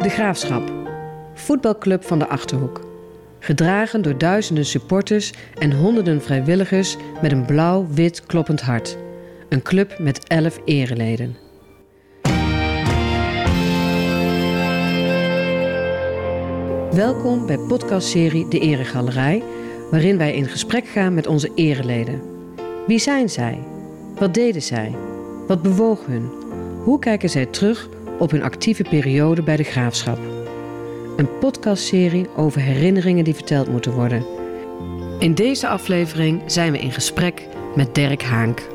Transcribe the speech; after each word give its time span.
De 0.00 0.08
Graafschap, 0.08 0.72
voetbalclub 1.34 2.04
van 2.04 2.18
de 2.18 2.28
Achterhoek. 2.28 2.80
Gedragen 3.38 4.02
door 4.02 4.18
duizenden 4.18 4.64
supporters 4.64 5.32
en 5.58 5.72
honderden 5.72 6.22
vrijwilligers 6.22 6.96
met 7.22 7.32
een 7.32 7.44
blauw-wit 7.44 8.26
kloppend 8.26 8.60
hart. 8.60 8.96
Een 9.48 9.62
club 9.62 9.98
met 9.98 10.26
elf 10.26 10.60
ereleden. 10.64 11.36
Welkom 16.90 17.46
bij 17.46 17.58
podcastserie 17.58 18.48
De 18.48 18.58
Eregalerij, 18.58 19.42
waarin 19.90 20.18
wij 20.18 20.34
in 20.34 20.48
gesprek 20.48 20.86
gaan 20.86 21.14
met 21.14 21.26
onze 21.26 21.50
ereleden. 21.54 22.22
Wie 22.86 22.98
zijn 22.98 23.28
zij? 23.28 23.58
Wat 24.18 24.34
deden 24.34 24.62
zij? 24.62 24.94
Wat 25.46 25.62
bewoog 25.62 26.06
hun? 26.06 26.30
Hoe 26.84 26.98
kijken 26.98 27.30
zij 27.30 27.46
terug 27.46 27.88
op 28.20 28.30
hun 28.30 28.42
actieve 28.42 28.82
periode 28.82 29.42
bij 29.42 29.56
de 29.56 29.62
graafschap? 29.62 30.18
Een 31.16 31.38
podcastserie 31.38 32.28
over 32.36 32.60
herinneringen 32.60 33.24
die 33.24 33.34
verteld 33.34 33.68
moeten 33.68 33.92
worden. 33.92 34.24
In 35.18 35.34
deze 35.34 35.68
aflevering 35.68 36.42
zijn 36.46 36.72
we 36.72 36.78
in 36.78 36.92
gesprek 36.92 37.48
met 37.74 37.94
Dirk 37.94 38.22
Haank. 38.22 38.68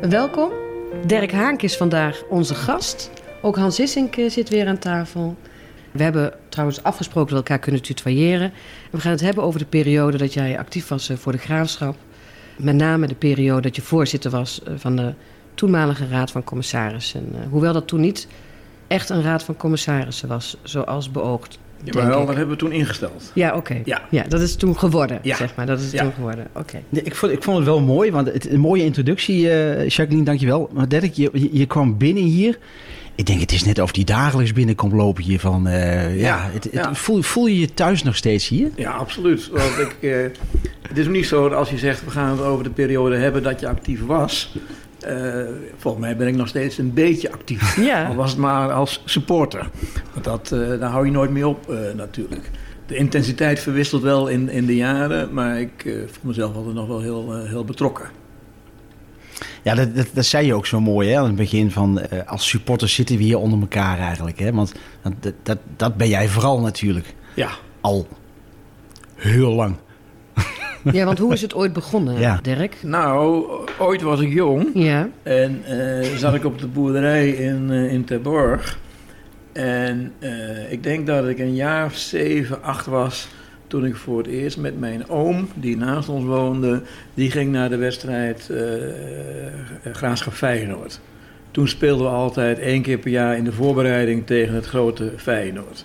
Welkom. 0.00 0.61
Dirk 1.12 1.32
Haank 1.32 1.62
is 1.62 1.76
vandaag 1.76 2.22
onze 2.28 2.54
gast. 2.54 3.10
Ook 3.42 3.56
Hans 3.56 3.74
Sissink 3.74 4.16
eh, 4.16 4.30
zit 4.30 4.48
weer 4.48 4.66
aan 4.66 4.78
tafel. 4.78 5.36
We 5.90 6.02
hebben 6.02 6.34
trouwens 6.48 6.82
afgesproken 6.82 7.34
dat 7.34 7.42
we 7.42 7.48
elkaar 7.48 7.64
kunnen 7.64 7.82
tutoyeren. 7.82 8.46
En 8.46 8.90
we 8.90 9.00
gaan 9.00 9.10
het 9.10 9.20
hebben 9.20 9.44
over 9.44 9.58
de 9.58 9.66
periode 9.66 10.18
dat 10.18 10.32
jij 10.32 10.58
actief 10.58 10.88
was 10.88 11.08
eh, 11.08 11.16
voor 11.16 11.32
de 11.32 11.38
graafschap. 11.38 11.96
Met 12.58 12.74
name 12.74 13.06
de 13.06 13.14
periode 13.14 13.60
dat 13.60 13.76
je 13.76 13.82
voorzitter 13.82 14.30
was 14.30 14.62
eh, 14.62 14.74
van 14.76 14.96
de 14.96 15.14
toenmalige 15.54 16.08
raad 16.08 16.30
van 16.30 16.44
commissarissen. 16.44 17.20
En, 17.20 17.48
hoewel 17.48 17.72
dat 17.72 17.86
toen 17.86 18.00
niet 18.00 18.28
echt 18.86 19.08
een 19.08 19.22
raad 19.22 19.42
van 19.42 19.56
commissarissen 19.56 20.28
was, 20.28 20.56
zoals 20.62 21.10
beoogd. 21.10 21.58
Ja, 21.84 21.92
maar 21.94 22.06
wel, 22.06 22.26
dat 22.26 22.36
hebben 22.36 22.54
we 22.54 22.60
toen 22.60 22.72
ingesteld. 22.72 23.30
Ja, 23.34 23.56
oké. 23.56 23.80
Ja. 23.84 24.02
ja, 24.10 24.24
dat 24.28 24.40
is 24.40 24.54
toen 24.54 24.78
geworden, 24.78 25.18
ja. 25.22 25.36
zeg 25.36 25.54
maar. 25.54 25.66
Dat 25.66 25.80
is 25.80 25.90
toen 25.90 26.12
geworden, 26.12 26.46
oké. 26.54 26.82
Nee, 26.88 27.02
ik, 27.02 27.14
vond, 27.14 27.32
ik 27.32 27.42
vond 27.42 27.56
het 27.56 27.66
wel 27.66 27.80
mooi, 27.80 28.10
want 28.10 28.32
het, 28.32 28.50
een 28.50 28.60
mooie 28.60 28.84
introductie, 28.84 29.44
uh, 29.44 29.88
Jacqueline, 29.88 30.24
dankjewel. 30.24 30.70
Maar 30.72 30.88
Dirk, 30.88 31.12
je, 31.12 31.48
je 31.52 31.66
kwam 31.66 31.98
binnen 31.98 32.22
hier. 32.22 32.58
Ik 33.14 33.26
denk, 33.26 33.40
het 33.40 33.52
is 33.52 33.64
net 33.64 33.78
of 33.78 33.92
die 33.92 34.04
dagelijks 34.04 34.52
binnenkomt 34.52 34.92
lopen 34.92 35.22
hier 35.22 35.40
van... 35.40 35.66
Uh, 35.66 36.20
ja, 36.20 36.48
het, 36.52 36.68
het, 36.70 36.98
Voel, 36.98 37.22
voel 37.22 37.46
je 37.46 37.58
je 37.58 37.74
thuis 37.74 38.02
nog 38.02 38.16
steeds 38.16 38.48
hier? 38.48 38.70
Ja, 38.76 38.90
absoluut. 38.90 39.48
Want 39.48 39.78
ik, 39.78 39.96
uh, 40.00 40.16
het 40.88 40.98
is 40.98 41.06
niet 41.06 41.26
zo 41.26 41.48
dat 41.48 41.58
als 41.58 41.70
je 41.70 41.78
zegt, 41.78 42.04
we 42.04 42.10
gaan 42.10 42.30
het 42.30 42.40
over 42.40 42.64
de 42.64 42.70
periode 42.70 43.16
hebben 43.16 43.42
dat 43.42 43.60
je 43.60 43.68
actief 43.68 44.06
was... 44.06 44.54
Uh, 45.08 45.44
volgens 45.76 46.04
mij 46.04 46.16
ben 46.16 46.26
ik 46.26 46.34
nog 46.34 46.48
steeds 46.48 46.78
een 46.78 46.92
beetje 46.92 47.32
actief. 47.32 47.76
Ja. 47.84 48.06
Al 48.06 48.14
was 48.14 48.30
het 48.30 48.38
maar 48.38 48.72
als 48.72 49.02
supporter. 49.04 49.70
Want 50.12 50.24
dat, 50.24 50.50
uh, 50.54 50.80
daar 50.80 50.90
hou 50.90 51.06
je 51.06 51.12
nooit 51.12 51.30
mee 51.30 51.48
op 51.48 51.70
uh, 51.70 51.78
natuurlijk. 51.96 52.50
De 52.86 52.96
intensiteit 52.96 53.60
verwisselt 53.60 54.02
wel 54.02 54.28
in, 54.28 54.48
in 54.48 54.66
de 54.66 54.76
jaren, 54.76 55.34
maar 55.34 55.60
ik 55.60 55.82
voel 55.82 56.22
mezelf 56.22 56.54
altijd 56.54 56.74
nog 56.74 56.86
wel 56.86 57.00
heel, 57.00 57.44
heel 57.44 57.64
betrokken. 57.64 58.06
Ja, 59.62 59.74
dat, 59.74 59.96
dat, 59.96 60.06
dat, 60.12 60.24
zei 60.24 60.46
je 60.46 60.54
ook 60.54 60.66
zo 60.66 60.80
mooi 60.80 61.08
hè, 61.08 61.18
aan 61.18 61.26
het 61.26 61.36
begin 61.36 61.70
van 61.70 62.00
als 62.26 62.48
supporters 62.48 62.94
zitten 62.94 63.16
we 63.16 63.22
hier 63.22 63.38
onder 63.38 63.60
elkaar 63.60 63.98
eigenlijk. 63.98 64.38
Hè? 64.38 64.52
Want 64.52 64.72
dat, 65.20 65.34
dat, 65.42 65.58
dat 65.76 65.96
ben 65.96 66.08
jij 66.08 66.28
vooral 66.28 66.60
natuurlijk. 66.60 67.14
Ja. 67.34 67.50
Al 67.80 68.06
heel 69.14 69.52
lang. 69.52 69.76
Ja, 70.92 71.04
want 71.04 71.18
hoe 71.18 71.32
is 71.32 71.42
het 71.42 71.54
ooit 71.54 71.72
begonnen, 71.72 72.18
ja. 72.18 72.38
Dirk? 72.42 72.76
Nou, 72.82 73.46
ooit 73.78 74.02
was 74.02 74.20
ik 74.20 74.32
jong. 74.32 74.70
Ja. 74.74 75.08
En 75.22 75.62
uh, 75.68 76.16
zat 76.16 76.34
ik 76.34 76.44
op 76.44 76.58
de 76.58 76.66
boerderij 76.66 77.28
in, 77.28 77.70
uh, 77.70 77.92
in 77.92 78.04
Terborg. 78.04 78.78
En 79.52 80.12
uh, 80.20 80.72
ik 80.72 80.82
denk 80.82 81.06
dat 81.06 81.28
ik 81.28 81.38
een 81.38 81.54
jaar 81.54 81.86
of 81.86 81.96
zeven, 81.96 82.62
acht 82.62 82.86
was... 82.86 83.28
toen 83.66 83.84
ik 83.84 83.96
voor 83.96 84.18
het 84.18 84.26
eerst 84.26 84.56
met 84.56 84.80
mijn 84.80 85.08
oom, 85.08 85.48
die 85.54 85.76
naast 85.76 86.08
ons 86.08 86.24
woonde... 86.24 86.82
die 87.14 87.30
ging 87.30 87.52
naar 87.52 87.68
de 87.68 87.76
wedstrijd 87.76 88.50
Graafschap 89.92 90.32
Feyenoord. 90.32 91.00
Toen 91.50 91.68
speelden 91.68 92.06
we 92.06 92.12
altijd 92.12 92.58
één 92.58 92.82
keer 92.82 92.98
per 92.98 93.10
jaar 93.10 93.36
in 93.36 93.44
de 93.44 93.52
voorbereiding 93.52 94.26
tegen 94.26 94.54
het 94.54 94.66
grote 94.66 95.12
Feyenoord. 95.16 95.84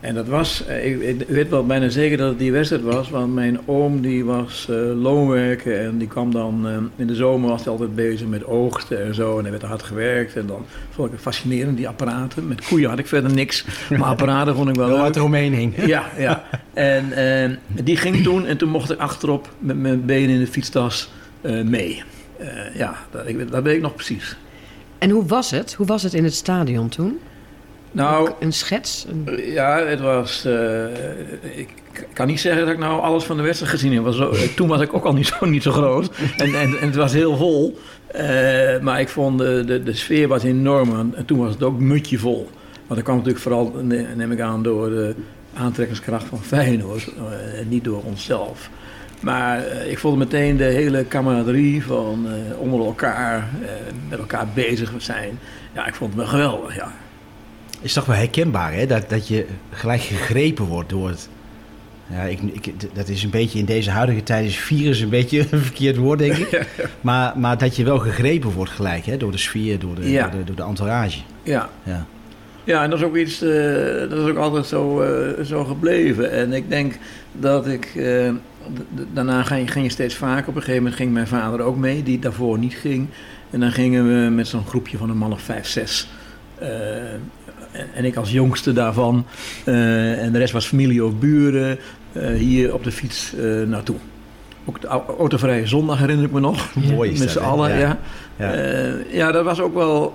En 0.00 0.14
dat 0.14 0.26
was, 0.26 0.64
eh, 0.66 0.86
ik, 0.86 1.00
ik, 1.00 1.28
weet 1.28 1.48
wel 1.48 1.66
bijna 1.66 1.88
zeker 1.88 2.16
dat 2.16 2.28
het 2.28 2.38
die 2.38 2.52
wedstrijd 2.52 2.82
was, 2.82 3.10
want 3.10 3.34
mijn 3.34 3.58
oom 3.64 4.00
die 4.00 4.24
was 4.24 4.66
uh, 4.70 4.76
loonwerker 5.02 5.80
en 5.80 5.98
die 5.98 6.08
kwam 6.08 6.32
dan, 6.32 6.66
uh, 6.66 6.76
in 6.96 7.06
de 7.06 7.14
zomer 7.14 7.48
was 7.48 7.62
hij 7.62 7.72
altijd 7.72 7.94
bezig 7.94 8.26
met 8.26 8.44
oogsten 8.44 9.04
en 9.04 9.14
zo 9.14 9.36
en 9.36 9.42
hij 9.42 9.50
werd 9.50 9.62
hard 9.62 9.82
gewerkt 9.82 10.36
en 10.36 10.46
dan 10.46 10.64
vond 10.90 11.06
ik 11.06 11.12
het 11.12 11.22
fascinerend, 11.22 11.76
die 11.76 11.88
apparaten. 11.88 12.48
Met 12.48 12.66
koeien 12.66 12.88
had 12.88 12.98
ik 12.98 13.06
verder 13.06 13.34
niks, 13.34 13.64
maar 13.90 14.08
apparaten 14.08 14.54
vond 14.54 14.68
ik 14.68 14.74
wel 14.74 14.88
leuk. 14.92 14.98
Wat 14.98 15.16
eromheen 15.16 15.54
hing. 15.54 15.74
Ja, 15.86 16.10
ja. 16.18 16.44
En 16.74 17.04
uh, 17.08 17.84
die 17.84 17.96
ging 17.96 18.22
toen 18.22 18.46
en 18.46 18.56
toen 18.56 18.68
mocht 18.68 18.90
ik 18.90 18.98
achterop 18.98 19.48
met 19.58 19.78
mijn 19.78 20.04
benen 20.04 20.34
in 20.34 20.40
de 20.40 20.46
fietstas 20.46 21.10
mee. 21.64 22.02
ja, 22.74 22.96
dat, 23.10 23.26
ik, 23.26 23.50
dat 23.50 23.62
weet 23.62 23.76
ik 23.76 23.82
nog 23.82 23.94
precies. 23.94 24.36
En 24.98 25.10
hoe 25.10 25.26
was 25.26 25.50
het? 25.50 25.74
Hoe 25.74 25.86
was 25.86 26.02
het 26.02 26.14
in 26.14 26.24
het 26.24 26.34
stadion 26.34 26.88
toen? 26.88 27.18
Nou, 27.96 28.30
een 28.38 28.52
schets? 28.52 29.06
Ja, 29.36 29.78
het 29.78 30.00
was. 30.00 30.46
Uh, 30.46 30.84
ik 31.42 31.68
kan 32.12 32.26
niet 32.26 32.40
zeggen 32.40 32.64
dat 32.64 32.72
ik 32.72 32.78
nou 32.78 33.00
alles 33.00 33.24
van 33.24 33.36
de 33.36 33.42
wedstrijd 33.42 33.72
gezien 33.72 33.92
heb. 33.92 34.04
Was 34.04 34.16
zo, 34.16 34.30
eh, 34.30 34.40
toen 34.40 34.68
was 34.68 34.80
ik 34.80 34.94
ook 34.94 35.04
al 35.04 35.12
niet 35.12 35.26
zo, 35.26 35.46
niet 35.46 35.62
zo 35.62 35.70
groot. 35.70 36.10
En, 36.36 36.54
en, 36.54 36.78
en 36.78 36.86
het 36.86 36.94
was 36.94 37.12
heel 37.12 37.36
vol. 37.36 37.78
Uh, 38.14 38.20
maar 38.80 39.00
ik 39.00 39.08
vond 39.08 39.38
de, 39.38 39.62
de, 39.66 39.82
de, 39.82 39.92
sfeer 39.92 40.28
was 40.28 40.42
enorm. 40.42 41.14
En 41.14 41.24
toen 41.24 41.38
was 41.38 41.52
het 41.52 41.62
ook 41.62 41.78
mutje 41.78 42.18
vol. 42.18 42.50
Want 42.72 42.94
dat 42.94 43.02
kwam 43.02 43.16
natuurlijk 43.16 43.42
vooral, 43.42 43.72
neem 44.14 44.32
ik 44.32 44.40
aan, 44.40 44.62
door 44.62 44.88
de 44.88 45.14
aantrekkingskracht 45.54 46.24
van 46.24 46.42
Feyenoord. 46.42 47.06
Uh, 47.06 47.22
niet 47.68 47.84
door 47.84 48.02
onszelf. 48.02 48.70
Maar 49.20 49.58
uh, 49.58 49.90
ik 49.90 49.98
voelde 49.98 50.16
meteen 50.16 50.56
de 50.56 50.64
hele 50.64 51.08
camaraderie 51.08 51.84
van 51.84 52.26
onder 52.58 52.80
elkaar, 52.80 53.48
met 54.08 54.18
elkaar 54.18 54.46
bezig 54.54 54.92
zijn. 54.98 55.38
Ja, 55.74 55.86
ik 55.86 55.94
vond 55.94 56.10
het 56.10 56.20
wel 56.20 56.30
geweldig, 56.30 56.76
ja 56.76 56.92
is 57.80 57.92
toch 57.92 58.04
wel 58.04 58.16
herkenbaar, 58.16 58.72
hè? 58.72 58.86
Dat, 58.86 59.10
dat 59.10 59.28
je 59.28 59.46
gelijk 59.70 60.00
gegrepen 60.00 60.64
wordt 60.64 60.88
door 60.88 61.08
het. 61.08 61.28
Ja, 62.10 62.22
ik, 62.22 62.40
ik, 62.42 62.94
dat 62.94 63.08
is 63.08 63.22
een 63.22 63.30
beetje 63.30 63.58
in 63.58 63.64
deze 63.64 63.90
huidige 63.90 64.22
tijd 64.22 64.46
is 64.46 64.56
virus 64.56 65.00
een 65.00 65.08
beetje 65.08 65.38
een 65.50 65.60
verkeerd 65.60 65.96
woord, 65.96 66.18
denk 66.18 66.36
ik. 66.36 66.66
Maar, 67.00 67.38
maar 67.38 67.58
dat 67.58 67.76
je 67.76 67.84
wel 67.84 67.98
gegrepen 67.98 68.50
wordt 68.50 68.72
gelijk, 68.72 69.06
hè? 69.06 69.16
Door 69.16 69.32
de 69.32 69.38
sfeer, 69.38 69.78
door 69.78 69.94
de, 69.94 70.00
door, 70.00 70.30
de, 70.30 70.44
door 70.44 70.56
de 70.56 70.62
entourage. 70.62 71.18
Ja. 71.42 71.70
ja. 71.82 72.06
Ja, 72.64 72.82
en 72.82 72.90
dat 72.90 72.98
is 72.98 73.04
ook 73.04 73.16
iets, 73.16 73.42
uh, 73.42 73.98
dat 73.98 74.12
is 74.12 74.30
ook 74.30 74.36
altijd 74.36 74.66
zo, 74.66 75.02
uh, 75.02 75.44
zo 75.44 75.64
gebleven. 75.64 76.30
En 76.30 76.52
ik 76.52 76.68
denk 76.68 76.98
dat 77.32 77.66
ik, 77.66 77.94
uh, 77.94 78.32
daarna 79.12 79.42
ging 79.42 79.72
ging 79.72 79.84
je 79.84 79.90
steeds 79.90 80.14
vaker. 80.14 80.48
Op 80.48 80.54
een 80.54 80.60
gegeven 80.60 80.82
moment 80.82 80.94
ging 80.94 81.12
mijn 81.12 81.26
vader 81.26 81.60
ook 81.60 81.76
mee, 81.76 82.02
die 82.02 82.18
daarvoor 82.18 82.58
niet 82.58 82.74
ging. 82.74 83.08
En 83.50 83.60
dan 83.60 83.72
gingen 83.72 84.06
we 84.06 84.30
met 84.30 84.48
zo'n 84.48 84.66
groepje 84.66 84.96
van 84.96 85.10
een 85.10 85.16
man 85.16 85.32
of 85.32 85.40
vijf, 85.40 85.66
zes 85.66 86.08
en 87.94 88.04
ik 88.04 88.16
als 88.16 88.30
jongste 88.30 88.72
daarvan. 88.72 89.26
Uh, 89.64 90.22
en 90.22 90.32
de 90.32 90.38
rest 90.38 90.52
was 90.52 90.66
familie 90.66 91.04
of 91.04 91.18
buren. 91.18 91.78
Uh, 92.12 92.28
hier 92.28 92.74
op 92.74 92.84
de 92.84 92.92
fiets 92.92 93.32
uh, 93.38 93.66
naartoe. 93.66 93.96
Ook 94.64 94.80
de 94.80 94.86
autovrije 95.18 95.66
zondag 95.66 95.98
herinner 95.98 96.24
ik 96.24 96.32
me 96.32 96.40
nog. 96.40 96.74
Mooi 96.74 97.18
Met 97.18 97.30
z'n 97.30 97.38
allen, 97.38 97.78
ja. 97.78 97.98
Ja. 98.36 98.54
ja. 99.10 99.32
dat 99.32 99.44
was 99.44 99.60
ook 99.60 99.74
wel 99.74 100.12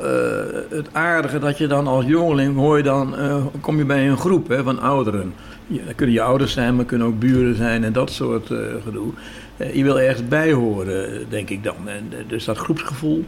het 0.69 0.87
aardige 0.91 1.39
dat 1.39 1.57
je 1.57 1.67
dan 1.67 1.87
als 1.87 2.05
jongeling 2.05 2.55
hoor 2.55 2.77
je 2.77 2.83
dan, 2.83 3.15
kom 3.61 3.77
je 3.77 3.85
bij 3.85 4.09
een 4.09 4.17
groep 4.17 4.47
hè, 4.47 4.63
van 4.63 4.79
ouderen. 4.79 5.33
Ja, 5.67 5.81
dat 5.85 5.95
kunnen 5.95 6.15
je 6.15 6.21
ouders 6.21 6.53
zijn, 6.53 6.75
maar 6.75 6.85
kunnen 6.85 7.07
ook 7.07 7.19
buren 7.19 7.55
zijn 7.55 7.83
en 7.83 7.93
dat 7.93 8.11
soort 8.11 8.51
gedoe. 8.83 9.11
je 9.73 9.83
wil 9.83 9.99
ergens 9.99 10.27
bij 10.27 10.51
horen, 10.51 11.25
denk 11.29 11.49
ik 11.49 11.63
dan. 11.63 11.75
En, 11.85 12.11
dus 12.27 12.45
dat 12.45 12.57
groepsgevoel 12.57 13.25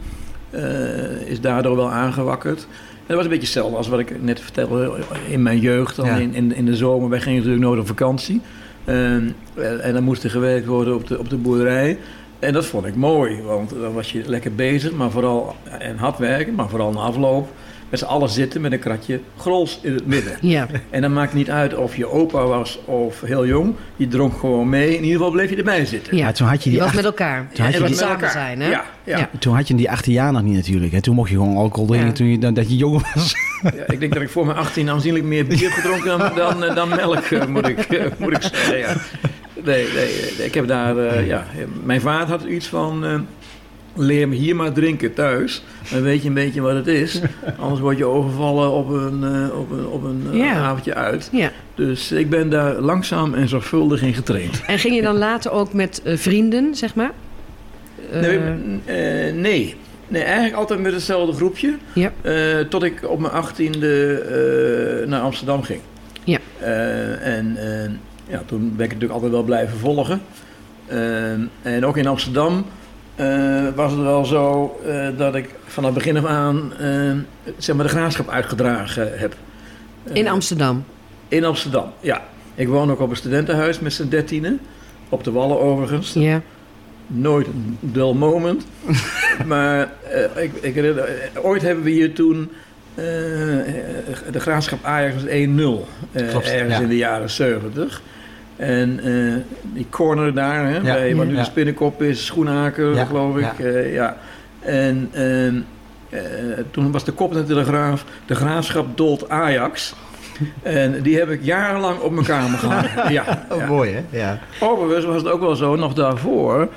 is 1.24 1.40
daardoor 1.40 1.76
wel 1.76 1.90
aangewakkerd. 1.90 2.66
Dat 3.06 3.16
was 3.16 3.24
een 3.24 3.30
beetje 3.30 3.44
hetzelfde 3.44 3.76
als 3.76 3.88
wat 3.88 3.98
ik 3.98 4.22
net 4.22 4.40
vertelde 4.40 4.98
in 5.28 5.42
mijn 5.42 5.58
jeugd. 5.58 5.96
Dan 5.96 6.06
in, 6.06 6.34
in, 6.34 6.54
in, 6.54 6.64
de 6.64 6.76
zomer, 6.76 7.08
wij 7.08 7.20
gingen 7.20 7.38
natuurlijk 7.38 7.64
nooit 7.64 7.80
op 7.80 7.86
vakantie. 7.86 8.40
Uh, 8.84 9.14
en 9.86 9.92
dan 9.92 10.02
moest 10.02 10.24
er 10.24 10.30
gewerkt 10.30 10.66
worden 10.66 10.94
op 10.94 11.06
de, 11.06 11.18
op 11.18 11.30
de 11.30 11.36
boerderij. 11.36 11.98
En 12.38 12.52
dat 12.52 12.66
vond 12.66 12.86
ik 12.86 12.94
mooi, 12.94 13.42
want 13.42 13.70
dan 13.70 13.92
was 13.92 14.12
je 14.12 14.22
lekker 14.26 14.54
bezig, 14.54 14.92
maar 14.92 15.10
vooral 15.10 15.56
en 15.78 15.96
hard 15.96 16.18
werken, 16.18 16.54
maar 16.54 16.68
vooral 16.68 16.92
na 16.92 17.00
afloop 17.00 17.48
met 17.90 17.98
z'n 17.98 18.04
allen 18.04 18.28
zitten 18.28 18.60
met 18.60 18.72
een 18.72 18.78
kratje 18.78 19.20
grols 19.38 19.78
in 19.82 19.94
het 19.94 20.06
midden. 20.06 20.36
Ja. 20.40 20.66
En 20.90 21.00
dan 21.02 21.12
maakt 21.12 21.34
niet 21.34 21.50
uit 21.50 21.74
of 21.74 21.96
je 21.96 22.06
opa 22.10 22.44
was 22.46 22.78
of 22.84 23.20
heel 23.20 23.46
jong, 23.46 23.74
je 23.96 24.08
dronk 24.08 24.38
gewoon 24.38 24.68
mee. 24.68 24.86
In 24.96 25.02
ieder 25.02 25.16
geval 25.16 25.30
bleef 25.30 25.50
je 25.50 25.56
erbij 25.56 25.86
zitten. 25.86 26.16
ja. 26.16 26.32
Toen 26.32 26.46
had 26.46 26.64
je 26.64 26.70
die 26.70 26.78
was 26.78 26.86
acht- 26.88 26.96
met 26.96 27.04
elkaar. 27.04 27.48
toen 27.52 27.64
had 27.64 27.74
je 27.74 27.82
die- 27.82 27.94
samen 27.94 28.30
zijn, 28.30 28.60
hè? 28.60 28.70
Ja, 28.70 28.84
ja. 29.04 29.18
Ja. 29.18 29.30
Toen 29.38 29.54
had 29.54 29.68
je 29.68 29.74
die 29.74 29.90
18 29.90 30.12
jaar 30.12 30.32
nog 30.32 30.42
niet 30.42 30.54
natuurlijk. 30.54 30.92
Hè? 30.92 31.00
Toen 31.00 31.14
mocht 31.14 31.30
je 31.30 31.36
gewoon 31.36 31.56
alcohol 31.56 31.86
drinken 31.86 32.08
Ja. 32.08 32.14
toen 32.14 32.26
je, 32.26 32.38
dan, 32.38 32.54
dat 32.54 32.68
je 32.70 32.76
jong 32.76 33.12
was. 33.14 33.34
Ja, 33.62 33.70
ik 33.86 34.00
denk 34.00 34.12
dat 34.14 34.22
ik 34.22 34.30
voor 34.30 34.46
mijn 34.46 34.58
18 34.58 34.90
aanzienlijk 34.90 35.24
meer 35.24 35.46
bier 35.46 35.60
heb 35.60 35.70
gedronken 35.70 36.18
dan, 36.18 36.30
dan, 36.36 36.64
eh, 36.64 36.74
dan 36.74 36.88
melk, 36.88 37.24
eh, 37.24 37.46
moet, 37.46 37.68
ik, 37.68 37.78
eh, 37.78 38.04
moet 38.18 38.32
ik 38.32 38.42
zeggen. 38.42 38.78
Ja. 38.78 38.94
Nee, 39.64 39.84
nee, 39.94 40.04
nee, 40.38 40.46
ik 40.46 40.54
heb 40.54 40.66
daar, 40.66 40.98
eh, 40.98 41.26
ja, 41.26 41.46
mijn 41.84 42.00
vader 42.00 42.28
had 42.28 42.42
iets 42.44 42.66
van, 42.66 43.04
eh, 43.04 43.14
leer 43.96 44.28
me 44.28 44.34
hier 44.34 44.56
maar 44.56 44.72
drinken 44.72 45.14
thuis. 45.14 45.64
Dan 45.90 46.02
weet 46.02 46.22
je 46.22 46.28
een 46.28 46.34
beetje 46.34 46.60
wat 46.60 46.74
het 46.74 46.86
is. 46.86 47.20
Anders 47.58 47.80
word 47.80 47.98
je 47.98 48.04
overvallen 48.04 48.70
op 48.70 48.88
een, 48.88 49.24
eh, 49.24 49.58
op 49.58 49.70
een, 49.70 49.86
op 49.86 50.04
een 50.04 50.26
eh, 50.32 50.38
Ja. 50.38 50.54
avondje 50.54 50.94
uit. 50.94 51.28
Ja. 51.32 51.50
Dus 51.74 52.12
ik 52.12 52.30
ben 52.30 52.50
daar 52.50 52.74
langzaam 52.74 53.34
en 53.34 53.48
zorgvuldig 53.48 54.02
in 54.02 54.14
getraind. 54.14 54.62
En 54.66 54.78
ging 54.78 54.94
je 54.94 55.02
dan 55.02 55.16
later 55.16 55.50
ook 55.50 55.72
met 55.72 56.02
eh, 56.04 56.16
vrienden, 56.16 56.74
zeg 56.74 56.94
maar? 56.94 57.10
Nee, 58.12 58.38
nee. 59.32 59.74
nee, 60.08 60.22
eigenlijk 60.22 60.54
altijd 60.56 60.80
met 60.80 60.92
hetzelfde 60.92 61.32
groepje. 61.36 61.74
ja. 61.92 62.12
Tot 62.68 62.82
ik 62.82 63.08
op 63.08 63.18
mijn 63.18 63.32
achttiende 63.32 65.04
naar 65.08 65.20
Amsterdam 65.20 65.62
ging. 65.62 65.80
Ja. 66.24 66.38
En 67.20 67.58
ja, 68.28 68.42
toen 68.46 68.60
ben 68.76 68.84
ik 68.84 68.92
natuurlijk 68.92 69.12
altijd 69.12 69.32
wel 69.32 69.42
blijven 69.42 69.78
volgen. 69.78 70.20
En 71.62 71.84
ook 71.84 71.96
in 71.96 72.06
Amsterdam 72.06 72.64
eh, 73.16 73.64
was 73.74 73.92
het 73.92 74.00
wel 74.00 74.24
zo 74.24 74.76
eh, 74.86 75.08
dat 75.16 75.34
ik 75.34 75.48
vanaf 75.66 75.92
begin 75.92 76.16
af 76.16 76.24
aan 76.24 76.72
eh, 76.78 77.12
zeg 77.58 77.76
maar 77.76 77.84
de 77.84 77.90
graafschap 77.90 78.28
uitgedragen 78.28 79.18
heb. 79.18 79.34
In 80.12 80.28
Amsterdam. 80.28 80.84
in 81.28 81.44
Amsterdam, 81.44 81.92
ja. 82.00 82.22
Ik 82.54 82.68
woon 82.68 82.90
ook 82.90 83.00
op 83.00 83.10
een 83.10 83.16
studentenhuis 83.16 83.80
met 83.80 83.92
z'n 83.92 84.08
dertienen. 84.08 84.60
Op 85.08 85.24
de 85.24 85.30
Wallen 85.30 85.60
overigens. 85.60 86.12
Ja. 86.12 86.40
Nooit 87.06 87.46
een 87.46 87.78
dull 87.80 88.12
moment. 88.12 88.66
maar 89.46 89.92
eh, 90.10 90.42
ik, 90.44 90.52
ik, 90.60 90.74
herinner- 90.74 91.08
ooit 91.42 91.62
hebben 91.62 91.84
we 91.84 91.90
hier 91.90 92.12
toen 92.14 92.50
eh, 92.94 93.04
de 94.32 94.40
graafschap 94.40 94.84
Ajax 94.84 95.14
was 95.14 95.22
1-0. 95.24 95.28
eh, 96.12 96.28
Klopt, 96.28 96.46
ergens 96.48 96.74
ja. 96.76 96.80
in 96.80 96.88
de 96.88 96.96
jaren 96.96 97.30
70. 97.30 98.02
En 98.56 99.00
eh, 99.04 99.34
die 99.74 99.86
corner 99.90 100.34
daar, 100.34 100.68
hè, 100.70 100.80
bij 100.80 101.14
wat 101.14 101.26
nu 101.26 101.32
ja. 101.32 101.38
de 101.38 101.44
spinnenkop 101.44 102.02
is, 102.02 102.26
Schoenaker, 102.26 102.94
Ja, 102.94 103.04
geloof 103.04 103.36
ik. 103.36 103.42
ja. 103.58 103.64
eh, 103.64 103.92
ja. 103.94 104.16
En 104.60 105.08
ehm, 105.12 105.54
eh, 106.08 106.20
toen 106.70 106.92
was 106.92 107.04
de 107.04 107.12
kop 107.12 107.30
in 107.32 107.38
de 107.38 107.44
Telegraaf, 107.44 108.04
de 108.26 108.34
graafschap 108.34 108.96
dolt 108.96 109.28
Ajax. 109.28 109.94
En 110.62 111.02
die 111.02 111.18
heb 111.18 111.28
ik 111.30 111.44
jarenlang 111.44 111.98
op 111.98 112.12
mijn 112.12 112.26
kamer 112.26 112.58
gehad. 112.58 112.84
Ja, 113.12 113.46
Oh, 113.50 113.58
ja. 113.58 113.66
mooi 113.66 113.92
hè? 113.92 114.18
Ja. 114.18 114.38
Overigens 114.60 115.04
was 115.04 115.16
het 115.16 115.28
ook 115.28 115.40
wel 115.40 115.56
zo, 115.56 115.76
nog 115.76 115.94
daarvoor 115.94 116.68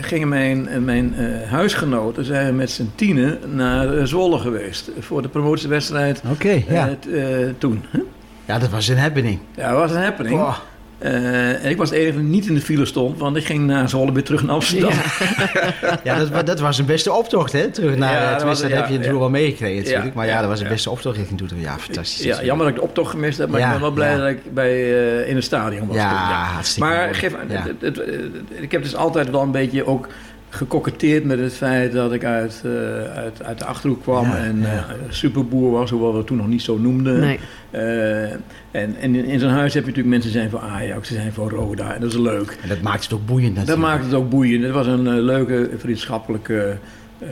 gingen 0.00 0.28
mijn, 0.28 0.84
mijn 0.84 1.14
huisgenoten 1.48 2.24
zijn 2.24 2.56
met 2.56 2.70
z'n 2.70 2.90
tienen 2.94 3.38
naar 3.54 4.06
Zwolle 4.06 4.38
geweest 4.38 4.90
voor 4.98 5.22
de 5.22 5.28
promotiewedstrijd 5.28 6.22
Oké, 6.32 6.62
ja. 6.68 6.88
toen. 7.58 7.84
hè. 7.90 8.00
Ja, 8.46 8.58
dat 8.58 8.70
was 8.70 8.88
een 8.88 8.98
happening. 8.98 9.38
Ja, 9.56 9.70
dat 9.70 9.78
was 9.78 9.90
een 9.90 10.02
happening. 10.02 10.36
Boah. 10.38 10.56
Eh, 10.98 11.64
en 11.64 11.70
ik 11.70 11.76
was 11.76 11.90
de 11.90 11.96
enige 11.98 12.18
die 12.18 12.28
niet 12.28 12.46
in 12.46 12.54
de 12.54 12.60
file 12.60 12.84
stond, 12.84 13.18
want 13.18 13.36
ik 13.36 13.44
ging 13.44 13.66
naar 13.66 13.88
Zwolle 13.88 14.12
weer 14.12 14.22
terug 14.24 14.42
naar 14.42 14.54
Amsterdam. 14.54 14.90
Ja, 16.04 16.18
dat, 16.30 16.46
dat 16.46 16.60
was 16.60 16.78
een 16.78 16.84
beste 16.86 17.12
optocht, 17.12 17.52
hè? 17.52 17.70
Terug 17.70 17.96
naar, 17.96 18.12
Ja, 18.12 18.20
ja, 18.22 18.28
dat 18.30 18.38
tenminste, 18.38 18.46
was- 18.48 18.60
dat 18.60 18.70
ja, 18.70 18.76
heb 18.76 18.86
je 18.86 18.92
natuurlijk 18.92 19.18
wel 19.20 19.30
meegekregen 19.30 19.84
natuurlijk. 19.84 20.14
Maar 20.14 20.26
ja, 20.26 20.40
dat 20.40 20.48
was 20.48 20.60
een 20.60 20.68
beste 20.68 20.90
optocht 20.90 21.16
richting 21.16 21.38
Toeter. 21.38 21.58
Ja, 21.58 21.78
fantastisch. 21.78 22.24
Ja, 22.24 22.42
jammer 22.42 22.66
dat 22.66 22.74
ik 22.74 22.80
de 22.80 22.86
optocht 22.86 23.10
gemist 23.10 23.38
heb, 23.38 23.48
maar 23.48 23.60
ik 23.60 23.68
ben 23.70 23.80
wel 23.80 23.90
blij 23.90 24.16
dat 24.16 24.28
ik 24.28 24.54
bij, 24.54 24.70
eh, 24.72 25.28
in 25.28 25.34
het 25.34 25.44
stadion 25.44 25.86
was. 25.86 25.96
Ja, 25.96 26.60
toen, 26.62 26.86
Maar 26.88 27.14
geef, 27.14 27.32
Ja. 27.48 27.62
het, 27.62 27.72
het- 27.80 27.96
het- 27.96 28.06
ik 28.60 28.72
heb 28.72 28.82
dus 28.82 28.96
altijd 28.96 29.30
wel 29.30 29.42
een 29.42 29.50
beetje 29.50 29.86
ook 29.86 30.08
gekoketteerd 30.48 31.24
met 31.24 31.38
het 31.38 31.52
feit 31.54 31.92
dat 31.92 32.12
ik 32.12 32.24
uit, 32.24 32.62
eh, 32.64 32.70
uit, 33.16 33.42
uit 33.42 33.58
de 33.58 33.64
Achterhoek 33.64 34.02
kwam 34.02 34.24
Ja, 34.24 34.36
en 34.36 34.60
ja. 34.60 34.66
eh, 34.66 34.82
superboer 35.08 35.70
was, 35.70 35.90
hoewel 35.90 36.12
we 36.12 36.18
het 36.18 36.26
toen 36.26 36.36
nog 36.36 36.48
niet 36.48 36.62
zo 36.62 36.78
noemden. 36.78 37.20
Nee. 37.20 37.38
Eh, 37.70 38.30
en 38.32 38.40
en 38.70 39.14
in, 39.14 39.24
in 39.24 39.38
zo'n 39.38 39.48
huis 39.50 39.74
heb 39.74 39.82
je 39.82 39.88
natuurlijk 39.88 40.14
mensen 40.14 40.30
die 40.32 40.40
zijn 40.40 40.50
voor 40.50 40.60
Ajax, 40.60 41.08
die 41.08 41.18
zijn 41.18 41.32
voor 41.32 41.50
Roda 41.50 41.94
en 41.94 42.00
dat 42.00 42.10
is 42.10 42.18
leuk. 42.18 42.58
En 42.62 42.68
dat 42.68 42.80
maakt 42.80 43.02
het 43.02 43.12
ook 43.12 43.26
boeiend 43.26 43.56
Dat 43.56 43.66
natuurlijk. 43.66 43.92
maakt 43.94 44.04
het 44.04 44.14
ook 44.14 44.30
boeiend. 44.30 44.62
Het 44.62 44.72
was 44.72 44.86
een 44.86 45.20
leuke 45.20 45.70
vriendschappelijke 45.76 46.76
eh, 47.18 47.28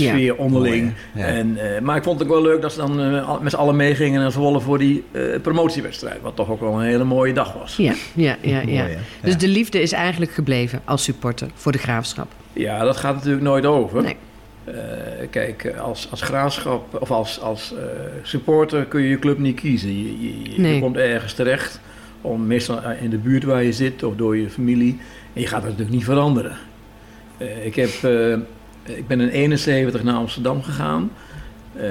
sfeer 0.00 0.36
onderling. 0.36 0.82
Mooi, 0.82 0.94
hè? 1.12 1.28
Ja. 1.28 1.38
En, 1.38 1.74
eh, 1.74 1.80
maar 1.80 1.96
ik 1.96 2.02
vond 2.02 2.18
het 2.18 2.28
ook 2.28 2.34
wel 2.34 2.42
leuk 2.42 2.62
dat 2.62 2.72
ze 2.72 2.78
dan 2.78 3.00
eh, 3.00 3.40
met 3.40 3.52
z'n 3.52 3.58
allen 3.58 3.76
meegingen 3.76 4.20
naar 4.20 4.32
Zwolle 4.32 4.60
voor 4.60 4.78
die 4.78 5.04
eh, 5.10 5.22
promotiewedstrijd. 5.42 6.20
Wat 6.22 6.36
toch 6.36 6.50
ook 6.50 6.60
wel 6.60 6.72
een 6.72 6.86
hele 6.86 7.04
mooie 7.04 7.32
dag 7.32 7.52
was. 7.52 7.76
Ja, 7.76 7.94
ja, 8.14 8.36
ja, 8.40 8.60
ja. 8.66 8.82
Mooi? 8.82 8.96
Dus 9.22 9.32
Ja. 9.32 9.38
de 9.38 9.48
liefde 9.48 9.80
is 9.80 9.92
eigenlijk 9.92 10.32
gebleven 10.32 10.80
als 10.84 11.02
supporter 11.02 11.48
voor 11.54 11.72
de 11.72 11.78
graafschap. 11.78 12.32
Ja, 12.52 12.84
dat 12.84 12.96
gaat 12.96 13.14
natuurlijk 13.14 13.42
nooit 13.42 13.66
over. 13.66 14.02
Nee. 14.02 14.16
Eh, 14.64 14.74
kijk, 15.30 15.74
als, 15.80 16.10
als 16.10 16.22
graafschap 16.22 17.00
of 17.00 17.10
als, 17.10 17.40
als 17.40 17.74
eh, 17.74 17.82
supporter 18.22 18.84
kun 18.84 19.02
je 19.02 19.08
je 19.08 19.18
club 19.18 19.38
niet 19.38 19.60
kiezen. 19.60 20.02
Je, 20.02 20.62
je, 20.62 20.80
komt 20.80 20.96
ergens 20.96 21.32
terecht, 21.32 21.80
om, 22.20 22.46
meestal 22.46 22.80
in 23.00 23.10
de 23.10 23.18
buurt 23.18 23.44
waar 23.44 23.62
je 23.62 23.72
zit 23.72 24.02
of 24.02 24.16
door 24.16 24.36
je 24.36 24.50
familie. 24.50 24.98
En 25.32 25.40
je 25.40 25.46
gaat 25.46 25.60
dat 25.60 25.70
natuurlijk 25.70 25.96
niet 25.96 26.04
veranderen. 26.04 26.56
Eh, 27.38 27.66
ik, 27.66 27.74
heb, 27.74 27.90
eh, 28.02 28.36
ik 28.86 29.06
ben 29.06 29.20
in 29.20 29.28
71 29.28 30.02
naar 30.02 30.14
Amsterdam 30.14 30.62
gegaan. 30.62 31.10
Eh, 31.76 31.86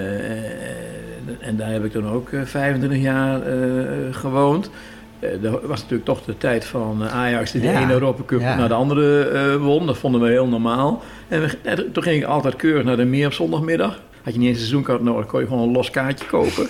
en 1.48 1.56
daar 1.58 1.72
heb 1.72 1.84
ik 1.86 1.94
dan 1.94 2.08
ook 2.10 2.30
eh, 2.30 2.42
25 2.44 3.00
jaar 3.02 3.42
eh, 3.42 3.54
gewoond. 4.12 4.70
Eh, 5.20 5.30
dat 5.42 5.62
was 5.64 5.80
natuurlijk 5.80 6.06
toch 6.06 6.24
de 6.24 6.38
tijd 6.38 6.66
van 6.66 7.04
eh, 7.04 7.14
Ajax 7.16 7.52
die 7.52 7.62
de 7.62 7.68
Ja, 7.68 7.82
ene 7.82 7.94
Europa 7.94 8.24
Cup 8.26 8.40
ja. 8.40 8.56
naar 8.58 8.68
de 8.68 8.74
andere 8.74 9.24
eh, 9.28 9.56
won. 9.56 9.86
Dat 9.86 9.98
vonden 9.98 10.22
we 10.22 10.30
heel 10.30 10.48
normaal. 10.48 11.04
En 11.28 11.42
we- 11.42 11.58
eh, 11.64 11.74
toen 11.74 12.04
ging 12.04 12.22
ik 12.22 12.28
altijd 12.28 12.56
keurig 12.56 12.84
naar 12.84 12.98
de 12.98 13.06
meer 13.06 13.26
op 13.26 13.34
zondagmiddag. 13.34 14.02
Had 14.24 14.34
je 14.34 14.40
niet 14.40 14.48
eens 14.50 14.58
een 14.58 14.64
seizoenkaart 14.66 15.02
nodig, 15.02 15.26
kon 15.26 15.40
je 15.40 15.48
gewoon 15.48 15.68
een 15.68 15.74
los 15.74 15.90
kaartje 15.90 16.26
kopen. 16.26 16.68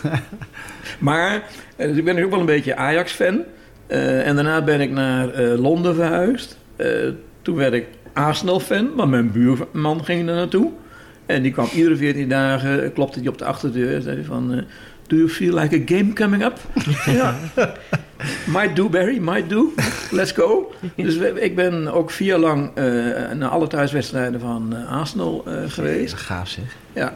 maar 0.99 1.43
eh, 1.75 1.87
dus 1.87 1.97
ik 1.97 2.03
ben 2.05 2.23
ook 2.23 2.29
wel 2.29 2.39
een 2.39 2.45
beetje 2.45 2.75
Ajax-fan. 2.75 3.39
Eh, 3.87 4.27
en 4.27 4.35
daarna 4.35 4.61
ben 4.61 4.81
ik 4.81 4.91
naar 4.91 5.29
eh, 5.29 5.59
Londen 5.59 5.95
verhuisd. 5.95 6.57
Eh, 6.75 6.87
toen 7.41 7.55
werd 7.55 7.73
ik 7.73 7.85
Arsenal-fan, 8.15 8.95
maar 8.95 9.07
mijn 9.07 9.31
buurman 9.31 10.05
ging 10.05 10.27
er 10.29 10.35
naartoe. 10.35 10.71
En 11.25 11.41
die 11.41 11.51
kwam 11.51 11.67
iedere 11.73 11.95
14 11.95 12.29
dagen, 12.29 12.93
klopte 12.93 13.19
hij 13.19 13.27
op 13.27 13.37
de 13.37 13.45
achterdeur 13.45 13.95
en 13.95 14.01
zei 14.01 14.23
van... 14.23 14.53
eh, 14.53 14.61
Do 15.07 15.15
you 15.15 15.29
feel 15.29 15.53
like 15.59 15.75
a 15.75 15.81
game 15.97 16.13
coming 16.13 16.43
up? 16.43 16.57
ja. 17.19 17.35
Might 18.45 18.75
do, 18.75 18.89
Barry, 18.89 19.17
might 19.17 19.49
do. 19.49 19.73
Let's 20.11 20.31
go. 20.31 20.73
Dus 20.95 21.17
we- 21.17 21.41
ik 21.41 21.55
ben 21.55 21.87
ook 21.93 22.11
vier 22.11 22.27
jaar 22.27 22.39
lang 22.39 22.71
eh, 22.75 22.83
naar 23.33 23.49
alle 23.49 23.67
thuiswedstrijden 23.67 24.39
van 24.39 24.75
eh, 24.75 24.91
Arsenal 24.91 25.43
Dat 25.43 25.71
geweest. 25.73 26.13
is 26.13 26.19
gaaf 26.21 26.47
zeg. 26.49 26.63
Ja. 26.93 27.13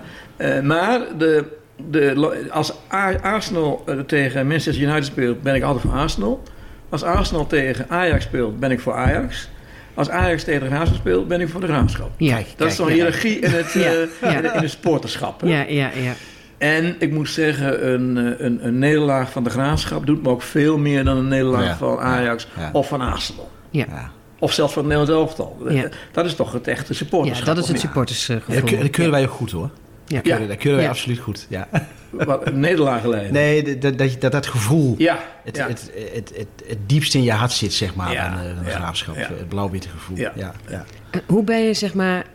Maar 0.61 1.01
de, 1.17 1.43
de, 1.89 2.45
als 2.51 2.73
Arsenal 3.21 3.85
tegen 4.07 4.47
Manchester 4.47 4.83
United 4.83 5.05
speelt, 5.05 5.41
ben 5.41 5.55
ik 5.55 5.63
altijd 5.63 5.85
voor 5.85 5.99
Arsenal. 5.99 6.43
Als 6.89 7.03
Arsenal 7.03 7.47
tegen 7.47 7.85
Ajax 7.89 8.23
speelt, 8.23 8.59
ben 8.59 8.71
ik 8.71 8.79
voor 8.79 8.93
Ajax. 8.93 9.49
Als 9.99 10.09
Ajax 10.09 10.43
tegen 10.43 10.61
de 10.61 10.67
Graafschap 10.67 10.97
speelt, 10.97 11.27
ben 11.27 11.41
ik 11.41 11.49
voor 11.49 11.61
de 11.61 11.67
Graafschap. 11.67 12.09
Ja, 12.17 12.35
Dat 12.35 12.45
kijk, 12.57 12.69
is 12.69 12.75
zo'n 12.75 12.87
ja. 12.87 12.93
hiërarchie 12.93 13.39
in 13.39 13.51
het, 13.51 13.75
eh, 13.75 13.81
Ja, 13.81 13.91
ja. 14.21 14.37
In, 14.37 14.43
in 14.53 14.61
het 14.61 14.69
sporterschap. 14.69 15.41
hè? 15.41 15.47
ja, 15.47 15.65
ja, 15.67 15.89
ja. 16.01 16.13
En 16.57 16.95
ik 16.99 17.11
moet 17.11 17.29
zeggen, 17.29 17.91
een, 17.93 18.17
eh, 18.17 18.45
een, 18.45 18.65
een 18.65 18.79
nederlaag 18.79 19.31
van 19.31 19.43
de 19.43 19.49
Graafschap 19.49 20.05
doet 20.05 20.23
me 20.23 20.29
ook 20.29 20.41
veel 20.41 20.77
meer 20.77 21.03
dan 21.03 21.17
een 21.17 21.27
nederlaag 21.27 21.65
Ja, 21.65 21.77
van 21.77 21.99
Ajax 21.99 22.47
ja. 22.57 22.69
of 22.73 22.87
van 22.87 23.01
Arsenal. 23.01 23.51
Ja. 23.69 23.85
Ja. 23.89 24.11
Of 24.39 24.53
zelfs 24.53 24.73
van 24.73 24.83
het 24.83 24.91
Nederlands 24.91 25.21
elftal. 25.21 25.57
Ja. 25.69 25.89
Dat 26.11 26.25
is 26.25 26.35
toch 26.35 26.51
het 26.51 26.67
echte 26.67 26.91
ja, 26.93 26.97
supporterschap. 26.97 27.45
dat 27.45 27.57
is 27.57 27.67
het 27.67 27.71
niet? 27.71 27.81
Ja, 27.81 27.93
dat, 27.93 28.09
supportersgevoel. 28.09 28.89
keuren 28.89 29.13
wij 29.13 29.23
ook 29.23 29.31
goed 29.31 29.51
hoor. 29.51 29.69
Ja. 30.09 30.15
Dat 30.15 30.23
keuren, 30.23 30.47
dat 30.47 30.57
keuren 30.57 30.75
wij 30.75 30.83
Ja. 30.83 30.89
absoluut 30.91 31.19
goed. 31.19 31.45
Ja. 31.49 31.67
Wat, 32.09 32.53
nederlagenlijnen. 32.53 33.33
Nee, 33.33 33.77
dat, 33.77 33.97
dat, 34.21 34.31
dat, 34.31 34.47
gevoel, 34.47 34.95
Ja, 34.97 35.19
het, 35.43 35.55
ja. 35.57 35.67
het, 35.67 35.91
het, 36.13 36.31
het, 36.35 36.47
het 36.67 36.77
diepst 36.85 37.15
in 37.15 37.23
je 37.23 37.31
hart 37.31 37.51
zit, 37.51 37.73
zeg 37.73 37.95
maar, 37.95 38.11
Ja, 38.11 38.25
aan 38.27 38.37
de 38.63 38.69
ja, 38.69 38.75
graafschap. 38.75 39.15
ja. 39.15 39.21
Het 39.21 39.47
blauw-witte 39.49 39.89
gevoel. 39.89 40.17
Ja. 40.17 40.31
Ja. 40.35 40.53
Ja, 40.69 40.85
Eh, 41.11 41.19
Hoe 41.27 41.43
ben 41.43 41.59
je 41.63 41.73
zeg 41.73 41.93
maar 41.93 42.25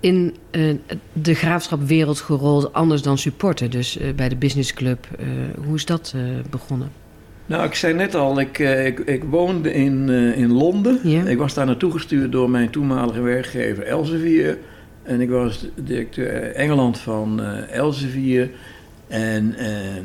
in 0.00 0.36
eh, 0.50 0.74
de 1.12 1.34
graafschapwereld 1.34 2.20
gerold 2.20 2.72
anders 2.72 3.02
dan 3.02 3.18
supporter? 3.18 3.70
Dus 3.70 3.98
eh, 3.98 4.12
bij 4.14 4.28
de 4.28 4.36
businessclub, 4.36 5.06
eh, 5.18 5.26
hoe 5.64 5.74
is 5.74 5.84
dat 5.84 6.12
eh, 6.16 6.22
begonnen? 6.50 6.90
Nou, 7.46 7.64
ik 7.64 7.74
zei 7.74 7.94
net 7.94 8.14
al, 8.14 8.40
ik, 8.40 8.58
eh, 8.58 8.86
ik, 8.86 8.98
ik 8.98 9.24
woonde 9.24 9.72
in, 9.72 10.08
eh, 10.08 10.38
in 10.38 10.52
Londen. 10.52 11.06
Ik 11.28 11.38
was 11.38 11.54
daar 11.54 11.66
naartoe 11.66 11.92
gestuurd 11.92 12.32
door 12.32 12.50
mijn 12.50 12.70
toenmalige 12.70 13.20
werkgever 13.20 13.82
Elsevier. 13.84 14.58
En 15.02 15.20
ik 15.20 15.28
was 15.30 15.66
directeur 15.74 16.54
Engeland 16.54 16.98
van 16.98 17.40
eh 17.42 17.76
Elsevier. 17.76 18.50
En 19.08 19.54
eh, 19.54 19.96
eh, 19.96 20.02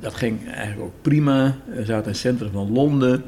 dat 0.00 0.14
ging 0.14 0.48
eigenlijk 0.52 0.80
ook 0.86 1.02
prima. 1.02 1.56
We 1.64 1.84
zaten 1.84 2.02
in 2.04 2.08
het 2.10 2.16
centrum 2.16 2.50
van 2.52 2.72
Londen. 2.72 3.22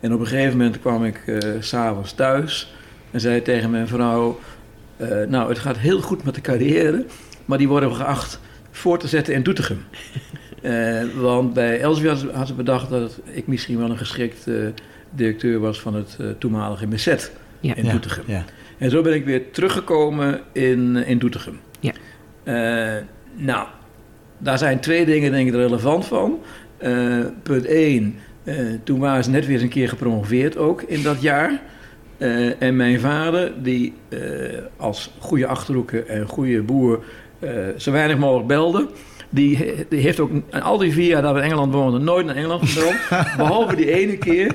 En 0.00 0.14
op 0.14 0.20
een 0.20 0.26
gegeven 0.26 0.56
moment 0.56 0.80
kwam 0.80 1.04
ik 1.04 1.22
s 1.24 1.44
eh, 1.44 1.50
s'avonds 1.60 2.12
thuis 2.12 2.74
en 3.10 3.20
zei 3.20 3.42
tegen 3.42 3.70
mijn 3.70 3.88
vrouw... 3.88 4.38
eh, 4.96 5.08
nou, 5.28 5.48
het 5.48 5.58
gaat 5.58 5.78
heel 5.78 6.00
goed 6.00 6.24
met 6.24 6.34
de 6.34 6.40
carrière, 6.40 7.04
maar 7.44 7.58
die 7.58 7.68
worden 7.68 7.88
we 7.88 7.94
geacht 7.94 8.40
voor 8.70 8.98
te 8.98 9.08
zetten 9.08 9.34
in 9.34 9.42
Doetinchem. 9.42 9.78
Eh, 10.64 11.02
want 11.20 11.52
bij 11.54 11.80
Elsevier 11.80 12.10
had, 12.10 12.22
had 12.32 12.46
ze 12.46 12.54
bedacht 12.54 12.90
dat 12.90 13.20
ik 13.24 13.46
misschien 13.46 13.78
wel 13.78 13.90
een 13.90 13.98
geschikt 13.98 14.46
eh, 14.46 14.54
directeur 15.10 15.58
was 15.60 15.80
van 15.80 15.94
het 15.94 16.16
eh, 16.20 16.26
toenmalige 16.38 16.86
Messet 16.86 17.32
Ja. 17.60 17.74
in 17.74 17.84
Ja, 17.84 17.90
Doetinchem. 17.90 18.22
Ja. 18.26 18.44
En 18.84 18.90
zo 18.90 19.02
ben 19.02 19.14
ik 19.14 19.24
weer 19.24 19.50
teruggekomen 19.50 20.40
in, 20.52 20.96
in 20.96 21.18
Doetinchem. 21.18 21.60
Ja. 21.80 21.92
Eh, 22.42 23.02
nou, 23.34 23.66
daar 24.38 24.58
zijn 24.58 24.80
twee 24.80 25.04
dingen 25.04 25.32
denk 25.32 25.48
ik 25.48 25.54
relevant 25.54 26.06
van. 26.06 26.38
Eh, 26.76 27.18
punt 27.42 27.64
1, 27.64 28.14
toen 28.84 28.98
waren 28.98 29.24
ze 29.24 29.30
net 29.30 29.44
weer 29.44 29.54
eens 29.54 29.62
een 29.62 29.68
keer 29.68 29.88
gepromoveerd 29.88 30.56
ook 30.56 30.82
in 30.82 31.02
dat 31.02 31.22
jaar. 31.22 31.60
Eh, 32.18 32.62
en 32.62 32.76
mijn 32.76 33.00
vader, 33.00 33.52
die 33.62 33.92
eh, 34.08 34.18
als 34.76 35.10
goede 35.18 35.46
achterhoeken 35.46 36.08
en 36.08 36.26
goede 36.26 36.62
boer 36.62 37.04
eh, 37.38 37.50
zo 37.76 37.92
weinig 37.92 38.18
mogelijk 38.18 38.48
belde... 38.48 38.88
Die, 39.30 39.74
die 39.88 40.00
heeft 40.00 40.20
ook 40.20 40.30
al 40.50 40.78
die 40.78 40.92
vier 40.92 41.08
jaar 41.08 41.22
dat 41.22 41.32
we 41.32 41.38
in 41.38 41.44
Engeland 41.44 41.72
woonden 41.72 42.04
nooit 42.04 42.26
naar 42.26 42.36
Engeland 42.36 42.68
gebeld. 42.68 42.94
behalve 43.36 43.76
die 43.76 43.92
ene 43.92 44.18
keer 44.18 44.54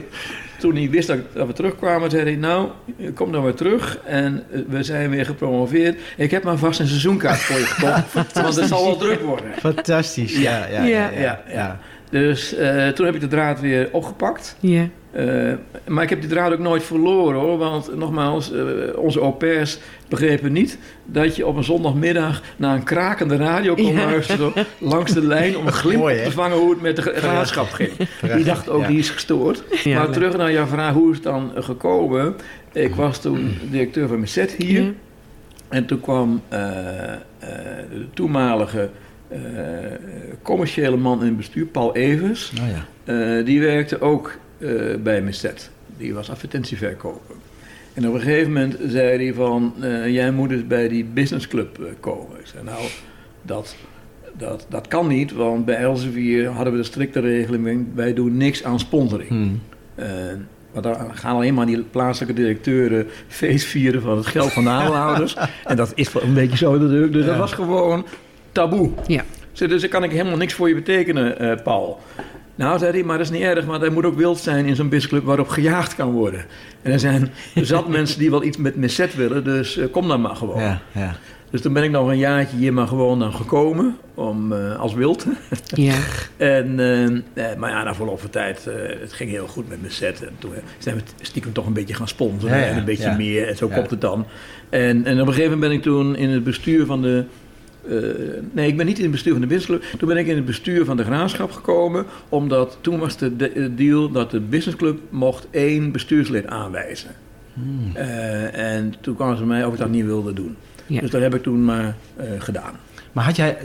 toen 0.59 0.75
hij 0.75 0.89
wist 0.89 1.07
dat, 1.07 1.17
dat 1.33 1.47
we 1.47 1.53
terugkwamen, 1.53 2.09
zei 2.09 2.23
hij: 2.23 2.35
Nou, 2.35 2.69
kom 3.13 3.31
dan 3.31 3.43
weer 3.43 3.53
terug. 3.53 3.97
En 4.05 4.43
eh, 4.51 4.59
we 4.67 4.83
zijn 4.83 5.09
weer 5.09 5.25
gepromoveerd. 5.25 5.99
Ik 6.17 6.31
heb 6.31 6.43
maar 6.43 6.57
vast 6.57 6.79
een 6.79 6.87
seizoenkaart 6.87 7.39
voor 7.39 7.59
je 7.59 7.65
gekocht. 7.65 8.33
want 8.43 8.55
het 8.55 8.67
zal 8.67 8.85
wel 8.85 8.97
druk 8.97 9.21
worden. 9.21 9.51
Fantastisch. 9.59 10.37
Ja. 10.37 10.65
ja, 10.71 10.83
Ja, 10.83 11.41
ja. 11.47 11.79
Dus 12.09 12.53
eh, 12.55 12.87
toen 12.87 13.05
heb 13.05 13.15
ik 13.15 13.21
de 13.21 13.27
draad 13.27 13.59
weer 13.59 13.89
opgepakt. 13.91 14.55
Ja. 14.59 14.87
Eh, 15.11 15.53
maar 15.87 16.03
ik 16.03 16.09
heb 16.09 16.19
die 16.21 16.29
draad 16.29 16.51
ook 16.51 16.59
nooit 16.59 16.83
verloren 16.83 17.39
hoor. 17.39 17.57
Want 17.57 17.95
nogmaals, 17.95 18.51
eh, 18.51 18.61
onze 18.95 19.19
au 19.19 19.31
pairs 19.31 19.79
begrepen 20.07 20.51
niet 20.51 20.77
dat 21.05 21.35
je 21.35 21.45
op 21.47 21.55
een 21.55 21.63
zondagmiddag 21.63 22.41
naar 22.57 22.75
een 22.75 22.83
krakende 22.83 23.35
radio 23.35 23.73
kon 23.75 23.85
Ja. 23.93 24.05
luisteren. 24.05 24.53
langs 24.77 25.13
de 25.13 25.25
lijn 25.25 25.57
om 25.57 25.65
een 25.67 25.73
glimp 25.73 25.99
Mooi, 25.99 26.23
te 26.23 26.31
vangen 26.31 26.57
hoe 26.57 26.69
het 26.69 26.81
met 26.81 26.95
de 26.95 27.01
graafschap 27.01 27.69
ging. 27.71 27.91
Die 28.35 28.43
dacht 28.43 28.69
ook, 28.69 28.81
Ja. 28.81 28.87
die 28.87 28.99
is 28.99 29.09
gestoord. 29.09 29.63
Ja, 29.83 29.95
maar 29.95 30.05
leuk. 30.05 30.13
terug 30.13 30.37
naar 30.37 30.51
jouw 30.51 30.65
vraag, 30.65 30.93
hoe 30.93 31.09
is 31.09 31.15
het 31.15 31.25
dan 31.25 31.51
gekomen? 31.55 32.35
Ik 32.73 32.95
was 32.95 33.21
toen 33.21 33.57
directeur 33.69 34.07
van 34.07 34.19
Messet 34.19 34.51
hier. 34.51 34.81
Ja. 34.83 34.89
En 35.69 35.85
toen 35.85 35.99
kwam 36.01 36.41
eh, 36.47 37.13
eh, 37.13 37.19
de 37.89 38.05
toenmalige 38.13 38.89
eh, 39.29 39.39
commerciële 40.41 40.97
man 40.97 41.19
in 41.19 41.25
het 41.25 41.37
bestuur, 41.37 41.65
Paul 41.65 41.95
Evers. 41.95 42.53
Oh 42.61 42.67
ja. 42.67 42.85
Eh, 43.13 43.45
die 43.45 43.59
werkte 43.59 44.01
ook 44.01 44.37
eh, 44.57 44.69
bij 45.03 45.21
Messet. 45.21 45.69
Die 45.97 46.13
was 46.13 46.29
advertentieverkoper. 46.29 47.35
En 47.93 48.07
op 48.07 48.13
een 48.13 48.19
gegeven 48.19 48.53
moment 48.53 48.77
zei 48.87 49.23
hij 49.23 49.33
van... 49.33 49.73
jij 50.07 50.31
moet 50.31 50.51
eens 50.51 50.67
bij 50.67 50.87
die 50.87 51.05
businessclub 51.05 51.79
komen. 51.99 52.39
Ik 52.39 52.45
zei, 52.45 52.63
nou, 52.63 52.81
dat, 53.41 53.75
dat, 54.37 54.65
dat 54.69 54.87
kan 54.87 55.07
niet. 55.07 55.31
Want 55.31 55.65
bij 55.65 55.75
Elsevier 55.75 56.47
hadden 56.47 56.73
we 56.73 56.79
de 56.79 56.85
strikte 56.85 57.19
regeling... 57.19 57.87
wij 57.93 58.13
doen 58.13 58.37
niks 58.37 58.63
aan 58.63 58.79
sponsoring. 58.79 59.29
Hmm. 59.29 59.61
Want 60.71 60.83
dan 60.83 61.15
gaan 61.17 61.35
alleen 61.35 61.53
maar 61.53 61.65
die 61.65 61.83
plaatselijke 61.83 62.41
directeuren 62.41 63.07
feest 63.27 63.65
vieren 63.65 64.01
van 64.01 64.17
het 64.17 64.25
geld 64.25 64.51
van 64.51 64.63
de 64.63 64.69
aandeelhouders. 64.69 65.35
en 65.65 65.75
dat 65.75 65.91
is 65.95 66.13
wel 66.13 66.23
een 66.23 66.33
beetje 66.33 66.57
zo 66.57 66.77
natuurlijk. 66.77 67.13
Dus 67.13 67.25
dat 67.25 67.37
was 67.37 67.53
gewoon 67.53 68.05
taboe. 68.51 68.89
Ja. 69.07 69.23
Dus 69.67 69.81
daar 69.81 69.89
kan 69.89 70.03
ik 70.03 70.11
helemaal 70.11 70.37
niks 70.37 70.53
voor 70.53 70.67
je 70.67 70.75
betekenen, 70.75 71.39
eh, 71.39 71.63
Paul. 71.63 71.99
Nou, 72.55 72.79
zei 72.79 72.91
hij, 72.91 73.03
maar 73.03 73.17
dat 73.17 73.25
is 73.25 73.31
niet 73.31 73.41
erg, 73.41 73.65
want 73.65 73.81
hij 73.81 73.89
moet 73.89 74.05
ook 74.05 74.17
wild 74.17 74.37
zijn 74.37 74.65
in 74.65 74.75
zo'n 74.75 74.89
businessclub 74.89 75.23
waarop 75.23 75.47
gejaagd 75.47 75.95
kan 75.95 76.11
worden. 76.11 76.45
En 76.81 76.91
er 76.91 76.99
zijn 76.99 77.31
zat 77.55 77.87
mensen 77.87 78.19
die 78.19 78.29
wel 78.29 78.43
iets 78.43 78.57
met 78.57 78.75
Messet 78.75 79.15
willen, 79.15 79.43
dus 79.43 79.77
eh, 79.77 79.85
kom 79.91 80.07
dan 80.07 80.21
maar 80.21 80.35
gewoon. 80.35 80.61
Ja, 80.61 80.81
ja. 80.91 81.15
Dus 81.49 81.61
toen 81.61 81.73
ben 81.73 81.83
ik 81.83 81.91
nog 81.91 82.07
een 82.07 82.17
jaartje 82.17 82.57
hier 82.57 82.73
maar 82.73 82.87
gewoon 82.87 83.19
dan 83.19 83.33
gekomen, 83.33 83.97
om, 84.13 84.53
eh, 84.53 84.79
als 84.79 84.93
wild. 84.93 85.25
Ja. 85.65 85.95
En, 86.37 86.75
maar 87.57 87.69
ja, 87.69 87.83
na 87.83 87.95
verloop 87.95 88.19
van 88.19 88.29
tijd, 88.29 88.67
het 88.99 89.13
ging 89.13 89.29
heel 89.29 89.47
goed 89.47 89.69
met 89.69 89.81
mijn 89.81 89.93
set. 89.93 90.23
En 90.23 90.35
toen 90.39 90.51
zijn 90.77 90.95
we 90.95 91.01
stiekem 91.21 91.53
toch 91.53 91.65
een 91.65 91.73
beetje 91.73 91.93
gaan 91.93 92.07
sponsoren 92.07 92.57
Ja, 92.57 92.63
en 92.63 92.77
een 92.77 92.85
beetje 92.85 93.15
meer. 93.17 93.47
En 93.47 93.57
zo 93.57 93.67
komt 93.67 93.89
het 93.89 94.01
dan. 94.01 94.25
En, 94.69 95.05
en 95.05 95.21
op 95.21 95.27
een 95.27 95.33
gegeven 95.33 95.51
moment 95.51 95.59
ben 95.59 95.71
ik 95.71 95.81
toen 95.81 96.15
in 96.15 96.29
het 96.29 96.43
bestuur 96.43 96.85
van 96.85 97.01
de... 97.01 97.25
eh, 97.87 97.97
nee, 98.51 98.67
ik 98.67 98.77
ben 98.77 98.85
niet 98.85 98.97
in 98.97 99.03
het 99.03 99.11
bestuur 99.11 99.31
van 99.31 99.41
de 99.41 99.47
businessclub. 99.47 99.99
Toen 99.99 100.07
ben 100.07 100.17
ik 100.17 100.27
in 100.27 100.35
het 100.35 100.45
bestuur 100.45 100.85
van 100.85 100.97
de 100.97 101.03
graafschap 101.03 101.51
gekomen. 101.51 102.05
Omdat 102.29 102.77
toen 102.81 102.99
was 102.99 103.17
de, 103.17 103.35
de- 103.35 103.51
de 103.53 103.75
deal 103.75 104.11
dat 104.11 104.31
de 104.31 104.39
businessclub 104.39 104.99
mocht 105.09 105.47
één 105.51 105.91
bestuurslid 105.91 106.47
aanwijzen. 106.47 107.09
Hmm. 107.53 107.91
Eh, 107.95 108.75
en 108.75 108.93
toen 109.01 109.15
kwamen 109.15 109.37
ze 109.37 109.45
mij 109.45 109.65
of 109.65 109.73
ik 109.73 109.79
dat 109.79 109.89
niet 109.89 110.05
wilde 110.05 110.33
doen. 110.33 110.55
Ja. 110.87 110.99
Dus 111.01 111.09
dat 111.09 111.21
heb 111.21 111.35
ik 111.35 111.43
toen 111.43 111.65
maar 111.65 111.95
eh, 112.15 112.25
gedaan. 112.39 112.73
Maar 113.11 113.23
had 113.23 113.35
jij 113.35 113.57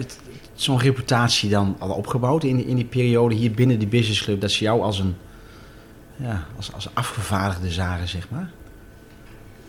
zo'n 0.54 0.80
reputatie 0.80 1.50
dan 1.50 1.76
al 1.78 1.90
opgebouwd 1.90 2.44
in, 2.44 2.56
die- 2.56 2.66
in 2.66 2.76
die 2.76 2.84
periode 2.84 3.34
hier 3.34 3.50
binnen 3.50 3.78
die 3.78 3.88
businessclub... 3.88 4.40
dat 4.40 4.50
ze 4.50 4.64
jou 4.64 4.82
als 4.82 4.98
een 4.98 5.14
ja, 6.16 6.46
als, 6.56 6.72
als 6.72 6.88
afgevaardigde 6.92 7.70
zagen, 7.70 8.08
zeg 8.08 8.30
maar? 8.30 8.50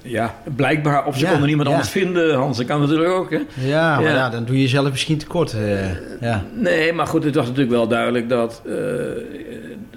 Ja, 0.08 0.36
blijkbaar. 0.56 1.06
Of 1.06 1.18
ze 1.18 1.24
Ja, 1.24 1.30
konden 1.30 1.48
niemand 1.48 1.68
ja. 1.68 1.74
anders 1.74 1.92
vinden. 1.92 2.36
Hans, 2.36 2.58
dat 2.58 2.66
kan 2.66 2.80
natuurlijk 2.82 3.10
ook. 3.10 3.32
Hè? 3.32 3.40
Ja, 3.68 3.96
maar 4.00 4.04
Ja. 4.10 4.16
ja. 4.16 4.30
dan 4.30 4.46
doe 4.46 4.56
je 4.56 4.62
jezelf 4.62 4.90
misschien 4.92 5.18
tekort. 5.18 5.54
eh 5.54 5.90
ja. 6.22 6.44
Nee, 6.54 6.94
maar 6.94 7.08
goed, 7.08 7.24
het 7.24 7.36
was 7.36 7.46
natuurlijk 7.46 7.72
wel 7.76 7.88
duidelijk 7.88 8.30
dat, 8.30 8.62
eh, 8.66 8.76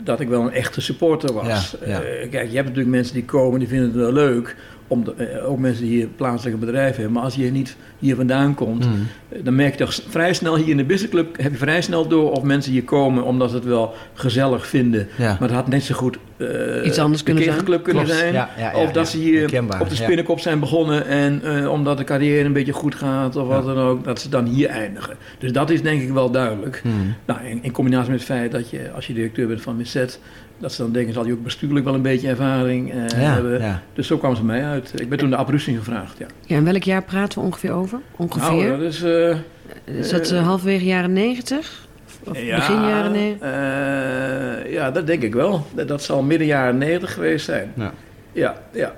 dat 0.03 0.21
ik 0.21 0.29
wel 0.29 0.43
een 0.43 0.53
echte 0.53 0.81
supporter 0.81 1.33
was. 1.33 1.79
Eh, 1.81 1.97
kijk, 2.31 2.49
je 2.51 2.55
hebt 2.57 2.69
natuurlijk 2.69 2.89
mensen 2.89 3.15
die 3.15 3.25
komen, 3.25 3.59
die 3.59 3.69
vinden 3.69 3.87
het 3.87 3.97
wel 3.97 4.13
leuk. 4.13 4.57
Om 4.91 5.05
de- 5.05 5.43
ook 5.47 5.59
mensen 5.59 5.85
die 5.85 5.97
hier 5.97 6.07
plaatselijke 6.07 6.59
bedrijven 6.61 6.95
hebben. 6.95 7.13
Maar 7.13 7.23
als 7.23 7.35
je 7.35 7.51
niet 7.51 7.77
hier 7.99 8.17
vandaan 8.17 8.55
komt, 8.55 8.85
Mm. 8.87 9.07
eh, 9.29 9.39
dan 9.45 9.55
merk 9.55 9.73
je 9.79 9.85
toch 9.85 9.95
vrij 10.09 10.33
snel 10.35 10.57
hier 10.57 10.69
in 10.69 10.77
de 10.77 10.85
businessclub... 10.85 11.37
heb 11.43 11.53
je 11.53 11.59
vrij 11.59 11.81
snel 11.83 12.09
door 12.09 12.31
of 12.33 12.43
mensen 12.43 12.73
hier 12.73 12.85
komen 12.85 13.23
omdat 13.25 13.51
ze 13.51 13.57
het 13.57 13.65
wel 13.65 13.95
gezellig 14.15 14.67
vinden. 14.67 15.09
Maar 15.19 15.37
het 15.41 15.51
had 15.51 15.69
net 15.69 15.83
zo 15.83 15.95
goed 15.95 16.19
eh, 16.39 16.87
Iets 16.87 16.99
anders 16.99 17.23
kunnen 17.23 17.43
zijn. 17.43 17.55
kegelclub 17.55 17.83
kunnen 17.85 18.05
Klopt. 18.05 18.19
zijn. 18.19 18.33
Ja, 18.33 18.51
ja, 18.59 18.71
ja, 18.73 18.79
of 18.79 18.93
dat 18.93 19.05
ja. 19.05 19.11
ze 19.11 19.19
hier 19.19 19.45
op 19.45 19.89
de 19.89 19.95
ja. 19.95 20.03
spinnenkop 20.03 20.41
zijn 20.41 20.61
begonnen... 20.61 21.07
en 21.07 21.41
eh, 21.45 21.71
omdat 21.71 21.99
de 21.99 22.05
carrière 22.05 22.45
een 22.45 22.53
beetje 22.53 22.73
goed 22.73 22.95
gaat 22.95 23.37
of 23.37 23.47
wat 23.47 23.65
dan 23.65 23.79
ook... 23.79 24.05
dat 24.05 24.21
ze 24.21 24.29
dan 24.29 24.45
hier 24.45 24.69
eindigen. 24.69 25.17
Dus 25.39 25.53
dat 25.53 25.71
is 25.71 25.83
denk 25.83 26.03
ik 26.03 26.11
wel 26.11 26.31
duidelijk. 26.31 26.81
Mm. 26.85 27.15
Nou, 27.25 27.41
in, 27.45 27.59
in 27.63 27.73
combinatie 27.73 28.11
met 28.11 28.19
het 28.21 28.29
feit 28.29 28.53
dat 28.53 28.71
je, 28.71 28.91
als 28.95 29.07
je 29.07 29.13
directeur 29.15 29.47
bent 29.47 29.61
van 29.61 29.77
Misset, 29.77 30.21
dat 30.59 30.73
ze 30.73 30.83
dan 30.83 30.93
denken, 30.93 31.15
zal 31.15 31.27
je 31.27 31.33
ook 31.33 31.43
bestuurlijk 31.43 31.85
wel 31.85 31.95
een 31.95 32.03
beetje 32.03 32.29
ervaring 32.29 32.93
eh, 32.93 32.97
Ja, 33.21 33.33
hebben. 33.33 33.61
ja. 33.61 33.83
Dus 33.95 34.07
zo 34.07 34.19
kwam 34.19 34.37
ze 34.37 34.45
mij 34.45 34.65
uit. 34.65 34.93
Ik 35.01 35.09
ben 35.09 35.19
toen 35.19 35.31
de 35.31 35.37
abrusting 35.37 35.79
gevraagd, 35.79 36.19
ja. 36.19 36.27
ja. 36.47 36.57
En 36.57 36.65
welk 36.65 36.83
jaar 36.83 37.03
praten 37.03 37.39
we 37.39 37.45
ongeveer 37.45 37.73
over? 37.73 37.99
Ongeveer? 38.17 38.67
Nou, 38.69 38.79
dat 38.83 38.93
is... 38.93 39.03
eh, 39.03 39.37
is 39.85 40.11
dat 40.11 40.31
halverwege 40.31 40.85
jaren 40.85 41.13
negentig? 41.13 41.87
Of 42.31 42.43
ja, 42.43 42.57
begin 42.57 42.81
jaren 42.81 43.13
negentig? 43.13 43.43
eh, 43.49 44.73
ja, 44.73 44.91
dat 44.91 45.07
denk 45.07 45.23
ik 45.23 45.35
wel. 45.35 45.67
Dat, 45.75 45.89
dat 45.89 46.03
zal 46.03 46.23
midden 46.23 46.47
jaren 46.47 46.79
90 46.79 47.13
geweest 47.13 47.45
zijn. 47.45 47.73
Ja. 47.77 47.93
Ja, 48.33 48.63
ja. 48.73 48.95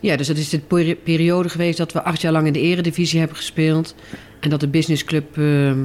Ja, 0.00 0.16
dus 0.16 0.28
het 0.28 0.38
is 0.38 0.48
de 0.48 0.58
peri- 0.58 0.96
periode 0.96 1.48
geweest 1.48 1.78
dat 1.78 1.92
we 1.92 2.02
acht 2.02 2.20
jaar 2.20 2.32
lang 2.32 2.46
in 2.46 2.52
de 2.52 2.60
eredivisie 2.60 3.18
hebben 3.18 3.36
gespeeld. 3.36 3.94
En 4.40 4.50
dat 4.50 4.60
de 4.60 4.68
businessclub 4.68 5.36
ehm, 5.38 5.78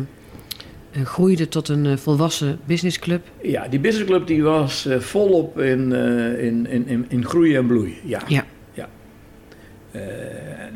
eh, 0.91 1.01
groeide 1.05 1.47
tot 1.47 1.67
een 1.69 1.85
eh, 1.85 1.97
volwassen 1.97 2.59
businessclub. 2.65 3.21
Ja, 3.41 3.67
die 3.67 3.79
businessclub 3.79 4.27
die 4.27 4.43
was 4.43 4.85
eh, 4.85 4.99
volop 4.99 5.59
in, 5.59 5.93
eh, 5.93 6.43
in, 6.45 6.67
in, 6.67 6.87
in, 6.87 7.05
in 7.09 7.25
groei 7.25 7.55
en 7.55 7.67
bloei. 7.67 7.97
Ja. 8.03 8.21
Ja. 8.27 8.43
Eh, 9.91 10.01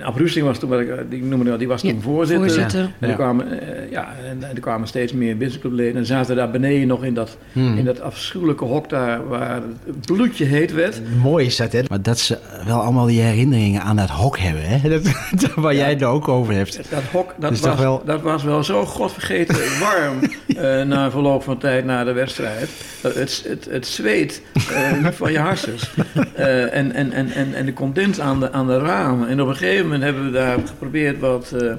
Abrusting 0.06 0.46
was 0.46 0.58
toen, 0.60 0.70
wat 0.70 0.80
ik, 0.80 0.90
eh, 0.90 0.98
die, 1.10 1.24
noemde, 1.24 1.50
dat, 1.50 1.60
die 1.60 1.68
was 1.68 1.82
toen 1.82 1.96
Ja, 1.96 2.02
voorzitter. 2.02 2.50
Voorzitter. 2.50 2.80
En 2.82 2.90
er 3.00 3.08
Ja. 3.10 3.14
kwamen, 3.16 3.60
eh, 3.62 3.92
ja, 3.92 4.08
en 4.30 4.44
er 4.56 4.60
kwamen 4.62 4.88
steeds 4.88 5.14
meer 5.14 5.38
businessclubleden. 5.38 5.96
En 5.96 6.06
zaten 6.06 6.36
daar 6.36 6.52
beneden 6.52 6.88
nog 6.88 7.04
in 7.04 7.14
dat, 7.14 7.38
Mm. 7.54 7.78
in 7.78 7.86
dat 7.86 8.02
afschuwelijke 8.02 8.66
hok 8.66 8.90
daar 8.90 9.28
waar 9.28 9.62
het 9.86 10.06
bloedje 10.06 10.46
heet 10.46 10.74
werd. 10.74 11.02
Mooi 11.22 11.46
is 11.46 11.56
dat, 11.56 11.72
hè? 11.72 11.82
Maar 11.90 12.02
dat 12.02 12.20
ze 12.20 12.38
wel 12.66 12.82
allemaal 12.82 13.06
die 13.06 13.22
herinneringen 13.22 13.82
aan 13.82 13.96
dat 13.96 14.10
hok 14.10 14.38
hebben, 14.40 14.64
hè? 14.66 14.90
Dat, 14.90 15.04
dat 15.40 15.54
waar 15.56 15.76
jij 15.76 15.90
het 15.90 16.04
ook 16.04 16.28
over 16.28 16.54
hebt. 16.54 16.90
Dat 16.92 17.04
hok, 17.12 17.34
dat, 17.40 17.50
Dus 17.50 17.60
was, 17.60 17.80
wel- 17.80 18.02
dat 18.06 18.22
was 18.22 18.44
wel 18.44 18.64
zo 18.64 18.86
godvergeten 18.86 19.56
warm 19.80 20.20
eh, 20.48 20.82
na 20.86 21.12
verloop 21.12 21.44
van 21.44 21.58
tijd 21.58 21.86
na 21.86 22.04
de 22.04 22.12
wedstrijd. 22.14 22.70
Dat 23.02 23.16
Het, 23.16 23.44
het, 23.48 23.68
het 23.70 23.88
zweet 23.88 24.42
eh, 24.74 25.08
van 25.12 25.32
je 25.32 25.40
harsens. 25.40 25.90
Eh, 26.36 26.76
en, 26.76 26.92
en, 26.94 27.12
en, 27.12 27.32
en, 27.32 27.54
en 27.54 27.66
de 27.66 27.74
condens 27.74 28.20
aan 28.20 28.40
de, 28.40 28.52
aan 28.52 28.68
de 28.68 28.80
En 29.28 29.42
op 29.42 29.48
een 29.48 29.56
gegeven 29.56 29.84
moment 29.84 30.04
hebben 30.04 30.26
we 30.26 30.32
daar 30.32 30.58
geprobeerd 30.66 31.20
wat 31.20 31.52
eh 31.52 31.74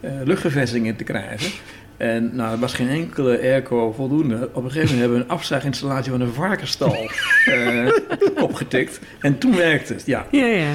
eh, 0.00 0.10
luchtverversing 0.24 0.86
in 0.86 0.96
te 0.96 1.04
krijgen. 1.04 1.50
En 1.96 2.30
nou, 2.36 2.52
er 2.52 2.58
was 2.58 2.74
geen 2.74 2.88
enkele 2.88 3.40
airco 3.40 3.92
voldoende. 3.92 4.48
Op 4.52 4.64
een 4.64 4.70
gegeven 4.70 4.94
moment 4.94 5.00
hebben 5.00 5.18
we 5.18 5.24
een 5.24 5.30
afzuiginstallatie 5.30 6.10
van 6.10 6.20
een 6.20 6.32
varkensstal 6.32 6.96
eh, 7.44 7.88
opgetikt. 8.42 9.00
En 9.20 9.38
toen 9.38 9.56
werkte 9.56 9.92
het, 9.92 10.06
ja. 10.06 10.26
Ja, 10.30 10.46
ja. 10.46 10.70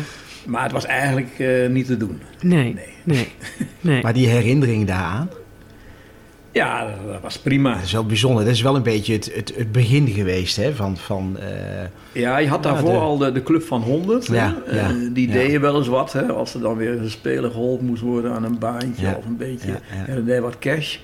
Maar 0.46 0.64
het 0.64 0.72
was 0.72 0.86
eigenlijk 0.86 1.40
eh, 1.40 1.68
niet 1.70 1.86
te 1.86 1.98
doen. 1.98 2.22
Nee, 2.42 2.74
Nee. 2.74 2.86
nee, 3.04 3.28
nee. 3.82 4.02
Maar 4.02 4.14
die 4.14 4.28
herinnering 4.28 4.88
daaraan, 4.88 5.30
Ja, 6.54 6.88
dat, 7.12 7.22
was 7.22 7.38
prima. 7.40 7.74
Dat 7.74 7.84
is 7.84 7.92
wel 7.92 8.06
bijzonder. 8.06 8.44
Dat 8.46 8.54
is 8.54 8.62
wel 8.62 8.76
een 8.76 8.84
beetje 8.84 9.14
het, 9.14 9.32
het, 9.36 9.54
het 9.56 9.72
begin 9.72 10.08
geweest 10.08 10.56
hè, 10.56 10.74
van... 10.76 10.98
van 10.98 11.38
eh, 11.40 11.48
Ja, 12.22 12.38
je 12.38 12.48
had 12.48 12.64
Ja, 12.64 12.72
daarvoor 12.72 12.92
de- 12.92 12.98
al 12.98 13.18
de, 13.18 13.32
de 13.32 13.44
Club 13.44 13.64
van 13.64 13.82
100. 13.82 14.28
hè. 14.28 14.36
Ja, 14.36 14.56
Eh, 14.66 14.76
ja, 14.76 14.92
die 15.14 15.28
ja. 15.28 15.34
deden 15.34 15.62
wel 15.62 15.78
eens 15.78 15.88
wat. 15.88 16.14
Hè, 16.14 16.22
als 16.32 16.54
er 16.54 16.62
dan 16.62 16.76
weer 16.78 16.92
een 17.00 17.10
speler 17.10 17.52
geholpen 17.52 17.86
moest 17.86 18.02
worden 18.02 18.32
aan 18.32 18.44
een 18.44 18.60
baantje 18.60 19.06
Ja, 19.06 19.14
of 19.18 19.26
een 19.26 19.38
beetje. 19.38 19.68
ja, 19.68 19.80
ja. 19.96 20.04
Ja, 20.08 20.16
dan 20.16 20.24
deed 20.26 20.40
wat 20.40 20.60
cash. 20.60 20.98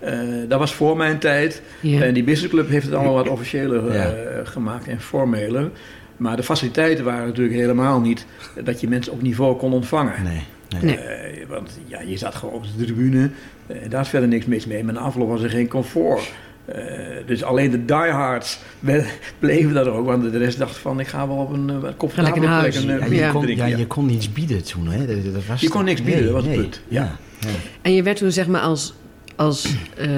Eh, 0.00 0.18
dat 0.48 0.58
was 0.58 0.74
voor 0.74 0.96
mijn 0.96 1.18
tijd. 1.18 1.62
Ja. 1.80 2.02
En 2.02 2.14
die 2.14 2.24
businessclub 2.24 2.68
heeft 2.68 2.86
het 2.86 2.94
allemaal 2.94 3.14
wat 3.14 3.28
officiëler 3.28 3.92
Ja. 3.92 4.04
eh, 4.12 4.40
gemaakt 4.46 4.88
en 4.88 5.00
formeler. 5.00 5.70
Maar 6.16 6.36
de 6.36 6.42
faciliteiten 6.42 7.04
waren 7.04 7.26
natuurlijk 7.26 7.56
helemaal 7.56 8.00
niet 8.00 8.26
dat 8.64 8.80
je 8.80 8.88
mensen 8.88 9.12
op 9.12 9.22
niveau 9.22 9.56
kon 9.56 9.72
ontvangen. 9.72 10.22
nee, 10.22 10.42
nee. 10.70 10.82
Nee. 10.82 10.96
Eh, 10.96 11.46
want 11.48 11.78
ja, 11.86 12.00
je 12.00 12.16
zat 12.16 12.34
gewoon 12.34 12.54
op 12.54 12.64
de 12.76 12.84
tribune. 12.84 13.30
Eh, 13.66 13.76
daar 13.88 14.00
is 14.00 14.08
verder 14.08 14.28
niks 14.28 14.46
mis 14.46 14.66
mee. 14.66 14.84
Maar 14.84 14.94
na 14.94 15.00
afloop 15.00 15.28
was 15.28 15.42
er 15.42 15.50
geen 15.50 15.68
comfort. 15.68 16.32
Eh, 16.64 16.82
dus 17.26 17.42
alleen 17.42 17.70
de 17.70 17.84
diehards 17.84 18.58
bleven 19.38 19.74
daar 19.74 19.86
ook. 19.86 20.06
Want 20.06 20.32
de 20.32 20.38
rest 20.38 20.58
dacht 20.58 20.76
van, 20.76 21.00
ik 21.00 21.06
ga 21.06 21.26
wel 21.28 21.36
op 21.36 21.52
een 21.52 21.68
uh, 21.70 21.90
comfortabele 21.96 22.58
plek 22.60 22.74
een 22.74 22.86
Ja, 22.86 22.98
uh, 22.98 23.08
je, 23.08 23.14
Ja. 23.14 23.30
kon, 23.30 23.42
drinken. 23.42 23.68
ja, 23.68 23.76
je 23.76 23.86
kon 23.86 24.06
niets 24.06 24.32
bieden 24.32 24.64
toen. 24.64 24.86
Hè? 24.86 25.06
Dat, 25.06 25.34
dat 25.34 25.46
was 25.46 25.60
Je 25.60 25.68
kon 25.68 25.84
niks 25.84 26.02
bieden, 26.02 26.24
dat 26.24 26.32
was 26.32 26.44
het 26.44 26.54
punt. 26.54 26.80
Ja. 26.88 27.02
Ja. 27.02 27.16
Ja. 27.48 27.54
En 27.82 27.94
je 27.94 28.02
werd 28.02 28.16
toen 28.16 28.32
zeg 28.32 28.46
maar 28.46 28.60
als, 28.60 28.94
als 29.36 29.74
eh, 29.96 30.08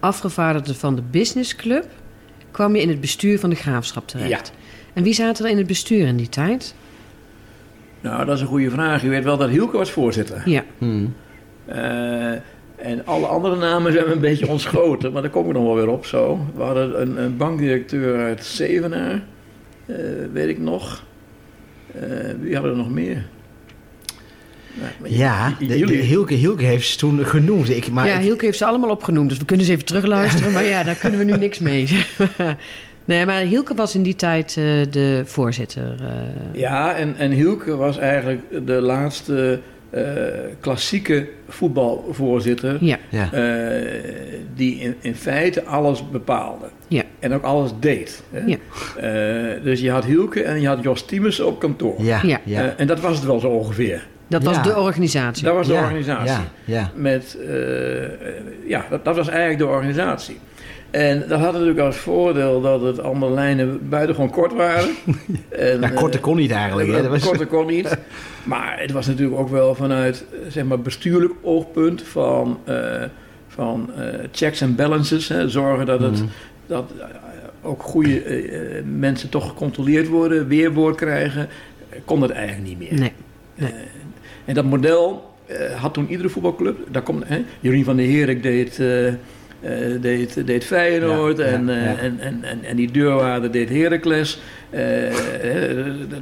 afgevaardigde 0.00 0.74
van 0.74 0.94
de 0.96 1.02
businessclub... 1.10 1.86
kwam 2.50 2.74
je 2.76 2.82
in 2.82 2.88
het 2.88 3.00
bestuur 3.00 3.38
van 3.38 3.50
de 3.50 3.56
graafschap 3.56 4.08
terecht. 4.08 4.52
En 4.92 5.02
wie 5.02 5.14
zaten 5.14 5.44
er 5.44 5.50
in 5.50 5.56
het 5.56 5.66
bestuur 5.66 6.06
in 6.06 6.16
die 6.16 6.28
tijd? 6.28 6.74
Nou, 8.00 8.24
dat 8.24 8.34
is 8.34 8.40
een 8.40 8.46
goede 8.46 8.70
vraag. 8.70 9.02
Je 9.02 9.08
weet 9.08 9.24
wel 9.24 9.36
dat 9.36 9.48
Hielke 9.48 9.76
was 9.76 9.90
voorzitter. 9.90 10.42
Ja, 10.44 10.64
Hmm. 10.78 11.14
Eh, 11.66 12.30
en 12.76 13.02
alle 13.06 13.26
andere 13.26 13.56
namen 13.56 13.92
zijn 13.92 14.10
een 14.10 14.20
beetje 14.20 14.48
ontschoten. 14.48 15.12
Maar 15.12 15.22
daar 15.22 15.30
kom 15.30 15.46
ik 15.46 15.52
nog 15.52 15.62
wel 15.64 15.74
weer 15.74 15.88
op 15.88 16.06
zo. 16.06 16.46
We 16.56 16.62
hadden 16.62 17.00
een, 17.00 17.22
een 17.22 17.36
bankdirecteur 17.36 18.24
uit 18.24 18.44
Zevenaar. 18.44 19.22
eh, 19.86 19.96
weet 20.32 20.48
ik 20.48 20.58
nog. 20.58 21.04
Eh, 21.94 22.00
wie 22.40 22.54
hadden 22.54 22.70
er 22.72 22.76
nog 22.78 22.90
meer? 22.90 23.26
Nou, 25.00 25.12
Ja, 25.14 25.54
de, 25.58 25.66
de, 25.66 25.78
jullie, 25.78 26.00
Hielke, 26.00 26.34
Hielke 26.34 26.64
heeft 26.64 26.88
ze 26.88 26.96
toen 26.96 27.24
genoemd. 27.24 27.70
Ik, 27.70 27.90
maar 27.90 28.06
ja 28.06 28.14
ik- 28.16 28.22
Hielke 28.22 28.44
heeft 28.44 28.58
ze 28.58 28.64
allemaal 28.64 28.90
opgenoemd. 28.90 29.28
Dus 29.28 29.38
we 29.38 29.44
kunnen 29.44 29.66
ze 29.66 29.72
even 29.72 29.84
terugluisteren. 29.84 30.52
maar 30.56 30.64
ja, 30.64 30.82
daar 30.82 30.94
kunnen 30.94 31.18
we 31.18 31.24
nu 31.24 31.36
niks 31.36 31.58
mee. 31.58 31.88
Nee, 33.06 33.26
maar 33.26 33.40
Hielke 33.40 33.74
was 33.74 33.94
in 33.94 34.02
die 34.02 34.16
tijd 34.16 34.46
eh, 34.56 34.64
de 34.90 35.22
voorzitter. 35.24 35.94
eh. 36.00 36.60
Ja, 36.60 36.94
en, 36.94 37.14
en 37.18 37.30
Hielke 37.30 37.76
was 37.76 37.98
eigenlijk 37.98 38.66
de 38.66 38.72
laatste 38.80 39.60
eh, 39.90 40.02
klassieke 40.60 41.28
voetbalvoorzitter. 41.48 42.76
ja, 42.80 42.98
ja. 43.08 43.32
eh, 43.32 43.92
die 44.54 44.78
in, 44.80 44.94
in 45.00 45.14
feite 45.14 45.64
alles 45.64 46.10
bepaalde. 46.10 46.66
Ja. 46.88 47.02
En 47.18 47.32
ook 47.34 47.42
alles 47.42 47.70
deed. 47.80 48.22
Hè? 48.30 48.40
Ja. 48.46 48.56
Eh, 49.56 49.62
dus 49.62 49.80
je 49.80 49.90
had 49.90 50.04
Hielke 50.04 50.42
en 50.42 50.60
je 50.60 50.66
had 50.66 50.82
Jos 50.82 51.04
Tiemussen 51.04 51.46
op 51.46 51.58
kantoor. 51.60 52.02
ja, 52.02 52.20
Ja. 52.22 52.40
ja. 52.44 52.74
En 52.76 52.86
dat 52.86 53.00
was 53.00 53.16
het 53.16 53.24
wel 53.26 53.40
zo 53.40 53.48
ongeveer. 53.48 54.06
dat 54.28 54.42
was 54.42 54.56
Ja. 54.56 54.62
de 54.62 54.76
organisatie. 54.76 55.44
Dat 55.44 55.54
was 55.54 55.66
de 55.66 55.72
Ja, 55.72 55.82
organisatie. 55.82 56.26
Ja, 56.28 56.44
ja. 56.64 56.90
Met, 56.94 57.38
ja, 58.66 58.86
dat, 58.90 59.04
dat 59.04 59.16
was 59.16 59.28
eigenlijk 59.28 59.58
de 59.58 59.66
organisatie. 59.66 60.38
En 60.90 61.24
dat 61.28 61.40
had 61.40 61.52
natuurlijk 61.52 61.78
als 61.78 61.96
voordeel 61.96 62.60
dat 62.60 62.80
het 62.82 63.00
allemaal 63.00 63.30
lijnen 63.30 63.88
buitengewoon 63.88 64.30
kort 64.30 64.52
waren. 64.52 64.88
en, 65.48 65.80
Ja, 65.80 65.88
korte 65.88 66.16
eh, 66.16 66.22
kon 66.22 66.36
niet 66.36 66.50
eigenlijk. 66.50 66.88
Hè? 66.88 67.02
Dat 67.02 67.10
was, 67.10 67.22
Korter 67.24 67.46
kon 67.46 67.66
niet. 67.66 67.96
Maar 68.44 68.80
het 68.80 68.92
was 68.92 69.06
natuurlijk 69.06 69.38
ook 69.40 69.48
wel 69.48 69.74
vanuit 69.74 70.24
eh, 70.32 70.38
zeg 70.50 70.64
maar, 70.64 70.80
bestuurlijk 70.80 71.32
oogpunt 71.42 72.02
van, 72.02 72.58
eh, 72.64 73.02
van 73.48 73.90
eh, 73.96 74.04
checks 74.32 74.60
en 74.60 74.74
balances. 74.74 75.28
Hè, 75.28 75.48
zorgen 75.48 75.86
dat, 75.86 76.00
het, 76.00 76.12
Mhm. 76.12 76.24
dat 76.66 76.92
eh, 76.98 77.04
ook 77.62 77.82
goede 77.82 78.22
eh, 78.22 78.78
eh, 78.78 78.84
mensen 78.84 79.28
toch 79.28 79.48
gecontroleerd 79.48 80.08
worden, 80.08 80.46
weerwoord 80.48 80.96
krijgen. 80.96 81.48
eh, 81.88 81.98
kon 82.04 82.20
dat 82.20 82.30
eigenlijk 82.30 82.68
niet 82.68 82.78
meer. 82.78 83.00
Nee. 83.00 83.12
Nee. 83.54 83.70
Eh, 83.72 83.76
en 84.44 84.54
dat 84.54 84.64
model 84.64 85.34
eh, 85.46 85.56
had 85.80 85.94
toen 85.94 86.10
iedere 86.10 86.28
voetbalclub. 86.28 86.78
Daar 86.90 87.02
komt, 87.02 87.22
hè, 87.26 87.44
Jorien 87.60 87.84
van 87.84 87.96
der 87.96 88.06
Herik 88.06 88.42
deed, 88.42 88.80
eh, 89.60 89.70
deed, 90.00 90.46
deed 90.46 90.64
Feyenoord 90.64 91.38
Ja, 91.38 91.44
ja, 91.44 91.50
en, 91.52 91.68
eh, 91.68 91.84
ja. 91.84 91.96
En, 91.98 92.18
en, 92.20 92.44
en, 92.44 92.64
en 92.64 92.76
die 92.76 92.90
deurwaarder 92.90 93.50
deed 93.50 93.68
Heracles. 93.68 94.40
Eh, 94.70 94.82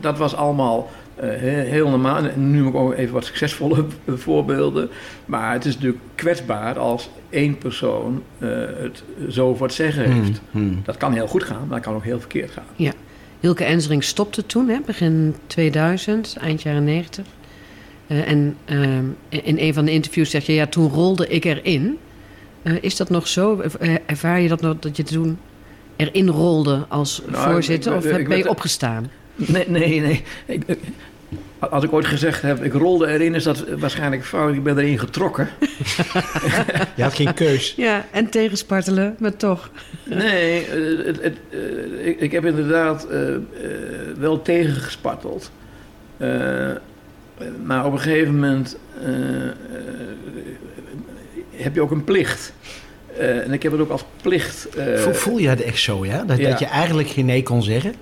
dat 0.01 0.19
was 0.19 0.35
allemaal 0.35 0.91
eh, 1.17 1.29
he- 1.29 1.65
heel 1.65 1.89
normaal. 1.89 2.17
En 2.17 2.51
nu 2.51 2.65
ook 2.67 2.95
even 2.95 3.15
wat 3.15 3.25
succesvolle 3.25 3.85
voorbeelden. 4.27 4.89
Maar 5.25 5.53
het 5.53 5.65
is 5.65 5.75
natuurlijk 5.75 6.03
kwetsbaar 6.15 6.79
als 6.79 7.11
één 7.31 7.59
persoon 7.59 8.23
eh, 8.39 8.49
het 8.83 9.03
zo 9.29 9.55
voor 9.55 9.67
het 9.67 9.75
zeggen 9.77 10.13
heeft. 10.13 10.41
Hmm, 10.51 10.63
hmm. 10.69 10.81
Dat 10.85 10.97
kan 10.97 11.13
heel 11.13 11.27
goed 11.27 11.43
gaan, 11.45 11.61
maar 11.69 11.77
dat 11.77 11.87
kan 11.87 11.95
ook 11.95 12.05
heel 12.05 12.21
verkeerd 12.21 12.51
gaan. 12.51 12.93
Hilke 13.41 13.65
Ensering 13.65 14.05
stopte 14.05 14.47
toen, 14.47 14.69
hè, 14.69 14.79
begin 14.87 15.35
2000, 15.47 16.37
eind 16.41 16.63
jaren 16.63 16.85
90. 16.85 17.25
Eh, 18.07 18.29
en 18.31 18.57
ehm, 18.65 19.05
in 19.29 19.59
een 19.59 19.75
van 19.75 19.85
de 19.85 19.91
interviews 19.93 20.31
zeg 20.31 20.47
je, 20.47 20.53
ja, 20.53 20.67
toen 20.67 20.89
rolde 20.91 21.29
ik 21.29 21.45
erin. 21.45 21.99
Eh, 22.65 22.73
is 22.81 22.97
dat 22.97 23.11
nog 23.11 23.29
zo? 23.29 23.61
Eh, 23.81 23.95
Ervaar 24.07 24.41
je 24.41 24.49
dat 24.49 24.61
nog, 24.61 24.79
dat 24.79 24.97
je 24.97 25.03
toen 25.03 25.39
erin 25.97 26.29
rolde 26.29 26.85
als 26.89 27.23
Nou, 27.27 27.53
voorzitter? 27.53 27.93
ik- 27.93 27.99
of 27.99 28.05
ik- 28.05 28.29
ben 28.29 28.39
je 28.39 28.49
opgestaan? 28.49 29.11
Nee, 29.35 29.65
nee, 29.69 30.01
nee. 30.01 30.23
Ik, 30.47 30.63
ik- 30.67 30.79
als 31.59 31.85
ik 31.85 31.93
ooit 31.93 32.07
gezegd 32.07 32.43
heb, 32.43 32.63
ik 32.65 32.73
rolde 32.73 33.07
erin, 33.07 33.35
is 33.35 33.43
dat 33.45 33.65
waarschijnlijk 33.79 34.25
fout. 34.25 34.55
Ik 34.55 34.63
ben 34.63 34.79
erin 34.79 34.99
getrokken. 34.99 35.49
Je 36.97 37.03
had 37.03 37.15
geen 37.15 37.35
keus. 37.35 37.75
Ja, 37.77 38.05
en 38.11 38.29
tegenspartelen, 38.31 39.17
maar 39.19 39.37
toch. 39.37 39.71
Nee, 40.05 40.65
eh, 40.67 41.07
het, 41.07 41.23
het, 41.23 41.37
eh, 41.51 42.07
ik, 42.07 42.21
ik 42.21 42.33
heb 42.33 42.45
inderdaad 42.45 43.07
eh, 43.09 43.35
eh, 43.35 43.41
wel 44.19 44.43
tegengesparteld. 44.43 45.51
Eh, 46.17 46.71
maar 47.65 47.85
op 47.87 47.93
een 47.93 48.01
gegeven 48.01 48.35
moment 48.35 48.77
eh, 49.03 49.09
eh, 49.47 49.53
heb 51.57 51.75
je 51.75 51.81
ook 51.81 51.91
een 51.91 52.05
plicht. 52.05 52.53
Eh, 53.19 53.39
en 53.39 53.53
ik 53.53 53.63
heb 53.63 53.73
het 53.73 53.81
ook 53.81 53.91
als 53.91 54.05
plicht. 54.23 54.69
eh, 54.77 54.97
Voel, 54.99 55.13
voel 55.15 55.39
je 55.39 55.47
dat 55.47 55.59
echt 55.61 55.79
zo, 55.79 56.05
ja? 56.07 56.25
Dat, 56.25 56.39
ja. 56.39 56.51
dat 56.51 56.59
je 56.59 56.65
eigenlijk 56.67 57.09
geen 57.09 57.27
nee 57.27 57.43
kon 57.43 57.63
zeggen? 57.63 57.95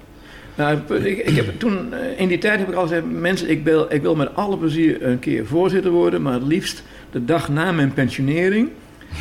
Nou, 0.55 0.79
ik, 1.05 1.19
ik 1.19 1.37
heb 1.37 1.59
toen, 1.59 1.95
eh, 1.95 2.21
in 2.21 2.29
die 2.29 2.38
tijd 2.38 2.59
heb 2.59 2.69
ik 2.69 2.75
al 2.75 2.83
gezegd, 2.83 3.03
mensen, 3.11 3.51
ik 3.51 3.65
wil, 3.65 3.87
ik 3.88 4.03
wil 4.03 4.15
met 4.15 4.35
alle 4.35 4.59
plezier 4.59 5.03
een 5.07 5.19
keer 5.19 5.47
voorzitter 5.47 5.91
worden, 5.91 6.23
maar 6.23 6.33
het 6.33 6.43
liefst 6.47 6.83
de 7.11 7.25
dag 7.25 7.49
na 7.49 7.73
mijn 7.73 7.93
pensionering. 7.93 8.69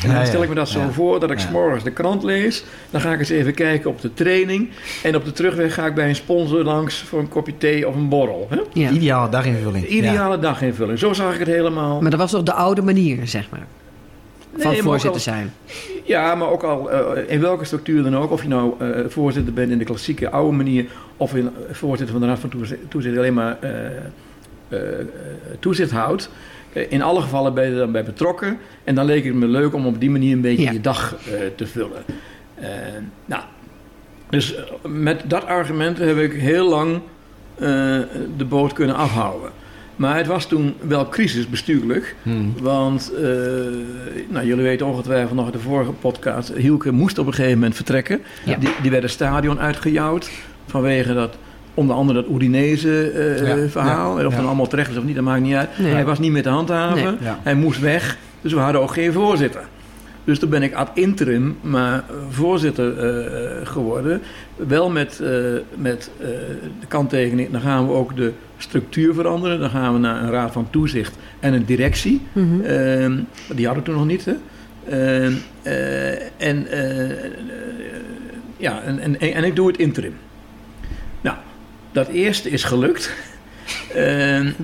En 0.02 0.08
dan 0.08 0.16
Ja, 0.18 0.24
stel 0.24 0.42
ik 0.42 0.48
me 0.48 0.54
dat 0.54 0.68
zo 0.68 0.78
Ja. 0.78 0.90
voor 0.90 1.20
dat 1.20 1.30
ik 1.30 1.38
s 1.38 1.48
morgens 1.50 1.84
de 1.84 1.90
krant 1.90 2.22
lees. 2.22 2.64
Dan 2.90 3.00
ga 3.00 3.12
ik 3.12 3.18
eens 3.18 3.28
even 3.28 3.54
kijken 3.54 3.90
op 3.90 4.00
de 4.00 4.14
training. 4.14 4.68
En 5.02 5.16
op 5.16 5.24
de 5.24 5.32
terugweg 5.32 5.74
ga 5.74 5.86
ik 5.86 5.94
bij 5.94 6.08
een 6.08 6.14
sponsor 6.14 6.64
langs 6.64 6.96
voor 7.02 7.18
een 7.20 7.28
kopje 7.28 7.58
thee 7.58 7.88
of 7.88 7.94
een 7.94 8.08
borrel. 8.08 8.46
Hè? 8.50 8.56
Ja. 8.72 8.90
Ideale 8.90 9.28
daginvulling. 9.28 9.86
Ideale 9.86 10.38
daginvulling. 10.38 10.98
Zo 10.98 11.12
zag 11.12 11.32
ik 11.32 11.38
het 11.38 11.48
helemaal. 11.48 12.00
Maar 12.00 12.10
dat 12.10 12.20
was 12.20 12.30
toch 12.30 12.42
de 12.42 12.52
oude 12.52 12.82
manier, 12.82 13.26
zeg 13.26 13.50
maar, 13.50 13.66
van 14.56 14.70
Nee, 14.72 14.82
voorzitter 14.82 15.12
al- 15.12 15.18
zijn. 15.18 15.52
Ja, 16.04 16.34
maar 16.34 16.48
ook 16.48 16.62
al 16.62 16.90
eh, 16.90 17.32
in 17.34 17.40
welke 17.40 17.64
structuur 17.64 18.02
dan 18.02 18.16
ook. 18.16 18.30
Of 18.30 18.42
je 18.42 18.48
nou 18.48 18.74
eh, 18.78 18.88
voorzitter 19.08 19.52
bent 19.52 19.70
in 19.70 19.78
de 19.78 19.84
klassieke 19.84 20.30
oude 20.30 20.56
manier. 20.56 20.86
Of 21.16 21.34
in, 21.34 21.50
voorzitter 21.70 22.12
van 22.12 22.20
de 22.20 22.28
Raad 22.30 22.38
van 22.38 22.50
Toezicht, 22.50 22.80
toezicht 22.88 23.16
alleen 23.16 23.34
maar 23.34 23.56
eh, 23.60 24.78
toezicht 25.60 25.90
houdt. 25.90 26.30
In 26.88 27.02
alle 27.02 27.20
gevallen 27.20 27.54
ben 27.54 27.64
je 27.64 27.70
er 27.70 27.76
dan 27.78 27.92
bij 27.92 28.04
betrokken. 28.04 28.58
En 28.84 28.94
dan 28.94 29.04
leek 29.04 29.24
het 29.24 29.34
me 29.34 29.46
leuk 29.46 29.74
om 29.74 29.86
op 29.86 30.00
die 30.00 30.10
manier 30.10 30.32
een 30.32 30.40
beetje 30.40 30.62
Ja. 30.62 30.70
je 30.70 30.80
dag 30.80 31.16
te 31.56 31.66
vullen. 31.66 32.02
Nou, 33.26 33.42
dus 34.30 34.54
met 34.86 35.22
dat 35.26 35.44
argument 35.46 35.98
heb 35.98 36.16
ik 36.18 36.32
heel 36.32 36.68
lang 36.68 37.00
de 38.36 38.44
boot 38.48 38.72
kunnen 38.72 38.96
afhouden. 38.96 39.50
Maar 39.96 40.16
het 40.16 40.26
was 40.26 40.46
toen 40.46 40.74
wel 40.80 41.08
crisis 41.08 41.48
bestuurlijk. 41.48 42.16
Hmm. 42.22 42.54
Want, 42.60 43.12
eh, 43.14 43.22
nou, 44.28 44.46
jullie 44.46 44.64
weten 44.64 44.86
ongetwijfeld 44.86 45.34
nog 45.34 45.44
uit 45.44 45.54
de 45.54 45.60
vorige 45.60 45.92
podcast... 45.92 46.52
Hielke 46.54 46.92
moest 46.92 47.18
op 47.18 47.26
een 47.26 47.34
gegeven 47.34 47.58
moment 47.58 47.74
vertrekken. 47.74 48.20
Ja. 48.44 48.56
Die, 48.56 48.70
die 48.82 48.90
werd 48.90 49.02
het 49.02 49.12
stadion 49.12 49.60
uitgejouwd. 49.60 50.30
Vanwege 50.66 51.14
dat, 51.14 51.36
onder 51.74 51.96
andere 51.96 52.22
dat 52.22 52.30
Udinese-verhaal. 52.34 54.14
Ja, 54.14 54.20
En 54.20 54.26
of 54.26 54.34
dan 54.34 54.46
allemaal 54.46 54.66
terecht 54.66 54.90
is 54.90 54.96
of 54.96 55.04
niet, 55.04 55.14
dat 55.14 55.24
maakt 55.24 55.42
niet 55.42 55.54
uit. 55.54 55.78
Nee. 55.78 55.92
Hij 55.92 56.04
was 56.04 56.18
niet 56.18 56.32
meer 56.32 56.42
te 56.42 56.48
handhaven. 56.48 57.18
Nee. 57.20 57.32
Hij 57.42 57.54
moest 57.54 57.80
weg. 57.80 58.18
Dus 58.40 58.52
we 58.52 58.58
hadden 58.58 58.80
ook 58.80 58.92
geen 58.92 59.12
voorzitter. 59.12 59.62
Dus 60.24 60.38
toen 60.38 60.50
ben 60.50 60.62
ik 60.62 60.74
ad 60.74 60.90
interim 60.94 61.56
maar 61.60 62.04
voorzitter 62.30 62.98
eh, 62.98 63.66
geworden. 63.66 64.22
Wel 64.56 64.90
met, 64.90 65.20
eh, 65.20 65.30
met 65.74 66.10
eh, 66.20 66.26
de 66.80 66.86
kanttekening, 66.88 67.50
dan 67.50 67.60
gaan 67.60 67.86
we 67.86 67.92
ook 67.92 68.16
de 68.16 68.32
structuur 68.62 69.14
veranderen. 69.14 69.60
Dan 69.60 69.70
gaan 69.70 69.92
we 69.92 69.98
naar 69.98 70.22
een 70.22 70.30
raad 70.30 70.52
van 70.52 70.70
toezicht 70.70 71.16
en 71.40 71.52
een 71.52 71.64
directie. 71.64 72.20
Mhm. 72.32 72.60
Ehm, 72.60 73.18
die 73.54 73.66
hadden 73.66 73.84
we 73.84 73.90
toen 73.90 73.98
nog 73.98 74.06
niet. 74.06 74.24
Hè? 74.24 74.34
Ehm, 74.88 75.32
eh, 75.62 76.48
en, 76.48 76.66
eh, 76.70 77.30
ja, 78.56 78.82
en, 78.82 78.98
en, 78.98 79.20
en 79.20 79.44
ik 79.44 79.56
doe 79.56 79.66
het 79.66 79.78
interim. 79.78 80.14
Nou, 81.20 81.36
dat 81.92 82.08
eerste 82.08 82.50
is 82.50 82.64
gelukt. 82.64 83.12
En 83.94 84.54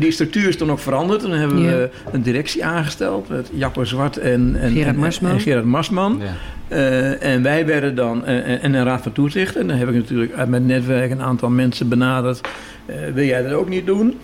die 0.00 0.10
structuur 0.10 0.48
is 0.48 0.56
toen 0.56 0.70
ook 0.70 0.78
veranderd. 0.78 1.20
Toen 1.20 1.30
hebben 1.30 1.58
Ja. 1.58 1.70
we 1.70 1.90
een 2.12 2.22
directie 2.22 2.64
aangesteld 2.64 3.28
met 3.28 3.50
Jacco 3.54 3.84
Zwart 3.84 4.16
en, 4.16 4.56
en, 4.60 4.70
Gerard 4.72 4.94
en- 4.94 5.00
Marsman. 5.00 5.30
en 5.30 5.40
Gerard 5.40 5.64
Marsman. 5.64 6.20
Ja. 6.22 6.32
Eh, 6.68 7.22
en 7.34 7.42
wij 7.42 7.66
werden 7.66 7.94
dan, 7.94 8.24
eh, 8.26 8.36
en 8.36 8.60
en 8.60 8.74
een 8.74 8.84
raad 8.84 9.02
van 9.02 9.12
toezicht. 9.12 9.56
En 9.56 9.66
dan 9.66 9.76
heb 9.76 9.88
ik 9.88 9.94
natuurlijk 9.94 10.32
uit 10.32 10.48
mijn 10.48 10.66
netwerk 10.66 11.10
een 11.10 11.22
aantal 11.22 11.48
mensen 11.50 11.88
benaderd. 11.88 12.40
Eh, 12.86 12.96
wil 13.14 13.24
jij 13.24 13.42
dat 13.42 13.52
ook 13.52 13.68
niet 13.68 13.86
doen? 13.86 14.18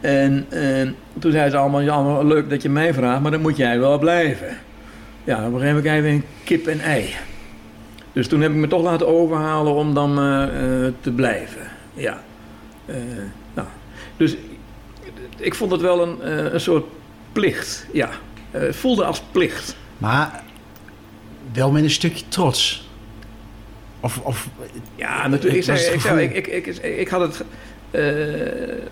En 0.00 0.46
eh, 0.48 0.88
toen 1.18 1.30
zeiden 1.32 1.50
ze 1.50 1.56
allemaal, 1.56 1.80
ja, 1.80 1.92
allemaal, 1.92 2.26
leuk 2.26 2.50
dat 2.50 2.62
je 2.62 2.68
mij 2.68 2.94
vraagt, 2.94 3.22
maar 3.22 3.30
dan 3.30 3.40
moet 3.40 3.56
jij 3.56 3.78
wel 3.80 3.98
blijven. 3.98 4.46
Ja, 5.24 5.34
op 5.36 5.40
een 5.40 5.60
gegeven 5.60 5.66
moment 5.66 5.84
krijg 5.84 6.04
je 6.04 6.10
een 6.10 6.24
kip 6.44 6.66
en 6.66 6.80
ei. 6.80 7.04
Dus 8.12 8.28
toen 8.28 8.40
heb 8.40 8.50
ik 8.50 8.56
me 8.56 8.68
toch 8.68 8.82
laten 8.82 9.08
overhalen 9.08 9.74
om 9.74 9.94
dan 9.94 10.18
eh, 10.18 10.42
eh, 10.42 10.92
te 11.00 11.10
blijven. 11.12 11.62
Ja. 11.94 12.20
Eh. 12.86 12.94
Dus 14.16 14.36
ik 15.36 15.54
vond 15.54 15.70
het 15.70 15.80
wel 15.80 16.02
een, 16.02 16.22
eh, 16.22 16.52
een 16.52 16.60
soort 16.60 16.84
plicht. 17.32 17.86
Ja. 17.92 18.10
Eh, 18.50 18.60
het 18.60 18.76
voelde 18.76 19.04
als 19.04 19.22
plicht. 19.30 19.76
Maar 19.98 20.42
wel 21.52 21.70
met 21.70 21.82
een 21.82 21.90
stukje 21.90 22.24
trots. 22.28 22.88
Of, 24.00 24.18
of 24.18 24.48
Ja, 24.96 25.28
natuurlijk. 25.28 25.66
Ik, 25.66 26.00
zei, 26.00 26.24
ik, 26.24 26.46
ik, 26.46 26.66
ik, 26.66 26.76
ik 26.76 27.08
had 27.08 27.20
het. 27.20 27.44
Eh, 27.92 28.02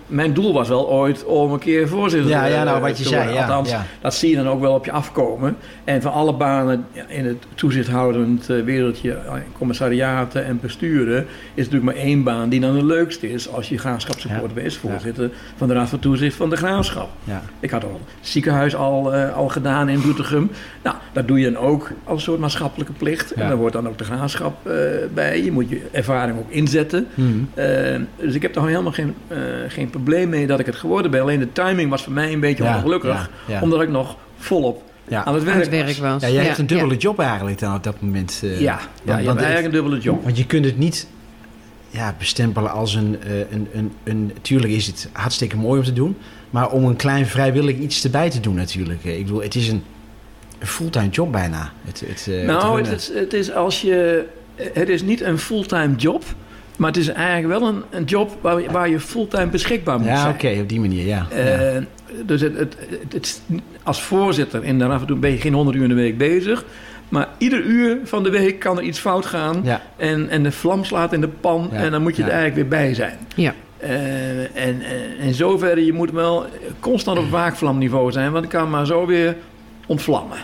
mijn 0.07 0.33
doel 0.33 0.53
was 0.53 0.67
wel 0.67 0.89
ooit 0.89 1.25
om 1.25 1.51
een 1.53 1.59
keer 1.59 1.87
voorzitter 1.87 2.29
Ja, 2.29 2.45
ja, 2.45 2.59
eh, 2.59 2.63
nou, 2.63 2.81
wat 2.81 2.97
je 2.97 3.03
te 3.03 3.09
zei, 3.09 3.23
worden. 3.23 3.41
ja, 3.41 3.47
Althans, 3.47 3.69
ja. 3.69 3.85
dat 4.01 4.13
zie 4.13 4.29
je 4.29 4.35
dan 4.35 4.47
ook 4.49 4.61
wel 4.61 4.73
op 4.73 4.85
je 4.85 4.91
afkomen. 4.91 5.57
En 5.83 6.01
van 6.01 6.11
alle 6.11 6.33
banen 6.33 6.85
ja, 6.91 7.03
in 7.07 7.25
het 7.25 7.37
toezichthoudend 7.55 8.49
eh, 8.49 8.63
wereldje, 8.63 9.11
eh, 9.13 9.33
commissariaten 9.57 10.45
en 10.45 10.59
besturen, 10.61 11.25
is 11.53 11.65
natuurlijk 11.69 11.83
maar 11.83 12.03
één 12.03 12.23
baan 12.23 12.49
die 12.49 12.59
dan 12.59 12.73
de 12.73 12.85
leukste 12.85 13.31
is 13.31 13.49
als 13.53 13.69
je 13.69 13.77
graafschapssupport 13.77 14.51
Ja. 14.55 14.69
voorzitter 14.71 15.29
van 15.55 15.67
de 15.67 15.73
Raad 15.73 15.89
van 15.89 15.99
Toezicht 15.99 16.35
van 16.35 16.49
de 16.49 16.55
Graafschap. 16.55 17.09
ja. 17.23 17.41
Ik 17.59 17.69
had 17.69 17.83
al 17.83 17.99
het 18.17 18.27
ziekenhuis 18.27 18.75
al, 18.75 19.13
eh, 19.13 19.35
al 19.35 19.47
gedaan 19.47 19.89
in 19.89 20.01
Doetinchem. 20.01 20.51
Nou, 20.83 20.95
dat 21.13 21.27
doe 21.27 21.39
je 21.39 21.51
dan 21.51 21.63
ook 21.63 21.91
als 22.03 22.15
een 22.17 22.23
soort 22.23 22.39
maatschappelijke 22.39 22.93
plicht. 22.93 23.29
Ja. 23.35 23.41
En 23.41 23.47
daar 23.47 23.57
wordt 23.57 23.73
dan 23.73 23.87
ook 23.87 23.97
de 23.97 24.03
graafschap 24.03 24.67
eh, 24.67 24.73
bij. 25.13 25.43
Je 25.43 25.51
moet 25.51 25.69
je 25.69 25.81
ervaring 25.91 26.37
ook 26.37 26.49
inzetten. 26.51 27.07
Mhm. 27.13 27.27
Eh, 27.53 27.65
dus 28.17 28.35
ik 28.35 28.41
heb 28.41 28.55
er 28.55 28.67
helemaal 28.67 28.90
geen, 28.93 29.15
eh, 29.27 29.37
geen 29.67 29.89
probleem 29.89 30.29
mee 30.29 30.47
dat 30.47 30.59
ik 30.59 30.65
het 30.65 30.75
geworden 30.75 31.11
ben. 31.11 31.21
Alleen 31.21 31.39
de 31.39 31.51
timing 31.51 31.89
was 31.89 32.03
voor 32.03 32.13
mij 32.13 32.33
een 32.33 32.39
beetje 32.39 32.63
Ja, 32.63 32.75
ongelukkig. 32.75 33.09
ja, 33.47 33.53
ja. 33.53 33.61
Omdat 33.61 33.81
ik 33.81 33.89
nog 33.89 34.15
volop 34.37 34.83
Ja. 35.07 35.23
aan 35.25 35.33
het 35.33 35.43
werk, 35.43 35.55
Aan 35.55 35.61
het 35.61 35.69
werk 35.69 35.87
was. 35.87 35.97
was. 35.97 36.21
Ja, 36.21 36.29
jij 36.29 36.43
hebt 36.43 36.57
een 36.57 36.67
dubbele 36.67 36.93
ja. 36.93 36.99
job 36.99 37.19
eigenlijk 37.19 37.59
dan 37.59 37.75
op 37.75 37.83
dat 37.83 38.01
moment. 38.01 38.39
eh. 38.43 38.59
Ja, 38.59 38.59
ja, 38.59 38.77
want, 38.77 38.87
je 39.05 39.11
hebt 39.11 39.25
want, 39.25 39.37
eigenlijk 39.39 39.65
een 39.65 39.81
dubbele 39.81 39.99
job. 40.01 40.23
want 40.23 40.37
je 40.37 40.45
kunt 40.45 40.65
het 40.65 40.77
niet 40.77 41.07
ja, 41.89 42.15
bestempelen 42.17 42.71
als 42.71 42.93
een, 42.93 43.17
eh, 43.23 43.39
een, 43.51 43.67
een, 43.73 43.91
een... 44.03 44.31
Tuurlijk 44.41 44.73
is 44.73 44.87
het 44.87 45.09
hartstikke 45.11 45.57
mooi 45.57 45.79
om 45.79 45.85
te 45.85 45.93
doen. 45.93 46.17
Maar 46.49 46.69
om 46.69 46.83
een 46.85 46.95
klein 46.95 47.25
vrijwillig 47.25 47.77
iets 47.77 48.03
erbij 48.03 48.29
te 48.29 48.39
doen 48.39 48.55
natuurlijk. 48.55 49.03
Ik 49.03 49.25
bedoel, 49.25 49.41
het 49.41 49.55
is 49.55 49.67
een, 49.67 49.83
fulltime 50.59 51.09
job 51.09 51.31
bijna. 51.31 51.71
Het, 51.85 52.03
het, 52.07 52.27
eh, 52.29 52.45
nou, 52.47 52.81
het 52.87 53.11
het 53.15 53.33
is 53.33 53.53
als 53.53 53.81
je... 53.81 54.25
Het 54.55 54.89
is 54.89 55.01
niet 55.01 55.21
een 55.21 55.37
fulltime 55.37 55.95
job. 55.95 56.23
Maar 56.81 56.91
het 56.91 56.99
is 56.99 57.07
eigenlijk 57.07 57.59
wel 57.59 57.69
een, 57.69 57.83
een 57.89 58.03
job 58.03 58.37
waar, 58.41 58.71
waar 58.71 58.89
je 58.89 58.99
fulltime 58.99 59.45
beschikbaar 59.47 59.97
moet 59.99 60.07
Ja, 60.07 60.21
zijn. 60.21 60.33
oké, 60.33 60.57
op 60.61 60.69
die 60.69 60.79
manier, 60.79 61.05
ja. 61.05 61.27
ja. 61.29 61.35
Eh, 61.37 61.81
Dus 62.25 62.41
het, 62.41 62.57
het, 62.57 62.77
het, 62.89 63.13
het 63.13 63.41
als 63.83 64.01
voorzitter 64.01 64.63
in 64.63 64.79
de 64.79 64.85
Raad 64.85 64.97
van 64.97 65.07
Toezicht 65.07 65.19
ben 65.21 65.31
je 65.31 65.37
geen 65.37 65.53
100 65.53 65.77
uur 65.77 65.83
in 65.83 65.89
de 65.89 65.95
week 65.95 66.17
bezig. 66.17 66.65
Maar 67.09 67.27
ieder 67.37 67.63
uur 67.63 67.97
van 68.03 68.23
de 68.23 68.29
week 68.29 68.59
kan 68.59 68.77
er 68.77 68.83
iets 68.83 68.99
fout 68.99 69.25
gaan. 69.25 69.61
Ja. 69.63 69.81
En, 69.97 70.29
en 70.29 70.43
de 70.43 70.51
vlam 70.51 70.83
slaat 70.83 71.13
in 71.13 71.21
de 71.21 71.27
pan. 71.27 71.69
Ja, 71.71 71.77
En 71.77 71.91
dan 71.91 72.01
moet 72.01 72.15
je 72.15 72.21
ja. 72.21 72.27
er 72.27 72.33
eigenlijk 72.33 72.69
weer 72.69 72.79
bij 72.79 72.93
zijn. 72.93 73.17
Ja. 73.35 73.53
Eh, 73.77 74.39
en, 74.39 74.81
en 74.81 75.17
in 75.19 75.33
zoverre, 75.33 75.85
je 75.85 75.93
moet 75.93 76.11
wel 76.11 76.45
constant 76.79 77.17
op 77.17 77.29
waakvlamniveau 77.29 78.11
zijn. 78.11 78.31
Want 78.31 78.43
het 78.43 78.53
kan 78.53 78.69
maar 78.69 78.85
zo 78.85 79.05
weer 79.05 79.35
ontvlammen. 79.85 80.37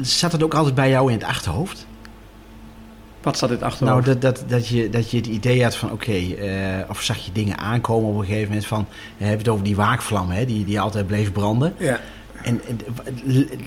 Zat 0.00 0.32
het 0.32 0.42
ook 0.42 0.54
altijd 0.54 0.74
bij 0.74 0.90
jou 0.90 1.08
in 1.12 1.16
het 1.18 1.26
achterhoofd? 1.26 1.83
Wat 3.24 3.36
staat 3.36 3.48
dit 3.48 3.62
achterhoofd? 3.62 4.06
Nou, 4.06 4.18
dat, 4.18 4.36
dat, 4.36 4.50
dat, 4.50 4.68
je, 4.68 4.90
dat 4.90 5.10
je 5.10 5.16
het 5.16 5.26
idee 5.26 5.62
had 5.62 5.76
van, 5.76 5.92
oké, 5.92 6.12
eh, 6.12 6.90
of 6.90 7.02
zag 7.02 7.16
je 7.24 7.32
dingen 7.32 7.58
aankomen 7.58 8.10
op 8.10 8.18
een 8.18 8.24
gegeven 8.24 8.48
moment 8.48 8.66
van, 8.66 8.86
je 9.16 9.24
hebt 9.24 9.38
het 9.38 9.48
over 9.48 9.64
die 9.64 9.76
waakvlam, 9.76 10.30
hè, 10.30 10.44
die, 10.44 10.64
die 10.64 10.80
altijd 10.80 11.06
bleef 11.06 11.32
branden. 11.32 11.74
ja. 11.78 12.00
En, 12.42 12.60
en 12.66 12.80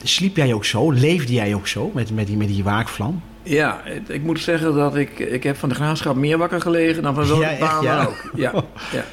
sliep 0.03 0.35
jij 0.35 0.53
ook 0.53 0.65
zo? 0.65 0.91
Leefde 0.91 1.33
jij 1.33 1.53
ook 1.53 1.67
zo 1.67 1.91
met, 1.93 2.11
met, 2.11 2.27
die, 2.27 2.37
met 2.37 2.47
die 2.47 2.63
waakvlam? 2.63 3.21
Ja, 3.43 3.81
ik 4.07 4.21
moet 4.23 4.39
zeggen 4.39 4.73
dat 4.75 4.95
ik, 4.95 5.19
ik 5.19 5.43
heb 5.43 5.57
van 5.57 5.69
de 5.69 5.75
graafschap 5.75 6.15
meer 6.15 6.37
wakker 6.37 6.61
gelegen 6.61 7.03
dan 7.03 7.15
van 7.15 7.27
welke 7.27 7.43
Ja, 7.43 7.57
baan 7.59 7.83
ja? 7.83 7.97
dan 7.97 8.07
ook. 8.07 8.31
Ja, 8.35 8.51
ja. 8.93 9.03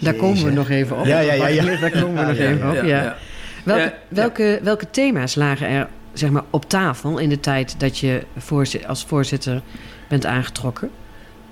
Daar 0.00 0.14
komen 0.14 0.44
we 0.44 0.50
nog 0.50 0.68
even 0.68 0.98
op. 0.98 1.04
Ja, 1.04 1.18
ja, 1.20 1.32
ja, 1.32 1.46
ja. 1.46 1.76
Daar 1.80 1.90
komen 1.90 2.14
we 2.14 2.22
nog 2.26 2.36
Ja, 2.36 2.44
even 2.44 2.68
op. 2.70 2.84
Ja. 2.84 3.16
Welke, 3.64 3.94
welke, 4.08 4.60
welke 4.62 4.90
thema's 4.90 5.34
lagen 5.34 5.68
er 5.68 5.88
zeg 6.12 6.30
maar, 6.30 6.44
op 6.50 6.68
tafel 6.68 7.18
in 7.18 7.28
de 7.28 7.40
tijd 7.40 7.80
dat 7.80 7.98
je 7.98 8.22
voorzi- 8.36 8.84
als 8.86 9.04
voorzitter 9.04 9.62
bent 10.08 10.26
aangetrokken? 10.26 10.90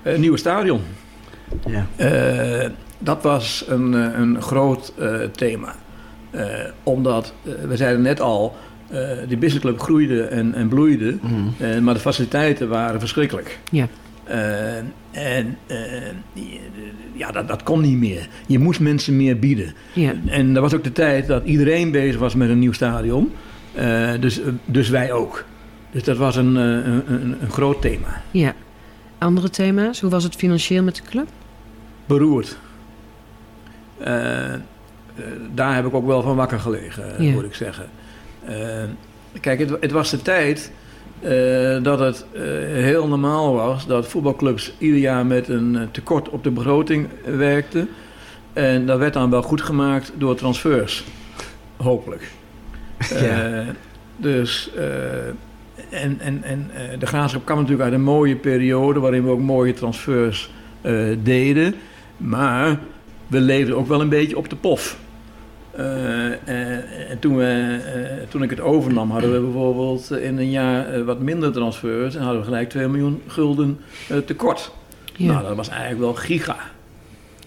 Een 0.03 0.21
nieuwe 0.21 0.37
stadion. 0.39 0.81
Ja. 1.67 1.87
Eh, 1.97 2.71
dat 2.99 3.23
was 3.23 3.65
een, 3.69 3.95
eh, 3.95 4.19
een 4.19 4.43
groot 4.43 4.93
eh, 4.99 5.15
thema. 5.35 5.75
Eh, 6.31 6.45
omdat, 6.83 7.33
we 7.69 7.77
zeiden 7.77 8.03
net 8.03 8.21
al, 8.21 8.57
eh 8.89 8.99
de 9.29 9.37
businessclub 9.37 9.81
groeide 9.81 10.23
en, 10.23 10.55
en 10.55 10.69
bloeide. 10.69 11.17
Mhm. 11.23 11.35
eh, 11.59 11.79
maar 11.79 11.95
de 11.95 12.01
faciliteiten 12.01 12.69
waren 12.69 13.01
verschrikkelijk. 13.01 13.59
Ja. 13.71 13.89
En 15.11 15.57
eh, 15.67 15.77
ja, 17.13 17.31
dat, 17.31 17.49
dat 17.49 17.63
kon 17.63 17.81
niet 17.81 17.99
meer. 17.99 18.29
Je 18.47 18.59
moest 18.59 18.81
mensen 18.81 19.17
meer 19.17 19.39
bieden. 19.39 19.75
Ja. 19.93 20.13
En 20.27 20.55
dat 20.55 20.63
was 20.63 20.75
ook 20.75 20.85
de 20.85 20.93
tijd 20.93 21.27
dat 21.27 21.45
iedereen 21.45 21.91
bezig 21.91 22.21
was 22.21 22.35
met 22.35 22.49
een 22.49 22.59
nieuw 22.59 22.73
stadion. 22.73 23.33
Eh, 23.79 24.21
dus, 24.21 24.41
dus 24.65 24.89
wij 24.89 25.13
ook. 25.13 25.45
Dus 25.91 26.03
dat 26.05 26.17
was 26.17 26.37
een, 26.37 26.57
eh, 26.57 26.63
een, 26.63 27.03
een, 27.13 27.37
een 27.41 27.51
groot 27.51 27.81
thema. 27.83 28.23
ja. 28.31 28.55
Andere 29.19 29.51
thema's? 29.51 30.01
Hoe 30.01 30.11
was 30.11 30.25
het 30.25 30.35
financieel 30.35 30.83
met 30.83 30.97
de 30.97 31.03
club? 31.03 31.27
beroerd. 32.07 32.59
Eh, 33.99 34.55
eh, 34.55 34.61
daar 35.55 35.75
heb 35.75 35.87
ik 35.87 35.95
ook 35.95 36.07
wel 36.07 36.23
van 36.23 36.37
wakker 36.37 36.61
gelegen, 36.61 37.17
eh, 37.19 37.27
Ja. 37.27 37.33
moet 37.33 37.45
ik 37.45 37.55
zeggen. 37.55 37.87
Eh, 38.45 38.57
kijk, 39.41 39.59
het, 39.59 39.71
het 39.81 39.91
was 39.91 40.11
de 40.11 40.23
tijd 40.23 40.73
eh, 41.21 41.83
dat 41.83 41.99
het 41.99 42.27
eh, 42.33 42.43
heel 42.73 43.09
normaal 43.09 43.55
was 43.55 43.87
dat 43.87 44.07
voetbalclubs 44.09 44.73
ieder 44.79 44.99
jaar 45.01 45.27
met 45.27 45.49
een 45.49 45.77
eh, 45.77 45.83
tekort 45.91 46.29
op 46.29 46.45
de 46.45 46.51
begroting 46.51 47.09
werkten. 47.37 47.89
En 48.53 48.87
dat 48.87 48.99
werd 48.99 49.13
dan 49.13 49.31
wel 49.31 49.43
goed 49.43 49.63
gemaakt 49.63 50.13
door 50.19 50.35
transfers. 50.35 51.05
Hopelijk. 51.77 52.31
Ja. 52.99 53.59
Eh, 53.59 53.67
dus, 54.17 54.71
eh, 54.77 56.03
en, 56.03 56.21
en, 56.21 56.43
en 56.43 56.71
eh, 56.75 56.99
de 56.99 57.07
graafschap 57.07 57.45
kwam 57.45 57.57
natuurlijk 57.57 57.85
uit 57.85 57.93
een 57.93 58.03
mooie 58.03 58.37
periode 58.37 59.01
waarin 59.01 59.25
we 59.25 59.31
ook 59.31 59.41
mooie 59.41 59.73
transfers 59.73 60.51
deden. 61.23 61.75
Maar 62.17 62.79
we 63.27 63.41
leefden 63.41 63.77
ook 63.77 63.87
wel 63.87 64.01
een 64.01 64.09
beetje 64.09 64.37
op 64.37 64.51
de 64.51 64.57
pof. 64.57 64.99
En 66.45 67.19
toen, 67.21 67.37
we, 67.37 67.79
toen 68.29 68.43
ik 68.43 68.51
het 68.51 68.61
overnam, 68.61 69.11
hadden 69.11 69.33
we 69.33 69.41
bijvoorbeeld 69.41 70.11
in 70.11 70.39
een 70.39 70.51
jaar 70.51 71.05
wat 71.05 71.21
minder 71.21 71.53
transfers 71.53 72.15
en 72.15 72.23
hadden 72.23 72.41
we 72.41 72.47
gelijk 72.47 72.69
2 72.69 72.89
miljoen 72.89 73.23
gulden 73.27 73.79
tekort. 74.25 74.73
Ja. 75.17 75.33
Nou, 75.33 75.47
dat 75.47 75.57
was 75.57 75.69
eigenlijk 75.69 76.01
wel 76.01 76.15
giga. 76.15 76.57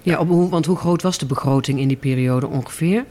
ja 0.02 0.20
op, 0.20 0.50
want 0.50 0.66
hoe 0.66 0.78
groot 0.78 1.02
was 1.02 1.18
de 1.18 1.26
begroting 1.26 1.80
in 1.80 1.88
die 1.88 1.98
periode 1.98 2.48
ongeveer? 2.48 3.06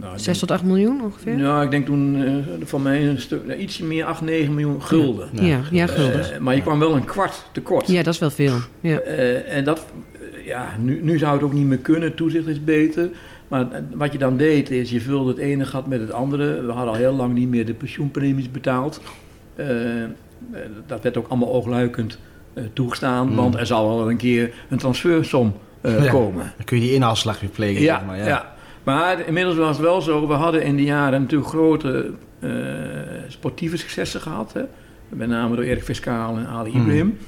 Nou, 0.00 0.12
ik 0.14 0.18
6 0.20 0.38
tot 0.38 0.50
8 0.50 0.62
miljoen 0.64 1.02
ongeveer? 1.02 1.38
Ja, 1.38 1.62
ik 1.62 1.70
denk 1.70 1.86
toen 1.86 2.22
eh, 2.24 2.32
van 2.66 2.82
mij 2.82 3.08
een 3.08 3.20
stuk, 3.20 3.46
nou, 3.46 3.58
ietsje 3.58 3.84
meer, 3.84 4.04
8, 4.04 4.20
9 4.20 4.54
miljoen 4.54 4.82
gulden. 4.82 5.28
Ja. 5.32 5.42
ja, 5.42 5.60
ja, 5.70 5.86
gulden. 5.86 6.32
Eh, 6.32 6.38
maar 6.38 6.54
je 6.54 6.62
kwam 6.62 6.78
wel 6.78 6.94
een 6.94 7.04
kwart 7.04 7.44
tekort. 7.52 7.86
ja, 7.86 8.02
dat 8.02 8.14
is 8.14 8.20
wel 8.20 8.30
veel. 8.30 8.56
Ja. 8.80 8.98
Eh, 8.98 9.56
en 9.56 9.64
dat, 9.64 9.86
eh, 10.12 10.46
ja, 10.46 10.68
nu, 10.80 11.00
nu 11.02 11.18
zou 11.18 11.32
het 11.34 11.42
ook 11.42 11.52
niet 11.52 11.66
meer 11.66 11.78
kunnen, 11.78 12.14
toezicht 12.14 12.46
is 12.46 12.64
beter. 12.64 13.08
Maar 13.48 13.70
eh, 13.72 13.80
wat 13.94 14.12
je 14.12 14.18
dan 14.18 14.36
deed 14.36 14.70
is, 14.70 14.90
je 14.90 15.00
vulde 15.00 15.28
het 15.30 15.38
ene 15.38 15.64
gat 15.64 15.86
met 15.86 16.00
het 16.00 16.12
andere. 16.12 16.62
We 16.66 16.72
hadden 16.72 16.92
al 16.92 16.98
heel 16.98 17.14
lang 17.14 17.34
niet 17.34 17.48
meer 17.48 17.66
de 17.66 17.74
pensioenpremies 17.74 18.50
betaald. 18.50 19.00
Eh, 19.54 20.02
eh, 20.02 20.08
dat 20.86 21.02
werd 21.02 21.16
ook 21.16 21.28
allemaal 21.28 21.52
oogluikend 21.52 22.18
eh, 22.54 22.64
toegestaan, 22.72 23.28
Mm. 23.28 23.36
want 23.36 23.54
er 23.54 23.66
zal 23.66 23.88
wel 23.96 24.10
een 24.10 24.16
keer 24.16 24.54
een 24.68 24.78
transfersom 24.78 25.54
eh, 25.80 26.04
Ja. 26.04 26.10
komen. 26.10 26.52
Dan 26.56 26.64
kun 26.64 26.76
je 26.76 26.82
die 26.82 26.92
inhaalslag 26.94 27.40
weer 27.40 27.50
plegen. 27.50 27.82
Ja, 27.82 27.96
zeg 27.98 28.06
maar, 28.06 28.18
ja. 28.18 28.56
Maar 28.94 29.26
inmiddels 29.26 29.56
was 29.56 29.76
het 29.76 29.86
wel 29.86 30.00
zo, 30.00 30.26
we 30.26 30.32
hadden 30.32 30.62
in 30.62 30.76
die 30.76 30.86
jaren 30.86 31.20
natuurlijk 31.20 31.50
grote 31.50 32.10
eh, 32.40 32.50
sportieve 33.28 33.76
successen 33.76 34.20
gehad. 34.20 34.52
Hè? 34.52 34.62
Met 35.08 35.28
name 35.28 35.56
door 35.56 35.64
Erik 35.64 35.82
Fiscaal 35.82 36.36
en 36.36 36.46
Ali. 36.46 36.70
Ibrahim. 36.70 37.18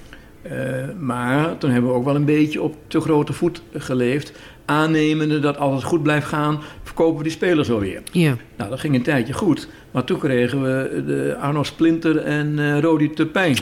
Eh, 0.43 0.53
maar 0.99 1.59
toen 1.59 1.71
hebben 1.71 1.91
we 1.91 1.97
ook 1.97 2.05
wel 2.05 2.15
een 2.15 2.25
beetje 2.25 2.63
op 2.63 2.77
te 2.87 3.01
grote 3.01 3.33
voet 3.33 3.63
geleefd. 3.75 4.33
Aannemende 4.65 5.41
dat 5.41 5.57
als 5.59 5.75
het 5.75 5.85
goed 5.85 6.03
blijft 6.03 6.27
gaan, 6.27 6.61
verkopen 6.83 7.17
we 7.17 7.23
die 7.23 7.33
spelers 7.33 7.69
wel 7.69 7.81
weer. 7.81 8.03
ja. 8.13 8.37
Nou, 8.57 8.71
dat 8.71 8.81
ging 8.81 8.95
een 8.95 9.03
tijdje 9.03 9.33
goed. 9.33 9.69
Maar 9.91 10.05
toen 10.05 10.19
kregen 10.19 10.63
we 10.63 11.03
de 11.07 11.37
Arno 11.41 11.63
Splinter 11.63 12.17
en 12.17 12.59
eh 12.59 12.81
Rodi 12.81 13.11
Turpijn. 13.11 13.57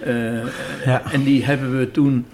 Eh, 0.00 0.14
Ja. 0.84 1.02
En 1.12 1.22
die 1.22 1.44
hebben 1.44 1.78
we 1.78 1.90
toen 1.90 2.26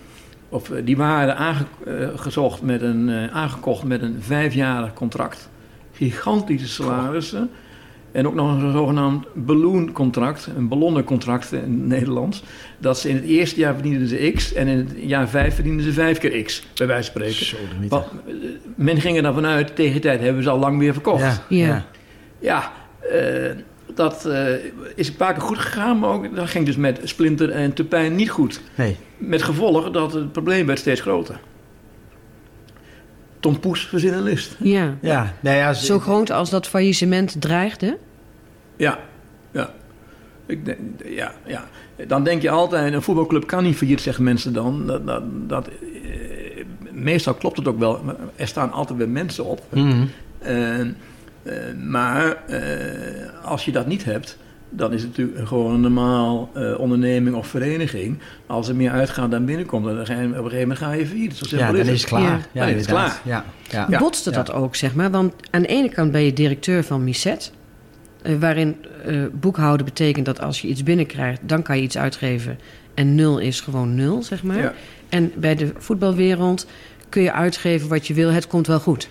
of 0.50 0.70
die 0.84 0.96
waren 0.96 1.36
aangezocht 1.36 2.62
met 2.62 2.82
een, 2.82 3.10
aangekocht 3.32 3.84
met 3.84 4.02
een 4.02 4.16
vijfjarig 4.20 4.92
contract. 4.92 5.48
Gigantische 5.92 6.68
salarissen. 6.68 7.50
En 8.12 8.26
ook 8.26 8.34
nog 8.34 8.62
een 8.62 8.72
zogenaamd 8.72 9.26
ballooncontract, 9.34 10.48
een 10.56 10.68
ballonnencontract 10.68 11.52
in 11.52 11.58
het 11.60 11.68
Nederlands. 11.86 12.42
Dat 12.78 12.98
ze 12.98 13.08
in 13.08 13.14
het 13.14 13.24
eerste 13.24 13.60
jaar 13.60 13.74
verdienden 13.74 14.08
ze 14.08 14.32
x 14.34 14.52
en 14.52 14.66
in 14.66 14.78
het 14.78 14.94
jaar 14.96 15.28
vijf 15.28 15.54
verdienden 15.54 15.84
ze 15.84 15.92
vijf 15.92 16.18
keer 16.18 16.42
x, 16.44 16.66
bij 16.74 16.86
wijze 16.86 17.12
van 17.12 17.22
spreken. 17.22 17.46
Zo, 17.46 17.56
eh, 17.90 17.98
men 18.74 19.00
ging 19.00 19.16
er 19.16 19.22
dan 19.22 19.34
vanuit, 19.34 19.76
tegen 19.76 19.92
die 19.92 20.00
tijd 20.00 20.20
hebben 20.20 20.42
ze 20.42 20.50
al 20.50 20.58
lang 20.58 20.78
weer 20.78 20.92
verkocht. 20.92 21.42
Ja, 21.48 21.84
Ja. 22.38 22.72
eh, 23.10 23.50
dat 23.94 24.24
eh, 24.26 24.46
is 24.94 25.08
een 25.08 25.16
paar 25.16 25.32
keer 25.32 25.42
goed 25.42 25.58
gegaan, 25.58 25.98
maar 25.98 26.10
ook, 26.10 26.36
dat 26.36 26.48
ging 26.48 26.66
dus 26.66 26.76
met 26.76 27.00
Splinter 27.04 27.50
en 27.50 27.72
Tupijn 27.72 28.14
niet 28.14 28.30
goed. 28.30 28.60
Nee. 28.74 28.96
Met 29.20 29.42
gevolg 29.42 29.90
dat 29.90 30.12
het 30.12 30.32
probleem 30.32 30.66
werd 30.66 30.78
steeds 30.78 31.00
groter. 31.00 31.40
Tom 33.40 33.60
Poes 33.60 33.86
verzin 33.86 34.12
een 34.12 34.22
list. 34.22 34.56
Ja. 34.58 34.94
Ja, 35.00 35.34
nou 35.40 35.56
ja, 35.56 35.72
ze- 35.72 35.84
Zo 35.84 35.98
groot 35.98 36.30
als 36.30 36.50
dat 36.50 36.66
faillissement 36.66 37.40
dreigde. 37.40 37.98
Ja, 38.76 38.98
ja. 39.50 39.70
Ik 40.46 40.64
denk, 40.64 40.78
ja, 41.04 41.32
ja. 41.46 41.64
Dan 42.06 42.24
denk 42.24 42.42
je 42.42 42.50
altijd, 42.50 42.92
een 42.94 43.02
voetbalclub 43.02 43.46
kan 43.46 43.62
niet 43.62 43.76
failliet, 43.76 44.00
zeggen 44.00 44.24
mensen 44.24 44.52
dan. 44.52 44.86
Dat, 44.86 45.06
dat, 45.06 45.22
dat, 45.48 45.68
eh, 45.68 46.64
meestal 46.92 47.34
klopt 47.34 47.56
het 47.56 47.68
ook 47.68 47.78
wel, 47.78 48.00
maar 48.04 48.14
er 48.36 48.46
staan 48.46 48.72
altijd 48.72 48.98
weer 48.98 49.08
mensen 49.08 49.44
op. 49.44 49.62
Eh, 50.38 50.84
maar 51.84 52.44
eh, 52.46 53.44
als 53.44 53.64
je 53.64 53.72
dat 53.72 53.86
niet 53.86 54.04
hebt, 54.04 54.36
dan 54.70 54.92
is 54.92 55.02
het 55.02 55.10
natuurlijk 55.16 55.48
gewoon 55.48 55.74
een 55.74 55.80
normaal 55.80 56.50
eh, 56.54 56.78
onderneming 56.78 57.36
of 57.36 57.46
vereniging. 57.46 58.18
Als 58.46 58.68
er 58.68 58.76
meer 58.76 58.90
uitgaat 58.90 59.30
dan 59.30 59.44
binnenkomt, 59.44 59.84
dan 59.84 60.06
ga 60.06 60.20
je, 60.20 60.26
op 60.26 60.34
een 60.34 60.34
gegeven 60.34 60.58
moment 60.60 60.78
ga 60.78 60.92
je 60.92 61.06
failliet. 61.06 61.36
Zo 61.36 61.56
Ja, 61.56 61.66
dan 61.72 61.76
is 61.80 61.88
het. 62.00 62.04
klaar. 62.04 62.22
Ja. 62.22 62.38
Ja, 62.52 62.60
Dan 62.60 62.68
is 62.68 62.80
het 62.80 62.88
inderdaad. 62.88 63.20
Ja, 63.24 63.44
ja. 63.70 63.86
Ja. 63.90 63.98
Botste 63.98 64.30
dat 64.30 64.52
ook, 64.52 64.76
zeg 64.76 64.94
maar? 64.94 65.10
Want 65.10 65.34
aan 65.50 65.62
de 65.62 65.68
ene 65.68 65.88
kant 65.88 66.12
ben 66.12 66.22
je 66.22 66.32
directeur 66.32 66.84
van 66.84 67.04
Misset. 67.04 67.52
eh, 68.22 68.34
waarin 68.40 68.76
eh, 69.04 69.22
boekhouden 69.32 69.86
betekent 69.86 70.26
dat 70.26 70.40
als 70.40 70.60
je 70.60 70.68
iets 70.68 70.82
binnenkrijgt, 70.82 71.40
dan 71.42 71.62
kan 71.62 71.76
je 71.76 71.82
iets 71.82 71.98
uitgeven. 71.98 72.58
En 72.94 73.14
nul 73.14 73.38
is 73.38 73.60
gewoon 73.60 73.94
nul, 73.94 74.22
zeg 74.22 74.42
maar. 74.42 74.58
Ja. 74.58 74.72
En 75.08 75.32
bij 75.36 75.54
de 75.54 75.72
voetbalwereld 75.78 76.66
kun 77.08 77.22
je 77.22 77.32
uitgeven 77.32 77.88
wat 77.88 78.06
je 78.06 78.14
wil. 78.14 78.28
Het 78.30 78.46
komt 78.46 78.66
wel 78.66 78.80
goed. 78.80 79.08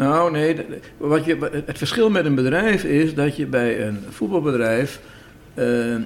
Nou, 0.00 0.30
nee. 0.30 0.56
Wat 0.96 1.24
je, 1.24 1.62
het 1.66 1.78
verschil 1.78 2.10
met 2.10 2.24
een 2.24 2.34
bedrijf 2.34 2.84
is 2.84 3.14
dat 3.14 3.36
je 3.36 3.46
bij 3.46 3.86
een 3.86 3.98
voetbalbedrijf. 4.08 5.00
eh, 5.54 5.94
eh, 5.94 6.02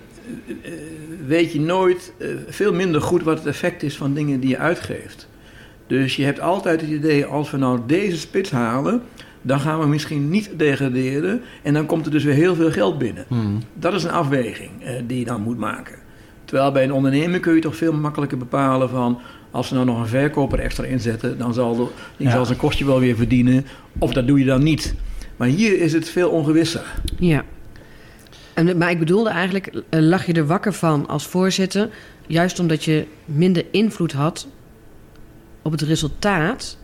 weet 1.27 1.53
je 1.53 1.61
nooit 1.61 2.13
eh, 2.19 2.29
veel 2.49 2.73
minder 2.73 3.01
goed 3.01 3.23
wat 3.23 3.39
het 3.39 3.47
effect 3.47 3.83
is 3.83 3.97
van 3.97 4.15
dingen 4.15 4.41
die 4.41 4.51
je 4.51 4.59
uitgeeft. 4.59 5.29
Dus 5.87 6.17
je 6.17 6.25
hebt 6.25 6.41
altijd 6.41 6.81
het 6.81 6.91
idee, 6.91 7.25
als 7.25 7.51
we 7.51 7.57
nou 7.57 7.81
deze 7.87 8.19
spits 8.19 8.51
halen, 8.51 9.03
dan 9.43 9.61
gaan 9.61 9.81
we 9.81 9.87
misschien 9.87 10.29
niet 10.29 10.51
degraderen. 10.57 11.43
En 11.63 11.75
dan 11.75 11.87
komt 11.87 12.07
er 12.07 12.13
dus 12.13 12.25
weer 12.25 12.35
heel 12.35 12.55
veel 12.55 12.71
geld 12.71 12.99
binnen. 12.99 13.25
Mhm. 13.29 13.59
Dat 13.75 13.95
is 13.95 14.05
een 14.05 14.11
afweging 14.11 14.71
die 15.07 15.19
je 15.19 15.25
dan 15.25 15.41
moet 15.41 15.59
maken. 15.59 15.99
Terwijl 16.45 16.73
bij 16.73 16.85
een 16.85 16.93
onderneming 16.93 17.43
kun 17.43 17.55
je 17.55 17.61
toch 17.61 17.77
veel 17.77 17.93
makkelijker 17.93 18.39
bepalen 18.39 18.89
van... 18.89 19.21
als 19.55 19.69
ze 19.69 19.75
nou 19.75 19.87
nog 19.87 19.99
een 20.01 20.07
verkoper 20.07 20.59
extra 20.59 20.85
inzetten... 20.85 21.39
dan 21.39 21.55
zal 21.55 21.77
de, 21.77 21.87
die 22.17 22.27
Ja. 22.27 22.33
zal 22.33 22.45
zijn 22.47 22.59
kostje 22.59 22.85
wel 22.85 23.01
weer 23.01 23.17
verdienen. 23.17 23.67
Of 23.99 24.13
dat 24.13 24.27
doe 24.27 24.39
je 24.39 24.45
dan 24.45 24.63
niet. 24.63 24.95
Maar 25.37 25.49
hier 25.49 25.81
is 25.81 25.93
het 25.93 26.09
veel 26.09 26.31
ongewisser. 26.31 26.83
Ja. 27.19 27.45
En, 28.55 28.79
maar 28.79 28.91
ik 28.91 28.99
bedoelde 28.99 29.31
eigenlijk, 29.31 29.67
eh, 29.89 30.01
lag 30.01 30.27
je 30.27 30.33
er 30.33 30.47
wakker 30.47 30.73
van 30.73 31.09
als 31.09 31.27
voorzitter... 31.27 31.89
juist 32.27 32.59
omdat 32.59 32.85
je 32.85 33.07
minder 33.25 33.65
invloed 33.71 34.13
had 34.13 34.47
op 35.63 35.73
het 35.73 35.81
resultaat... 35.83 36.79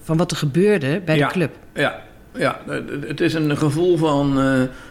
van 0.00 0.16
wat 0.16 0.30
er 0.30 0.36
gebeurde 0.36 1.00
bij 1.04 1.16
Ja. 1.16 1.26
de 1.26 1.32
club. 1.32 1.56
Ja, 1.74 2.02
ja 2.34 2.60
het 3.06 3.20
is 3.20 3.34
een 3.34 3.56
gevoel 3.56 3.96
van... 3.96 4.32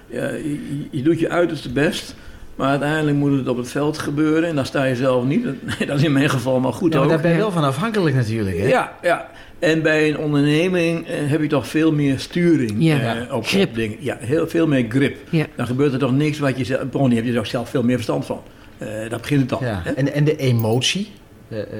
je, 0.07 0.87
je 0.91 1.01
doet 1.01 1.19
je 1.19 1.29
uiterste 1.29 1.71
best... 1.71 2.15
maar 2.59 2.69
uiteindelijk 2.69 3.17
moet 3.17 3.37
het 3.37 3.47
op 3.47 3.57
het 3.57 3.69
veld 3.71 3.97
gebeuren... 3.97 4.49
en 4.49 4.55
dan 4.55 4.65
sta 4.65 4.83
je 4.83 4.95
zelf 4.95 5.23
niet. 5.25 5.45
Dat 5.87 5.97
is 5.97 6.03
in 6.03 6.11
mijn 6.11 6.29
geval 6.29 6.59
maar 6.59 6.73
goed 6.73 6.93
Ja, 6.93 6.97
maar 6.99 7.07
ook. 7.07 7.13
daar 7.13 7.21
ben 7.21 7.31
je 7.31 7.37
wel 7.37 7.51
van 7.51 7.63
afhankelijk 7.63 8.15
natuurlijk. 8.15 8.57
Hè? 8.57 8.67
Ja, 8.67 8.97
ja. 9.01 9.29
En 9.59 9.81
bij 9.81 10.09
een 10.09 10.17
onderneming 10.17 11.07
eh, 11.07 11.15
heb 11.29 11.41
je 11.41 11.47
toch 11.47 11.67
veel 11.67 11.91
meer 11.91 12.19
sturing 12.19 12.71
Ja. 12.77 13.15
eh, 13.27 13.33
op, 13.35 13.45
Grip. 13.45 13.69
op 13.69 13.75
dingen. 13.75 13.97
Ja, 13.99 14.17
heel 14.19 14.47
veel 14.47 14.67
meer 14.67 14.85
grip. 14.89 15.17
Ja. 15.29 15.45
Dan 15.55 15.65
gebeurt 15.67 15.93
er 15.93 15.99
toch 15.99 16.11
niks 16.13 16.39
wat 16.39 16.57
je 16.57 16.63
zelf... 16.65 16.89
Bron, 16.89 17.11
heb 17.11 17.25
je 17.25 17.31
er 17.33 17.39
ook 17.39 17.45
zelf 17.45 17.69
veel 17.69 17.83
meer 17.83 17.95
verstand 17.95 18.25
van. 18.25 18.41
Eh 18.77 18.87
daar 19.09 19.19
begint 19.19 19.41
het 19.41 19.53
al. 19.53 19.63
Ja. 19.63 19.81
hè? 19.83 19.91
En, 19.91 20.13
en 20.13 20.23
de 20.23 20.35
emotie, 20.35 21.11
de, 21.47 21.63
eh, 21.63 21.77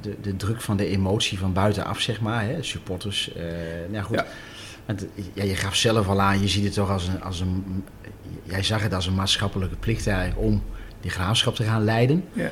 de, 0.00 0.14
de 0.22 0.36
druk 0.36 0.60
van 0.60 0.76
de 0.76 0.86
emotie 0.86 1.38
van 1.38 1.52
buitenaf, 1.52 2.00
zeg 2.00 2.20
maar, 2.20 2.44
hè? 2.44 2.62
supporters. 2.62 3.32
eh 3.36 3.42
nou 3.92 4.04
goed. 4.04 4.16
Ja. 4.16 4.26
Want, 4.96 5.06
ja, 5.32 5.42
je 5.44 5.54
gaf 5.56 5.74
zelf 5.76 6.08
al 6.08 6.20
aan, 6.20 6.40
je 6.40 6.48
ziet 6.48 6.64
het 6.64 6.72
toch 6.74 6.90
als 6.90 7.08
een, 7.08 7.22
als 7.22 7.40
een. 7.40 7.84
Jij 8.42 8.62
zag 8.62 8.82
het 8.82 8.94
als 8.94 9.06
een 9.06 9.14
maatschappelijke 9.14 9.76
plicht 9.76 10.06
eigenlijk 10.06 10.40
om 10.40 10.62
die 11.00 11.10
graafschap 11.10 11.54
te 11.54 11.62
gaan 11.62 11.84
leiden. 11.84 12.24
Ja. 12.32 12.50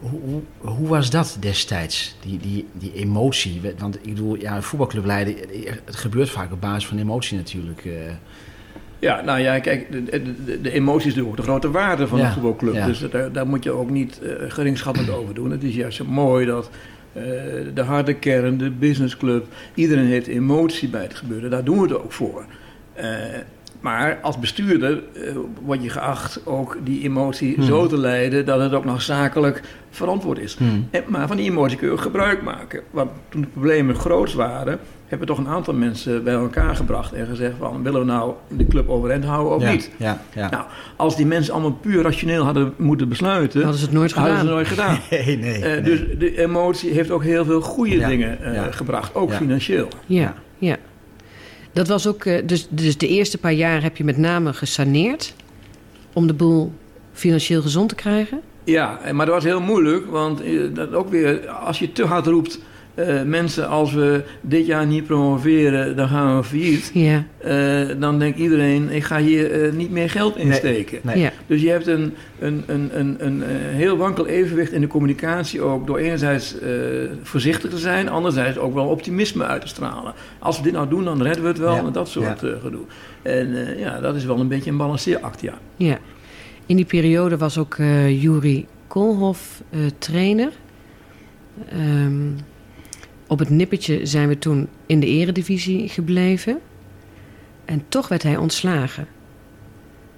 Hoe, 0.00 0.20
hoe, 0.20 0.42
hoe 0.72 0.88
was 0.88 1.10
dat 1.10 1.36
destijds, 1.40 2.16
die, 2.20 2.38
die, 2.38 2.66
die 2.72 2.92
emotie? 2.94 3.60
Want 3.78 3.96
ik 3.96 4.02
bedoel, 4.14 4.34
ja, 4.40 4.56
een 4.56 4.62
voetbalclub 4.62 5.04
leiden, 5.04 5.34
het 5.84 5.96
gebeurt 5.96 6.30
vaak 6.30 6.52
op 6.52 6.60
basis 6.60 6.86
van 6.86 6.98
emotie 6.98 7.36
natuurlijk. 7.36 7.84
eh. 7.84 7.92
Ja, 8.98 9.20
nou 9.20 9.38
ja, 9.40 9.58
kijk, 9.58 9.92
de, 9.92 10.04
de, 10.04 10.60
de 10.60 10.70
emotie 10.72 11.06
is 11.08 11.14
natuurlijk 11.14 11.36
de 11.36 11.48
grote 11.48 11.70
waarde 11.70 12.08
van 12.08 12.18
Ja, 12.18 12.26
een 12.26 12.32
voetbalclub. 12.32 12.74
ja. 12.74 12.86
Dus 12.86 12.98
daar, 13.10 13.32
daar 13.32 13.46
moet 13.46 13.64
je 13.64 13.70
ook 13.70 13.90
niet 13.90 14.20
geringschattend 14.48 15.10
over 15.10 15.34
doen. 15.34 15.50
Het 15.50 15.62
is 15.62 15.74
juist 15.74 15.96
zo 15.96 16.04
mooi 16.04 16.46
dat 16.46 16.70
eh, 17.14 17.22
de 17.74 17.82
harde 17.82 18.14
kern, 18.14 18.58
de 18.58 18.70
businessclub, 18.70 19.46
iedereen 19.74 20.06
heeft 20.06 20.26
emotie 20.26 20.88
bij 20.88 21.02
het 21.02 21.14
gebeuren. 21.14 21.50
Daar 21.50 21.64
doen 21.64 21.76
we 21.76 21.82
het 21.82 22.02
ook 22.02 22.12
voor. 22.12 22.44
Eh, 22.92 23.08
maar 23.80 24.18
als 24.22 24.38
bestuurder 24.38 25.02
eh, 25.12 25.36
word 25.64 25.82
je 25.82 25.88
geacht 25.88 26.46
ook 26.46 26.78
die 26.84 27.02
emotie 27.02 27.54
Hmm. 27.54 27.64
zo 27.64 27.86
te 27.86 27.98
leiden 27.98 28.46
dat 28.46 28.60
het 28.60 28.72
ook 28.72 28.84
nog 28.84 29.02
zakelijk 29.02 29.62
verantwoord 29.90 30.38
is. 30.38 30.54
Hmm. 30.54 30.88
En, 30.90 31.02
maar 31.06 31.26
van 31.26 31.36
die 31.36 31.50
emotie 31.50 31.76
kun 31.76 31.86
je 31.86 31.92
ook 31.92 32.00
gebruik 32.00 32.42
maken. 32.42 32.82
Want 32.90 33.10
toen 33.28 33.40
de 33.40 33.46
problemen 33.46 33.94
groot 33.94 34.32
waren, 34.32 34.78
hebben 35.06 35.26
toch 35.26 35.38
een 35.38 35.48
aantal 35.48 35.74
mensen 35.74 36.24
bij 36.24 36.34
elkaar 36.34 36.76
gebracht 36.76 37.12
en 37.12 37.26
gezegd 37.26 37.52
van 37.58 37.82
willen 37.82 38.00
we 38.00 38.06
nou 38.06 38.32
de 38.48 38.66
club 38.66 38.88
overeind 38.88 39.24
houden 39.24 39.54
of 39.54 39.62
ja, 39.62 39.70
niet? 39.70 39.90
Ja, 39.96 40.20
ja. 40.34 40.50
Nou, 40.50 40.64
als 40.96 41.16
die 41.16 41.26
mensen 41.26 41.52
allemaal 41.52 41.72
puur 41.80 42.02
rationeel 42.02 42.44
hadden 42.44 42.74
moeten 42.76 43.08
besluiten, 43.08 43.60
Hadden 43.62 43.78
ze 43.78 43.84
het 43.86 43.94
nooit 43.94 44.12
hadden 44.12 44.32
ze 44.32 44.38
gedaan. 44.40 44.56
het 44.56 44.66
nooit 44.68 44.78
gedaan. 44.80 44.98
nee, 45.26 45.36
nee, 45.38 45.54
Eh, 45.54 45.70
nee. 45.72 45.80
Dus 45.80 46.00
de 46.18 46.38
emotie 46.42 46.90
heeft 46.92 47.10
ook 47.10 47.22
heel 47.22 47.44
veel 47.44 47.60
goede 47.60 47.96
Ja, 47.98 48.08
dingen 48.08 48.42
eh, 48.42 48.54
ja. 48.54 48.70
gebracht, 48.70 49.14
ook 49.14 49.30
Ja. 49.30 49.36
financieel. 49.36 49.88
Ja, 50.06 50.34
ja. 50.58 50.76
Dat 51.72 51.88
was 51.88 52.06
ook, 52.06 52.24
eh, 52.24 52.46
dus, 52.46 52.66
dus 52.70 52.98
de 52.98 53.08
eerste 53.08 53.38
paar 53.38 53.52
jaar 53.52 53.82
heb 53.82 53.96
je 53.96 54.04
met 54.04 54.16
name 54.16 54.52
gesaneerd 54.52 55.34
om 56.12 56.26
de 56.26 56.34
boel 56.34 56.72
financieel 57.12 57.62
gezond 57.62 57.88
te 57.88 57.94
krijgen. 57.94 58.40
Ja, 58.64 58.98
en- 59.02 59.16
maar 59.16 59.26
dat 59.26 59.34
was 59.34 59.44
heel 59.44 59.60
moeilijk, 59.60 60.06
want 60.10 60.42
dat 60.74 60.92
ook 60.94 61.10
weer, 61.10 61.48
als 61.48 61.78
je 61.78 61.92
te 61.92 62.04
hard 62.04 62.26
roept, 62.26 62.60
eh, 62.94 63.22
mensen 63.22 63.68
als 63.68 63.92
we 63.92 64.22
dit 64.40 64.66
jaar 64.66 64.86
niet 64.86 65.04
promoveren, 65.06 65.96
dan 65.96 66.08
gaan 66.08 66.36
we 66.36 66.44
failliet. 66.44 66.90
Ja, 66.94 67.24
Eh, 67.38 67.86
dan 67.98 68.18
denkt 68.18 68.38
iedereen, 68.38 68.90
ik 68.90 69.04
ga 69.04 69.18
hier 69.18 69.50
eh, 69.64 69.72
niet 69.72 69.90
meer 69.90 70.10
geld 70.10 70.36
in 70.36 70.46
Nee. 70.48 70.56
steken. 70.56 70.98
Nee. 71.02 71.18
ja, 71.18 71.30
Dus 71.46 71.62
je 71.62 71.68
hebt 71.70 71.86
een, 71.86 72.14
een, 72.38 72.62
een, 72.66 72.90
een, 72.98 73.16
een, 73.26 73.42
heel 73.74 73.96
wankel 73.96 74.26
evenwicht 74.26 74.72
in 74.72 74.80
de 74.80 74.86
communicatie 74.86 75.60
ook. 75.62 75.86
Door 75.86 75.98
enerzijds 75.98 76.58
eh, 76.58 76.70
voorzichtig 77.22 77.70
te 77.70 77.78
zijn, 77.78 78.08
anderzijds 78.08 78.58
ook 78.58 78.74
wel 78.74 78.86
optimisme 78.86 79.44
uit 79.44 79.60
te 79.60 79.68
stralen. 79.68 80.12
Als 80.38 80.56
we 80.56 80.62
dit 80.62 80.72
nou 80.72 80.88
doen, 80.88 81.04
dan 81.04 81.22
redden 81.22 81.42
we 81.42 81.48
het 81.48 81.58
wel 81.58 81.74
Ja. 81.74 81.84
en 81.84 81.92
dat 81.92 82.08
soort 82.08 82.40
Ja. 82.40 82.48
eh, 82.48 82.60
gedoe. 82.62 82.84
En 83.22 83.66
eh, 83.66 83.78
ja, 83.80 84.00
dat 84.00 84.14
is 84.14 84.24
wel 84.24 84.38
een 84.40 84.48
beetje 84.48 84.70
een 84.70 84.76
balanceeract, 84.76 85.40
ja. 85.40 85.54
ja. 85.76 85.98
In 86.66 86.76
die 86.76 86.84
periode 86.84 87.36
was 87.36 87.58
ook 87.58 87.74
eh 87.74 88.22
Juri 88.22 88.66
Koolhof 88.86 89.62
eh, 89.70 89.78
trainer. 89.98 90.50
Ehm, 91.70 92.12
op 93.34 93.40
het 93.40 93.50
nippertje 93.50 94.06
zijn 94.06 94.28
we 94.28 94.38
toen 94.38 94.68
in 94.86 95.00
de 95.00 95.06
eredivisie 95.06 95.88
gebleven. 95.88 96.58
En 97.64 97.84
toch 97.88 98.08
werd 98.08 98.22
hij 98.22 98.36
ontslagen. 98.36 99.06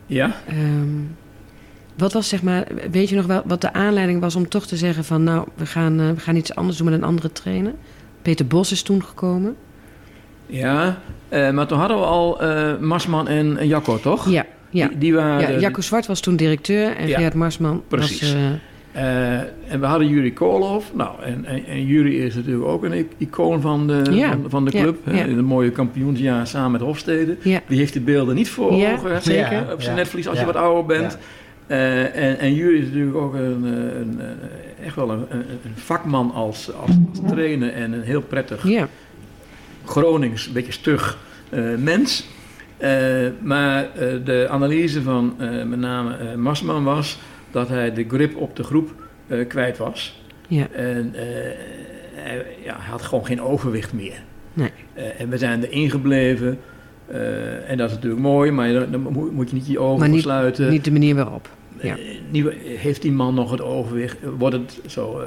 Ja? 0.06 0.36
Ehm, 0.48 1.00
wat 1.96 2.12
was 2.12 2.28
zeg 2.28 2.42
maar, 2.42 2.66
weet 2.90 3.08
je 3.08 3.16
nog 3.16 3.26
wel 3.26 3.42
wat 3.44 3.60
de 3.60 3.72
aanleiding 3.72 4.20
was 4.20 4.36
om 4.36 4.48
toch 4.48 4.66
te 4.66 4.76
zeggen 4.76 5.04
van 5.04 5.24
nou, 5.24 5.46
we 5.54 5.66
gaan, 5.66 6.00
eh, 6.00 6.10
we 6.10 6.20
gaan 6.20 6.36
iets 6.36 6.54
anders 6.54 6.76
doen 6.78 6.86
met 6.86 6.94
een 6.94 7.04
andere 7.04 7.32
trainer? 7.32 7.74
Peter 8.22 8.46
Bos 8.46 8.72
is 8.72 8.82
toen 8.82 9.04
gekomen. 9.04 9.56
Ja, 10.46 11.00
eh, 11.28 11.50
maar 11.50 11.66
toen 11.66 11.78
hadden 11.78 11.98
we 11.98 12.04
al 12.04 12.40
eh, 12.40 12.78
Marsman 12.78 13.28
en, 13.28 13.56
en 13.56 13.66
Jacco, 13.66 14.00
toch? 14.00 14.30
Ja, 14.30 14.46
ja. 14.70 14.88
Die, 14.88 14.98
die 14.98 15.14
waren... 15.14 15.52
ja 15.52 15.58
Jacco 15.58 15.80
Zwart 15.80 16.06
was 16.06 16.20
toen 16.20 16.36
directeur 16.36 16.96
en 16.96 17.08
Ja, 17.08 17.16
Gerard 17.16 17.34
Marsman 17.34 17.82
precies. 17.88 18.32
was... 18.32 18.40
eh, 18.96 19.32
en 19.72 19.80
we 19.80 19.86
hadden 19.86 20.08
Juri 20.08 20.32
Koolhof. 20.32 20.90
Nou, 20.94 21.22
en, 21.22 21.44
en, 21.44 21.64
en 21.66 21.86
Juri 21.86 22.22
is 22.22 22.34
natuurlijk 22.34 22.66
ook 22.66 22.84
een 22.84 23.08
icoon 23.18 23.60
van 23.60 23.86
de, 23.86 24.02
Ja, 24.10 24.28
van, 24.30 24.44
van 24.50 24.64
de 24.64 24.70
ja, 24.76 24.82
club. 24.82 24.98
hè, 25.04 25.18
ja. 25.18 25.24
In 25.24 25.38
een 25.38 25.44
mooie 25.44 25.70
kampioensjaar 25.70 26.46
samen 26.46 26.70
met 26.70 26.80
Hofstede. 26.80 27.36
ja, 27.42 27.60
Wie 27.66 27.78
heeft 27.78 27.92
die 27.92 28.02
beelden 28.02 28.34
niet 28.34 28.48
voor 28.50 28.72
Ja, 28.72 28.92
ogen? 28.92 29.22
zeker. 29.22 29.72
Op 29.72 29.82
zijn 29.82 29.96
Ja, 29.96 30.02
netvlies 30.02 30.28
als 30.28 30.38
ja. 30.38 30.46
je 30.46 30.52
wat 30.52 30.62
ouder 30.62 30.86
bent. 30.86 31.12
Ja. 31.68 31.74
Eh, 31.74 32.28
en, 32.28 32.38
en 32.38 32.54
Jury 32.54 32.78
is 32.78 32.84
natuurlijk 32.86 33.16
ook 33.16 33.34
een, 33.34 33.64
eh, 33.64 33.98
een, 34.00 34.20
eh, 34.20 34.86
echt 34.86 34.96
wel 34.96 35.10
een, 35.10 35.24
een, 35.28 35.38
een 35.64 35.72
vakman 35.74 36.32
als, 36.34 36.70
als, 36.80 36.90
als 37.10 37.30
trainer 37.32 37.72
en 37.72 37.92
een 37.92 38.02
heel 38.02 38.20
prettig 38.22 38.68
Ja, 38.68 38.88
Gronings, 39.84 40.46
een 40.46 40.52
beetje 40.52 40.72
stug 40.72 41.18
eh, 41.48 41.62
mens. 41.78 42.26
Eh, 42.76 42.90
maar 43.42 43.82
eh, 43.94 44.06
de 44.24 44.46
analyse 44.50 45.02
van 45.02 45.34
eh, 45.38 45.48
met 45.64 45.78
name 45.78 46.16
eh, 46.16 46.34
Masman 46.34 46.84
was 46.84 47.18
dat 47.56 47.68
hij 47.68 47.92
de 47.92 48.04
grip 48.08 48.36
op 48.36 48.56
de 48.56 48.62
groep 48.62 48.94
eh, 49.26 49.46
kwijt 49.48 49.78
was. 49.78 50.22
ja, 50.48 50.66
En 50.72 51.14
eh, 51.14 51.24
hij, 52.14 52.46
ja, 52.64 52.76
hij 52.78 52.90
had 52.90 53.02
gewoon 53.02 53.26
geen 53.26 53.40
overwicht 53.42 53.92
meer. 53.92 54.22
nee. 54.52 54.70
Eh, 54.94 55.20
en 55.20 55.28
we 55.28 55.38
zijn 55.38 55.64
erin 55.64 55.90
gebleven. 55.90 56.58
En 57.66 57.76
dat 57.76 57.88
is 57.88 57.94
natuurlijk 57.94 58.22
mooi, 58.22 58.50
maar 58.50 58.72
dan, 58.72 58.90
dan 58.90 59.00
moet 59.32 59.48
je 59.50 59.54
niet 59.56 59.66
je 59.66 59.78
ogen 59.78 59.98
Maar 59.98 60.08
niet- 60.08 60.22
sluiten. 60.22 60.70
Niet 60.70 60.84
de 60.84 60.92
manier 60.92 61.14
waarop. 61.14 61.48
Ja. 61.80 61.96
Heeft 62.62 63.02
die 63.02 63.12
man 63.12 63.34
nog 63.34 63.50
het 63.50 63.60
overwicht? 63.62 64.16
Wordt 64.38 64.54
het 64.56 64.80
zo, 64.86 65.22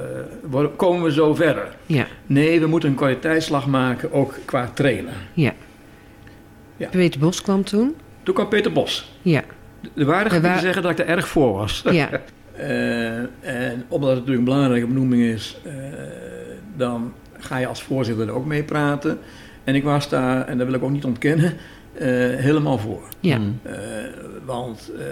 worden- 0.49 0.75
komen 0.75 1.03
we 1.03 1.11
zo 1.11 1.35
verder? 1.35 1.75
Ja, 1.85 2.07
Nee, 2.25 2.59
we 2.59 2.67
moeten 2.67 2.89
een 2.89 2.95
kwaliteitsslag 2.95 3.67
maken, 3.67 4.11
ook 4.11 4.37
qua 4.45 4.69
trainen. 4.73 5.13
ja. 5.33 5.53
Ja. 6.77 6.87
Peter 6.89 7.19
Bos 7.19 7.41
kwam 7.41 7.63
toen. 7.63 7.95
Toen 8.23 8.33
kwam 8.33 8.47
Peter 8.49 8.71
Bos. 8.71 9.11
Ja, 9.21 9.43
De 9.93 10.05
waardig 10.05 10.33
We 10.33 10.39
te 10.41 10.47
wa- 10.47 10.59
zeggen 10.59 10.81
dat 10.81 10.91
ik 10.91 10.99
er 10.99 11.05
erg 11.07 11.27
voor 11.27 11.53
was. 11.53 11.83
ja, 11.91 12.09
Eh, 12.55 13.17
en 13.41 13.83
omdat 13.87 14.09
het 14.09 14.19
natuurlijk 14.19 14.37
een 14.37 14.43
belangrijke 14.53 14.87
benoeming 14.87 15.23
is, 15.23 15.57
eh, 15.65 15.73
dan 16.77 17.13
ga 17.39 17.57
je 17.57 17.67
als 17.67 17.83
voorzitter 17.83 18.27
er 18.27 18.33
ook 18.33 18.45
mee 18.45 18.63
praten. 18.63 19.17
En 19.63 19.75
ik 19.75 19.83
was 19.83 20.09
daar, 20.09 20.47
en 20.47 20.57
dat 20.57 20.67
wil 20.67 20.75
ik 20.75 20.83
ook 20.83 20.89
niet 20.91 21.05
ontkennen, 21.05 21.53
eh, 21.93 22.07
helemaal 22.35 22.77
voor. 22.77 23.01
ja. 23.19 23.39
Want 24.45 24.91
eh, 24.99 25.03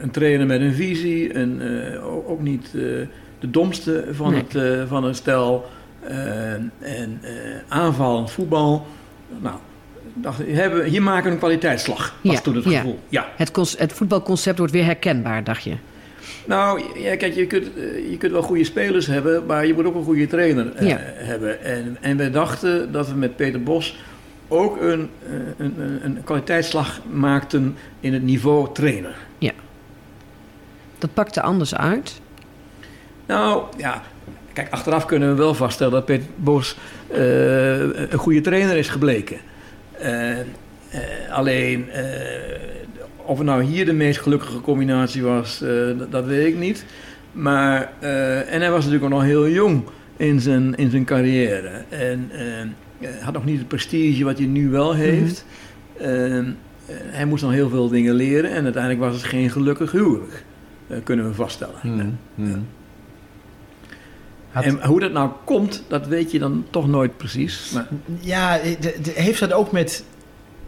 een 0.00 0.10
trainer 0.10 0.46
met 0.46 0.60
een 0.60 0.74
visie, 0.74 1.32
en 1.32 1.60
eh, 1.94 2.06
ook, 2.30 2.40
niet 2.40 2.64
eh, 2.66 2.72
de 3.38 3.50
domste 3.50 4.04
van, 4.10 4.30
Nee. 4.30 4.42
het, 4.42 4.54
eh, 4.54 4.86
van 4.86 5.04
het 5.04 5.16
stel. 5.16 5.66
eh, 6.02 6.52
en 6.52 7.18
eh 7.22 7.30
aanvallend 7.68 8.30
voetbal. 8.30 8.86
Nou, 9.40 9.56
dacht, 10.20 10.40
hebben, 10.46 10.84
hier 10.84 11.02
maken 11.02 11.24
we 11.24 11.30
een 11.30 11.38
kwaliteitsslag. 11.38 12.14
Was 12.22 12.34
Ja, 12.34 12.40
toen 12.40 12.54
het 12.54 12.64
ja. 12.64 12.70
gevoel. 12.78 12.98
Ja. 13.08 13.28
Het, 13.36 13.74
het 13.78 13.92
voetbalconcept 13.92 14.58
wordt 14.58 14.72
weer 14.72 14.84
herkenbaar, 14.84 15.44
dacht 15.44 15.62
je. 15.62 15.74
Nou, 16.44 16.82
ja, 17.00 17.16
kijk, 17.16 17.34
je 17.34 17.46
kunt, 17.46 17.64
eh, 17.76 18.10
je 18.10 18.16
kunt 18.18 18.32
wel 18.32 18.42
goede 18.42 18.64
spelers 18.64 19.06
hebben, 19.06 19.46
maar 19.46 19.66
je 19.66 19.74
moet 19.74 19.84
ook 19.84 19.94
een 19.94 20.04
goede 20.04 20.26
trainer 20.26 20.74
eh, 20.74 20.88
Ja. 20.88 20.98
hebben. 21.00 21.64
En, 21.64 21.96
en 22.00 22.16
we 22.16 22.30
dachten 22.30 22.92
dat 22.92 23.08
we 23.08 23.14
met 23.14 23.36
Peter 23.36 23.62
Bos 23.62 23.96
ook 24.48 24.80
een, 24.80 25.10
eh, 25.26 25.32
een, 25.58 25.74
een, 25.80 26.04
een 26.04 26.18
kwaliteitsslag 26.24 27.00
maakten 27.10 27.76
in 28.00 28.12
het 28.12 28.22
niveau 28.22 28.68
trainer. 28.72 29.14
Dat 30.98 31.14
pakte 31.14 31.42
anders 31.42 31.74
uit. 31.74 32.20
Nou, 33.26 33.62
ja, 33.76 34.02
kijk, 34.52 34.70
achteraf 34.70 35.04
kunnen 35.06 35.28
we 35.28 35.34
wel 35.34 35.54
vaststellen 35.54 35.92
dat 35.92 36.04
Peter 36.04 36.26
Bos 36.36 36.76
eh, 37.10 37.78
een 38.10 38.18
goede 38.18 38.40
trainer 38.40 38.76
is 38.76 38.88
gebleken. 38.88 39.36
Eh, 40.00 40.38
eh, 40.38 40.46
alleen, 41.30 41.90
eh, 41.90 42.04
of 43.16 43.38
het 43.38 43.46
nou 43.46 43.62
hier 43.62 43.84
de 43.84 43.92
meest 43.92 44.20
gelukkige 44.20 44.60
combinatie 44.60 45.22
was, 45.22 45.58
dat, 45.98 46.10
dat 46.12 46.24
weet 46.24 46.46
ik 46.46 46.58
niet. 46.58 46.84
Maar, 47.32 47.92
en 48.48 48.60
hij 48.60 48.70
was 48.70 48.84
natuurlijk 48.84 49.04
ook 49.04 49.18
nog 49.18 49.28
heel 49.28 49.48
jong 49.48 49.82
in 50.16 50.40
zijn, 50.40 50.74
in 50.74 50.90
zijn 50.90 51.04
carrière. 51.04 51.84
En 51.88 52.30
had 53.20 53.32
nog 53.32 53.44
niet 53.44 53.58
het 53.58 53.68
prestige 53.68 54.24
wat 54.24 54.38
hij 54.38 54.46
nu 54.46 54.70
wel 54.70 54.94
heeft. 54.94 55.44
Eh, 55.98 56.38
eh, 56.38 56.44
hij 56.88 57.24
moest 57.24 57.42
nog 57.42 57.52
heel 57.52 57.68
veel 57.68 57.88
dingen 57.88 58.14
leren 58.14 58.50
en 58.50 58.64
uiteindelijk 58.64 59.02
was 59.02 59.14
het 59.14 59.24
geen 59.24 59.50
gelukkig 59.50 59.92
huwelijk. 59.92 60.44
kunnen 61.04 61.28
we 61.28 61.34
vaststellen. 61.34 61.80
Mm. 61.82 62.18
Mm. 62.34 62.66
Had- 64.50 64.64
En 64.64 64.84
hoe 64.84 65.00
dat 65.00 65.12
nou 65.12 65.30
komt, 65.44 65.82
dat 65.88 66.06
weet 66.06 66.30
je 66.30 66.38
dan 66.38 66.64
toch 66.70 66.88
nooit 66.88 67.16
precies. 67.16 67.70
Maar, 67.74 67.88
Ja, 68.20 68.58
de- 68.58 68.98
de- 69.02 69.12
heeft 69.14 69.40
dat 69.40 69.52
ook 69.52 69.72
met, 69.72 70.04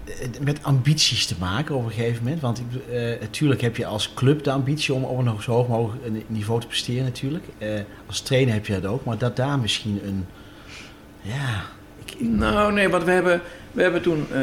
eh, 0.05 0.13
met 0.45 0.59
ambities 0.63 1.27
te 1.27 1.35
maken 1.39 1.75
op 1.75 1.85
een 1.85 1.91
gegeven 1.91 2.23
moment? 2.23 2.41
Want 2.41 2.59
ik, 2.59 2.65
eh, 2.95 3.21
natuurlijk 3.21 3.61
heb 3.61 3.77
je 3.77 3.87
als 3.87 4.15
club 4.15 4.45
de 4.45 4.51
ambitie 4.51 4.95
om 4.95 5.05
op 5.05 5.19
een 5.27 5.43
zo 5.43 5.53
hoog 5.53 5.69
mogelijk 5.69 6.07
een 6.07 6.23
niveau 6.27 6.61
te 6.61 6.67
presteren 6.67 7.05
natuurlijk. 7.05 7.45
Eh, 7.59 7.69
als 8.07 8.21
trainer 8.21 8.55
heb 8.55 8.67
je 8.67 8.81
dat 8.81 8.91
ook, 8.91 9.05
maar 9.05 9.19
dat 9.19 9.37
daar 9.37 9.59
misschien 9.59 10.01
een... 10.05 10.27
Ja, 11.21 11.63
ik, 12.05 12.29
nou, 12.29 12.73
nee, 12.73 12.89
want 12.89 13.05
we 13.05 13.11
hebben, 13.11 13.41
we 13.73 13.83
hebben 13.83 14.03
toen, 14.03 14.27
eh, 14.33 14.41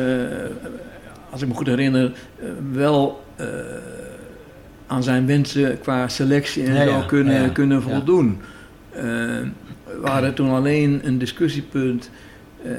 als 1.30 1.42
ik 1.42 1.48
me 1.48 1.54
goed 1.54 1.68
herinner, 1.68 2.12
eh, 2.40 2.48
wel 2.72 3.24
eh, 3.36 3.48
aan 4.88 5.04
zijn 5.04 5.26
wensen 5.26 5.80
qua 5.82 6.08
selectie 6.08 6.64
en 6.66 6.74
Ja, 6.74 6.84
zo 6.84 6.90
ja, 6.90 7.02
kunnen, 7.06 7.42
ja, 7.42 7.50
kunnen 7.50 7.82
voldoen. 7.82 8.42
Eh, 8.98 9.04
we 10.02 10.08
hadden 10.10 10.34
toen 10.34 10.50
alleen 10.50 11.02
een 11.04 11.18
discussiepunt. 11.18 12.10
eh, 12.64 12.72
eh, 12.72 12.78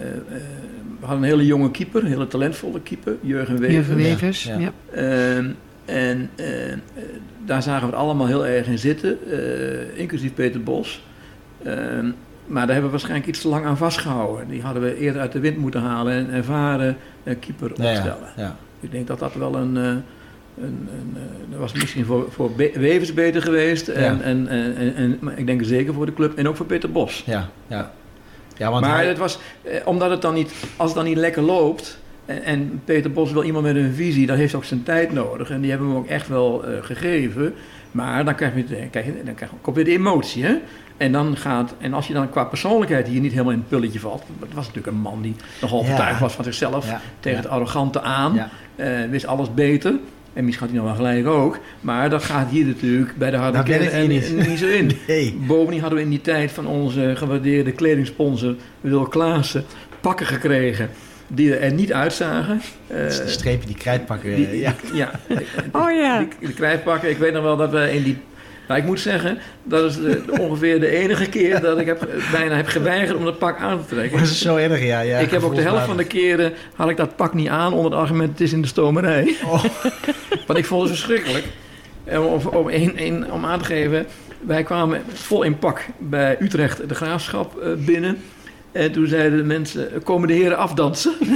we 1.00 1.06
hadden 1.06 1.18
een 1.24 1.28
hele 1.30 1.46
jonge 1.46 1.70
keeper, 1.70 2.02
een 2.02 2.08
hele 2.08 2.26
talentvolle 2.28 2.80
keeper, 2.80 3.16
Jurgen 3.20 3.58
Wevers. 3.58 3.74
Jurgen 3.74 3.96
Wevers. 3.96 4.44
ja. 4.44 4.58
Ja. 4.58 4.72
Ehm, 4.92 5.50
en 5.84 6.30
daar 7.44 7.62
zagen 7.62 7.80
we 7.80 7.92
het 7.92 8.02
allemaal 8.02 8.26
heel 8.26 8.46
erg 8.46 8.66
in 8.66 8.78
zitten, 8.78 9.18
eh, 9.30 9.98
inclusief 9.98 10.34
Peter 10.34 10.62
Bos. 10.62 11.02
Ehm, 11.62 12.06
maar 12.46 12.60
daar 12.66 12.72
hebben 12.72 12.84
we 12.84 12.90
waarschijnlijk 12.90 13.26
iets 13.26 13.40
te 13.40 13.48
lang 13.48 13.64
aan 13.64 13.76
vastgehouden. 13.76 14.48
Die 14.48 14.62
hadden 14.62 14.82
we 14.82 14.96
eerder 14.98 15.20
uit 15.20 15.32
de 15.32 15.40
wind 15.40 15.56
moeten 15.56 15.80
halen 15.80 16.12
en 16.12 16.24
een 16.28 16.30
ervaren 16.34 16.96
eh, 17.22 17.34
keeper 17.40 17.70
opstellen. 17.70 18.32
ja, 18.36 18.42
ja. 18.42 18.56
Ik 18.80 18.90
denk 18.90 19.06
dat 19.06 19.18
dat 19.18 19.34
wel 19.34 19.54
een. 19.56 20.02
Eh, 20.60 20.64
een, 20.66 20.88
een 20.92 21.16
eh, 21.16 21.50
dat 21.50 21.60
was 21.60 21.72
misschien 21.72 22.04
voor, 22.04 22.26
voor 22.30 22.50
Wevers 22.56 23.14
beter 23.14 23.42
geweest. 23.42 23.88
En, 23.88 24.02
Ja. 24.02 24.20
en, 24.22 24.48
en, 24.48 24.76
en, 24.76 24.94
en- 24.94 25.18
maar 25.20 25.38
ik 25.38 25.46
denk 25.46 25.64
zeker 25.64 25.94
voor 25.94 26.06
de 26.06 26.14
club 26.14 26.38
en 26.38 26.48
ook 26.48 26.56
voor 26.56 26.66
Peter 26.66 26.92
Bos. 26.92 27.22
ja, 27.26 27.48
ja. 27.66 27.92
Ja, 28.56 28.70
want 28.70 28.84
maar 28.84 28.94
hij- 28.96 29.06
het 29.06 29.18
was, 29.18 29.38
eh, 29.62 29.74
omdat 29.84 30.10
het 30.10 30.22
dan 30.22 30.34
niet, 30.34 30.52
als 30.76 30.88
het 30.88 30.96
dan 30.98 31.04
niet 31.08 31.16
lekker 31.16 31.42
loopt. 31.42 31.98
En, 32.26 32.42
en 32.44 32.80
Peter 32.84 33.12
Bos 33.12 33.32
wil 33.32 33.42
iemand 33.42 33.64
met 33.64 33.76
een 33.76 33.92
visie, 33.94 34.26
dat 34.26 34.36
heeft 34.36 34.54
ook 34.54 34.64
zijn 34.64 34.82
tijd 34.82 35.12
nodig. 35.12 35.50
En 35.50 35.60
die 35.60 35.70
hebben 35.70 35.88
we 35.88 35.94
hem 35.94 36.02
ook 36.04 36.08
echt 36.10 36.28
wel 36.28 36.64
eh, 36.64 36.82
gegeven. 36.82 37.54
Maar 37.90 38.24
dan 38.24 38.34
krijg 38.34 38.54
je, 38.54 38.64
krijg 38.90 39.06
je, 39.06 39.12
dan 39.24 39.34
krijg 39.34 39.50
je, 39.50 39.56
komt 39.60 39.76
weer 39.76 39.84
de 39.84 39.90
emotie. 39.90 40.44
Hè? 40.44 40.54
En, 40.96 41.12
dan 41.12 41.36
gaat, 41.36 41.74
en 41.78 41.92
als 41.94 42.06
je 42.06 42.12
dan 42.14 42.30
qua 42.30 42.44
persoonlijkheid 42.44 43.08
hier 43.08 43.20
niet 43.20 43.30
helemaal 43.32 43.52
in 43.52 43.58
het 43.58 43.68
pulletje 43.68 44.00
valt. 44.00 44.22
Het 44.40 44.54
was 44.54 44.66
natuurlijk 44.66 44.96
een 44.96 45.02
man 45.02 45.22
die 45.22 45.34
nogal 45.60 45.78
Ja. 45.78 45.84
overtuigd 45.84 46.20
was 46.20 46.32
van 46.32 46.44
zichzelf. 46.44 46.86
ja, 46.90 47.00
Tegen 47.20 47.38
het 47.38 47.48
arrogante 47.48 48.00
aan. 48.00 48.48
eh, 48.76 48.88
wist 49.10 49.26
alles 49.26 49.54
beter. 49.54 49.94
En 50.38 50.44
misschien 50.44 50.66
had 50.66 50.76
hij 50.76 50.84
nog 50.86 50.96
wel 50.96 51.06
gelijk 51.06 51.26
ook. 51.26 51.58
Maar 51.80 52.10
dat 52.10 52.22
gaat 52.24 52.50
hier 52.50 52.66
natuurlijk 52.66 53.16
bij 53.16 53.30
de 53.30 53.36
harde 53.36 53.62
kern 53.62 53.90
en- 53.90 54.08
niet. 54.08 54.46
niet 54.48 54.58
zo 54.58 54.66
in. 54.66 54.90
Nee. 55.06 55.38
Bovendien 55.46 55.80
hadden 55.80 55.98
we 55.98 56.04
in 56.04 56.10
die 56.10 56.20
tijd 56.20 56.52
van 56.52 56.66
onze 56.66 57.12
gewaardeerde 57.16 57.72
kledingsponsor 57.72 58.54
Wil 58.80 59.04
Klaassen 59.06 59.64
pakken 60.00 60.26
gekregen 60.26 60.90
die 61.26 61.56
er 61.56 61.72
niet 61.72 61.92
uitzagen. 61.92 62.60
Eh, 62.86 62.96
De 62.96 63.22
strepen 63.26 63.66
die 63.66 63.76
krijtpakken. 63.76 64.34
die, 64.36 64.46
eh, 64.46 64.60
ja. 64.60 64.74
ja. 64.92 65.10
Oh 65.72 65.90
ja. 65.90 66.18
Die, 66.18 66.28
die 66.40 66.52
krijtpakken. 66.54 67.10
Ik 67.10 67.18
weet 67.18 67.32
nog 67.32 67.42
wel 67.42 67.56
dat 67.56 67.70
we 67.70 67.92
in 67.94 68.02
die... 68.02 68.16
Nou, 68.68 68.80
ik 68.80 68.86
moet 68.86 69.00
zeggen, 69.00 69.38
dat 69.62 69.90
is 69.90 69.96
de- 69.96 70.22
ongeveer 70.40 70.80
de 70.80 70.88
enige 70.88 71.28
keer 71.28 71.60
dat 71.60 71.78
ik 71.78 71.86
heb, 71.86 72.08
bijna 72.32 72.54
heb 72.56 72.66
geweigerd 72.66 73.16
om 73.16 73.24
dat 73.24 73.38
pak 73.38 73.58
aan 73.58 73.80
te 73.86 73.94
trekken. 73.94 74.18
Was 74.20 74.28
het 74.28 74.38
zo 74.38 74.56
erg? 74.56 74.82
Ja, 74.84 75.00
ja. 75.00 75.18
ik 75.18 75.30
heb 75.30 75.42
ook 75.42 75.54
de 75.54 75.60
helft 75.60 75.84
van 75.86 75.96
de 75.96 76.04
keren 76.04 76.52
had 76.74 76.88
ik 76.88 76.96
dat 76.96 77.16
pak 77.16 77.34
niet 77.34 77.48
aan 77.48 77.72
onder 77.72 77.90
het 77.90 78.00
argument 78.00 78.30
het 78.30 78.40
is 78.40 78.52
in 78.52 78.62
de 78.62 78.68
stomerij. 78.68 79.36
Oh. 79.44 79.64
Want 80.46 80.58
ik 80.58 80.64
vond 80.66 80.80
het 80.82 80.90
verschrikkelijk. 80.90 81.44
En 82.04 82.20
om, 82.20 82.46
om, 82.46 82.68
een, 82.68 83.32
om 83.32 83.44
aan 83.44 83.58
te 83.58 83.64
geven, 83.64 84.06
wij 84.40 84.62
kwamen 84.62 85.02
vol 85.12 85.42
in 85.42 85.58
pak 85.58 85.86
bij 85.98 86.36
Utrecht 86.40 86.88
de 86.88 86.94
graafschap 86.94 87.58
eh, 87.58 87.68
binnen. 87.76 88.18
En 88.72 88.92
toen 88.92 89.06
zeiden 89.06 89.38
de 89.38 89.44
mensen, 89.44 89.88
komen 90.04 90.28
de 90.28 90.34
heren 90.34 90.56
afdansen? 90.58 91.12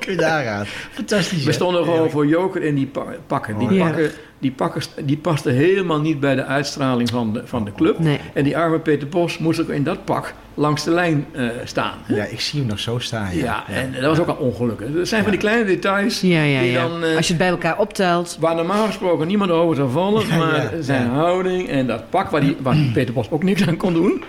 Kun 0.00 0.12
je 0.12 0.16
daar 0.18 0.48
aan. 0.48 0.64
Fantastisch. 0.90 1.44
We 1.44 1.52
stonden 1.52 1.84
gewoon 1.84 2.10
voor 2.10 2.26
joker 2.26 2.62
in 2.62 2.74
die 2.74 2.86
pa- 2.86 3.14
pakken. 3.26 3.58
Die 3.58 3.68
Oh, 3.70 3.78
pakken, 3.78 4.10
die 4.42 4.50
pakken 4.52 4.82
die 5.04 5.16
pasten 5.16 5.52
helemaal 5.54 6.00
niet 6.00 6.20
bij 6.20 6.34
de 6.34 6.44
uitstraling 6.44 7.08
van 7.08 7.32
de, 7.32 7.42
van 7.44 7.64
de 7.64 7.72
club. 7.72 7.98
Nee. 7.98 8.18
En 8.34 8.44
die 8.44 8.56
arme 8.56 8.78
Peter 8.78 9.08
Bos 9.08 9.38
moest 9.38 9.60
ook 9.60 9.68
in 9.68 9.82
dat 9.84 10.04
pak 10.04 10.34
langs 10.54 10.84
de 10.84 10.90
lijn 10.90 11.26
eh, 11.32 11.46
staan. 11.64 11.98
Ja, 12.08 12.24
ik 12.24 12.40
zie 12.40 12.58
hem 12.60 12.68
nog 12.68 12.78
zo 12.78 12.98
staan. 12.98 13.36
Ja, 13.36 13.44
Ja, 13.44 13.74
en 13.74 13.92
dat 13.92 14.04
was 14.04 14.18
ook 14.18 14.26
al 14.26 14.34
ongelukkig. 14.46 14.86
Dat 14.94 15.08
zijn 15.08 15.22
van 15.22 15.30
die 15.30 15.40
kleine 15.40 15.64
details 15.64 16.20
Ja, 16.20 16.42
ja, 16.42 16.60
die 16.60 16.70
ja. 16.70 16.88
dan... 16.88 17.04
eh, 17.04 17.16
Als 17.16 17.26
je 17.26 17.32
het 17.32 17.42
bij 17.42 17.50
elkaar 17.50 17.78
optelt. 17.78 18.36
Waar 18.40 18.54
normaal 18.54 18.86
gesproken 18.86 19.26
niemand 19.26 19.50
over 19.50 19.76
zou 19.76 19.90
vallen, 19.90 20.26
Ja, 20.26 20.36
maar 20.36 20.74
ja, 20.76 20.82
zijn 20.82 21.02
ja. 21.04 21.08
houding 21.12 21.68
en 21.68 21.86
dat 21.86 22.10
pak 22.10 22.30
waar, 22.30 22.40
die, 22.40 22.56
waar 22.62 22.76
Peter 22.94 23.14
Bos 23.14 23.30
ook 23.30 23.42
niks 23.42 23.66
aan 23.68 23.76
kon 23.76 23.92
doen. 23.92 24.22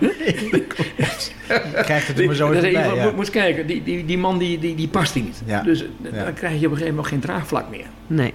Krijgt 1.84 2.06
het 2.08 2.18
er 2.18 2.26
maar 2.26 2.34
zo 2.34 2.52
moet, 2.52 2.62
Ja. 2.70 3.10
moet 3.16 3.30
kijken, 3.30 3.66
die, 3.66 3.82
die, 3.82 4.04
die 4.04 4.18
man 4.18 4.38
die, 4.38 4.58
die, 4.58 4.74
die 4.74 4.88
past 4.88 5.14
niet. 5.14 5.42
Ja. 5.46 5.62
Dus 5.62 5.80
eh, 5.82 5.86
Ja. 6.12 6.24
dan 6.24 6.34
krijg 6.34 6.52
je 6.52 6.66
op 6.66 6.72
een 6.72 6.78
gegeven 6.78 6.88
moment 6.94 7.06
geen 7.06 7.20
draagvlak 7.20 7.70
meer. 7.70 7.86
Nee. 8.06 8.32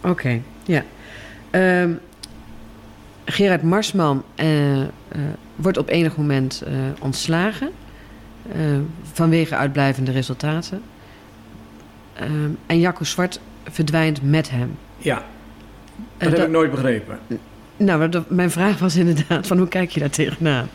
Oké. 0.00 0.40
Ja. 0.64 0.84
Ehm, 1.50 1.90
Gerard 3.24 3.62
Marsman 3.62 4.22
eh, 4.34 4.80
eh, 4.80 4.88
wordt 5.56 5.78
op 5.78 5.88
enig 5.88 6.16
moment 6.16 6.62
eh, 6.66 6.72
ontslagen. 7.00 7.70
eh, 8.52 8.58
vanwege 9.12 9.56
uitblijvende 9.56 10.10
resultaten. 10.10 10.82
Ehm, 12.14 12.50
en 12.66 12.78
Jacco 12.80 13.04
Zwart 13.04 13.40
verdwijnt 13.70 14.22
met 14.22 14.50
hem. 14.50 14.76
Ja, 14.98 15.22
dat 16.18 16.30
heb 16.30 16.42
ik 16.42 16.48
nooit 16.50 16.70
begrepen. 16.70 17.18
Nou, 17.76 18.22
mijn 18.28 18.50
vraag 18.50 18.78
was 18.78 18.96
inderdaad 18.96 19.46
van 19.46 19.58
hoe 19.58 19.68
kijk 19.68 19.90
je 19.90 20.00
daar 20.00 20.10
tegenaan? 20.10 20.68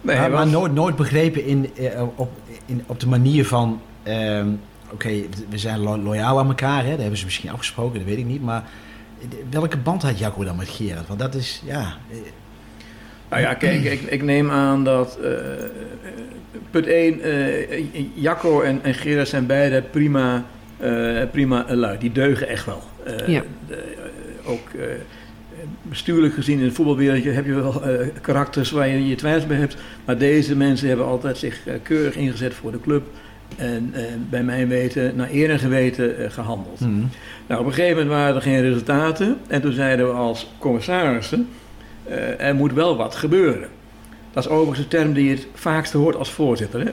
Nee, 0.00 0.28
maar, 0.28 0.46
nooit, 0.46 0.72
nooit 0.72 0.96
begrepen 0.96 1.44
in, 1.46 1.70
op, 2.16 2.30
in, 2.66 2.82
op 2.86 3.00
de 3.00 3.06
manier 3.08 3.46
van... 3.46 3.80
ehm, 4.02 4.48
Oké, 4.92 5.08
we 5.48 5.58
zijn 5.58 5.78
lo- 5.78 5.96
loyaal 5.98 6.38
aan 6.38 6.48
elkaar, 6.48 6.82
hè? 6.84 6.90
dat 6.90 6.98
hebben 7.00 7.18
ze 7.18 7.24
misschien 7.24 7.50
afgesproken, 7.50 7.98
dat 7.98 8.08
weet 8.08 8.18
ik 8.18 8.24
niet. 8.24 8.42
Maar 8.42 8.64
welke 9.50 9.76
band 9.76 10.02
had 10.02 10.18
Jacco 10.18 10.44
dan 10.44 10.56
met 10.56 10.68
Gerard? 10.68 11.06
Want 11.08 11.20
dat 11.20 11.34
is, 11.34 11.62
ja... 11.64 11.96
eh, 12.10 12.16
Nou 13.28 13.42
ja, 13.42 13.54
kijk, 13.54 13.84
ik, 13.84 14.00
ik 14.02 14.22
neem 14.22 14.50
aan 14.50 14.84
dat 14.84 15.18
eh, 15.22 15.30
punt 16.70 16.86
1, 16.86 17.20
eh 17.20 17.84
Jacco 18.14 18.60
en, 18.60 18.80
en 18.82 18.94
Gerard 18.94 19.28
zijn 19.28 19.46
beide 19.46 19.82
prima, 19.82 20.44
eh, 20.76 21.22
prima 21.30 21.64
lui. 21.68 21.98
Die 21.98 22.12
deugen 22.12 22.48
echt 22.48 22.64
wel. 22.66 22.82
Ja. 23.26 23.42
de, 23.68 23.94
ook 24.44 24.68
eh, 24.78 24.84
bestuurlijk 25.82 26.34
gezien 26.34 26.58
in 26.58 26.64
het 26.64 26.74
voetbalwereldje 26.74 27.30
heb 27.30 27.46
je 27.46 27.54
wel 27.54 27.82
eh, 27.82 28.06
karakters 28.20 28.70
waar 28.70 28.88
je 28.88 29.08
je 29.08 29.14
twijfels 29.14 29.46
bij 29.46 29.56
hebt. 29.56 29.76
Maar 30.04 30.18
deze 30.18 30.56
mensen 30.56 30.88
hebben 30.88 31.06
altijd 31.06 31.38
zich 31.38 31.60
keurig 31.82 32.14
ingezet 32.16 32.54
voor 32.54 32.72
de 32.72 32.80
club. 32.80 33.06
En 33.56 33.90
eh, 33.94 34.02
bij 34.30 34.42
mijn 34.42 34.68
weten, 34.68 35.12
naar 35.16 35.28
eer 35.32 35.50
en 35.50 35.58
geweten 35.58 36.18
eh, 36.18 36.30
gehandeld. 36.30 36.78
hmm. 36.78 37.08
Nou, 37.46 37.60
op 37.60 37.66
een 37.66 37.72
gegeven 37.72 37.96
moment 37.96 38.14
waren 38.14 38.34
er 38.34 38.42
geen 38.42 38.60
resultaten. 38.60 39.36
En 39.46 39.60
toen 39.60 39.72
zeiden 39.72 40.06
we 40.06 40.12
als 40.12 40.50
commissarissen, 40.58 41.48
eh, 42.04 42.40
er 42.46 42.54
moet 42.54 42.72
wel 42.72 42.96
wat 42.96 43.14
gebeuren. 43.14 43.68
Dat 44.32 44.44
is 44.44 44.50
overigens 44.50 44.78
een 44.78 44.88
term 44.88 45.12
die 45.12 45.24
je 45.24 45.30
het 45.34 45.46
vaakst 45.54 45.92
hoort 45.92 46.16
als 46.16 46.30
voorzitter. 46.30 46.80
Hè? 46.80 46.86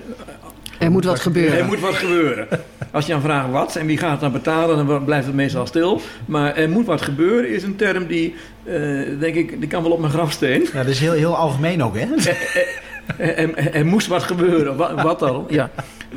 Er 0.80 0.92
moet 0.92 1.06
wat 1.06 1.20
gebeuren. 1.20 1.58
Er 1.60 1.66
moet 1.66 1.80
wat 1.80 1.94
gebeuren. 1.94 2.48
Als 2.92 3.06
je 3.06 3.12
dan 3.12 3.22
vraagt 3.22 3.52
wat 3.52 3.76
en 3.76 3.86
wie 3.86 3.98
gaat 3.98 4.12
het 4.12 4.20
dan 4.20 4.32
betalen, 4.32 4.88
dan 4.88 5.06
blijft 5.06 5.26
het 5.26 5.36
meestal 5.36 5.66
stil. 5.68 6.02
Maar 6.26 6.56
er 6.56 6.70
moet 6.70 6.86
wat 6.86 7.02
gebeuren 7.02 7.50
is 7.50 7.64
een 7.64 7.76
term 7.76 8.06
die, 8.08 8.36
eh, 8.64 8.74
denk 9.20 9.36
ik, 9.36 9.60
die 9.60 9.70
kan 9.70 9.84
wel 9.84 9.92
op 9.92 10.00
mijn 10.00 10.12
grafsteen. 10.12 10.62
Ja, 10.74 10.78
dat 10.80 10.88
is 10.88 11.00
heel, 11.00 11.12
heel 11.12 11.36
algemeen 11.38 11.84
ook, 11.84 11.98
hè? 11.98 12.06
Er, 13.18 13.38
er- 13.38 13.74
er 13.74 13.86
moest 13.86 14.08
wat 14.08 14.24
gebeuren. 14.24 14.76
Wat, 14.76 15.02
wat 15.02 15.20
dan? 15.20 15.46
Ja. 15.50 15.70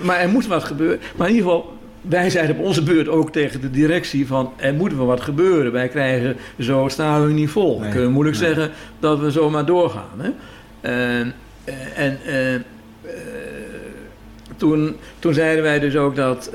Maar 0.03 0.19
er 0.19 0.29
moet 0.29 0.47
wat 0.47 0.65
gebeuren. 0.65 0.99
Maar 1.17 1.29
in 1.29 1.35
ieder 1.35 1.51
geval, 1.51 1.77
wij 2.01 2.31
zeiden 2.31 2.57
op 2.57 2.65
onze 2.65 2.83
beurt 2.83 3.09
ook 3.09 3.33
tegen 3.33 3.61
de 3.61 3.71
directie 3.71 4.27
van... 4.27 4.53
er 4.57 4.75
moet 4.75 4.95
wel 4.95 5.07
wat 5.07 5.21
gebeuren. 5.21 5.73
Wij 5.73 5.89
krijgen 5.89 6.37
zo 6.59 6.83
het 6.83 6.93
stadion 6.93 7.35
niet 7.35 7.51
vol. 7.51 7.79
Nee, 7.79 7.89
We 7.89 7.95
kunnen 7.95 8.13
moeilijk 8.13 8.39
nee. 8.39 8.47
zeggen 8.49 8.71
dat 8.99 9.19
we 9.21 9.31
zomaar 9.31 9.67
doorgaan. 9.67 10.19
Hè? 10.21 10.31
En, 10.81 11.35
eh, 11.65 11.75
en 11.97 12.19
eh, 12.25 12.55
eh, 12.55 12.61
toen, 14.57 14.97
toen 15.19 15.35
zeiden 15.35 15.63
wij 15.63 15.79
dus 15.79 15.97
ook 15.97 16.17
dat... 16.17 16.51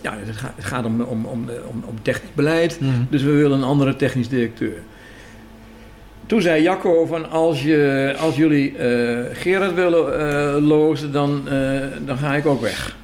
ja, 0.00 0.16
het 0.18 0.36
gaat, 0.36 0.52
het 0.56 0.64
gaat 0.64 0.84
om, 0.84 1.00
om, 1.00 1.24
om, 1.24 1.50
om, 1.70 1.84
om 1.86 2.02
technisch 2.02 2.32
beleid. 2.34 2.80
Mhm. 2.80 2.90
Dus 3.10 3.22
we 3.22 3.30
willen 3.30 3.58
een 3.58 3.64
andere 3.64 3.96
technisch 3.96 4.28
directeur. 4.28 4.82
Toen 6.32 6.42
zei 6.42 6.62
Jacco 6.62 7.06
van 7.06 7.30
als, 7.30 7.62
je, 7.62 8.14
als 8.18 8.36
jullie 8.36 8.76
eh, 8.76 9.18
Gerard 9.32 9.74
willen 9.74 10.18
eh, 10.18 10.66
lozen, 10.68 11.12
dan, 11.12 11.48
eh, 11.48 11.80
dan 12.04 12.16
ga 12.16 12.34
ik 12.34 12.46
ook 12.46 12.60
weg. 12.60 12.96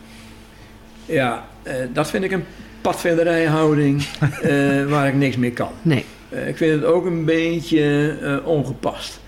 Ja, 1.06 1.44
dat 1.92 2.10
vind 2.10 2.24
ik 2.24 2.32
een 2.32 2.44
padvinderijhouding 2.80 4.06
waar 4.92 5.08
ik 5.08 5.14
niks 5.14 5.36
meer 5.36 5.52
kan. 5.52 5.70
Nee. 5.82 6.04
Ik 6.46 6.56
vind 6.56 6.72
het 6.72 6.84
ook 6.84 7.06
een 7.06 7.24
beetje 7.24 8.40
ongepast. 8.44 9.20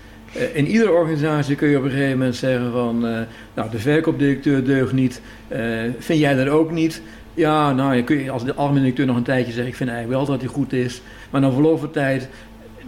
In 0.53 0.67
iedere 0.67 0.91
organisatie 0.91 1.55
kun 1.55 1.69
je 1.69 1.77
op 1.77 1.83
een 1.83 1.89
gegeven 1.89 2.17
moment 2.17 2.35
zeggen 2.35 2.71
van... 2.71 2.99
nou, 3.53 3.69
de 3.71 3.79
verkoopdirecteur 3.79 4.63
deugt 4.63 4.93
niet. 4.93 5.21
Vind 5.99 6.19
jij 6.19 6.35
dat 6.35 6.47
ook 6.47 6.71
niet? 6.71 7.01
Ja, 7.33 7.73
nou, 7.73 7.95
je 7.95 8.03
kun 8.03 8.23
je 8.23 8.31
als 8.31 8.45
de 8.45 8.53
algemene 8.53 8.81
directeur 8.81 9.05
nog 9.05 9.15
een 9.15 9.23
tijdje 9.23 9.51
zeggen... 9.51 9.71
ik 9.71 9.75
vind 9.75 9.89
eigenlijk 9.89 10.19
wel 10.19 10.27
dat 10.27 10.41
hij 10.41 10.53
goed 10.53 10.73
is. 10.73 11.01
Maar 11.29 11.41
na 11.41 11.51
verloop 11.51 11.79
van 11.79 11.91
tijd... 11.91 12.29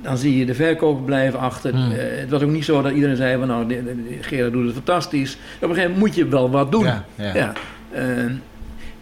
dan 0.04 0.18
zie 0.18 0.38
je 0.38 0.46
de 0.46 0.54
verkoper 0.54 1.04
blijven 1.04 1.40
achter. 1.40 1.72
Hmm. 1.74 1.92
Eh, 1.92 1.98
het 2.20 2.30
was 2.30 2.42
ook 2.42 2.50
niet 2.50 2.66
zo 2.66 2.82
dat 2.82 2.92
iedereen 2.92 3.16
zei 3.16 3.38
van... 3.38 3.48
nou, 3.48 3.68
de- 3.68 3.84
de- 3.84 4.04
de- 4.04 4.18
Gerard 4.24 4.52
doet 4.54 4.66
het 4.66 4.74
fantastisch. 4.74 5.34
Op 5.34 5.40
een 5.62 5.68
gegeven 5.76 5.82
moment 5.92 6.00
moet 6.00 6.16
je 6.16 6.28
wel 6.28 6.50
wat 6.50 6.72
doen. 6.72 6.84
Ja, 6.84 7.04
ja. 7.16 7.34
Ja. 7.36 7.54
eh, 7.92 8.04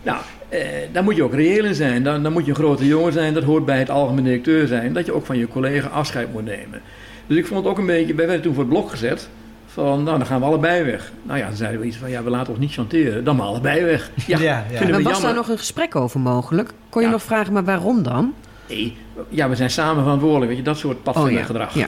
nou, 0.03 0.17
eh, 0.49 0.59
daar 0.91 1.03
moet 1.03 1.15
je 1.15 1.23
ook 1.23 1.33
reëel 1.33 1.65
in 1.65 1.75
zijn. 1.75 2.03
Dan, 2.03 2.23
dan 2.23 2.31
moet 2.31 2.43
je 2.45 2.49
een 2.49 2.55
grote 2.57 2.87
jongen 2.87 3.13
zijn. 3.13 3.33
Dat 3.33 3.43
hoort 3.43 3.65
bij 3.65 3.79
het 3.79 3.89
algemeen 3.89 4.23
directeur 4.23 4.67
zijn. 4.67 4.93
Dat 4.93 5.05
je 5.05 5.13
ook 5.13 5.25
van 5.25 5.37
je 5.37 5.47
collega 5.47 5.87
afscheid 5.87 6.33
moet 6.33 6.45
nemen. 6.45 6.81
Dus 7.27 7.37
ik 7.37 7.45
vond 7.45 7.59
het 7.59 7.69
ook 7.71 7.77
een 7.77 7.85
beetje... 7.85 8.15
Wij 8.15 8.25
werden 8.25 8.43
toen 8.43 8.53
voor 8.53 8.63
het 8.63 8.71
blok 8.73 8.89
gezet. 8.89 9.29
Van, 9.65 10.03
nou, 10.03 10.17
dan 10.17 10.27
gaan 10.27 10.39
we 10.39 10.45
allebei 10.45 10.83
weg. 10.83 11.11
Nou 11.23 11.39
ja, 11.39 11.47
dan 11.47 11.55
zeiden 11.55 11.79
we 11.81 11.85
iets 11.87 11.97
van... 11.97 12.09
Ja, 12.09 12.23
we 12.23 12.29
laten 12.29 12.49
ons 12.51 12.59
niet 12.61 12.71
chanteren. 12.73 13.23
Dan 13.23 13.35
maar 13.35 13.45
allebei 13.45 13.83
weg. 13.83 14.11
Ja, 14.27 14.39
Ja, 14.49 14.63
Maar 14.71 14.91
was 14.91 15.01
jammer. 15.01 15.21
daar 15.21 15.33
nog 15.33 15.47
een 15.49 15.57
gesprek 15.57 15.95
over 15.95 16.19
mogelijk? 16.19 16.69
Kon 16.89 17.01
je 17.01 17.07
Ja. 17.07 17.13
nog 17.13 17.23
vragen, 17.23 17.53
maar 17.53 17.63
waarom 17.63 18.03
dan? 18.03 18.33
Nee, 18.71 18.95
ja, 19.29 19.49
we 19.49 19.55
zijn 19.55 19.69
samen 19.69 20.03
verantwoordelijk. 20.03 20.47
Weet 20.47 20.57
je, 20.57 20.63
dat 20.63 20.77
soort 20.77 20.97
Oh 20.97 21.03
padvindergedrag. 21.03 21.73
ja. 21.75 21.87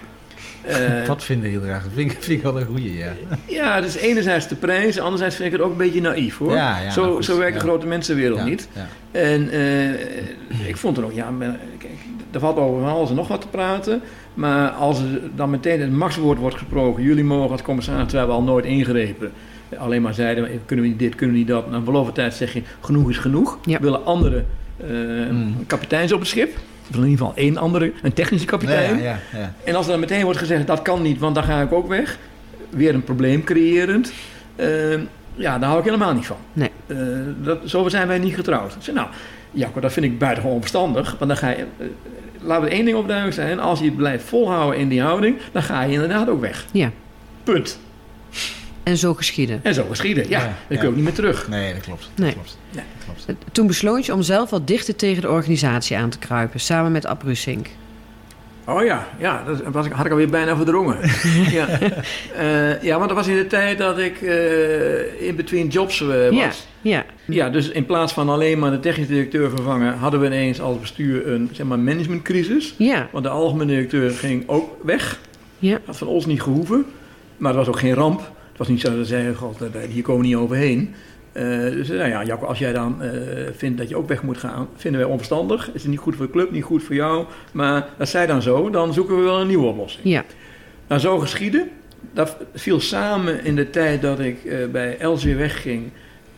Eh, 0.64 1.08
Wat 1.08 1.24
vinden 1.24 1.50
heel 1.50 1.62
graag? 1.62 1.84
Dat 1.84 1.92
vind 1.96 2.12
ik, 2.12 2.18
vind 2.24 2.38
ik 2.38 2.44
wel 2.44 2.60
een 2.60 2.66
goeie, 2.66 2.98
ja. 2.98 3.12
ja, 3.48 3.82
dus 3.82 3.96
enerzijds 3.96 4.48
de 4.48 4.56
prijs. 4.56 5.00
Anderzijds 5.00 5.36
vind 5.36 5.48
ik 5.48 5.54
het 5.54 5.62
ook 5.66 5.72
een 5.72 5.78
beetje 5.78 6.02
naïef, 6.02 6.38
hoor. 6.38 6.54
Ja, 6.56 6.80
ja, 6.80 6.90
zo, 6.92 7.02
nou 7.02 7.14
goed, 7.16 7.26
zo 7.26 7.38
werkt 7.38 7.54
ja. 7.54 7.60
de 7.60 7.66
grote 7.66 7.86
mensenwereld 7.86 8.38
Ja, 8.40 8.46
niet. 8.46 8.68
ja. 8.74 8.88
En 9.20 9.50
eh, 9.52 10.68
ik 10.68 10.78
vond 10.78 10.98
er 10.98 11.06
ook, 11.06 11.14
ja, 11.14 11.30
maar, 11.32 11.58
kijk, 11.78 11.92
er 12.32 12.40
valt 12.40 12.58
over 12.58 12.82
van 12.82 12.90
alles 12.92 13.10
en 13.10 13.16
nog 13.16 13.28
wat 13.28 13.42
te 13.42 13.48
praten. 13.48 14.02
Maar 14.34 14.70
als 14.70 15.00
er 15.00 15.06
dan 15.36 15.50
meteen 15.50 15.82
het 15.82 15.92
machtswoord 15.92 16.38
wordt 16.40 16.58
gesproken, 16.58 17.04
jullie 17.04 17.24
mogen 17.24 17.52
als 17.52 17.62
commissaris, 17.62 18.08
terwijl 18.08 18.28
we 18.28 18.34
al 18.34 18.44
nooit 18.44 18.66
ingrepen. 18.66 19.32
Alleen 19.78 20.02
maar 20.02 20.14
zeiden, 20.14 20.44
we, 20.44 20.60
kunnen 20.66 20.86
we 20.86 20.92
niet 20.92 21.00
dit, 21.00 21.16
kunnen 21.16 21.36
we 21.36 21.42
niet 21.42 21.50
dat. 21.52 21.72
Na 21.72 21.82
verloop 21.84 22.06
van 22.06 22.14
tijd 22.14 22.34
zeg 22.34 22.54
je, 22.54 22.62
genoeg 22.82 23.10
is 23.10 23.18
genoeg. 23.18 23.58
Ja. 23.66 23.78
We 23.78 23.84
willen 23.84 24.06
andere 24.06 24.44
eh, 24.78 24.88
Mm. 25.32 25.66
kapiteins 25.68 26.12
op 26.12 26.20
het 26.20 26.28
schip. 26.30 26.58
In 26.92 26.96
ieder 26.96 27.10
geval 27.10 27.32
één 27.36 27.58
andere, 27.58 27.92
een 28.02 28.14
technische 28.14 28.46
kapitein. 28.48 28.98
Ja, 28.98 29.04
ja, 29.04 29.40
ja. 29.40 29.54
En 29.64 29.76
als 29.76 29.86
er 29.86 29.92
dan 29.92 30.00
meteen 30.00 30.24
wordt 30.24 30.40
gezegd, 30.40 30.68
dat 30.68 30.82
kan 30.82 31.02
niet, 31.02 31.20
want 31.20 31.36
dan 31.36 31.44
ga 31.44 31.62
ik 31.62 31.72
ook 31.72 31.88
weg. 31.88 32.18
Weer 32.70 32.94
een 32.94 33.04
probleem 33.04 33.44
creërend. 33.44 34.14
eh, 34.56 34.68
ja, 35.36 35.58
daar 35.60 35.68
hou 35.68 35.80
ik 35.80 35.86
helemaal 35.86 36.14
niet 36.14 36.26
van. 36.26 36.38
Nee. 36.54 36.72
Eh, 36.88 36.98
dat, 37.44 37.60
zo 37.66 37.90
zijn 37.90 38.08
wij 38.08 38.18
niet 38.20 38.34
getrouwd. 38.36 38.76
Ik 38.76 38.82
zei, 38.82 38.96
nou, 38.96 39.08
Jacco, 39.52 39.80
dat 39.80 39.94
vind 39.94 40.06
ik 40.06 40.20
buitengewoon 40.20 40.60
verstandig. 40.60 41.16
Want 41.20 41.32
dan 41.32 41.38
ga 41.40 41.50
je, 41.50 41.56
eh, 41.78 41.86
laten 42.42 42.64
we 42.64 42.70
één 42.70 42.86
ding 42.86 42.98
op 42.98 43.08
duidelijk 43.08 43.36
zijn. 43.38 43.60
Als 43.60 43.80
je 43.80 43.92
blijft 43.92 44.24
volhouden 44.24 44.80
in 44.80 44.88
die 44.88 45.02
houding, 45.02 45.38
dan 45.52 45.64
ga 45.64 45.82
je 45.82 45.94
inderdaad 45.94 46.30
ook 46.30 46.42
weg. 46.42 46.66
Ja. 46.72 46.92
Punt. 47.44 47.80
En 48.84 48.98
zo 48.98 49.14
geschieden. 49.14 49.60
En 49.64 49.74
zo 49.74 49.86
geschieden. 49.90 50.30
Ja, 50.30 50.40
Ja, 50.40 50.46
dan 50.46 50.54
kun 50.68 50.82
je 50.82 50.88
ook 50.88 50.96
niet 50.96 51.04
meer 51.04 51.14
terug. 51.14 51.48
Nee, 51.50 51.74
dat 51.74 51.82
klopt. 51.84 52.10
Nee. 52.16 52.26
Dat 52.26 52.34
klopt. 52.34 52.58
Nee. 52.72 52.84
Dat 53.16 53.26
klopt. 53.26 53.54
Toen 53.54 53.68
besloot 53.68 54.06
je 54.06 54.14
om 54.14 54.22
zelf 54.22 54.50
wat 54.50 54.68
dichter 54.68 54.96
tegen 54.96 55.22
de 55.22 55.30
organisatie 55.30 55.98
aan 55.98 56.10
te 56.10 56.18
kruipen, 56.20 56.60
samen 56.60 56.92
met 56.92 57.06
Ab 57.06 57.22
Russink. 57.24 57.68
Oh 58.66 58.84
ja, 58.84 59.08
ja 59.20 59.44
dat 59.46 59.62
was, 59.72 59.86
ik- 59.86 59.92
had 59.92 60.06
ik 60.06 60.12
alweer 60.12 60.30
bijna 60.30 60.56
verdrongen. 60.56 60.98
ja. 61.58 61.68
Eh, 62.36 62.82
ja, 62.84 62.96
want 62.98 63.08
dat 63.08 63.18
was 63.18 63.28
in 63.28 63.36
de 63.36 63.48
tijd 63.48 63.78
dat 63.78 63.98
ik 63.98 64.22
eh, 64.22 65.28
in 65.28 65.36
between 65.36 65.68
jobs 65.68 66.02
eh, 66.02 66.08
was. 66.08 66.32
Ja, 66.32 66.50
ja. 66.82 67.06
Ja, 67.26 67.50
dus 67.50 67.70
in 67.70 67.86
plaats 67.86 68.14
van 68.14 68.30
alleen 68.30 68.60
maar 68.60 68.72
de 68.72 68.80
technisch 68.80 69.08
directeur 69.08 69.50
vervangen, 69.50 69.98
hadden 69.98 70.20
we 70.20 70.26
ineens 70.26 70.62
als 70.62 70.80
bestuur 70.80 71.28
een 71.28 71.50
zeg 71.52 71.66
maar, 71.66 71.80
managementcrisis. 71.80 72.74
Ja, 72.78 73.08
Want 73.12 73.24
de 73.24 73.30
algemene 73.30 73.72
directeur 73.72 74.12
ging 74.12 74.44
ook 74.48 74.78
weg. 74.84 75.20
ja. 75.60 75.80
Had 75.86 75.98
van 75.98 76.08
ons 76.08 76.26
niet 76.26 76.42
gehoeven. 76.42 76.86
Maar 77.38 77.50
het 77.56 77.60
was 77.66 77.68
ook 77.76 77.80
geen 77.80 77.94
ramp. 77.94 78.32
Het 78.54 78.58
was 78.58 78.68
niet 78.68 78.82
zo 78.82 78.90
dat 78.90 78.98
ze 78.98 79.06
zeiden, 79.06 79.36
god, 79.36 79.62
eh, 79.62 79.82
hier 79.90 80.04
komen 80.04 80.22
we 80.22 80.28
niet 80.28 80.36
overheen. 80.36 80.94
Eh, 81.32 81.44
dus 81.60 81.88
nou 81.88 82.10
ja, 82.10 82.24
Jacco, 82.24 82.46
als 82.46 82.60
jij 82.60 82.74
dan 82.74 83.02
eh, 83.02 83.10
vindt 83.56 83.78
dat 83.78 83.90
je 83.90 83.96
ook 83.98 84.08
weg 84.08 84.24
moet 84.24 84.38
gaan, 84.38 84.68
vinden 84.76 85.02
wij 85.02 85.10
onverstandig. 85.10 85.70
Is 85.74 85.82
het 85.82 85.92
niet 85.92 86.00
goed 86.00 86.16
voor 86.16 86.26
de 86.26 86.32
club, 86.32 86.52
niet 86.52 86.64
goed 86.64 86.84
voor 86.84 86.96
jou. 86.96 87.26
Maar 87.52 87.88
dat 87.98 88.10
zij 88.10 88.26
dan 88.26 88.42
zo, 88.42 88.70
dan 88.70 88.94
zoeken 88.94 89.16
we 89.16 89.22
wel 89.22 89.42
een 89.42 89.48
nieuwe 89.48 89.66
oplossing. 89.66 90.04
ja. 90.04 90.24
Nou, 90.88 91.02
zo 91.02 91.20
geschieden. 91.20 91.70
Dat 92.14 92.38
viel 92.54 92.80
samen 92.80 93.46
in 93.46 93.56
de 93.56 93.70
tijd 93.70 94.02
dat 94.02 94.20
ik 94.20 94.46
eh, 94.46 94.58
bij 94.72 94.98
Elsevier 94.98 95.38
wegging 95.38 95.84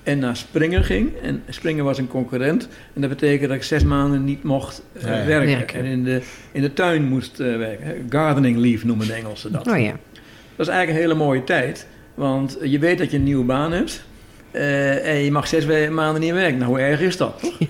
en 0.03 0.19
naar 0.19 0.35
Springer 0.35 0.83
ging. 0.83 1.11
En 1.21 1.43
Springer 1.49 1.83
was 1.83 1.97
een 1.97 2.07
concurrent. 2.07 2.69
En 2.93 3.01
dat 3.01 3.09
betekende 3.09 3.47
dat 3.47 3.55
ik 3.55 3.63
zes 3.63 3.83
maanden 3.83 4.23
niet 4.23 4.43
mocht 4.43 4.83
eh, 4.93 5.03
Ja, 5.03 5.17
ja. 5.17 5.25
werken. 5.25 5.47
Werken. 5.57 5.79
En 5.79 5.85
in 5.85 6.03
de, 6.03 6.21
in 6.51 6.61
de 6.61 6.73
tuin 6.73 7.03
moest 7.03 7.39
eh, 7.39 7.57
werken. 7.57 8.05
Gardening 8.09 8.57
leave 8.57 8.85
noemen 8.85 9.07
de 9.07 9.13
Engelsen 9.13 9.51
dat. 9.51 9.67
Oh 9.67 9.79
ja. 9.79 9.93
Dat 10.55 10.67
is 10.67 10.73
eigenlijk 10.73 10.89
een 10.89 11.09
hele 11.09 11.23
mooie 11.25 11.43
tijd. 11.43 11.87
Want 12.15 12.57
je 12.61 12.79
weet 12.79 12.97
dat 12.97 13.11
je 13.11 13.17
een 13.17 13.23
nieuwe 13.23 13.45
baan 13.45 13.71
hebt. 13.71 14.03
eh, 14.51 15.07
en 15.07 15.15
je 15.23 15.31
mag 15.31 15.47
zes 15.47 15.89
maanden 15.89 16.21
niet 16.21 16.31
werken. 16.33 16.57
Nou, 16.57 16.69
hoe 16.69 16.79
erg 16.79 17.01
is 17.01 17.17
dat, 17.17 17.39
toch? 17.41 17.57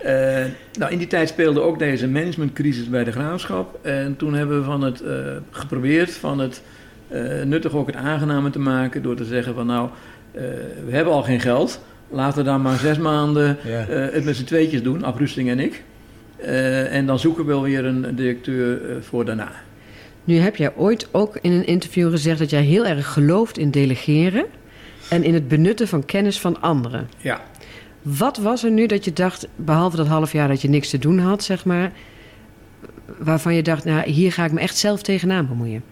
Eh, 0.00 0.44
nou, 0.78 0.92
in 0.92 0.98
die 0.98 1.06
tijd 1.06 1.28
speelde 1.28 1.60
ook 1.60 1.78
deze 1.78 2.08
managementcrisis 2.08 2.88
bij 2.88 3.04
de 3.04 3.12
graafschap. 3.12 3.78
En 3.82 4.16
toen 4.16 4.34
hebben 4.34 4.58
we 4.58 4.64
van 4.64 4.82
het, 4.82 5.00
eh, 5.00 5.14
geprobeerd 5.50 6.10
van 6.10 6.38
het 6.38 6.62
nuttig 7.44 7.74
ook 7.74 7.86
het 7.86 7.96
aangename 7.96 8.50
te 8.50 8.58
maken... 8.58 9.02
door 9.02 9.14
te 9.16 9.24
zeggen 9.24 9.54
van 9.54 9.66
nou, 9.66 9.88
we 10.86 10.90
hebben 10.90 11.12
al 11.12 11.22
geen 11.22 11.40
geld. 11.40 11.80
Laten 12.10 12.38
we 12.38 12.44
dan 12.44 12.62
maar 12.62 12.78
zes 12.78 12.98
maanden 12.98 13.56
Ja. 13.64 13.84
het 13.94 14.24
met 14.24 14.36
z'n 14.36 14.44
tweetjes 14.44 14.82
doen, 14.82 15.04
Abrusting 15.04 15.48
en 15.48 15.58
ik. 15.60 15.82
En 16.90 17.06
dan 17.06 17.18
zoeken 17.18 17.44
we 17.44 17.50
wel 17.50 17.62
weer 17.62 17.84
een 17.84 18.14
directeur 18.14 18.78
voor 19.02 19.24
daarna. 19.24 19.52
Nu 20.24 20.36
heb 20.38 20.56
jij 20.56 20.74
ooit 20.76 21.08
ook 21.10 21.38
in 21.40 21.52
een 21.52 21.66
interview 21.66 22.10
gezegd 22.10 22.38
dat 22.38 22.50
jij 22.50 22.62
heel 22.62 22.86
erg 22.86 23.12
gelooft 23.12 23.58
in 23.58 23.70
delegeren 23.70 24.44
en 25.10 25.24
in 25.24 25.34
het 25.34 25.48
benutten 25.48 25.88
van 25.88 26.04
kennis 26.04 26.40
van 26.40 26.60
anderen. 26.60 27.08
Ja. 27.18 27.40
Wat 28.02 28.36
was 28.36 28.64
er 28.64 28.70
nu 28.70 28.86
dat 28.86 29.04
je 29.04 29.12
dacht, 29.12 29.48
behalve 29.56 29.96
dat 29.96 30.06
half 30.06 30.32
jaar 30.32 30.48
dat 30.48 30.62
je 30.62 30.68
niks 30.68 30.90
te 30.90 30.98
doen 30.98 31.18
had, 31.18 31.42
zeg 31.42 31.64
maar, 31.64 31.92
waarvan 33.18 33.54
je 33.54 33.62
dacht, 33.62 33.84
nou, 33.84 34.10
hier 34.10 34.32
ga 34.32 34.44
ik 34.44 34.52
me 34.52 34.60
echt 34.60 34.76
zelf 34.76 35.02
tegenaan 35.02 35.48
bemoeien? 35.48 35.82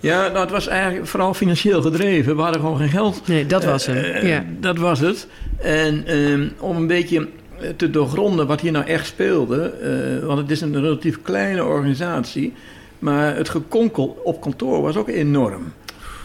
Ja, 0.00 0.26
nou, 0.28 0.38
het 0.38 0.50
was 0.50 0.66
eigenlijk 0.66 1.06
vooral 1.06 1.34
financieel 1.34 1.82
gedreven. 1.82 2.36
We 2.36 2.42
hadden 2.42 2.60
gewoon 2.60 2.76
geen 2.78 2.88
geld. 2.88 3.26
Nee, 3.26 3.46
dat 3.46 3.64
was 3.64 3.86
Eh, 3.86 3.94
hem. 3.94 4.04
eh, 4.04 4.28
ja. 4.28 4.44
Dat 4.60 4.78
was 4.78 5.00
het. 5.00 5.26
En 5.58 6.06
ehm, 6.06 6.48
om 6.58 6.76
een 6.76 6.86
beetje 6.86 7.28
te 7.76 7.90
doorgronden 7.90 8.46
wat 8.46 8.60
hier 8.60 8.72
nou 8.72 8.84
echt 8.86 9.06
speelde, 9.06 9.62
eh, 9.70 10.26
want 10.26 10.38
het 10.38 10.50
is 10.50 10.60
een 10.60 10.80
relatief 10.80 11.22
kleine 11.22 11.64
organisatie, 11.64 12.52
maar 12.98 13.36
het 13.36 13.48
gekonkel 13.48 14.20
op 14.24 14.40
kantoor 14.40 14.82
was 14.82 14.96
ook 14.96 15.08
enorm. 15.08 15.72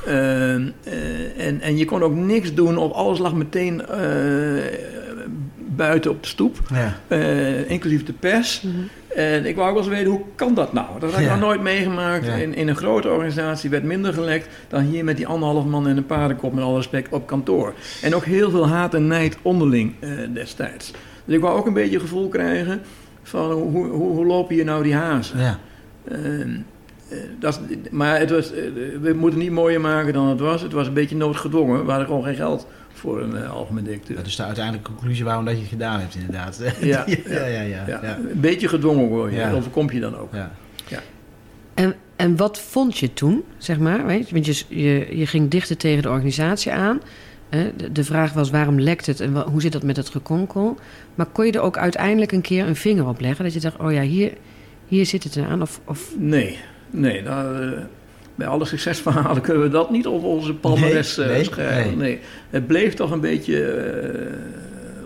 Ehm, 0.05 0.67
eh, 0.83 1.47
en, 1.47 1.61
en 1.61 1.77
je 1.77 1.85
kon 1.85 2.03
ook 2.03 2.15
niks 2.15 2.53
doen, 2.53 2.77
of 2.77 2.91
alles 2.91 3.19
lag 3.19 3.33
meteen 3.33 3.85
eh, 3.85 3.99
buiten 5.57 6.11
op 6.11 6.21
de 6.23 6.27
stoep, 6.27 6.57
Ja. 6.73 6.99
eh, 7.07 7.69
inclusief 7.69 8.03
de 8.05 8.13
pers. 8.13 8.61
Mhm. 8.61 8.73
En 9.15 9.45
ik 9.45 9.55
wou 9.55 9.67
ook 9.67 9.73
wel 9.75 9.83
eens 9.83 9.93
weten, 9.93 10.11
hoe 10.11 10.21
kan 10.35 10.53
dat 10.53 10.73
nou? 10.73 10.85
Dat 10.99 11.11
had 11.11 11.19
ik 11.19 11.25
Ja. 11.25 11.31
nog 11.35 11.39
nooit 11.43 11.61
meegemaakt. 11.61 12.25
Ja. 12.25 12.33
In, 12.33 12.55
in 12.55 12.67
een 12.67 12.75
grote 12.75 13.09
organisatie 13.09 13.69
werd 13.69 13.83
minder 13.83 14.13
gelekt 14.13 14.47
dan 14.67 14.81
hier 14.83 15.03
met 15.03 15.17
die 15.17 15.27
anderhalf 15.27 15.65
man 15.65 15.87
en 15.87 15.97
een 15.97 16.05
paardenkop, 16.05 16.53
met 16.53 16.63
alle 16.63 16.75
respect, 16.75 17.13
op 17.13 17.27
kantoor. 17.27 17.73
En 18.01 18.15
ook 18.15 18.25
heel 18.25 18.49
veel 18.49 18.67
haat 18.67 18.93
en 18.93 19.07
nijd 19.07 19.37
onderling 19.41 19.93
eh, 19.99 20.09
destijds. 20.33 20.91
Dus 21.25 21.35
ik 21.35 21.41
wou 21.41 21.57
ook 21.57 21.65
een 21.65 21.73
beetje 21.73 21.99
gevoel 21.99 22.27
krijgen 22.27 22.81
van 23.23 23.51
hoe, 23.51 23.87
hoe, 23.87 24.11
hoe 24.11 24.25
lopen 24.25 24.55
hier 24.55 24.65
nou 24.65 24.83
die 24.83 24.95
hazen? 24.95 25.39
Ja. 25.39 25.59
Ehm, 26.07 26.49
eh, 27.09 27.17
dat 27.39 27.59
maar 27.91 28.19
het 28.19 28.29
was, 28.29 28.51
eh, 28.51 28.63
we 29.01 29.13
moeten 29.13 29.39
het 29.39 29.49
niet 29.49 29.51
mooier 29.51 29.81
maken 29.81 30.13
dan 30.13 30.27
het 30.27 30.39
was. 30.39 30.61
Het 30.61 30.71
was 30.71 30.87
een 30.87 30.93
beetje 30.93 31.15
noodgedwongen. 31.15 31.83
We 31.83 31.89
hadden 31.89 32.07
gewoon 32.07 32.23
geen 32.23 32.35
geld 32.35 32.67
voor 32.93 33.21
een 33.21 33.37
eh, 33.37 33.51
algemeen 33.51 33.83
directeur. 33.83 34.15
Dat 34.15 34.25
is 34.25 34.35
de 34.35 34.43
uiteindelijke 34.43 34.91
conclusie 34.91 35.25
waarom 35.25 35.45
dat 35.45 35.53
je 35.53 35.59
het 35.59 35.69
gedaan 35.69 35.99
hebt, 35.99 36.15
inderdaad. 36.15 36.61
Ja, 36.81 37.03
ja, 37.07 37.15
ja, 37.27 37.45
ja. 37.45 37.61
ja, 37.61 37.83
Ja, 37.87 37.99
ja. 38.03 38.17
Een 38.17 38.39
beetje 38.39 38.67
gedwongen 38.67 39.07
word 39.07 39.31
je. 39.31 39.37
Ja. 39.37 39.49
Dat 39.49 39.57
overkomt 39.57 39.91
je 39.91 39.99
dan 39.99 40.17
ook. 40.17 40.33
ja. 40.33 40.51
En, 41.73 41.95
en 42.15 42.35
wat 42.35 42.59
vond 42.59 42.97
je 42.97 43.13
toen, 43.13 43.43
zeg 43.57 43.79
maar? 43.79 44.05
Weet 44.05 44.27
je? 44.29 44.33
Want 44.33 44.45
je, 44.45 44.63
je, 44.67 45.17
je 45.17 45.27
ging 45.27 45.49
dichter 45.49 45.77
tegen 45.77 46.01
de 46.01 46.09
organisatie 46.09 46.71
aan. 46.71 47.01
Hè? 47.55 47.91
De, 47.91 48.03
vraag 48.03 48.33
was 48.33 48.49
waarom 48.49 48.79
lekt 48.79 49.05
het 49.05 49.19
en 49.19 49.35
hoe 49.41 49.61
zit 49.61 49.71
dat 49.71 49.83
met 49.83 49.97
het 49.97 50.09
gekonkel? 50.09 50.77
Maar 51.15 51.25
kon 51.25 51.45
je 51.45 51.51
er 51.51 51.61
ook 51.61 51.77
uiteindelijk 51.77 52.31
een 52.31 52.41
keer 52.41 52.67
een 52.67 52.75
vinger 52.75 53.07
op 53.07 53.19
leggen? 53.19 53.43
Dat 53.43 53.53
je 53.53 53.59
dacht, 53.59 53.79
oh 53.79 53.91
ja, 53.91 54.01
hier, 54.01 54.33
hier 54.87 55.05
zit 55.05 55.23
het 55.23 55.37
aan. 55.37 55.61
Of, 55.61 55.79
of 55.85 56.11
Nee, 56.17 56.57
nee. 56.89 57.21
Eh, 57.21 57.69
bij 58.35 58.47
alle 58.47 58.65
succesverhalen 58.65 59.41
kunnen 59.41 59.63
we 59.63 59.69
dat 59.69 59.91
niet 59.91 60.07
op 60.07 60.23
onze 60.23 60.53
palmares 60.53 61.15
Nee, 61.15 61.27
eh, 61.27 61.33
nee, 61.33 61.43
schrijven. 61.43 61.97
nee. 61.97 62.09
Nee. 62.09 62.19
Het 62.49 62.67
bleef 62.67 62.93
toch 62.93 63.11
een 63.11 63.19
beetje 63.19 63.65
eh, 63.65 64.31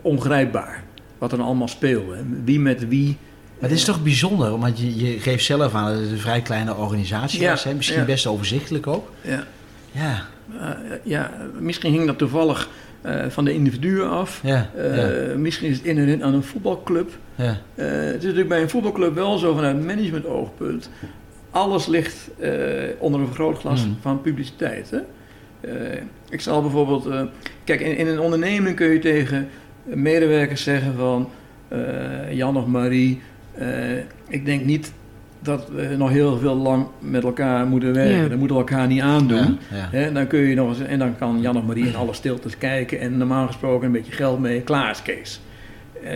ongrijpbaar. 0.02 0.84
Wat 1.18 1.32
er 1.32 1.42
allemaal 1.42 1.68
speelde. 1.68 2.18
Wie 2.44 2.60
met 2.60 2.88
wie. 2.88 3.18
Maar 3.60 3.70
het 3.70 3.78
is 3.78 3.86
toch 3.86 4.04
bijzonder, 4.04 4.58
want 4.58 4.80
je, 4.80 4.96
je 4.96 5.20
geeft 5.20 5.46
zelf 5.46 5.74
aan 5.74 5.94
dat 5.94 6.02
het 6.02 6.12
een 6.12 6.18
vrij 6.20 6.42
kleine 6.42 6.76
organisatie 6.76 7.42
Ja, 7.42 7.50
was. 7.50 7.64
Hè? 7.64 7.74
Misschien 7.74 8.00
ja. 8.00 8.06
best 8.06 8.28
overzichtelijk 8.28 8.88
ook. 8.88 9.12
Ja, 9.22 9.44
Ja, 9.92 10.26
ja, 11.04 11.32
misschien 11.60 11.92
hing 11.94 12.06
dat 12.06 12.18
toevallig 12.18 12.70
eh, 13.02 13.26
van 13.28 13.46
de 13.46 13.54
individuen 13.54 14.10
af. 14.10 14.40
ja, 14.44 14.70
Eh, 14.78 15.30
ja, 15.32 15.36
Misschien 15.38 15.70
is 15.70 15.78
het 15.78 15.86
inherent 15.86 16.22
aan 16.22 16.34
een 16.34 16.44
voetbalclub. 16.44 17.10
ja. 17.36 17.58
Eh, 17.76 17.86
het 17.88 18.06
is 18.16 18.22
natuurlijk 18.24 18.48
bij 18.50 18.62
een 18.62 18.70
voetbalclub 18.70 19.14
wel 19.16 19.38
zo 19.38 19.54
vanuit 19.56 19.86
management 19.86 20.26
oogpunt. 20.26 20.90
Alles 21.52 21.88
ligt 21.88 22.30
eh, 22.40 22.52
onder 22.98 23.20
een 23.20 23.26
vergrootglas 23.28 23.82
Hmm. 23.84 23.98
van 24.02 24.22
publiciteit. 24.22 24.90
Hè? 24.92 24.98
Eh, 25.62 26.02
ik 26.30 26.42
zal 26.42 26.62
bijvoorbeeld... 26.62 27.06
eh, 27.06 27.22
kijk, 27.64 27.80
in, 27.82 27.98
in 27.98 28.08
een 28.08 28.20
onderneming 28.20 28.76
kun 28.76 28.88
je 28.88 29.00
tegen 29.00 29.48
medewerkers 29.84 30.64
zeggen 30.64 30.94
van... 30.96 31.30
eh, 31.68 32.32
Jan 32.34 32.58
of 32.58 32.66
Marie, 32.66 33.22
eh, 33.54 33.68
ik 34.28 34.46
denk 34.46 34.66
niet 34.66 34.92
dat 35.42 35.68
we 35.76 35.96
nog 35.98 36.10
heel 36.10 36.38
veel 36.38 36.56
lang 36.56 36.88
met 37.00 37.24
elkaar 37.24 37.66
moeten 37.66 37.94
werken. 37.94 38.16
Ja. 38.24 38.28
Dat 38.28 38.38
moeten 38.38 38.56
we 38.58 38.62
elkaar 38.64 38.88
niet 38.88 39.02
aandoen. 39.02 39.60
Ja, 39.70 39.78
ja. 39.78 39.88
Hè, 39.92 40.12
dan 40.12 40.28
kun 40.28 40.40
je 40.40 40.56
nog 40.56 40.70
eens, 40.70 40.80
en 40.88 41.00
dan 41.00 41.18
kan 41.18 41.42
Jan 41.42 41.58
of 41.58 41.64
Marie 41.64 41.88
in 41.88 41.96
alle 41.96 42.14
stiltes 42.14 42.58
kijken 42.58 43.00
en 43.00 43.18
normaal 43.18 43.48
gesproken 43.48 43.86
een 43.86 43.92
beetje 43.92 44.12
geld 44.12 44.40
mee. 44.40 44.62
Klaar 44.62 44.92
is 44.92 45.02
Kees. 45.02 45.42
Eh, 46.04 46.12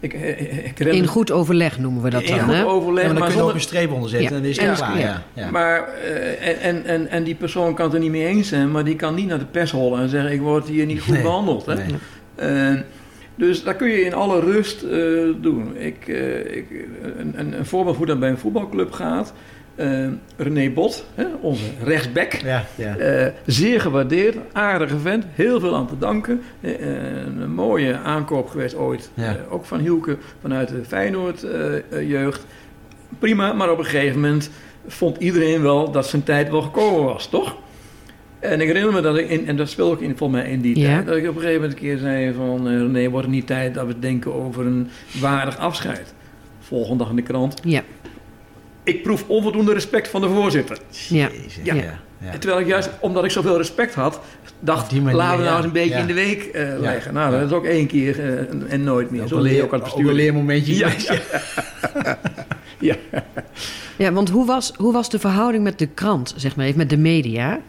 ik, 0.00 0.12
eh, 0.14 0.28
ik 0.40 0.78
herinner- 0.78 1.02
in 1.02 1.06
goed 1.06 1.30
overleg 1.30 1.78
noemen 1.78 2.02
we 2.02 2.10
dat 2.10 2.22
in 2.22 2.28
dan, 2.36 2.38
goed 2.44 2.54
hè? 2.54 2.64
overleg, 2.66 3.02
Ja, 3.04 3.08
maar 3.10 3.18
dan 3.18 3.26
kun 3.28 3.36
je 3.36 3.42
er 3.42 3.48
ook 3.48 3.54
een 3.54 3.60
streep 3.60 3.92
onder 3.92 4.10
zetten 4.10 4.28
Ja. 4.30 4.34
en 4.36 4.42
dan 4.42 4.50
is 4.50 4.60
het 4.60 4.76
klaar. 4.76 4.98
ja. 4.98 5.04
Ja. 5.06 5.22
Ja. 5.34 5.50
Maar, 5.50 5.88
eh, 5.88 6.66
en, 6.66 6.84
en, 6.84 7.08
en, 7.08 7.24
die 7.24 7.34
persoon 7.34 7.74
kan 7.74 7.84
het 7.84 7.94
er 7.94 8.00
niet 8.00 8.10
mee 8.10 8.26
eens 8.26 8.48
zijn, 8.48 8.70
maar 8.70 8.84
die 8.84 8.96
kan 8.96 9.14
niet 9.14 9.26
naar 9.28 9.38
de 9.38 9.44
pers 9.44 9.70
hollen 9.70 10.00
en 10.00 10.08
zeggen: 10.08 10.32
Ik 10.32 10.40
word 10.40 10.68
hier 10.68 10.86
niet 10.86 11.00
goed 11.00 11.14
Nee, 11.14 11.22
behandeld. 11.22 11.66
Hè? 11.66 11.74
nee. 11.74 11.84
Eh, 12.34 12.80
dus 13.34 13.62
dat 13.64 13.76
kun 13.76 13.88
je 13.88 14.00
in 14.00 14.14
alle 14.14 14.40
rust 14.40 14.82
eh, 14.82 14.98
doen. 15.40 15.76
Ik, 15.76 16.08
eh, 16.08 16.56
ik, 16.56 16.66
een, 17.18 17.32
een, 17.36 17.58
een 17.58 17.66
voorbeeld 17.66 17.96
hoe 17.96 18.06
dat 18.06 18.20
bij 18.20 18.28
een 18.30 18.38
voetbalclub 18.38 18.92
gaat. 18.92 19.32
Eh, 19.74 20.06
René 20.36 20.70
Bot, 20.70 21.04
hè, 21.14 21.24
onze 21.40 21.64
rechtsback. 21.84 22.32
Ja, 22.32 22.64
ja. 22.74 22.96
Zeer 23.46 23.80
gewaardeerd, 23.80 24.36
aardige 24.52 24.98
vent, 24.98 25.24
heel 25.34 25.60
veel 25.60 25.76
aan 25.76 25.86
te 25.86 25.98
danken. 25.98 26.42
Een 26.60 27.54
mooie 27.54 27.96
aankoop 27.96 28.48
geweest 28.48 28.74
ooit, 28.74 29.10
Ja. 29.14 29.36
ook 29.50 29.64
van 29.64 29.80
Hielke 29.80 30.16
vanuit 30.40 30.68
de 30.68 30.84
Feyenoord-jeugd. 30.86 32.46
Prima, 33.18 33.52
maar 33.52 33.70
op 33.70 33.78
een 33.78 33.84
gegeven 33.84 34.20
moment 34.20 34.50
vond 34.86 35.16
iedereen 35.18 35.62
wel 35.62 35.90
dat 35.90 36.06
zijn 36.06 36.22
tijd 36.22 36.50
wel 36.50 36.62
gekomen 36.62 37.04
was, 37.04 37.26
toch? 37.28 37.56
En 38.42 38.60
ik 38.60 38.66
herinner 38.66 38.92
me 38.92 39.00
dat 39.00 39.16
ik, 39.16 39.28
in, 39.28 39.46
en 39.46 39.56
dat 39.56 39.68
speelde 39.68 39.92
ook 39.94 40.00
in, 40.00 40.16
volgens 40.16 40.40
mij 40.42 40.50
in 40.50 40.60
die 40.60 40.78
Ja. 40.78 40.86
tijd, 40.86 41.06
dat 41.06 41.16
ik 41.16 41.22
op 41.28 41.34
een 41.34 41.40
gegeven 41.40 41.60
moment 41.60 41.72
een 41.72 41.84
keer 41.84 41.98
zei 41.98 42.32
van... 42.34 42.68
eh, 42.68 42.76
René, 42.76 43.08
wordt 43.08 43.26
het 43.26 43.34
niet 43.34 43.46
tijd 43.46 43.74
dat 43.74 43.86
we 43.86 43.98
denken 43.98 44.34
over 44.34 44.66
een 44.66 44.88
waardig 45.20 45.58
afscheid? 45.58 46.14
Volgende 46.60 46.98
dag 46.98 47.10
in 47.10 47.16
de 47.16 47.22
krant. 47.22 47.60
Ja, 47.64 47.82
Ik 48.84 49.02
proef 49.02 49.24
onvoldoende 49.28 49.72
respect 49.72 50.08
van 50.08 50.20
de 50.20 50.28
voorzitter. 50.28 50.78
ja. 51.08 51.28
Ja. 51.62 51.74
ja. 51.74 51.82
ja. 52.18 52.38
Terwijl 52.38 52.60
ik 52.60 52.66
juist, 52.66 52.90
omdat 53.00 53.24
ik 53.24 53.30
zoveel 53.30 53.56
respect 53.56 53.94
had, 53.94 54.20
dacht, 54.60 54.92
manier, 54.92 55.14
laten 55.14 55.38
we 55.38 55.44
nou 55.44 55.56
eens 55.56 55.64
een 55.66 55.72
beetje 55.72 55.88
Ja. 55.94 55.98
in 56.00 56.06
de 56.06 56.14
week 56.14 56.42
eh, 56.44 56.68
Ja. 56.72 56.78
leggen. 56.78 57.14
Nou, 57.14 57.32
dat 57.38 57.50
is 57.50 57.56
ook 57.56 57.64
één 57.64 57.86
keer 57.86 58.18
eh, 58.20 58.72
en, 58.72 58.84
nooit 58.84 59.10
meer. 59.10 59.26
Zo 59.26 59.36
een, 59.36 59.42
leer 59.42 59.54
je 59.54 59.62
ook 59.62 59.74
aan 59.74 59.82
het 59.82 59.92
ook 59.92 59.98
een 59.98 60.12
leermomentje. 60.12 60.74
Ja. 60.84 60.90
ja. 62.78 62.96
ja 63.96 64.12
want 64.12 64.28
hoe 64.30 64.46
was, 64.46 64.72
hoe 64.76 64.92
was 64.92 65.08
de 65.10 65.18
verhouding 65.18 65.64
met 65.64 65.78
de 65.78 65.86
krant, 65.86 66.34
zeg 66.36 66.56
maar 66.56 66.66
even, 66.66 66.78
met 66.78 66.90
de 66.90 66.96
media? 66.98 67.60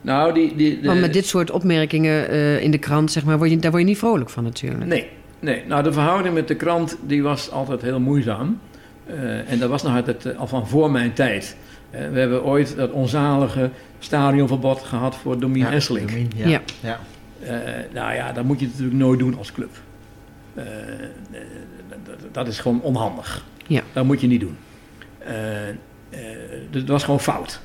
Nou, 0.00 0.34
die... 0.34 0.56
die 0.56 0.80
de- 0.80 0.86
Want 0.86 1.00
met 1.00 1.12
dit 1.12 1.26
soort 1.26 1.50
opmerkingen 1.50 2.28
eh, 2.28 2.62
in 2.62 2.70
de 2.70 2.78
krant, 2.78 3.12
zeg 3.12 3.24
maar, 3.24 3.38
word 3.38 3.50
je, 3.50 3.58
daar 3.58 3.70
word 3.70 3.82
je 3.82 3.88
niet 3.88 3.98
vrolijk 3.98 4.30
van 4.30 4.44
natuurlijk. 4.44 4.84
Nee, 4.86 5.08
nee. 5.40 5.62
Nou, 5.68 5.82
de 5.82 5.92
verhouding 5.92 6.34
met 6.34 6.48
de 6.48 6.54
krant, 6.54 6.96
die 7.06 7.22
was 7.22 7.50
altijd 7.50 7.82
heel 7.82 8.00
moeizaam. 8.00 8.60
Eh, 9.06 9.50
en 9.50 9.58
dat 9.58 9.68
was 9.70 9.82
nog 9.82 9.94
altijd 9.96 10.26
eh, 10.26 10.38
al 10.38 10.46
van 10.46 10.68
voor 10.68 10.90
mijn 10.90 11.12
tijd. 11.12 11.56
Eh, 11.90 12.08
we 12.12 12.18
hebben 12.18 12.44
ooit 12.44 12.76
dat 12.76 12.90
onzalige 12.90 13.70
stadionverbod 13.98 14.80
gehad 14.82 15.16
voor 15.16 15.40
Domien 15.40 15.62
Ja, 15.62 15.70
Ja. 16.34 16.48
Ja. 16.48 16.60
Ja. 16.80 17.00
Eh, 17.42 17.84
nou 17.94 18.14
ja, 18.14 18.32
dat 18.32 18.44
moet 18.44 18.60
je 18.60 18.66
natuurlijk 18.66 18.96
nooit 18.98 19.18
doen 19.18 19.38
als 19.38 19.52
club. 19.52 19.70
Dat, 22.04 22.14
dat 22.32 22.46
is 22.48 22.58
gewoon 22.58 22.80
onhandig. 22.82 23.44
Ja. 23.66 23.82
Dat 23.92 24.04
moet 24.04 24.20
je 24.20 24.26
niet 24.26 24.40
doen. 24.40 24.56
Eh, 25.18 25.68
eh, 25.68 25.74
dus 26.70 26.80
het 26.80 26.88
was 26.90 27.04
gewoon 27.04 27.20
fout. 27.20 27.60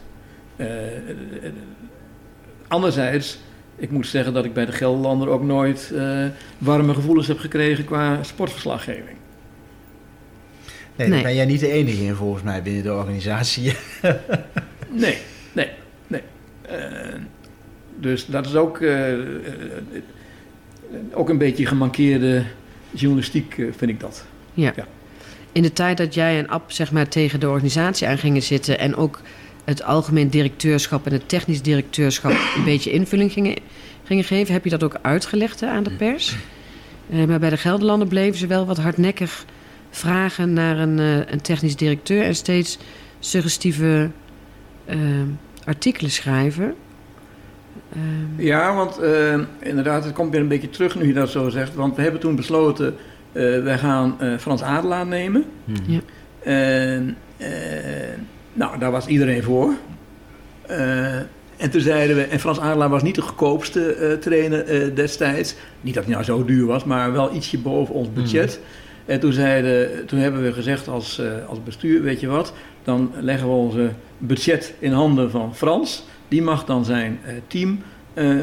Anderzijds, 2.75 3.37
ik 3.75 3.91
moet 3.91 4.07
zeggen 4.07 4.33
dat 4.33 4.45
ik 4.45 4.53
bij 4.53 4.65
de 4.65 4.71
Gelderlander 4.71 5.27
ook 5.27 5.43
nooit 5.43 5.91
eh, 5.95 6.25
warme 6.57 6.93
gevoelens 6.93 7.27
heb 7.27 7.39
gekregen 7.39 7.85
qua 7.85 8.23
sportverslaggeving. 8.23 9.17
Nee, 10.95 11.07
Nee. 11.07 11.09
daar 11.09 11.21
ben 11.21 11.35
jij 11.35 11.45
niet 11.45 11.59
de 11.59 11.71
enige 11.71 12.03
in 12.03 12.15
volgens 12.15 12.43
mij 12.43 12.61
binnen 12.61 12.83
de 12.83 12.93
organisatie. 12.93 13.73
Nee, 14.89 15.17
nee, 15.53 15.69
nee. 16.07 16.21
Eh, 16.61 16.79
dus 17.99 18.25
dat 18.25 18.45
is 18.45 18.55
ook, 18.55 18.79
eh, 18.81 19.13
ook 21.13 21.29
een 21.29 21.37
beetje 21.37 21.65
gemankeerde 21.65 22.43
journalistiek, 22.91 23.53
vind 23.53 23.91
ik 23.91 23.99
dat. 23.99 24.25
Ja. 24.53 24.73
Ja. 24.75 24.85
In 25.51 25.61
de 25.61 25.73
tijd 25.73 25.97
dat 25.97 26.13
jij 26.13 26.37
en 26.37 26.49
Ab 26.49 26.71
zeg 26.71 26.91
maar, 26.91 27.07
tegen 27.07 27.39
de 27.39 27.49
organisatie 27.49 28.07
aan 28.07 28.17
gingen 28.17 28.43
zitten 28.43 28.79
en 28.79 28.95
ook 28.95 29.21
het 29.65 29.83
algemeen 29.83 30.29
directeurschap 30.29 31.05
en 31.05 31.11
het 31.11 31.29
technisch 31.29 31.61
directeurschap 31.61 32.31
een 32.31 32.63
beetje 32.63 32.91
invulling 32.91 33.31
gingen, 33.31 33.55
gingen 34.03 34.23
geven, 34.23 34.53
heb 34.53 34.63
je 34.63 34.69
dat 34.69 34.83
ook 34.83 34.97
uitgelegd 35.01 35.59
hè, 35.59 35.67
aan 35.67 35.83
de 35.83 35.91
pers. 35.91 36.35
Eh, 37.09 37.25
maar 37.25 37.39
bij 37.39 37.49
de 37.49 37.57
Gelderlanden 37.57 38.07
bleven 38.07 38.39
ze 38.39 38.47
wel 38.47 38.65
wat 38.65 38.77
hardnekkig 38.77 39.45
vragen 39.89 40.53
naar 40.53 40.77
een, 40.77 40.99
eh, 40.99 41.31
een 41.31 41.41
technisch 41.41 41.75
directeur 41.75 42.23
en 42.23 42.35
steeds 42.35 42.77
suggestieve 43.19 44.09
eh, 44.85 44.97
artikelen 45.65 46.11
schrijven. 46.11 46.75
Ja, 48.35 48.75
want 48.75 48.99
inderdaad, 49.59 50.03
het 50.03 50.13
komt 50.13 50.31
weer 50.31 50.41
een 50.41 50.47
beetje 50.47 50.69
terug 50.69 50.95
nu 50.95 51.07
je 51.07 51.13
dat 51.13 51.29
zo 51.29 51.49
zegt. 51.49 51.75
Want 51.75 51.95
we 51.95 52.01
hebben 52.01 52.19
toen 52.19 52.35
besloten, 52.35 52.95
wij 53.63 53.77
gaan 53.77 54.17
Frans 54.39 54.63
Adelaar 54.63 55.07
nemen. 55.07 55.45
Ja. 55.85 55.99
Nou, 58.55 58.79
daar 58.79 58.91
was 58.91 59.07
iedereen 59.07 59.43
voor. 59.43 59.73
Eh, 60.67 61.15
En 61.57 61.69
toen 61.69 61.81
zeiden 61.81 62.15
we, 62.15 62.23
en 62.23 62.39
Frans 62.39 62.59
Adelaar 62.59 62.89
was 62.89 63.03
niet 63.03 63.15
de 63.15 63.21
goedkoopste 63.21 63.93
eh, 63.93 64.13
trainer 64.17 64.65
eh, 64.65 64.95
destijds. 64.95 65.55
Niet 65.81 65.93
dat 65.93 66.03
hij 66.03 66.13
nou 66.13 66.25
zo 66.25 66.45
duur 66.45 66.65
was, 66.65 66.83
maar 66.83 67.11
wel 67.11 67.33
ietsje 67.33 67.57
boven 67.57 67.95
ons 67.95 68.13
budget. 68.13 68.59
En 69.05 69.19
toen, 69.19 69.33
zeiden, 69.33 70.05
toen 70.05 70.19
hebben 70.19 70.43
we 70.43 70.53
gezegd 70.53 70.87
als, 70.87 71.21
als 71.47 71.63
bestuur, 71.63 72.01
weet 72.01 72.19
je 72.19 72.27
wat, 72.27 72.53
dan 72.83 73.11
leggen 73.19 73.47
we 73.47 73.53
onze 73.53 73.89
budget 74.17 74.73
in 74.79 74.91
handen 74.91 75.31
van 75.31 75.55
Frans. 75.55 76.05
Die 76.27 76.41
mag 76.41 76.65
dan 76.65 76.85
zijn 76.85 77.19
team 77.47 77.79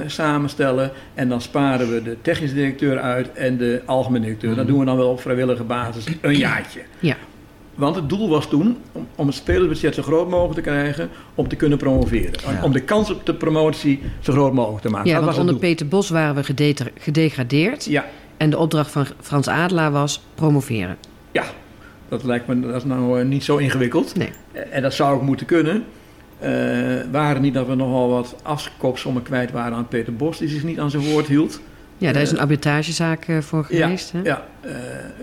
samenstellen 0.07 0.91
en 1.15 1.29
dan 1.29 1.41
sparen 1.41 1.95
we 1.95 2.03
de 2.03 2.17
technisch 2.23 2.53
directeur 2.53 2.99
uit 2.99 3.33
en 3.33 3.57
de 3.57 3.83
algemeen 3.87 4.23
directeur. 4.23 4.55
Dat 4.55 4.67
doen 4.67 4.79
we 4.79 4.85
dan 4.85 4.97
wel 4.97 5.11
op 5.11 5.21
vrijwillige 5.21 5.65
basis 5.65 6.05
een 6.21 6.37
jaartje. 6.37 6.81
Ja. 6.99 7.17
Want 7.75 7.95
het 7.97 8.09
doel 8.09 8.29
was 8.29 8.49
toen 8.49 8.77
om, 8.93 9.07
om 9.17 9.27
het 9.27 9.37
spelersbudget 9.37 9.95
zo 9.95 10.03
groot 10.03 10.29
mogelijk 10.29 10.55
te 10.55 10.61
krijgen 10.61 11.09
om 11.35 11.49
te 11.49 11.57
kunnen 11.57 11.79
promoveren. 11.79 12.33
Ja. 12.47 12.63
Om 12.63 12.73
de 12.73 12.81
kans 12.81 13.11
op 13.11 13.27
de 13.27 13.35
promotie 13.35 14.03
zo 14.21 14.33
groot 14.33 14.53
mogelijk 14.53 14.83
te 14.83 14.89
maken. 14.91 15.09
Ja, 15.09 15.15
dat 15.15 15.25
want 15.25 15.37
was 15.37 15.45
onder 15.47 15.61
doel. 15.61 15.71
Peter 15.71 15.89
Bos 15.89 16.11
waren 16.11 16.35
we 16.35 16.43
gedegradeerd. 16.99 17.85
Ja, 17.85 18.07
En 18.37 18.51
de 18.51 18.59
opdracht 18.59 18.91
van 18.91 19.07
Frans 19.21 19.49
Adelaar 19.49 19.93
was 19.93 20.23
promoveren. 20.35 20.97
ja, 21.31 21.45
dat 22.09 22.25
lijkt 22.25 22.47
me 22.47 22.61
dat 22.61 22.75
is 22.75 22.85
nou 22.85 23.21
eh, 23.21 23.27
niet 23.27 23.45
zo 23.45 23.57
ingewikkeld. 23.57 24.15
Nee. 24.17 24.31
Eh, 24.53 24.63
En 24.71 24.83
dat 24.83 24.95
zou 24.95 25.15
ook 25.15 25.23
moeten 25.23 25.47
kunnen. 25.47 25.85
Eh 26.39 26.51
waren 27.11 27.43
niet 27.43 27.55
dat 27.55 27.67
we 27.67 27.75
nogal 27.75 28.09
wat 28.09 28.37
afkoopsommen 28.43 29.23
kwijt 29.23 29.51
waren 29.51 29.77
aan 29.77 29.89
Peter 29.89 30.15
Bos, 30.17 30.39
die 30.39 30.49
zich 30.49 30.65
niet 30.65 30.79
aan 30.79 30.91
zijn 30.91 31.03
woord 31.03 31.27
hield. 31.27 31.61
Ja, 31.99 32.13
daar 32.13 32.23
is 32.23 32.31
een 32.31 32.39
arbitragezaak 32.41 33.27
voor 33.41 33.65
geweest. 33.65 34.13
hè? 34.13 34.21
Ja, 34.23 34.47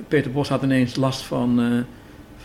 Peter 0.07 0.31
Bos 0.31 0.49
had 0.49 0.63
ineens 0.63 0.95
last 0.95 1.21
van, 1.21 1.59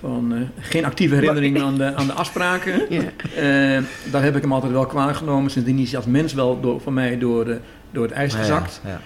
van 0.04 0.34
eh, 0.34 0.40
geen 0.58 0.84
actieve 0.84 1.14
herinnering 1.14 1.60
aan 1.62 1.74
de, 1.74 1.94
aan 1.94 2.06
de 2.06 2.12
afspraken. 2.12 2.72
Ja. 2.88 3.02
Eh, 3.36 3.82
daar 4.10 4.22
heb 4.22 4.36
ik 4.36 4.42
hem 4.42 4.52
altijd 4.52 4.72
wel 4.72 4.86
kwalijk 4.86 5.16
genomen. 5.16 5.50
Sindsdien 5.50 5.78
is 5.78 5.88
hij 5.88 5.96
als 5.96 6.08
mens 6.08 6.34
wel 6.34 6.60
door, 6.60 6.80
voor 6.80 6.92
mij 6.92 7.18
door, 7.18 7.44
de, 7.44 7.58
door 7.90 8.02
het 8.02 8.12
ijs 8.12 8.34
gezakt. 8.34 8.80
Ja, 8.84 8.90
ja. 8.90 9.00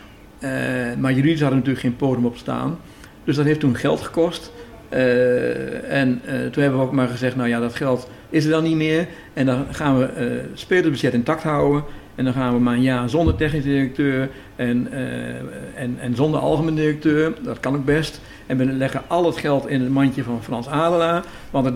Eh, 0.90 0.96
maar 0.96 1.12
juridisch 1.12 1.40
had 1.40 1.50
er 1.50 1.56
natuurlijk 1.56 1.84
geen 1.84 1.96
podium 1.96 2.26
op 2.26 2.36
staan. 2.36 2.78
Dus 3.24 3.36
dat 3.36 3.44
heeft 3.44 3.60
toen 3.60 3.76
geld 3.76 4.00
gekost. 4.00 4.52
Eh, 4.88 5.92
en 5.92 6.20
eh, 6.24 6.34
toen 6.50 6.62
hebben 6.62 6.80
we 6.80 6.86
ook 6.86 6.92
maar 6.92 7.08
gezegd, 7.08 7.36
nou 7.36 7.48
ja, 7.48 7.60
dat 7.60 7.74
geld 7.74 8.08
is 8.30 8.44
er 8.44 8.50
dan 8.50 8.62
niet 8.62 8.76
meer. 8.76 9.06
En 9.32 9.46
dan 9.46 9.66
gaan 9.70 9.98
we 9.98 10.04
eh 10.04 10.24
het 10.24 10.48
spelersbudget 10.54 11.12
intact 11.12 11.42
houden. 11.42 11.84
En 12.14 12.24
dan 12.24 12.32
gaan 12.32 12.54
we 12.54 12.60
maar 12.60 12.74
een 12.74 12.82
jaar 12.82 13.08
zonder 13.08 13.34
technisch 13.34 13.62
directeur 13.62 14.28
en, 14.56 14.88
eh, 14.92 15.28
en, 15.74 15.96
en 16.00 16.14
zonder 16.14 16.40
algemeen 16.40 16.74
directeur. 16.74 17.32
Dat 17.42 17.60
kan 17.60 17.74
ook 17.74 17.84
best. 17.84 18.20
En 18.48 18.56
we 18.56 18.64
leggen 18.64 19.02
al 19.06 19.26
het 19.26 19.36
geld 19.36 19.68
in 19.68 19.80
het 19.80 19.90
mandje 19.90 20.22
van 20.22 20.42
Frans 20.42 20.68
Adelaar. 20.68 21.24
Want 21.50 21.64
het, 21.64 21.74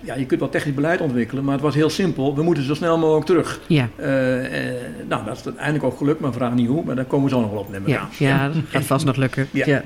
ja, 0.00 0.14
je 0.14 0.26
kunt 0.26 0.40
wel 0.40 0.48
technisch 0.48 0.74
beleid 0.74 1.00
ontwikkelen, 1.00 1.44
maar 1.44 1.52
het 1.54 1.62
was 1.62 1.74
heel 1.74 1.90
simpel. 1.90 2.34
We 2.34 2.42
moeten 2.42 2.64
zo 2.64 2.74
snel 2.74 2.98
mogelijk 2.98 3.26
terug. 3.26 3.60
Ja, 3.66 3.88
Eh, 3.96 4.68
eh, 4.68 4.74
nou, 5.08 5.24
dat 5.24 5.36
is 5.38 5.44
uiteindelijk 5.44 5.84
ook 5.84 5.96
gelukt, 5.98 6.20
maar 6.20 6.32
vraag 6.32 6.54
niet 6.54 6.68
hoe. 6.68 6.84
Maar 6.84 6.94
daar 6.96 7.04
komen 7.04 7.24
we 7.28 7.34
zo 7.34 7.40
nog 7.40 7.50
wel 7.50 7.60
op, 7.60 7.70
neem 7.70 7.82
ik 7.82 7.88
ja, 7.88 8.08
ja, 8.18 8.46
dat 8.48 8.56
gaat 8.68 8.84
vast 8.84 9.04
nog 9.04 9.16
lukken. 9.16 9.48
Ja. 9.50 9.66
Ja. 9.66 9.82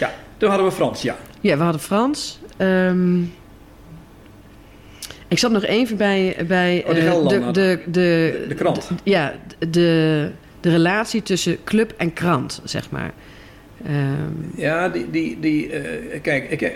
Ja, 0.00 0.10
toen 0.36 0.48
hadden 0.48 0.66
we 0.68 0.72
Frans, 0.72 1.02
ja. 1.02 1.16
Ja, 1.40 1.56
we 1.56 1.62
hadden 1.62 1.80
Frans. 1.80 2.38
Ehm, 2.56 3.20
ik 5.28 5.38
zat 5.38 5.50
nog 5.50 5.64
even 5.64 5.96
bij, 5.96 6.36
bij 6.48 6.84
Oh, 6.86 6.94
de 6.94 7.00
eh, 7.00 7.10
Gelderlander. 7.10 7.52
de, 7.52 7.80
de, 7.84 7.90
de, 7.90 8.44
De 8.48 8.54
krant. 8.54 8.88
de- 8.88 8.94
ja, 9.10 9.32
de, 9.70 10.30
de 10.60 10.70
relatie 10.70 11.22
tussen 11.22 11.64
club 11.64 11.94
en 11.96 12.12
krant, 12.12 12.60
zeg 12.64 12.90
maar. 12.90 13.12
Ehm, 13.86 14.32
Ja, 14.56 14.88
die, 14.88 15.10
die, 15.10 15.40
die 15.40 15.70
eh, 15.70 16.20
kijk, 16.22 16.50
ik, 16.50 16.62
eh, 16.62 16.70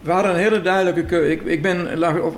we 0.00 0.10
hadden 0.10 0.30
een 0.32 0.38
hele 0.38 0.62
duidelijke 0.62 1.04
keuze. 1.04 1.30
Ik, 1.30 1.42
ik 1.42 1.62
ben, 1.62 1.98
laat 1.98 2.16
ik 2.16 2.22
eh, 2.22 2.30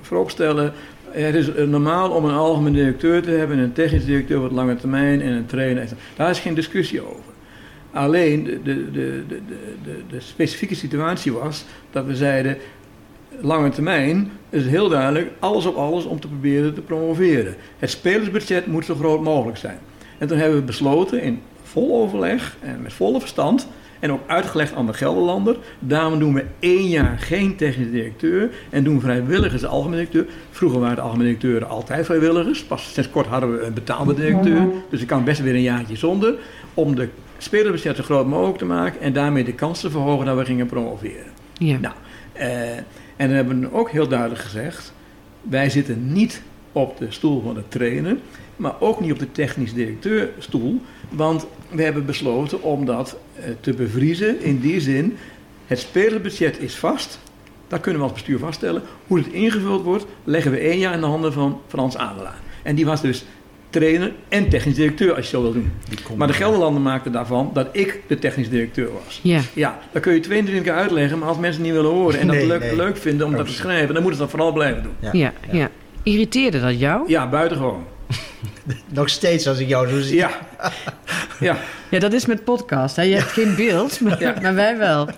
vooropstellen, 0.00 0.72
het 1.10 1.34
is 1.34 1.50
normaal 1.66 2.10
om 2.10 2.24
een 2.24 2.34
algemeen 2.34 2.72
directeur 2.72 3.22
te 3.22 3.30
hebben, 3.30 3.58
een 3.58 3.72
technisch 3.72 4.04
directeur 4.04 4.40
wat 4.40 4.52
lange 4.52 4.76
termijn 4.76 5.20
en 5.20 5.32
een 5.32 5.46
trainer. 5.46 5.88
Daar 6.16 6.30
is 6.30 6.38
geen 6.38 6.54
discussie 6.54 7.00
over. 7.00 7.32
Alleen 7.92 8.44
de, 8.44 8.62
de, 8.62 8.90
de, 8.90 9.22
de, 9.28 9.40
de, 9.84 10.02
de 10.10 10.20
specifieke 10.20 10.74
situatie 10.74 11.32
was 11.32 11.64
dat 11.90 12.04
we 12.04 12.16
zeiden, 12.16 12.56
lange 13.40 13.68
termijn 13.68 14.30
is 14.50 14.66
heel 14.66 14.88
duidelijk 14.88 15.30
alles 15.38 15.66
op 15.66 15.76
alles 15.76 16.04
om 16.04 16.20
te 16.20 16.28
proberen 16.28 16.74
te 16.74 16.80
promoveren. 16.80 17.54
Het 17.78 17.90
spelersbudget 17.90 18.66
moet 18.66 18.84
zo 18.84 18.94
groot 18.94 19.22
mogelijk 19.22 19.58
zijn. 19.58 19.78
En 20.18 20.28
toen 20.28 20.38
hebben 20.38 20.58
we 20.58 20.64
besloten 20.64 21.22
in 21.22 21.40
vol 21.70 22.02
overleg 22.02 22.56
en 22.60 22.82
met 22.82 22.92
volle 22.92 23.20
verstand 23.20 23.68
en 24.00 24.12
ook 24.12 24.20
uitgelegd 24.26 24.74
aan 24.74 24.86
de 24.86 24.92
Gelderlander, 24.92 25.56
daarom 25.78 26.18
doen 26.18 26.34
we 26.34 26.44
één 26.58 26.88
jaar 26.88 27.18
geen 27.18 27.56
technisch 27.56 27.90
directeur 27.90 28.50
en 28.70 28.84
doen 28.84 29.00
vrijwilligers 29.00 29.60
de 29.60 29.66
algemeen 29.66 29.98
directeur. 29.98 30.26
Vroeger 30.50 30.80
waren 30.80 30.96
de 30.96 31.02
algemeen 31.02 31.26
directeuren 31.26 31.68
altijd 31.68 32.06
vrijwilligers, 32.06 32.64
pas 32.64 32.92
sinds 32.92 33.10
kort 33.10 33.26
hadden 33.26 33.52
we 33.52 33.62
een 33.62 33.74
betaalde 33.74 34.14
directeur, 34.14 34.68
dus 34.90 35.00
ik 35.00 35.06
kan 35.06 35.24
best 35.24 35.40
weer 35.40 35.54
een 35.54 35.62
jaartje 35.62 35.96
zonder, 35.96 36.34
om 36.74 36.94
de 36.94 37.08
spelersbudget 37.38 37.96
zo 37.96 38.02
groot 38.02 38.26
mogelijk 38.26 38.58
te 38.58 38.64
maken 38.64 39.00
en 39.00 39.12
daarmee 39.12 39.44
de 39.44 39.54
kans 39.54 39.80
te 39.80 39.90
verhogen 39.90 40.26
dat 40.26 40.36
we 40.36 40.44
gingen 40.44 40.66
promoveren. 40.66 41.26
ja. 41.52 41.78
Nou, 41.78 41.94
eh, 42.32 42.76
en 43.16 43.26
dan 43.26 43.36
hebben 43.36 43.60
we 43.60 43.72
ook 43.72 43.90
heel 43.90 44.08
duidelijk 44.08 44.40
gezegd: 44.40 44.92
wij 45.42 45.70
zitten 45.70 46.12
niet 46.12 46.42
op 46.72 46.98
de 46.98 47.06
stoel 47.08 47.42
van 47.42 47.54
de 47.54 47.62
trainer, 47.68 48.16
maar 48.60 48.74
ook 48.80 49.00
niet 49.00 49.12
op 49.12 49.18
de 49.18 49.32
technisch 49.32 49.74
directeurstoel. 49.74 50.80
Want 51.08 51.46
we 51.70 51.82
hebben 51.82 52.06
besloten 52.06 52.62
om 52.62 52.84
dat 52.84 53.16
eh, 53.34 53.44
te 53.60 53.72
bevriezen 53.72 54.42
in 54.42 54.60
die 54.60 54.80
zin: 54.80 55.16
het 55.66 55.78
spelersbudget 55.78 56.60
is 56.60 56.74
vast. 56.74 57.18
Dat 57.68 57.80
kunnen 57.80 58.00
we 58.00 58.06
als 58.06 58.16
bestuur 58.16 58.38
vaststellen. 58.38 58.82
Hoe 59.06 59.18
het 59.18 59.26
ingevuld 59.26 59.82
wordt, 59.82 60.06
leggen 60.24 60.50
we 60.50 60.58
één 60.58 60.78
jaar 60.78 60.94
in 60.94 61.00
de 61.00 61.06
handen 61.06 61.32
van 61.32 61.60
Frans 61.66 61.96
Adelaar. 61.96 62.38
En 62.62 62.74
die 62.74 62.86
was 62.86 63.00
dus 63.00 63.24
trainer 63.70 64.12
en 64.28 64.48
technisch 64.48 64.74
directeur, 64.74 65.14
als 65.14 65.24
je 65.24 65.30
zo 65.36 65.42
wil 65.42 65.52
doen. 65.52 65.72
Maar 66.16 66.26
de 66.26 66.32
Gelderlander 66.32 66.82
maakte 66.82 67.10
daarvan 67.10 67.50
dat 67.52 67.68
ik 67.72 68.02
de 68.06 68.18
technisch 68.18 68.48
directeur 68.50 68.88
was. 69.04 69.20
ja. 69.22 69.40
Ja, 69.54 69.78
dat 69.92 70.02
kun 70.02 70.14
je 70.14 70.20
22 70.20 70.64
keer 70.64 70.72
uitleggen, 70.80 71.18
maar 71.18 71.28
als 71.28 71.38
mensen 71.38 71.62
het 71.62 71.72
niet 71.72 71.80
willen 71.82 71.96
horen 71.96 72.20
en 72.20 72.26
dat 72.26 72.36
Nee, 72.36 72.46
leuk, 72.46 72.60
nee. 72.60 72.76
leuk 72.76 72.96
vinden 72.96 73.26
om 73.26 73.32
dat 73.36 73.46
te 73.46 73.52
schrijven, 73.52 73.94
dan 73.94 74.02
moeten 74.02 74.14
ze 74.14 74.20
dat 74.20 74.30
vooral 74.30 74.52
blijven 74.52 74.82
doen. 74.82 74.92
Ja, 75.00 75.10
Ja, 75.12 75.32
ja. 75.52 75.70
Irriteerde 76.02 76.60
dat 76.60 76.78
jou? 76.78 77.08
Ja, 77.08 77.28
buitengewoon. 77.28 77.84
Nog 78.88 79.08
steeds 79.08 79.46
als 79.46 79.58
ik 79.58 79.68
jou 79.68 79.88
zo 79.88 80.00
zie. 80.00 80.16
Ja. 80.16 80.30
ja. 81.40 81.56
Ja, 81.90 81.98
dat 81.98 82.12
is 82.12 82.26
met 82.26 82.44
podcast. 82.44 82.96
Hè? 82.96 83.02
Je 83.02 83.14
hebt 83.14 83.32
geen 83.32 83.54
beeld, 83.56 84.00
maar, 84.00 84.20
Ja. 84.20 84.34
maar 84.42 84.54
wij 84.54 84.78
wel. 84.78 85.08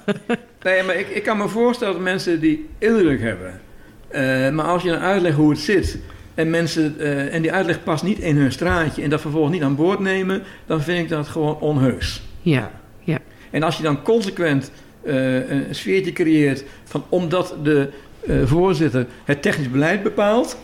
Nee, 0.63 0.83
maar 0.83 0.95
ik, 0.97 1.09
ik 1.09 1.23
kan 1.23 1.37
me 1.37 1.49
voorstellen 1.49 1.95
dat 1.95 2.03
mensen 2.03 2.41
die 2.41 2.69
indruk 2.79 3.21
hebben. 3.21 3.61
Eh, 4.09 4.51
maar 4.51 4.65
als 4.65 4.83
je 4.83 4.89
dan 4.91 4.99
uitlegt 4.99 5.37
hoe 5.37 5.51
het 5.51 5.59
zit 5.61 5.99
en 6.35 6.51
mensen 6.51 6.95
eh, 6.99 7.35
en 7.35 7.43
die 7.43 7.53
uitleg 7.53 7.83
past 7.83 8.03
niet 8.03 8.19
in 8.19 8.37
hun 8.37 8.53
straatje 8.53 9.03
en 9.03 9.11
dat 9.11 9.21
vervolgens 9.21 9.53
niet 9.53 9.63
aan 9.63 9.77
boord 9.77 9.99
nemen, 9.99 10.43
dan 10.67 10.83
vind 10.83 10.99
ik 10.99 11.09
dat 11.09 11.29
gewoon 11.29 11.59
onheus. 11.59 12.23
Ja, 12.41 12.71
ja. 13.01 13.19
En 13.51 13.63
als 13.63 13.77
je 13.77 13.83
dan 13.83 14.03
consequent 14.03 14.71
eh, 15.05 15.51
een 15.51 15.67
sfeertje 15.71 16.13
creëert 16.13 16.65
van 16.85 17.05
omdat 17.09 17.55
de 17.63 17.89
eh, 18.27 18.37
voorzitter 18.45 19.07
het 19.25 19.43
technisch 19.43 19.71
beleid 19.71 20.03
bepaalt, 20.03 20.59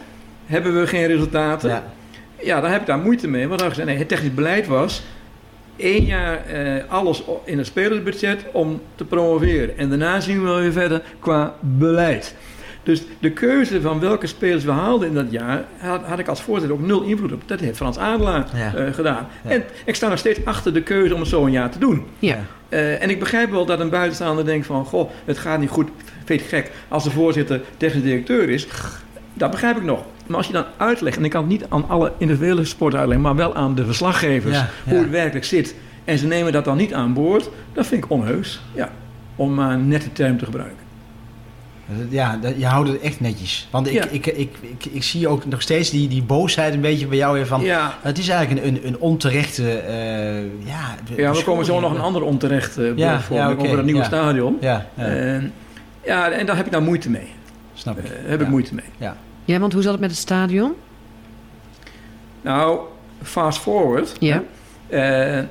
hebben 0.46 0.80
we 0.80 0.86
geen 0.86 1.06
resultaten. 1.06 1.68
Ja. 1.70 1.92
Ja, 2.42 2.60
dan 2.60 2.70
heb 2.70 2.80
ik 2.80 2.86
daar 2.86 2.98
moeite 2.98 3.28
mee. 3.28 3.48
Want 3.48 3.60
dan 3.60 3.68
gezegd, 3.68 3.88
nee, 3.88 3.98
het 3.98 4.08
technisch 4.08 4.34
beleid 4.34 4.66
was 4.66 5.02
één 5.76 6.04
jaar 6.04 6.46
eh, 6.46 6.82
alles 6.88 7.22
in 7.44 7.58
het 7.58 7.66
spelersbudget 7.66 8.44
om 8.52 8.80
te 8.94 9.04
promoveren. 9.04 9.78
En 9.78 9.88
daarna 9.88 10.20
zien 10.20 10.38
we 10.42 10.44
wel 10.48 10.58
weer 10.60 10.72
verder 10.72 11.02
qua 11.18 11.54
beleid. 11.60 12.34
Dus 12.82 13.02
de 13.18 13.30
keuze 13.30 13.80
van 13.80 14.00
welke 14.00 14.26
spelers 14.26 14.64
we 14.64 14.70
haalden 14.70 15.08
in 15.08 15.14
dat 15.14 15.26
jaar, 15.30 15.64
had, 15.78 16.02
had 16.02 16.18
ik 16.18 16.28
als 16.28 16.42
voorzitter 16.42 16.76
ook 16.78 16.86
nul 16.86 17.02
invloed 17.02 17.32
op. 17.32 17.42
Dat 17.46 17.60
heeft 17.60 17.76
Frans 17.76 17.98
Adelaar 17.98 18.46
Ja. 18.54 18.74
eh, 18.74 18.92
gedaan. 18.94 19.26
Ja. 19.44 19.50
En 19.50 19.62
ik 19.84 19.94
sta 19.94 20.08
nog 20.08 20.18
steeds 20.18 20.44
achter 20.44 20.74
de 20.74 20.82
keuze 20.82 21.14
om 21.14 21.20
het 21.20 21.28
zo 21.28 21.44
een 21.44 21.52
jaar 21.52 21.70
te 21.70 21.78
doen. 21.78 22.04
ja. 22.18 22.38
Eh, 22.68 23.02
en 23.02 23.10
ik 23.10 23.18
begrijp 23.18 23.50
wel 23.50 23.66
dat 23.66 23.80
een 23.80 23.90
buitenstaander 23.90 24.44
denkt 24.44 24.66
van... 24.66 24.84
goh, 24.84 25.10
het 25.24 25.38
gaat 25.38 25.60
niet 25.60 25.68
goed, 25.70 25.88
het 26.24 26.42
gek 26.42 26.70
als 26.88 27.04
de 27.04 27.10
voorzitter 27.10 27.60
technisch 27.76 28.02
directeur 28.02 28.48
is. 28.50 28.66
Dat 29.34 29.50
begrijp 29.50 29.76
ik 29.76 29.82
nog. 29.82 30.04
Maar 30.28 30.36
als 30.36 30.46
je 30.46 30.52
dan 30.52 30.64
uitlegt, 30.76 31.16
en 31.16 31.24
ik 31.24 31.30
kan 31.30 31.40
het 31.40 31.50
niet 31.50 31.64
aan 31.68 31.88
alle 31.88 32.12
individuele 32.18 32.64
sporten 32.64 32.98
uitleggen... 32.98 33.26
maar 33.26 33.36
wel 33.36 33.54
aan 33.54 33.74
de 33.74 33.84
verslaggevers, 33.84 34.56
Ja, 34.56 34.68
ja. 34.84 34.90
hoe 34.92 35.00
het 35.00 35.10
werkelijk 35.10 35.44
zit... 35.44 35.74
en 36.04 36.18
ze 36.18 36.26
nemen 36.26 36.52
dat 36.52 36.64
dan 36.64 36.76
niet 36.76 36.94
aan 36.94 37.12
boord, 37.12 37.48
dat 37.72 37.86
vind 37.86 38.04
ik 38.04 38.10
onheus. 38.10 38.60
Ja, 38.74 38.90
om 39.36 39.54
maar 39.54 39.72
een 39.72 39.88
nette 39.88 40.12
term 40.12 40.38
te 40.38 40.44
gebruiken. 40.44 40.76
Ja, 42.08 42.36
dat- 42.36 42.54
je 42.58 42.66
houdt 42.66 42.88
het 42.88 43.00
echt 43.00 43.20
netjes. 43.20 43.68
Want 43.70 43.86
ik, 43.86 43.92
Ja. 43.92 44.04
ik, 44.10 44.26
ik, 44.26 44.50
ik, 44.60 44.84
ik 44.92 45.02
zie 45.02 45.28
ook 45.28 45.46
nog 45.46 45.62
steeds 45.62 45.90
die, 45.90 46.08
die 46.08 46.22
boosheid 46.22 46.74
een 46.74 46.80
beetje 46.80 47.06
bij 47.06 47.16
jou 47.18 47.34
weer 47.34 47.46
van... 47.46 47.60
ja, 47.62 47.94
Het 48.00 48.18
is 48.18 48.28
eigenlijk 48.28 48.66
een, 48.66 48.86
een, 48.86 48.98
onterechte... 48.98 49.72
eh, 49.72 50.42
ja, 50.66 50.94
ja, 51.16 51.32
we 51.32 51.42
komen 51.44 51.64
zo 51.64 51.80
nog 51.80 51.94
een 51.94 52.00
ander 52.00 52.22
onterecht 52.22 52.78
uh, 52.78 52.96
Ja, 52.96 53.20
voor, 53.20 53.36
ja, 53.36 53.52
over 53.52 53.76
het 53.76 53.84
nieuwe 53.84 54.04
stadion. 54.04 54.56
Ja, 54.60 54.86
ja 54.94 55.04
En, 55.04 55.52
ja, 56.04 56.30
en 56.30 56.46
daar 56.46 56.56
heb 56.56 56.66
ik 56.66 56.72
nou 56.72 56.84
moeite 56.84 57.10
mee. 57.10 57.28
snap 57.74 57.98
ik. 57.98 58.04
Eh, 58.04 58.10
heb 58.26 58.40
ik 58.40 58.48
moeite 58.48 58.74
mee. 58.74 58.84
Ja, 58.98 59.16
want 59.58 59.72
hoe 59.72 59.82
zat 59.82 59.92
het 59.92 60.00
met 60.00 60.10
het 60.10 60.18
stadion? 60.18 60.72
Nou, 62.42 62.80
fast 63.22 63.58
forward. 63.58 64.16
Ja. 64.20 64.42
Eh, 64.86 65.38
eh, 65.38 65.46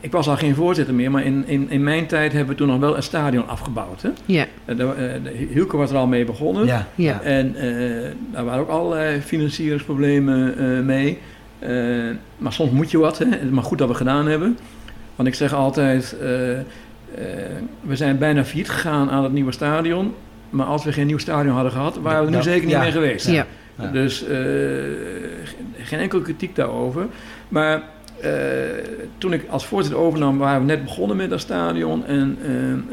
ik 0.00 0.12
was 0.12 0.28
al 0.28 0.36
geen 0.36 0.54
voorzitter 0.54 0.94
meer, 0.94 1.10
maar 1.10 1.24
in, 1.24 1.44
in, 1.46 1.70
in 1.70 1.82
mijn 1.82 2.06
tijd 2.06 2.32
hebben 2.32 2.50
we 2.50 2.54
toen 2.54 2.68
nog 2.68 2.78
wel 2.78 2.96
een 2.96 3.02
stadion 3.02 3.48
afgebouwd. 3.48 4.02
Hè? 4.02 4.08
Ja, 4.24 4.46
Eh, 4.64 4.76
Hielke 5.52 5.76
was 5.76 5.90
er 5.90 5.96
al 5.96 6.06
mee 6.06 6.24
begonnen. 6.24 6.66
Ja, 6.66 6.86
ja. 6.94 7.20
En 7.20 7.54
eh, 7.56 8.10
daar 8.32 8.44
waren 8.44 8.60
ook 8.60 8.68
allerlei 8.68 9.20
financieringsproblemen 9.20 10.58
eh, 10.58 10.84
mee. 10.84 11.18
Eh, 11.58 11.70
maar 12.38 12.52
soms 12.52 12.70
moet 12.70 12.90
je 12.90 12.98
wat, 12.98 13.18
hè? 13.18 13.24
Het 13.26 13.42
is 13.42 13.50
maar 13.50 13.64
goed 13.64 13.78
dat 13.78 13.88
we 13.88 13.94
gedaan 13.94 14.26
hebben. 14.26 14.58
Want 15.16 15.28
ik 15.28 15.34
zeg 15.34 15.52
altijd, 15.54 16.16
we 17.80 17.96
zijn 17.96 18.18
bijna 18.18 18.44
failliet 18.44 18.68
gegaan 18.70 19.10
aan 19.10 19.22
het 19.22 19.32
nieuwe 19.32 19.52
stadion. 19.52 20.14
Maar 20.54 20.66
als 20.66 20.84
we 20.84 20.92
geen 20.92 21.06
nieuw 21.06 21.18
stadion 21.18 21.54
hadden 21.54 21.72
gehad, 21.72 21.96
waren 22.02 22.20
we 22.26 22.30
er 22.30 22.36
nu 22.36 22.42
zeker 22.42 22.62
niet 22.62 22.70
ja. 22.70 22.80
meer 22.82 22.92
geweest. 22.92 23.26
ja. 23.28 23.46
Ja. 23.78 23.86
Dus 23.90 24.22
eh, 24.22 24.28
ge- 24.28 25.54
geen 25.78 25.98
enkele 25.98 26.22
kritiek 26.22 26.56
daarover. 26.56 27.06
Maar 27.48 27.82
eh, 28.20 28.30
toen 29.18 29.32
ik 29.32 29.44
als 29.48 29.66
voorzitter 29.66 30.00
overnam, 30.00 30.38
waren 30.38 30.60
we 30.60 30.66
net 30.66 30.84
begonnen 30.84 31.16
met 31.16 31.30
dat 31.30 31.40
stadion. 31.40 32.06
En 32.06 32.38
eh, 32.42 32.50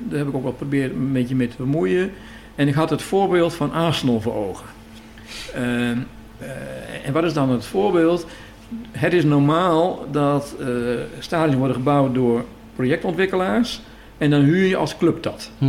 daar 0.09 0.17
heb 0.19 0.27
ik 0.27 0.35
ook 0.35 0.41
wel 0.43 0.51
geprobeerd 0.51 0.91
een 0.91 1.13
beetje 1.13 1.35
mee 1.35 1.47
te 1.47 1.55
bemoeien. 1.57 2.11
En 2.55 2.67
ik 2.67 2.73
had 2.73 2.89
het 2.89 3.01
voorbeeld 3.01 3.53
van 3.53 3.71
Arsenal 3.73 4.21
voor 4.21 4.35
ogen. 4.35 4.65
Eh, 5.53 5.91
eh, 5.91 5.97
en 7.05 7.13
wat 7.13 7.23
is 7.23 7.33
dan 7.33 7.49
het 7.49 7.65
voorbeeld? 7.65 8.25
Het 8.91 9.13
is 9.13 9.23
normaal 9.23 10.05
dat 10.11 10.55
eh 10.59 10.67
stadions 11.19 11.55
worden 11.57 11.75
gebouwd 11.75 12.13
door 12.13 12.45
projectontwikkelaars. 12.75 13.81
En 14.17 14.29
dan 14.29 14.41
huur 14.41 14.65
je 14.65 14.75
als 14.75 14.97
club 14.97 15.23
dat. 15.23 15.51
Eh, 15.59 15.67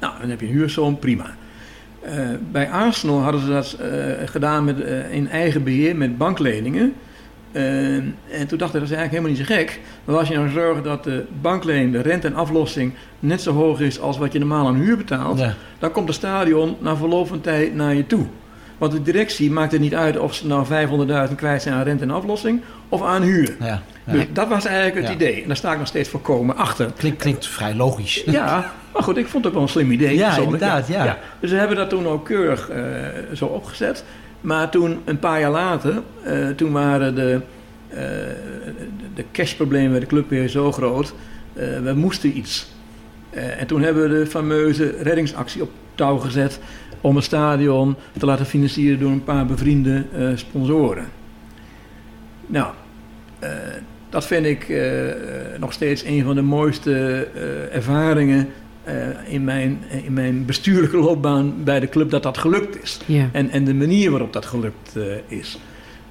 nou, 0.00 0.12
dan 0.20 0.30
heb 0.30 0.40
je 0.40 0.46
een 0.46 0.52
huursom, 0.52 0.98
prima. 0.98 1.34
Eh, 2.00 2.14
bij 2.52 2.70
Arsenal 2.70 3.20
hadden 3.22 3.40
ze 3.40 3.48
dat 3.48 3.72
eh, 3.72 4.28
gedaan 4.28 4.64
met, 4.64 4.80
eh, 4.80 5.12
in 5.12 5.28
eigen 5.28 5.64
beheer 5.64 5.96
met 5.96 6.18
bankleningen. 6.18 6.92
Eh, 7.52 7.94
en 7.94 8.46
toen 8.46 8.58
dacht 8.58 8.74
ik, 8.74 8.80
dat 8.80 8.90
is 8.90 8.96
eigenlijk 8.96 9.10
helemaal 9.10 9.30
niet 9.30 9.38
zo 9.46 9.54
gek. 9.54 9.80
Want 10.04 10.18
als 10.18 10.28
je 10.28 10.34
nou 10.34 10.48
zorgt 10.48 10.84
dat 10.84 11.04
de 11.04 11.24
banklening, 11.40 11.92
de 11.92 12.00
rente 12.00 12.26
en 12.26 12.34
aflossing 12.34 12.92
net 13.18 13.40
zo 13.42 13.52
hoog 13.52 13.80
is 13.80 14.00
als 14.00 14.18
wat 14.18 14.32
je 14.32 14.38
normaal 14.38 14.66
aan 14.66 14.74
huur 14.74 14.96
betaalt, 14.96 15.38
Ja. 15.38 15.54
dan 15.78 15.90
komt 15.90 16.08
het 16.08 16.16
stadion 16.16 16.76
na 16.78 16.96
verloop 16.96 17.28
van 17.28 17.40
tijd 17.40 17.74
naar 17.74 17.94
je 17.94 18.06
toe. 18.06 18.26
Want 18.78 18.92
de 18.92 19.02
directie 19.02 19.50
maakt 19.50 19.72
het 19.72 19.80
niet 19.80 19.94
uit 19.94 20.18
of 20.18 20.34
ze 20.34 20.46
nou 20.46 20.66
500.000 21.28 21.34
kwijt 21.36 21.62
zijn 21.62 21.74
aan 21.74 21.82
rente 21.82 22.02
en 22.02 22.10
aflossing 22.10 22.60
of 22.88 23.02
aan 23.02 23.22
huur. 23.22 23.56
Ja. 23.60 23.82
Dus 24.12 24.26
dat 24.32 24.48
was 24.48 24.64
eigenlijk 24.64 25.06
het 25.06 25.14
idee. 25.14 25.42
En 25.42 25.46
daar 25.46 25.56
sta 25.56 25.72
ik 25.72 25.78
nog 25.78 25.86
steeds 25.86 26.08
voorkomen 26.08 26.56
achter. 26.56 26.92
Klinkt, 26.96 27.18
klinkt 27.18 27.46
vrij 27.46 27.74
logisch. 27.74 28.22
Ja, 28.40 28.72
maar 28.92 29.02
goed, 29.02 29.16
ik 29.16 29.26
vond 29.26 29.44
het 29.44 29.52
wel 29.52 29.62
een 29.62 29.68
slim 29.68 29.90
idee. 29.90 30.16
Ja, 30.16 30.36
inderdaad, 30.36 30.88
ja. 30.88 31.18
Dus 31.40 31.50
we 31.50 31.56
hebben 31.56 31.76
dat 31.76 31.88
toen 31.88 32.06
ook 32.06 32.24
keurig 32.24 32.68
eh, 32.68 32.82
zo 33.34 33.44
opgezet. 33.44 34.04
Maar 34.40 34.70
toen, 34.70 34.98
een 35.04 35.18
paar 35.18 35.40
jaar 35.40 35.50
later, 35.50 36.02
eh, 36.22 36.48
toen 36.48 36.72
waren 36.72 37.14
de, 37.14 37.40
eh, 37.88 37.98
de 39.14 39.24
cashproblemen 39.32 39.90
bij 39.90 40.00
de 40.00 40.06
club 40.06 40.28
weer 40.28 40.48
zo 40.48 40.72
groot. 40.72 41.14
we 41.82 41.92
moesten 41.94 42.36
iets. 42.36 42.70
En 43.30 43.66
toen 43.66 43.82
hebben 43.82 44.02
we 44.02 44.18
de 44.18 44.26
fameuze 44.26 44.94
reddingsactie 45.02 45.62
op 45.62 45.70
touw 45.94 46.16
gezet 46.16 46.60
om 47.00 47.16
het 47.16 47.24
stadion 47.24 47.96
te 48.18 48.26
laten 48.26 48.46
financieren 48.46 48.98
door 48.98 49.10
een 49.10 49.24
paar 49.24 49.46
bevriende 49.46 50.04
sponsoren. 50.34 51.04
Nou, 52.46 52.72
dat 54.10 54.26
vind 54.26 54.46
ik 54.46 54.68
eh, 54.68 54.82
nog 55.58 55.72
steeds 55.72 56.04
een 56.04 56.24
van 56.24 56.34
de 56.34 56.42
mooiste 56.42 57.28
eh, 57.34 57.74
ervaringen 57.76 58.48
eh, 58.84 58.94
in, 59.26 59.44
mijn, 59.44 59.78
in 60.04 60.12
mijn 60.12 60.44
bestuurlijke 60.44 60.96
loopbaan 60.96 61.64
bij 61.64 61.80
de 61.80 61.88
club 61.88 62.10
dat 62.10 62.22
dat 62.22 62.38
gelukt 62.38 62.82
is. 62.82 63.00
ja. 63.06 63.28
En, 63.32 63.50
en 63.50 63.64
de 63.64 63.74
manier 63.74 64.10
waarop 64.10 64.32
dat 64.32 64.46
gelukt 64.46 64.96
is. 65.26 65.58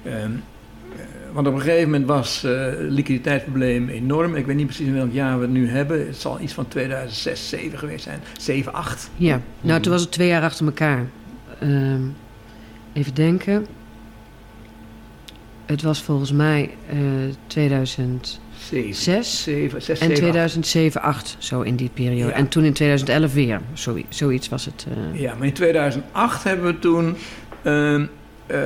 Ehm, 0.04 0.14
eh, 0.14 1.00
want 1.32 1.46
op 1.46 1.54
een 1.54 1.60
gegeven 1.60 1.90
moment 1.90 2.08
was 2.08 2.42
het 2.42 2.78
liquiditeitsprobleem 2.78 3.88
enorm. 3.88 4.34
Ik 4.34 4.46
weet 4.46 4.56
niet 4.56 4.66
precies 4.66 4.86
in 4.86 4.94
welk 4.94 5.12
jaar 5.12 5.36
we 5.36 5.42
het 5.42 5.52
nu 5.52 5.68
hebben. 5.68 6.06
Het 6.06 6.16
zal 6.16 6.40
iets 6.40 6.52
van 6.52 6.68
2006, 6.68 7.48
7 7.48 7.78
geweest 7.78 8.04
zijn. 8.04 8.20
7, 8.38 8.72
8. 8.72 9.10
Ja, 9.16 9.40
nou 9.60 9.80
toen 9.80 9.92
was 9.92 10.00
het 10.00 10.10
twee 10.10 10.28
jaar 10.28 10.42
achter 10.42 10.66
elkaar. 10.66 11.06
Ehm, 11.60 12.02
even 12.92 13.14
denken. 13.14 13.66
Het 15.70 15.82
was 15.82 16.02
volgens 16.02 16.32
mij 16.32 16.70
eh 16.88 16.96
2006 17.46 18.40
7, 18.70 19.24
7, 19.24 19.82
6, 19.82 19.88
en 19.88 20.06
7, 20.06 20.14
2007, 20.14 21.02
8, 21.02 21.36
zo 21.38 21.60
in 21.60 21.76
die 21.76 21.90
periode. 21.94 22.30
Ja. 22.30 22.36
En 22.36 22.48
toen 22.48 22.64
in 22.64 22.72
2011 22.72 23.32
weer, 23.32 23.60
Zoiets, 23.72 24.18
zoiets 24.18 24.48
was 24.48 24.64
het. 24.64 24.86
eh. 25.14 25.20
Ja, 25.20 25.34
maar 25.34 25.46
in 25.46 25.52
2008 25.52 26.44
hebben 26.44 26.66
we 26.66 26.78
toen... 26.78 27.16
ehm, 27.62 28.06
eh, 28.46 28.58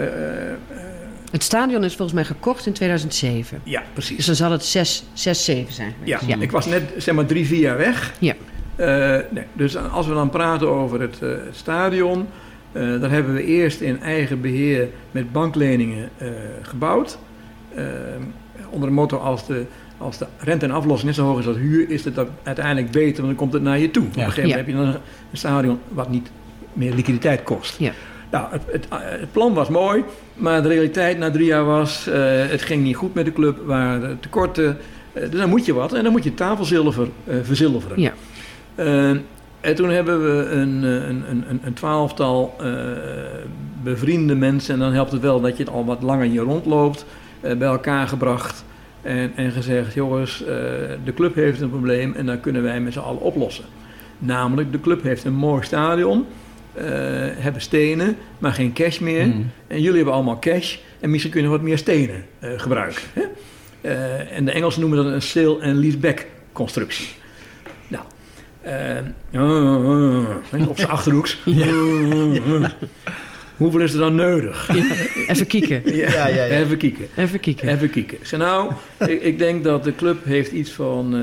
Het 1.31 1.43
stadion 1.43 1.85
is 1.85 1.95
volgens 1.95 2.13
mij 2.13 2.25
gekocht 2.25 2.67
in 2.67 2.73
2007. 2.73 3.61
ja, 3.65 3.81
Dus 3.81 3.89
precies. 3.93 4.27
dan 4.27 4.35
zal 4.35 4.51
het 4.51 4.65
6, 4.65 5.05
6 5.13 5.45
7 5.45 5.73
zijn 5.73 5.95
Ja, 6.05 6.21
ik 6.39 6.51
was 6.51 6.67
net 6.67 6.83
zeg 6.97 7.15
maar 7.15 7.27
drie, 7.27 7.47
vier 7.47 7.61
jaar 7.61 7.77
weg. 7.77 8.15
Ja. 8.19 8.35
Nee, 9.31 9.45
dus 9.53 9.77
als 9.77 10.07
we 10.07 10.15
dan 10.15 10.31
praten 10.31 10.69
over 10.69 11.01
het 11.01 11.19
stadion, 11.53 12.27
eh 12.75 13.01
daar 13.01 13.11
hebben 13.11 13.35
we 13.35 13.45
eerst 13.45 13.81
in 13.81 14.01
eigen 14.01 14.41
beheer 14.41 14.89
met 15.11 15.33
bankleningen 15.33 16.09
eh, 16.17 16.29
gebouwd. 16.63 17.19
Eh, 17.75 17.85
onder 18.71 18.89
de 18.89 18.95
motto 18.95 19.17
als 19.17 19.47
de, 19.47 19.65
als 19.99 20.19
de 20.19 20.27
rente 20.39 20.65
en 20.65 20.71
aflossing 20.71 21.07
net 21.07 21.15
zo 21.15 21.25
hoog 21.25 21.39
is 21.39 21.47
als 21.47 21.57
huur, 21.57 21.91
is 21.91 22.05
het 22.05 22.15
dan 22.15 22.29
uiteindelijk 22.43 22.91
beter, 22.91 23.17
want 23.17 23.27
dan 23.27 23.35
komt 23.35 23.53
het 23.53 23.63
naar 23.63 23.79
je 23.79 23.91
toe. 23.91 24.07
Op 24.07 24.17
een 24.17 24.23
gegeven 24.23 24.43
moment 24.43 24.59
heb 24.59 24.69
je 24.69 24.75
dan 24.75 24.87
een, 24.87 25.01
stadion 25.33 25.79
wat 25.89 26.11
niet 26.11 26.31
meer 26.73 26.95
liquiditeit 26.95 27.43
kost. 27.43 27.79
Ja. 27.79 27.93
Nou, 28.31 28.47
het, 28.51 28.63
het, 28.67 28.87
het 28.91 29.33
plan 29.33 29.55
was 29.55 29.69
mooi, 29.69 30.05
maar 30.35 30.63
de 30.63 30.69
realiteit 30.69 31.19
na 31.19 31.31
drie 31.31 31.47
jaar 31.47 31.65
was, 31.65 32.09
het 32.49 32.63
ging 32.63 32.83
niet 32.83 32.97
goed 32.97 33.15
met 33.15 33.25
de 33.25 33.33
club, 33.33 33.59
waren 33.67 34.21
tekorten. 34.21 34.77
Dus 35.13 35.31
dan 35.31 35.49
moet 35.49 35.65
je 35.65 35.75
wat 35.75 35.93
en 35.93 36.03
dan 36.03 36.13
moet 36.13 36.25
je 36.25 36.35
tafelzilver 36.35 37.09
verzilveren. 37.43 38.01
Ja. 38.01 38.13
En 39.65 39.75
toen 39.75 39.91
hebben 39.91 40.23
we 40.23 40.51
een, 40.51 40.85
eh, 40.85 41.09
een, 41.09 41.25
een, 41.29 41.61
een, 41.63 41.73
twaalftal 41.75 42.55
eh, 42.61 42.67
bevriende 43.83 44.35
mensen, 44.35 44.75
en 44.75 44.81
dan 44.81 44.93
helpt 44.93 45.13
het 45.13 45.21
wel 45.21 45.41
dat 45.41 45.57
je 45.57 45.63
het 45.63 45.73
al 45.73 45.85
wat 45.85 46.03
langer 46.03 46.27
hier 46.27 46.43
rondloopt, 46.43 47.07
eh, 47.41 47.57
bij 47.57 47.69
elkaar 47.69 48.09
gebracht. 48.09 48.65
En, 49.03 49.33
en 49.37 49.51
gezegd, 49.51 49.95
jongens, 49.95 50.39
de 51.05 51.15
club 51.15 51.35
heeft 51.35 51.61
een 51.61 51.71
probleem 51.71 52.15
en 52.15 52.27
dat 52.27 52.41
kunnen 52.41 52.63
wij 52.63 52.81
met 52.81 52.93
z'n 52.93 52.99
allen 52.99 53.21
oplossen. 53.21 53.65
Namelijk, 54.19 54.73
de 54.73 54.81
club 54.81 55.03
heeft 55.03 55.25
een 55.25 55.35
mooi 55.35 55.65
stadion, 55.65 56.27
hebben 57.37 57.63
stenen, 57.63 58.17
maar 58.39 58.53
geen 58.53 58.73
cash 58.73 58.99
meer. 58.99 59.27
Mhm. 59.27 59.39
En 59.67 59.81
jullie 59.81 59.97
hebben 59.97 60.15
allemaal 60.15 60.39
cash 60.39 60.77
en 61.01 61.11
misschien 61.11 61.33
kunnen 61.33 61.51
we 61.51 61.57
wat 61.57 61.67
meer 61.67 61.79
stenen 61.79 62.25
gebruiken. 62.41 63.03
Hè? 63.13 63.23
En 64.23 64.45
de 64.45 64.53
Engelsen 64.53 64.81
noemen 64.81 65.05
dat 65.05 65.13
een 65.13 65.23
sale- 65.23 65.61
en 65.61 65.79
leaseback 65.79 66.27
constructie. 66.53 67.09
Eh, 68.65 70.69
op 70.69 70.79
zijn 70.79 70.91
achterhoeks. 70.91 71.39
Hoeveel 73.57 73.81
is 73.81 73.93
er 73.93 73.99
dan 73.99 74.15
nodig? 74.15 74.71
Even 75.29 75.47
kieken. 75.47 75.97
Ja, 75.97 76.11
Ja, 76.11 76.27
ja, 76.27 76.45
ja. 76.45 76.45
Even 76.45 76.77
kijken. 76.77 77.07
Even 77.17 77.41
kieken. 77.41 77.69
Even 77.69 77.91
kijken. 77.91 78.19
Ik 78.21 78.27
zeg, 78.27 78.41
nou, 78.41 78.73
ik, 78.99 79.23
ik 79.23 79.39
denk 79.39 79.65
dat 79.65 79.85
de 79.85 79.95
club 79.95 80.25
heeft 80.25 80.53
iets 80.53 80.71
van 80.71 81.17
eh 81.17 81.23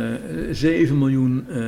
7 0.51 0.97
miljoen 0.97 1.45
eh, 1.49 1.59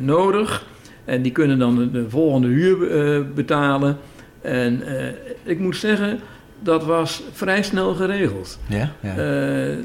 nodig. 0.00 0.66
En 1.04 1.22
die 1.22 1.32
kunnen 1.32 1.58
dan 1.58 1.76
de, 1.76 1.90
de 1.90 2.10
volgende 2.10 2.48
huur 2.48 2.90
eh, 2.90 3.20
betalen. 3.34 3.96
En 4.40 4.82
eh, 4.86 5.12
ik 5.42 5.58
moet 5.58 5.76
zeggen, 5.76 6.20
dat 6.60 6.84
was 6.84 7.22
vrij 7.32 7.62
snel 7.62 7.94
geregeld. 7.94 8.58
Ja, 8.66 8.92
ja. 9.00 9.16
Eh, 9.16 9.76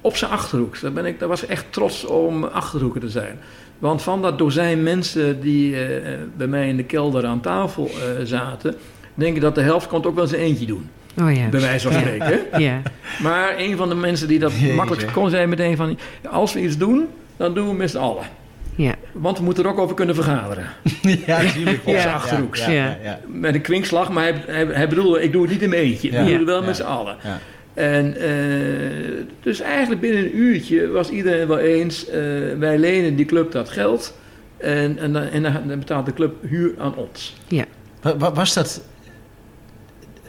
op 0.00 0.16
zijn 0.16 0.30
achterhoek. 0.30 0.80
Daar, 0.80 0.92
ben 0.92 1.06
ik, 1.06 1.18
daar 1.18 1.28
was 1.28 1.42
ik 1.42 1.48
echt 1.48 1.64
trots 1.70 2.04
om 2.04 2.44
achterhoeken 2.44 3.00
te 3.00 3.08
zijn. 3.08 3.38
Want 3.78 4.02
van 4.02 4.22
dat 4.22 4.38
dozijn 4.38 4.82
mensen 4.82 5.40
die 5.40 5.76
eh, 5.84 6.12
bij 6.36 6.46
mij 6.46 6.68
in 6.68 6.76
de 6.76 6.84
kelder 6.84 7.26
aan 7.26 7.40
tafel 7.40 7.90
eh, 7.90 8.24
zaten, 8.24 8.74
denk 9.14 9.34
ik 9.36 9.42
dat 9.42 9.54
de 9.54 9.60
helft 9.60 9.86
kon 9.86 9.98
het 9.98 10.06
ook 10.06 10.14
wel 10.14 10.24
eens 10.24 10.32
een 10.32 10.38
eentje 10.38 10.66
doen. 10.66 10.88
Oh 11.22 11.34
ja. 11.36 11.48
Bij 11.48 11.60
wijze 11.60 11.90
van 11.92 12.00
spreken. 12.00 12.40
Ja. 12.62 12.82
Maar 13.22 13.54
een 13.58 13.76
van 13.76 13.88
de 13.88 13.94
mensen 13.94 14.28
die 14.28 14.38
dat 14.38 14.52
makkelijk 14.76 15.12
kon 15.12 15.30
zei 15.30 15.46
meteen 15.46 15.76
van... 15.76 15.98
als 16.30 16.52
we 16.52 16.60
iets 16.62 16.76
doen, 16.78 17.06
dan 17.36 17.54
doen 17.54 17.68
we 17.68 17.74
met 17.74 17.90
z'n 17.90 17.96
allen. 17.98 18.24
Ja. 18.76 18.94
Want 19.12 19.38
we 19.38 19.44
moeten 19.44 19.64
er 19.64 19.70
ook 19.70 19.78
over 19.78 19.94
kunnen 19.94 20.14
vergaderen. 20.14 20.64
ja, 21.26 21.42
natuurlijk. 21.42 21.78
Op 21.84 21.92
zijn 21.94 22.08
Ja. 22.08 22.14
achterhoeks. 22.14 22.64
Ja, 22.64 22.70
ja, 22.72 22.84
Ja. 22.84 22.96
ja. 23.02 23.18
Met 23.26 23.54
een 23.54 23.60
kwinkslag, 23.60 24.10
maar 24.10 24.22
hij, 24.22 24.42
hij, 24.46 24.64
hij 24.66 24.88
bedoelde... 24.88 25.22
ik 25.22 25.32
doe 25.32 25.42
het 25.42 25.50
niet 25.50 25.62
in 25.62 25.68
mijn 25.68 25.82
eentje. 25.82 26.12
Ja. 26.12 26.18
We 26.24 26.28
doen 26.30 26.38
het 26.38 26.46
wel 26.46 26.60
Ja. 26.60 26.66
met 26.66 26.76
z'n 26.76 26.82
allen. 26.82 27.16
Ja. 27.74 27.82
En 27.82 28.16
eh, 28.16 29.24
dus 29.40 29.60
eigenlijk 29.60 30.00
binnen 30.00 30.24
een 30.24 30.36
uurtje 30.36 30.88
was 30.88 31.08
iedereen 31.10 31.46
wel 31.48 31.58
eens... 31.58 32.08
eh, 32.08 32.20
wij 32.58 32.78
lenen 32.78 33.16
die 33.16 33.26
club 33.26 33.52
dat 33.52 33.68
geld... 33.70 34.14
En, 34.56 34.98
en, 34.98 35.12
dan- 35.12 35.22
en 35.22 35.42
dan 35.42 35.78
betaalt 35.78 36.06
de 36.06 36.12
club 36.12 36.34
huur 36.48 36.74
aan 36.78 36.96
ons. 36.96 37.36
Wa- 38.18 38.32
Was 38.32 38.54
dat... 38.54 38.82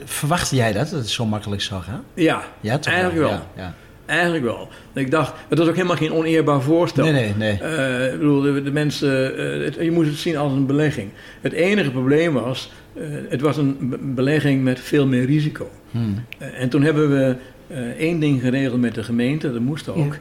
Verwachtte 0.03 0.55
jij 0.55 0.73
dat, 0.73 0.89
dat 0.89 0.99
het 0.99 1.09
zo 1.09 1.25
makkelijk 1.25 1.61
zou 1.61 1.81
gaan? 1.83 2.03
Ja, 2.13 2.43
Ja, 2.61 2.77
toch 2.77 2.93
Eigenlijk 2.93 3.21
wel. 3.21 3.31
Ja, 3.31 3.45
ja. 3.55 3.73
Eigenlijk 4.05 4.43
wel. 4.43 4.67
Ik 4.93 5.11
dacht, 5.11 5.33
het 5.49 5.57
was 5.59 5.67
ook 5.67 5.75
helemaal 5.75 5.95
geen 5.95 6.13
oneerbaar 6.13 6.61
voorstel. 6.61 7.03
Nee, 7.03 7.13
nee, 7.13 7.33
nee. 7.37 7.59
Eh, 7.61 8.13
ik 8.13 8.19
bedoel, 8.19 8.41
de, 8.41 8.63
de 8.63 8.71
mensen, 8.71 9.37
eh, 9.37 9.65
het- 9.65 9.77
je 9.81 9.91
moet 9.91 10.05
het 10.05 10.15
zien 10.15 10.37
als 10.37 10.51
een 10.51 10.65
belegging. 10.65 11.09
Het 11.41 11.53
enige 11.53 11.91
probleem 11.91 12.33
was, 12.33 12.71
eh, 12.93 13.03
het 13.29 13.41
was 13.41 13.57
een 13.57 13.77
be- 13.79 13.97
belegging 14.01 14.63
met 14.63 14.79
veel 14.79 15.07
meer 15.07 15.25
risico. 15.25 15.69
Hmm. 15.91 16.23
En 16.57 16.69
toen 16.69 16.81
hebben 16.83 17.09
we 17.09 17.35
eh, 17.67 17.79
één 17.81 18.19
ding 18.19 18.41
geregeld 18.41 18.81
met 18.81 18.95
de 18.95 19.03
gemeente, 19.03 19.51
dat 19.51 19.61
moest 19.61 19.89
ook. 19.89 20.15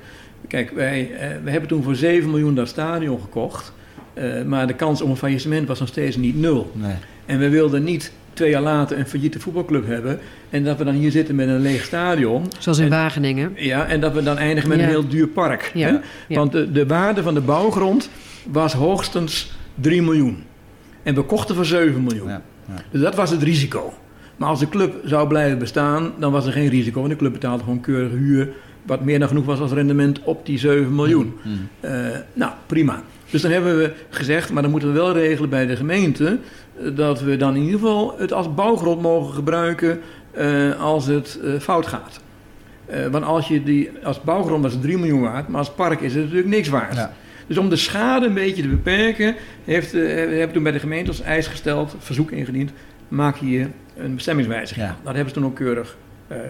Kijk, 0.48 0.70
wij, 0.70 1.10
eh, 1.18 1.28
we 1.44 1.50
hebben 1.50 1.68
toen 1.68 1.82
voor 1.82 1.96
7 1.96 2.30
miljoen 2.30 2.54
dat 2.54 2.68
stadion 2.68 3.20
gekocht. 3.20 3.72
Eh, 4.14 4.42
maar 4.42 4.66
de 4.66 4.74
kans 4.74 5.02
om 5.02 5.10
een 5.10 5.16
faillissement 5.16 5.68
was 5.68 5.78
nog 5.80 5.88
steeds 5.88 6.16
niet 6.16 6.36
nul. 6.40 6.70
Nee. 6.74 6.92
En 7.26 7.38
we 7.38 7.48
wilden 7.48 7.84
niet 7.84 8.12
twee 8.34 8.50
jaar 8.50 8.62
later 8.62 8.98
een 8.98 9.06
failliete 9.06 9.40
voetbalclub 9.40 9.86
hebben. 9.86 10.18
En 10.50 10.64
dat 10.64 10.78
we 10.78 10.84
dan 10.84 10.94
hier 10.94 11.10
zitten 11.10 11.34
met 11.34 11.48
een 11.48 11.60
leeg 11.60 11.84
stadion. 11.84 12.44
Zoals 12.58 12.78
in 12.78 12.84
En- 12.84 12.90
Wageningen. 12.90 13.52
Ja, 13.56 13.86
en 13.86 14.00
dat 14.00 14.12
we 14.12 14.22
dan 14.22 14.36
eindigen 14.36 14.68
met 14.68 14.78
Ja. 14.78 14.84
een 14.84 14.90
heel 14.90 15.08
duur 15.08 15.26
park. 15.28 15.70
Ja, 15.74 15.86
Hè? 15.88 15.92
ja. 16.28 16.36
Want 16.38 16.52
de, 16.52 16.72
de 16.72 16.86
waarde 16.86 17.22
van 17.22 17.34
de 17.34 17.40
bouwgrond 17.40 18.10
was 18.50 18.72
hoogstens 18.72 19.52
3 19.74 20.02
miljoen. 20.02 20.42
En 21.02 21.14
we 21.14 21.22
kochten 21.22 21.54
voor 21.54 21.64
7 21.66 22.02
miljoen. 22.02 22.28
Ja, 22.28 22.42
ja. 22.68 22.74
Dus 22.90 23.00
dat 23.00 23.14
was 23.14 23.30
het 23.30 23.42
risico. 23.42 23.92
Maar 24.36 24.48
als 24.48 24.58
de 24.60 24.68
club 24.68 24.94
zou 25.04 25.28
blijven 25.28 25.58
bestaan, 25.58 26.12
dan 26.18 26.32
was 26.32 26.46
er 26.46 26.52
geen 26.52 26.68
risico. 26.68 26.98
Want 26.98 27.12
de 27.12 27.18
club 27.18 27.32
betaalde 27.32 27.62
gewoon 27.62 27.80
keurige 27.80 28.16
huur. 28.16 28.48
Wat 28.82 29.04
meer 29.04 29.18
dan 29.18 29.28
genoeg 29.28 29.44
was 29.44 29.60
als 29.60 29.72
rendement 29.72 30.20
op 30.22 30.46
die 30.46 30.58
7 30.58 30.94
miljoen. 30.94 31.32
Mm. 31.42 31.68
Eh, 31.80 31.90
nou, 32.32 32.52
prima. 32.66 33.02
Dus 33.30 33.42
dan 33.42 33.50
hebben 33.50 33.78
we 33.78 33.92
gezegd, 34.10 34.52
maar 34.52 34.62
dan 34.62 34.70
moeten 34.70 34.88
we 34.88 34.94
wel 34.94 35.12
regelen 35.12 35.48
bij 35.50 35.66
de 35.66 35.76
gemeente... 35.76 36.38
dat 36.94 37.20
we 37.20 37.36
dan 37.36 37.56
in 37.56 37.62
ieder 37.62 37.78
geval 37.78 38.14
het 38.18 38.32
als 38.32 38.54
bouwgrond 38.54 39.00
mogen 39.00 39.34
gebruiken 39.34 40.00
eh, 40.30 40.80
als 40.80 41.06
het 41.06 41.38
eh, 41.44 41.58
fout 41.60 41.86
gaat. 41.86 42.20
Eh, 42.86 43.06
want 43.06 43.24
als 43.24 43.48
je 43.48 43.62
die, 43.62 43.90
als 44.02 44.20
bouwgrond 44.20 44.62
was 44.62 44.72
het 44.72 44.82
3 44.82 44.98
miljoen 44.98 45.20
waard, 45.20 45.48
maar 45.48 45.58
als 45.58 45.70
park 45.70 46.00
is 46.00 46.14
het 46.14 46.22
natuurlijk 46.22 46.48
niks 46.48 46.68
waard. 46.68 46.94
Ja. 46.94 47.12
Dus 47.46 47.58
om 47.58 47.68
de 47.68 47.76
schade 47.76 48.26
een 48.26 48.34
beetje 48.34 48.62
te 48.62 48.68
beperken, 48.68 49.36
heeft, 49.64 49.92
hebben 49.92 50.38
we 50.38 50.50
toen 50.52 50.62
bij 50.62 50.72
de 50.72 50.78
gemeente 50.78 51.10
als 51.10 51.20
eis 51.20 51.46
gesteld, 51.46 51.96
verzoek 51.98 52.30
ingediend, 52.30 52.70
maak 53.08 53.36
hier 53.36 53.70
een 53.96 54.14
bestemmingswijziging. 54.14 54.86
Ja. 54.86 54.96
Dat 55.02 55.14
hebben 55.14 55.34
ze 55.34 55.40
toen 55.40 55.48
ook 55.48 55.56
keurig 55.56 55.96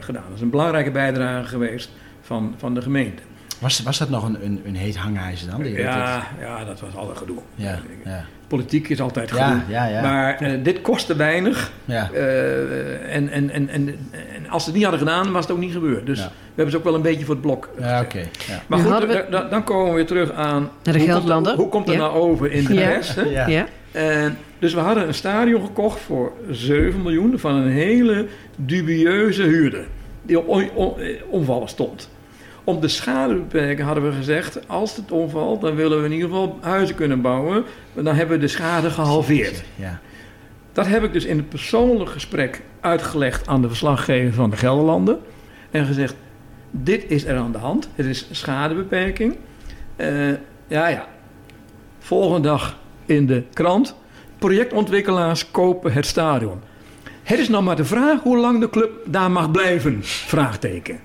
gedaan. 0.01 0.23
Dat 0.27 0.37
is 0.37 0.41
een 0.41 0.51
belangrijke 0.51 0.91
bijdrage 0.91 1.49
geweest 1.49 1.91
van, 2.21 2.55
van 2.57 2.75
de 2.75 2.83
gemeente. 2.83 3.23
Was, 3.61 3.83
was 3.83 3.99
dat 3.99 4.09
nog 4.09 4.25
een, 4.25 4.45
een, 4.45 4.61
een 4.65 4.75
heet 4.75 4.97
hangijzer 4.97 5.51
dan? 5.51 5.65
Ja, 5.65 6.27
ja, 6.41 6.65
dat 6.65 6.81
was 6.81 6.95
altijd 6.95 7.19
gedoe. 7.19 7.39
Ja, 7.55 7.79
ja. 8.05 8.25
Politiek 8.47 8.89
is 8.89 9.01
altijd 9.01 9.31
gedoe. 9.31 9.45
Ja, 9.47 9.63
ja, 9.69 9.87
ja. 9.87 10.01
Maar 10.03 10.37
eh, 10.41 10.51
dit 10.63 10.81
kostte 10.81 11.17
weinig. 11.17 11.73
ja. 11.85 12.11
eh, 12.13 13.15
en, 13.15 13.29
en, 13.29 13.51
en, 13.51 13.69
en, 13.69 13.89
en 13.89 14.49
als 14.51 14.63
ze 14.63 14.69
het 14.71 14.79
niet 14.79 14.89
hadden 14.89 15.09
gedaan, 15.09 15.33
was 15.33 15.43
het 15.45 15.53
ook 15.53 15.59
niet 15.61 15.73
gebeurd. 15.73 16.07
Dus 16.07 16.19
Ja. 16.19 16.25
we 16.27 16.31
hebben 16.55 16.71
ze 16.71 16.77
ook 16.79 16.85
wel 16.85 16.95
een 16.95 17.03
beetje 17.03 17.25
voor 17.25 17.35
het 17.35 17.43
blok 17.43 17.69
eh, 17.79 17.85
Ja, 17.85 17.97
gezet. 17.99 18.05
oké. 18.07 18.53
Ja. 18.53 18.63
Maar 18.67 18.79
goed, 18.79 18.91
hadden 18.91 19.09
we- 19.09 19.27
da- 19.31 19.41
da- 19.41 19.49
dan 19.49 19.65
komen 19.65 19.89
we 19.89 19.95
weer 19.95 20.07
terug 20.07 20.33
aan... 20.33 20.71
Naar 20.83 20.95
de 20.95 21.01
hoe 21.01 21.09
Gelderlander. 21.09 21.53
Komt, 21.55 21.63
hoe 21.63 21.69
komt 21.73 21.87
het 21.87 21.95
Ja. 21.97 22.01
nou 22.01 22.15
over 22.15 22.53
in 22.53 22.65
de 22.65 22.75
Ja. 22.75 22.89
rest? 22.89 23.15
Hè? 23.15 23.23
Ja. 23.23 23.47
Ja. 23.47 23.67
En 23.93 24.39
dus 24.59 24.75
we 24.75 24.81
hadden 24.81 25.07
een 25.07 25.15
stadion 25.15 25.65
gekocht 25.65 26.01
voor 26.01 26.33
7 26.51 27.03
miljoen 27.03 27.39
van 27.39 27.55
een 27.55 27.71
hele 27.71 28.27
dubieuze 28.57 29.43
huurder. 29.43 29.85
Die 30.23 30.39
op 30.39 30.49
on, 30.49 30.71
on- 30.75 30.99
eh, 31.01 31.09
omvallen 31.29 31.69
stond. 31.69 32.09
Om 32.65 32.81
de 32.81 32.89
schade 32.89 33.35
te 33.35 33.41
beperken 33.41 33.85
hadden 33.85 34.05
we 34.05 34.13
gezegd... 34.13 34.69
als 34.69 34.97
het 34.97 35.13
omvalt, 35.13 35.61
dan 35.61 35.75
willen 35.75 35.99
we 35.99 36.05
in 36.05 36.13
ieder 36.13 36.29
geval 36.29 36.59
huizen 36.61 36.95
kunnen 36.95 37.21
bouwen. 37.21 37.65
Maar 37.93 38.05
dan 38.05 38.15
hebben 38.15 38.37
we 38.37 38.43
de 38.45 38.51
schade 38.51 38.91
gehalveerd. 38.91 39.65
Ja. 39.77 40.01
Dat 40.73 40.87
heb 40.87 41.03
ik 41.03 41.13
dus 41.13 41.25
in 41.25 41.37
het 41.37 41.49
persoonlijk 41.49 42.11
gesprek 42.11 42.63
uitgelegd 42.81 43.47
aan 43.47 43.63
de 43.63 43.69
verslaggever 43.69 44.33
van 44.33 44.51
de 44.51 44.57
Gelderlanden. 44.57 45.19
En 45.71 45.87
gezegd, 45.87 46.15
dit 46.71 47.05
is 47.09 47.25
er 47.25 47.37
aan 47.37 47.53
de 47.53 47.59
hand. 47.59 47.89
Het 47.95 48.07
is 48.07 48.27
schadebeperking. 48.31 49.37
Eh, 49.97 50.29
ja, 50.67 50.89
ja. 50.89 51.07
Volgende 51.99 52.49
dag 52.49 52.79
in 53.07 53.27
de 53.27 53.43
krant. 53.53 53.95
Projectontwikkelaars 54.39 55.51
kopen 55.51 55.93
het 55.93 56.07
stadion. 56.07 56.61
Het 57.23 57.39
is 57.39 57.49
nog 57.49 57.65
maar 57.65 57.77
de 57.77 57.85
vraag 57.85 58.21
hoe 58.21 58.39
lang 58.39 58.61
de 58.61 58.71
club 58.71 58.91
daar 59.05 59.31
mag 59.31 59.51
blijven. 59.51 59.99
Vraagteken. 60.03 60.99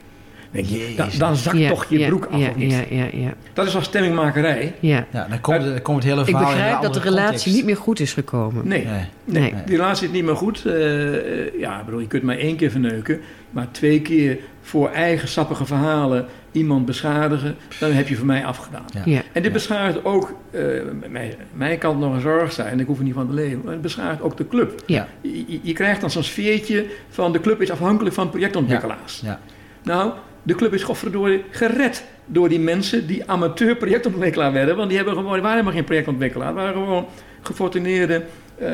Denk 0.51 0.67
dan, 0.97 1.07
dan 1.17 1.35
zakt 1.35 1.57
Ja, 1.57 1.69
toch 1.69 1.85
je 1.89 1.99
ja, 1.99 2.07
broek 2.07 2.25
af 2.31 2.39
ja, 2.39 2.49
of 2.49 2.55
niet? 2.55 2.71
Ja, 2.71 2.81
ja, 2.89 3.05
ja. 3.13 3.33
Dat 3.53 3.67
is 3.67 3.75
al 3.75 3.81
stemmingmakerij. 3.81 4.73
ja. 4.79 5.05
Ja, 5.11 5.27
dan 5.29 5.41
komt, 5.41 5.63
dan 5.63 5.81
komt 5.81 5.97
het 6.03 6.05
hele 6.13 6.19
Ik 6.21 6.25
verhaal 6.27 6.43
in 6.43 6.49
een 6.51 6.55
begrijp 6.63 6.81
dat 6.81 6.93
de 6.93 6.99
relatie 6.99 7.23
context. 7.25 7.45
niet 7.55 7.65
meer 7.65 7.77
goed 7.77 7.99
is 7.99 8.13
gekomen. 8.13 8.67
Nee. 8.67 8.85
Nee. 8.85 9.01
Nee. 9.25 9.53
Die 9.65 9.75
relatie 9.75 10.07
is 10.07 10.13
niet 10.13 10.23
meer 10.23 10.35
goed. 10.35 10.65
Eh, 10.65 11.15
eh, 11.45 11.59
ja, 11.59 11.79
ik 11.79 11.85
bedoel, 11.85 11.99
je 11.99 12.07
kunt 12.07 12.23
maar 12.23 12.37
één 12.37 12.55
keer 12.55 12.71
verneuken. 12.71 13.19
Maar 13.49 13.67
twee 13.71 14.01
keer 14.01 14.37
voor 14.61 14.89
eigen 14.89 15.27
sappige 15.27 15.65
verhalen 15.65 16.25
iemand 16.51 16.85
beschadigen, 16.85 17.55
dan 17.79 17.91
heb 17.91 18.07
je 18.07 18.15
voor 18.15 18.25
mij 18.25 18.45
afgedaan. 18.45 18.85
Ja. 18.93 19.01
Ja. 19.05 19.21
En 19.31 19.43
dit 19.43 19.51
beschadigt 19.53 20.05
ook, 20.05 20.33
eh 20.51 20.61
mij, 21.09 21.35
mij 21.53 21.77
kan 21.77 21.91
het 21.91 21.99
nog 21.99 22.13
een 22.13 22.21
zorg 22.21 22.51
zijn, 22.51 22.79
ik 22.79 22.85
hoef 22.87 22.97
er 22.97 23.03
niet 23.03 23.13
van 23.13 23.27
te 23.27 23.33
leven, 23.33 23.61
maar 23.63 23.73
het 23.73 23.81
beschadigt 23.81 24.21
ook 24.21 24.37
de 24.37 24.47
club. 24.47 24.83
Ja. 24.85 25.07
Je, 25.21 25.43
je- 25.47 25.59
je 25.61 25.73
krijgt 25.73 26.01
dan 26.01 26.11
zo'n 26.11 26.23
sfeertje 26.23 26.85
van 27.09 27.31
de 27.31 27.39
club 27.39 27.61
is 27.61 27.71
afhankelijk 27.71 28.15
van 28.15 28.29
projectontwikkelaars. 28.29 29.21
Ja. 29.25 29.39
Nou, 29.83 30.11
de 30.43 30.55
club 30.55 30.73
is 30.73 30.83
godverdorie 30.83 31.43
gered 31.51 32.03
door 32.25 32.49
die 32.49 32.59
mensen 32.59 33.07
die 33.07 33.29
amateur 33.29 33.75
projectontwikkelaar 33.75 34.51
werden. 34.53 34.75
Want 34.75 34.87
die, 34.87 34.97
hebben 34.97 35.15
gewoon, 35.15 35.31
die 35.33 35.41
waren 35.41 35.57
helemaal 35.57 35.77
geen 35.77 35.83
projectontwikkelaar. 35.87 36.47
Het 36.47 36.55
waren 36.55 36.73
gewoon 36.73 37.05
gefortuneerde 37.41 38.23
eh, 38.57 38.67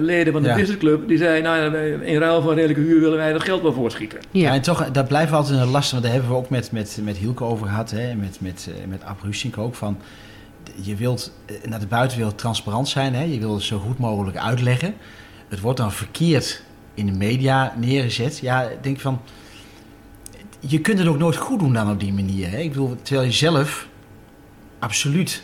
leden 0.00 0.32
van 0.32 0.42
de 0.42 0.48
Ja. 0.48 0.54
businessclub. 0.54 1.08
Die 1.08 1.18
zeiden, 1.18 1.42
nou, 1.42 1.76
in 2.02 2.18
ruil 2.18 2.42
van 2.42 2.54
redelijke 2.54 2.82
huur 2.82 3.00
willen 3.00 3.16
wij 3.16 3.32
dat 3.32 3.42
geld 3.42 3.62
wel 3.62 3.72
voorschieten. 3.72 4.18
Ja. 4.30 4.42
Ja. 4.42 4.54
en 4.54 4.62
toch, 4.62 4.90
dat 4.90 5.08
blijft 5.08 5.32
altijd 5.32 5.60
een 5.60 5.70
last, 5.70 5.90
want 5.90 6.02
daar 6.02 6.12
hebben 6.12 6.30
we 6.30 6.36
ook 6.36 6.48
met, 6.50 6.72
met, 6.72 6.98
met 7.02 7.16
Hielke 7.16 7.44
over 7.44 7.66
gehad, 7.66 7.90
hè, 7.90 8.14
met, 8.14 8.36
met, 8.40 8.68
eh, 8.68 8.88
met 8.88 9.04
Ab 9.04 9.18
Rusink 9.22 9.58
ook, 9.58 9.74
van 9.74 9.98
je 10.74 10.94
wilt 10.94 11.32
eh, 11.46 11.54
naar 11.68 11.80
de 11.80 11.86
buitenwereld 11.86 12.38
transparant 12.38 12.88
zijn, 12.88 13.14
hè, 13.14 13.22
je 13.22 13.38
wil 13.38 13.54
het 13.54 13.62
zo 13.62 13.78
goed 13.78 13.98
mogelijk 13.98 14.36
uitleggen. 14.36 14.94
Het 15.48 15.60
wordt 15.60 15.78
dan 15.78 15.92
verkeerd 15.92 16.62
in 16.94 17.06
de 17.06 17.12
media 17.12 17.74
neergezet. 17.76 18.38
Ja, 18.38 18.62
ik 18.62 18.82
denk 18.82 19.00
van, 19.00 19.20
je 20.66 20.80
kunt 20.80 20.98
het 20.98 21.08
ook 21.08 21.18
nooit 21.18 21.36
goed 21.36 21.58
doen 21.58 21.72
dan 21.72 21.90
op 21.90 22.00
die 22.00 22.12
manier. 22.12 22.50
Hè. 22.50 22.58
Ik 22.58 22.68
bedoel, 22.68 22.96
terwijl 23.02 23.26
je 23.26 23.32
zelf 23.32 23.88
absoluut 24.78 25.42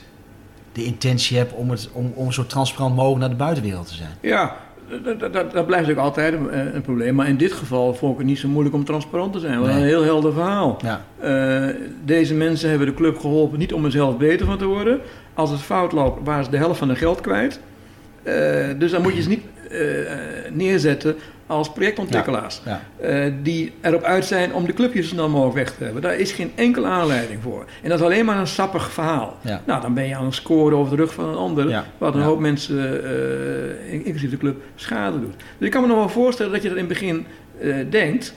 de 0.72 0.84
intentie 0.84 1.36
hebt 1.36 1.52
om, 1.52 1.70
het, 1.70 1.88
om, 1.92 2.12
om 2.14 2.32
zo 2.32 2.46
transparant 2.46 2.94
mogelijk 2.96 3.20
naar 3.20 3.28
de 3.30 3.36
buitenwereld 3.36 3.86
te 3.88 3.94
zijn. 3.94 4.10
Ja, 4.20 4.56
dat, 5.04 5.20
dat, 5.20 5.32
dat, 5.32 5.52
dat 5.52 5.66
blijft 5.66 5.90
ook 5.90 5.96
altijd 5.96 6.32
een, 6.34 6.74
een 6.74 6.82
probleem. 6.82 7.14
Maar 7.14 7.28
in 7.28 7.36
dit 7.36 7.52
geval 7.52 7.94
vond 7.94 8.12
ik 8.12 8.18
het 8.18 8.26
niet 8.26 8.38
zo 8.38 8.48
moeilijk 8.48 8.74
om 8.74 8.84
transparant 8.84 9.32
te 9.32 9.38
zijn. 9.38 9.54
Want 9.60 9.66
Nee. 9.72 9.80
een 9.80 9.86
heel 9.86 10.02
helder 10.02 10.32
verhaal. 10.32 10.78
Ja, 10.82 11.04
Eh, 11.20 11.74
deze 12.04 12.34
mensen 12.34 12.68
hebben 12.68 12.86
de 12.86 12.94
club 12.94 13.18
geholpen 13.18 13.58
niet 13.58 13.72
om 13.72 13.84
er 13.84 13.90
zelf 13.90 14.16
beter 14.16 14.46
van 14.46 14.58
te 14.58 14.64
worden. 14.64 15.00
Als 15.34 15.50
het 15.50 15.60
fout 15.60 15.92
loopt, 15.92 16.24
waren 16.26 16.44
ze 16.44 16.50
de 16.50 16.56
helft 16.56 16.78
van 16.78 16.88
hun 16.88 16.96
geld 16.96 17.20
kwijt. 17.20 17.60
Eh, 18.22 18.34
dus 18.78 18.90
dan 18.90 19.02
moet 19.02 19.14
je 19.14 19.22
ze 19.22 19.28
niet 19.28 19.42
eh, 19.70 19.78
neerzetten 20.52 21.16
als 21.52 21.72
projectontwikkelaars. 21.72 22.60
ja. 22.64 22.80
eh, 23.00 23.32
die 23.42 23.72
erop 23.80 24.02
uit 24.02 24.24
zijn 24.24 24.54
om 24.54 24.66
de 24.66 24.72
clubjes 24.72 25.08
zo 25.08 25.14
snel 25.14 25.28
mogelijk 25.28 25.54
weg 25.56 25.76
te 25.76 25.84
hebben. 25.84 26.02
Daar 26.02 26.14
is 26.16 26.32
geen 26.32 26.52
enkele 26.54 26.86
aanleiding 26.86 27.42
voor. 27.42 27.64
En 27.82 27.88
dat 27.88 27.98
is 27.98 28.04
alleen 28.04 28.24
maar 28.24 28.36
een 28.38 28.46
sappig 28.46 28.90
verhaal. 28.92 29.36
Ja. 29.40 29.62
Nou, 29.66 29.80
dan 29.80 29.94
ben 29.94 30.08
je 30.08 30.16
aan 30.16 30.24
het 30.24 30.34
scoren 30.34 30.78
over 30.78 30.96
de 30.96 31.02
rug 31.02 31.14
van 31.14 31.28
een 31.28 31.36
ander. 31.36 31.68
Ja. 31.68 31.84
Wat 31.98 32.14
een 32.14 32.20
Ja. 32.20 32.26
hoop 32.26 32.38
mensen, 32.40 33.04
eh, 33.04 33.92
inclusief 33.92 34.30
de 34.30 34.36
club, 34.36 34.62
schade 34.74 35.20
doet. 35.20 35.34
Dus 35.58 35.66
ik 35.66 35.70
kan 35.70 35.80
me 35.82 35.86
nog 35.88 35.96
wel 35.96 36.08
voorstellen 36.08 36.52
dat 36.52 36.62
je 36.62 36.68
dat 36.68 36.76
in 36.78 36.84
het 36.84 36.92
begin 36.92 37.26
eh, 37.60 37.74
denkt. 37.90 38.34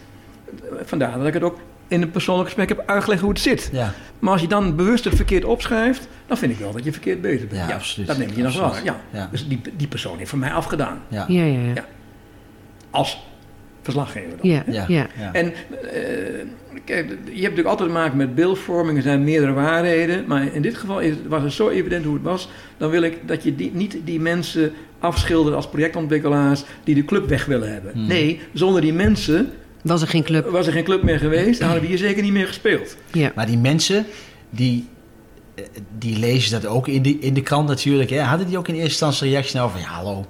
Vandaar 0.83 1.17
dat 1.17 1.27
ik 1.27 1.33
het 1.33 1.43
ook 1.43 1.57
in 1.87 2.01
een 2.01 2.11
persoonlijk 2.11 2.45
gesprek 2.47 2.69
heb 2.69 2.83
uitgelegd 2.85 3.21
hoe 3.21 3.29
het 3.29 3.39
zit. 3.39 3.69
ja. 3.71 3.93
Maar 4.19 4.31
als 4.33 4.41
je 4.41 4.47
dan 4.47 4.75
bewust 4.75 5.03
het 5.03 5.15
verkeerd 5.15 5.45
opschrijft, 5.45 6.07
dan 6.27 6.37
vind 6.37 6.51
ik 6.51 6.57
wel 6.59 6.71
dat 6.71 6.83
je 6.83 6.91
verkeerd 6.91 7.21
bezig 7.21 7.47
bent. 7.47 7.69
Ja, 7.69 7.75
absoluut. 7.75 8.07
Dat 8.07 8.17
neem 8.17 8.29
je 8.35 8.43
nog 8.43 8.59
wel. 8.59 8.73
Ja. 8.83 8.95
Ja. 9.09 9.27
Dus 9.31 9.47
die, 9.47 9.61
die 9.77 9.87
persoon 9.87 10.17
heeft 10.17 10.29
voor 10.29 10.39
mij 10.39 10.51
afgedaan. 10.51 11.01
ja. 11.07 11.25
Ja, 11.27 11.43
ja, 11.43 11.59
ja. 11.59 11.73
Ja. 11.75 11.85
Als 12.95 13.17
verslaggever 13.81 14.29
dan. 14.41 14.49
Ja, 14.49 14.63
Ja. 14.67 14.85
ja. 14.87 15.33
En 15.33 15.45
eh, 15.45 15.53
kijk, 16.85 17.07
je 17.09 17.13
hebt 17.23 17.33
natuurlijk 17.33 17.67
altijd 17.67 17.89
te 17.89 17.95
maken 17.95 18.17
met 18.17 18.35
beeldvorming. 18.35 18.97
Er 18.97 19.03
zijn 19.03 19.23
meerdere 19.23 19.53
waarheden. 19.53 20.23
Maar 20.27 20.53
in 20.53 20.61
dit 20.61 20.77
geval 20.77 21.01
was 21.27 21.43
het 21.43 21.51
zo 21.53 21.69
evident 21.69 22.05
hoe 22.05 22.13
het 22.13 22.23
was. 22.23 22.49
Dan 22.77 22.89
wil 22.89 23.01
ik 23.01 23.17
dat 23.27 23.43
je 23.43 23.55
die, 23.55 23.71
niet 23.73 23.97
die 24.03 24.19
mensen 24.19 24.73
afschildert 24.99 25.55
als 25.55 25.67
projectontwikkelaars 25.69 26.63
die 26.83 26.95
de 26.95 27.05
club 27.05 27.29
weg 27.29 27.45
willen 27.45 27.71
hebben. 27.73 27.91
Hmm. 27.93 28.07
Nee, 28.07 28.39
zonder 28.53 28.81
die 28.81 28.93
mensen 28.93 29.49
Was 29.81 30.01
er 30.01 30.07
geen 30.07 30.23
club? 30.23 30.49
was 30.49 30.67
er 30.67 30.73
geen 30.73 30.83
club 30.83 31.03
meer 31.03 31.19
geweest. 31.19 31.59
Dan 31.59 31.67
hadden 31.69 31.81
we 31.89 31.89
hier 31.95 32.05
zeker 32.07 32.23
niet 32.23 32.31
meer 32.31 32.47
gespeeld. 32.47 32.97
Ja. 33.11 33.31
Maar 33.35 33.45
die 33.45 33.57
mensen, 33.57 34.05
die, 34.49 34.87
eh, 35.55 35.63
die 35.97 36.19
lezen 36.19 36.61
dat 36.61 36.71
ook 36.71 36.87
in 36.87 37.01
de, 37.01 37.19
in 37.19 37.33
de 37.33 37.41
krant 37.41 37.67
natuurlijk. 37.67 38.09
Hè? 38.09 38.19
Hadden 38.19 38.47
die 38.47 38.57
ook 38.57 38.67
in 38.67 38.73
eerste 38.73 38.89
instantie 38.89 39.29
reactie 39.29 39.55
nou 39.55 39.71
van... 39.71 39.79
Ja, 39.79 39.87
hallo, 39.87 40.25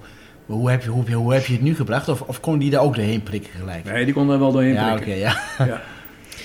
hoe 0.45 0.69
heb 0.71 0.83
je, 0.83 0.89
hoe, 0.89 1.11
hoe 1.11 1.33
heb 1.33 1.45
je 1.45 1.53
het 1.53 1.61
nu 1.61 1.75
gebracht? 1.75 2.09
Of, 2.09 2.21
of 2.21 2.39
konden 2.39 2.61
die 2.61 2.69
daar 2.71 2.81
ook 2.81 2.95
doorheen 2.95 3.23
prikken 3.23 3.49
gelijk? 3.59 3.83
Nee, 3.83 4.05
die 4.05 4.13
kon 4.13 4.27
daar 4.27 4.39
wel 4.39 4.51
doorheen 4.51 4.73
ja, 4.73 4.91
oké, 4.91 5.01
prikken. 5.01 5.17
ja. 5.17 5.35
Ja. 5.57 5.81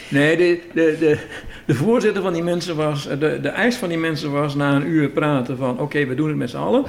Nee, 0.08 0.36
de, 0.36 0.60
de, 0.74 0.96
de, 1.00 1.18
de 1.66 1.74
voorzitter 1.74 2.22
van 2.22 2.32
die 2.32 2.42
mensen 2.42 2.76
was, 2.76 3.08
de, 3.08 3.38
de 3.42 3.48
eis 3.48 3.76
van 3.76 3.88
die 3.88 3.98
mensen 3.98 4.30
was 4.32 4.54
na 4.54 4.74
een 4.74 4.86
uur 4.86 5.08
praten 5.08 5.56
van 5.56 5.78
oké, 5.78 6.06
we 6.06 6.14
doen 6.14 6.28
het 6.28 6.36
met 6.36 6.50
z'n 6.50 6.56
allen. 6.56 6.84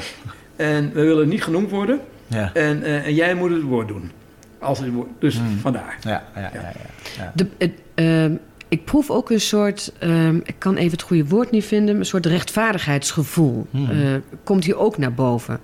En 0.55 0.91
we 0.93 1.01
willen 1.01 1.27
niet 1.29 1.43
genoemd 1.43 1.69
worden. 1.69 1.99
Ja, 2.27 2.51
En, 2.53 2.83
eh, 2.83 3.05
en 3.05 3.13
jij 3.13 3.33
moet 3.35 3.49
het 3.51 3.61
woord 3.61 3.87
doen. 3.87 4.11
Als 4.59 4.79
het 4.79 4.91
woord, 4.93 5.07
dus 5.19 5.37
Hmm. 5.37 5.57
vandaar. 5.59 5.97
ja, 6.01 6.23
ja, 6.35 6.41
ja. 6.41 6.49
ja, 6.53 6.71
ja. 7.17 7.31
De, 7.35 7.47
het, 7.57 7.71
ehm, 7.93 8.33
ik 8.67 8.85
proef 8.85 9.09
ook 9.09 9.29
een 9.29 9.41
soort, 9.41 9.93
ehm, 9.99 10.35
ik 10.35 10.55
kan 10.57 10.75
even 10.75 10.91
het 10.91 11.01
goede 11.01 11.25
woord 11.25 11.51
niet 11.51 11.65
vinden, 11.65 11.95
een 11.97 12.05
soort 12.05 12.25
rechtvaardigheidsgevoel. 12.25 13.65
Hmm. 13.71 13.89
eh, 13.89 13.97
komt 14.43 14.65
hier 14.65 14.77
ook 14.77 14.97
naar 14.97 15.13
boven. 15.13 15.59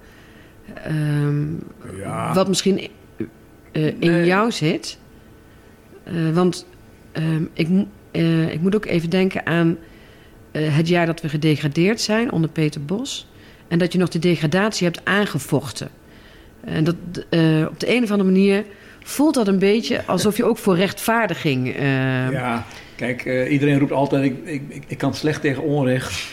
Ehm, 0.83 1.45
Ja. 1.97 2.33
Wat 2.33 2.47
misschien 2.47 2.79
eh, 3.71 3.85
in 3.87 3.95
Nee. 3.99 4.25
jou 4.25 4.51
zit. 4.51 4.97
Eh, 6.03 6.13
want 6.33 6.65
ehm, 7.11 7.43
ik, 7.53 7.67
eh, 8.11 8.53
ik 8.53 8.61
moet 8.61 8.75
ook 8.75 8.85
even 8.85 9.09
denken 9.09 9.45
aan. 9.45 9.77
het 10.57 10.87
jaar 10.87 11.05
dat 11.05 11.21
we 11.21 11.29
gedegradeerd 11.29 12.01
zijn 12.01 12.31
onder 12.31 12.49
Peter 12.49 12.85
Bos. 12.85 13.27
En 13.67 13.79
dat 13.79 13.93
je 13.93 13.99
nog 13.99 14.09
de 14.09 14.19
degradatie 14.19 14.85
hebt 14.87 15.01
aangevochten. 15.05 15.89
En 16.63 16.83
dat, 16.83 16.95
op 17.69 17.79
de 17.79 17.95
een 17.95 18.03
of 18.03 18.11
andere 18.11 18.29
manier 18.31 18.63
voelt 19.03 19.33
dat 19.33 19.47
een 19.47 19.59
beetje 19.59 20.05
alsof 20.05 20.37
je 20.37 20.43
ook 20.45 20.57
voor 20.57 20.75
rechtvaardiging. 20.75 21.75
eh, 21.75 22.31
Ja, 22.31 22.65
kijk, 22.95 23.47
iedereen 23.49 23.79
roept 23.79 23.91
altijd: 23.91 24.23
ik, 24.23 24.35
ik, 24.69 24.83
ik, 24.87 24.97
kan 24.97 25.13
slecht 25.13 25.41
tegen 25.41 25.63
onrecht. 25.63 26.27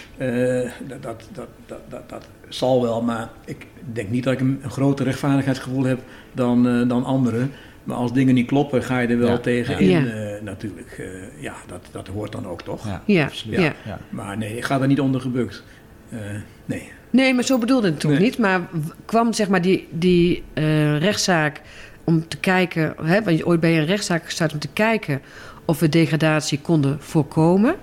Dat, 0.87 1.03
dat, 1.03 1.29
dat, 1.33 1.49
dat, 1.89 2.09
dat 2.09 2.27
zal 2.55 2.83
wel, 2.83 3.03
maar 3.03 3.29
ik 3.45 3.67
denk 3.93 4.09
niet 4.11 4.25
dat 4.25 4.33
ik 4.33 4.41
een, 4.41 4.59
een 4.63 4.71
groter 4.71 5.05
rechtvaardigheidsgevoel 5.05 5.85
heb 5.85 6.01
dan, 6.33 6.69
eh, 6.69 6.89
dan 6.89 7.05
anderen. 7.05 7.51
Maar 7.85 7.97
als 7.97 8.13
dingen 8.13 8.35
niet 8.35 8.47
kloppen, 8.47 8.83
ga 8.83 8.99
je 8.99 9.09
er 9.09 9.19
wel 9.19 9.29
Ja, 9.31 9.39
tegen 9.39 9.85
ja. 9.87 9.99
in. 9.99 10.05
Ja. 10.07 10.13
eh, 10.13 10.43
natuurlijk, 10.43 10.95
eh, 10.99 11.43
ja, 11.43 11.55
dat, 11.67 11.89
dat 11.93 12.07
hoort 12.07 12.33
dan 12.33 12.47
ook 12.47 12.63
toch? 12.63 12.87
Ja, 12.87 13.03
Ja, 13.07 13.25
absoluut. 13.25 13.61
ja. 13.61 13.73
Ja. 13.85 13.99
Maar 14.11 14.37
nee, 14.37 14.57
ik 14.57 14.65
ga 14.65 14.81
er 14.81 14.87
niet 14.87 15.01
onder 15.01 15.21
gebukt. 15.21 15.63
Eh, 16.09 16.19
nee. 16.65 16.89
Nee, 17.11 17.35
maar 17.35 17.45
zo 17.45 17.59
bedoelde 17.59 17.87
het 17.87 18.01
toen 18.01 18.11
Nee. 18.11 18.21
niet. 18.21 18.39
Maar 18.39 18.61
kwam 19.05 19.33
zeg 19.33 19.49
maar 19.49 19.63
die, 19.63 19.89
die 19.91 20.43
eh, 20.53 20.99
rechtszaak 20.99 21.61
om 22.05 22.29
te 22.29 22.37
kijken... 22.39 22.95
Hè, 23.03 23.23
want 23.23 23.39
je- 23.39 23.47
ooit 23.47 23.61
ben 23.61 23.71
je 23.71 23.81
een 23.81 23.87
rechtszaak 23.87 24.25
gestart 24.25 24.53
om 24.53 24.59
te 24.59 24.69
kijken... 24.73 25.21
of 25.65 25.81
we 25.81 25.89
degradatie 25.89 26.59
konden 26.61 26.97
voorkomen. 27.01 27.75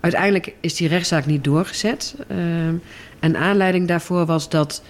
Uiteindelijk 0.00 0.54
is 0.60 0.74
die 0.74 0.88
rechtszaak 0.88 1.26
niet 1.26 1.44
doorgezet. 1.44 2.14
Ehm, 2.28 2.74
en 3.24 3.36
aanleiding 3.36 3.88
daarvoor 3.88 4.26
was 4.26 4.48
dat 4.48 4.82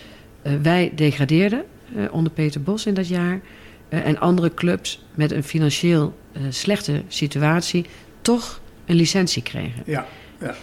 eh, 0.42 0.52
wij 0.62 0.92
degradeerden... 0.94 1.64
eh, 1.96 2.04
onder 2.10 2.32
Peter 2.32 2.62
Bos 2.62 2.86
in 2.86 2.94
dat 2.94 3.08
jaar... 3.08 3.40
eh, 3.88 4.06
en 4.06 4.18
andere 4.18 4.54
clubs 4.54 5.04
met 5.14 5.32
een 5.32 5.44
financieel 5.44 6.14
slechte 6.48 7.02
situatie... 7.08 7.84
toch 8.20 8.60
een 8.86 8.96
licentie 8.96 9.42
kregen. 9.42 9.82
Ja, 9.86 10.06
ja. 10.40 10.54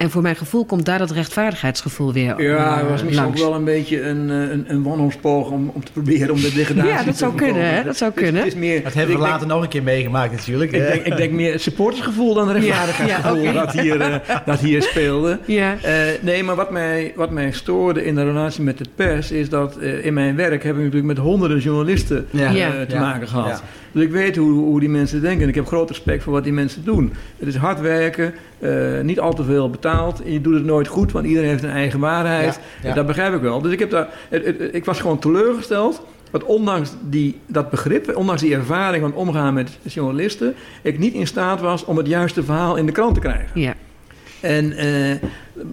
En 0.00 0.10
voor 0.10 0.22
mijn 0.22 0.36
gevoel 0.36 0.64
komt 0.64 0.84
daar 0.84 0.98
dat 0.98 1.10
rechtvaardigheidsgevoel 1.10 2.12
weer 2.12 2.42
ja 2.42 2.70
eh, 2.74 2.76
het 2.80 2.88
was 2.88 3.02
misschien 3.04 3.26
ook 3.26 3.36
wel 3.36 3.54
een 3.54 3.64
beetje 3.64 4.02
een, 4.02 4.30
eh, 4.30 4.36
een, 4.50 4.64
een 4.68 4.82
wanhoopspoging 4.82 5.54
om, 5.54 5.70
om 5.74 5.84
te 5.84 5.92
proberen 5.92 6.30
om 6.30 6.40
de 6.40 6.52
degradatie 6.54 6.90
Ja, 6.90 6.96
dat 6.96 7.12
te 7.12 7.18
zou 7.18 7.34
kunnen, 7.34 7.74
hè? 7.74 7.82
Dat 7.84 7.96
zou 7.96 8.12
kunnen. 8.12 8.34
Het 8.42 8.46
is 8.52 8.58
meer, 8.58 8.82
Dat 8.82 8.94
hebben 8.94 9.14
we 9.14 9.20
denk- 9.20 9.32
later 9.32 9.46
nog 9.46 9.62
een 9.62 9.68
keer 9.68 9.82
meegemaakt 9.82 10.32
natuurlijk. 10.32 10.72
Ik 10.72 10.80
denk, 10.80 11.02
ik 11.04 11.16
denk 11.16 11.32
meer 11.32 11.52
het 11.52 11.62
supportersgevoel 11.62 12.34
dan 12.34 12.50
rechtvaardigheidsgevoel 12.50 13.36
Ja, 13.36 13.42
ja, 13.42 13.48
oké. 13.50 13.66
dat, 13.66 13.72
hier, 13.72 14.00
eh, 14.00 14.14
dat 14.46 14.58
hier 14.58 14.82
speelde. 14.82 15.38
Ja, 15.46 15.76
Eh, 15.82 15.94
nee, 16.20 16.42
maar 16.42 16.56
wat 16.56 16.70
mij, 16.70 17.12
wat 17.16 17.30
mij 17.30 17.52
stoorde 17.52 18.04
in 18.04 18.14
de 18.14 18.24
relatie 18.24 18.62
met 18.62 18.78
de 18.78 18.84
pers 18.94 19.30
is 19.30 19.48
dat 19.48 19.76
eh, 19.76 20.04
in 20.04 20.14
mijn 20.14 20.36
werk 20.36 20.62
heb 20.62 20.72
ik 20.72 20.78
natuurlijk 20.78 21.06
met 21.06 21.18
honderden 21.18 21.58
journalisten 21.58 22.26
Ja. 22.30 22.46
eh, 22.48 22.56
Ja. 22.56 22.70
te 22.88 22.94
Ja. 22.94 23.00
maken 23.00 23.28
gehad. 23.28 23.48
Ja. 23.48 23.60
Dus 23.92 24.02
ik 24.04 24.10
weet 24.10 24.36
hoe, 24.36 24.50
hoe 24.52 24.80
die 24.80 24.88
mensen 24.88 25.20
denken 25.20 25.42
en 25.42 25.48
ik 25.48 25.54
heb 25.54 25.66
groot 25.66 25.88
respect 25.88 26.22
voor 26.22 26.32
wat 26.32 26.44
die 26.44 26.52
mensen 26.52 26.84
doen. 26.84 27.12
Het 27.38 27.48
is 27.48 27.56
hard 27.56 27.80
werken, 27.80 28.34
eh, 28.58 28.70
niet 29.02 29.20
al 29.20 29.34
te 29.34 29.44
veel 29.44 29.70
betaald. 29.70 29.89
En 29.98 30.32
je 30.32 30.40
doet 30.40 30.54
het 30.54 30.64
nooit 30.64 30.88
goed, 30.88 31.12
want 31.12 31.26
iedereen 31.26 31.48
heeft 31.48 31.62
een 31.62 31.70
eigen 31.70 32.00
waarheid. 32.00 32.60
Ja, 32.82 32.88
ja. 32.88 32.94
Dat 32.94 33.06
begrijp 33.06 33.34
ik 33.34 33.40
wel. 33.40 33.60
Dus 33.60 33.72
ik, 33.72 33.78
heb 33.78 33.90
daar, 33.90 34.08
het- 34.28 34.44
het- 34.44 34.68
ik 34.74 34.84
was 34.84 35.00
gewoon 35.00 35.18
teleurgesteld. 35.18 36.02
Dat 36.30 36.44
ondanks 36.44 36.90
die, 37.08 37.38
dat 37.46 37.70
begrip, 37.70 38.16
ondanks 38.16 38.42
die 38.42 38.54
ervaring 38.54 39.02
van 39.02 39.14
omgaan 39.14 39.54
met 39.54 39.70
journalisten, 39.82 40.54
ik 40.82 40.98
niet 40.98 41.14
in 41.14 41.26
staat 41.26 41.60
was 41.60 41.84
om 41.84 41.96
het 41.96 42.06
juiste 42.06 42.42
verhaal 42.42 42.76
in 42.76 42.86
de 42.86 42.92
krant 42.92 43.14
te 43.14 43.20
krijgen. 43.20 43.60
ja, 43.60 43.74
En 44.40 44.72
eh, 44.76 45.16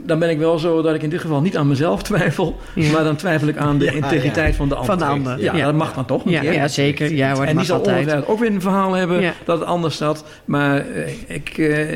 dan 0.05 0.19
ben 0.19 0.29
ik 0.29 0.38
wel 0.38 0.59
zo 0.59 0.81
dat 0.81 0.95
ik 0.95 1.01
in 1.03 1.09
dit 1.09 1.21
geval 1.21 1.41
niet 1.41 1.57
aan 1.57 1.67
mezelf 1.67 2.03
twijfel, 2.03 2.57
Ja. 2.75 2.91
maar 2.91 3.03
dan 3.03 3.15
twijfel 3.15 3.47
ik 3.47 3.57
aan 3.57 3.77
de 3.77 3.85
Ja, 3.85 3.91
integriteit 3.91 4.55
van 4.55 4.69
de 4.69 4.75
ander. 4.75 4.89
Van 4.89 4.97
de 4.99 5.05
ander, 5.13 5.39
Ja, 5.43 5.55
ja. 5.55 5.65
dat 5.65 5.73
mag 5.75 5.93
dan 5.93 6.05
toch 6.05 6.25
niet, 6.25 6.33
ja, 6.33 6.41
hè? 6.43 6.51
ja, 6.51 6.67
zeker. 6.67 7.13
Ja, 7.13 7.27
hoor, 7.29 7.38
dat 7.39 7.47
En 7.47 7.55
die 7.57 7.65
zal 7.65 7.77
altijd. 7.77 7.95
ongetwijfeld 7.97 8.31
ook 8.33 8.39
weer 8.39 8.51
een 8.51 8.61
verhaal 8.61 8.93
hebben 8.93 9.21
Ja. 9.21 9.33
dat 9.45 9.59
het 9.59 9.67
anders 9.67 9.97
zat. 9.97 10.25
Maar 10.45 10.85
eh, 10.88 11.13
ik, 11.27 11.49
eh, 11.57 11.91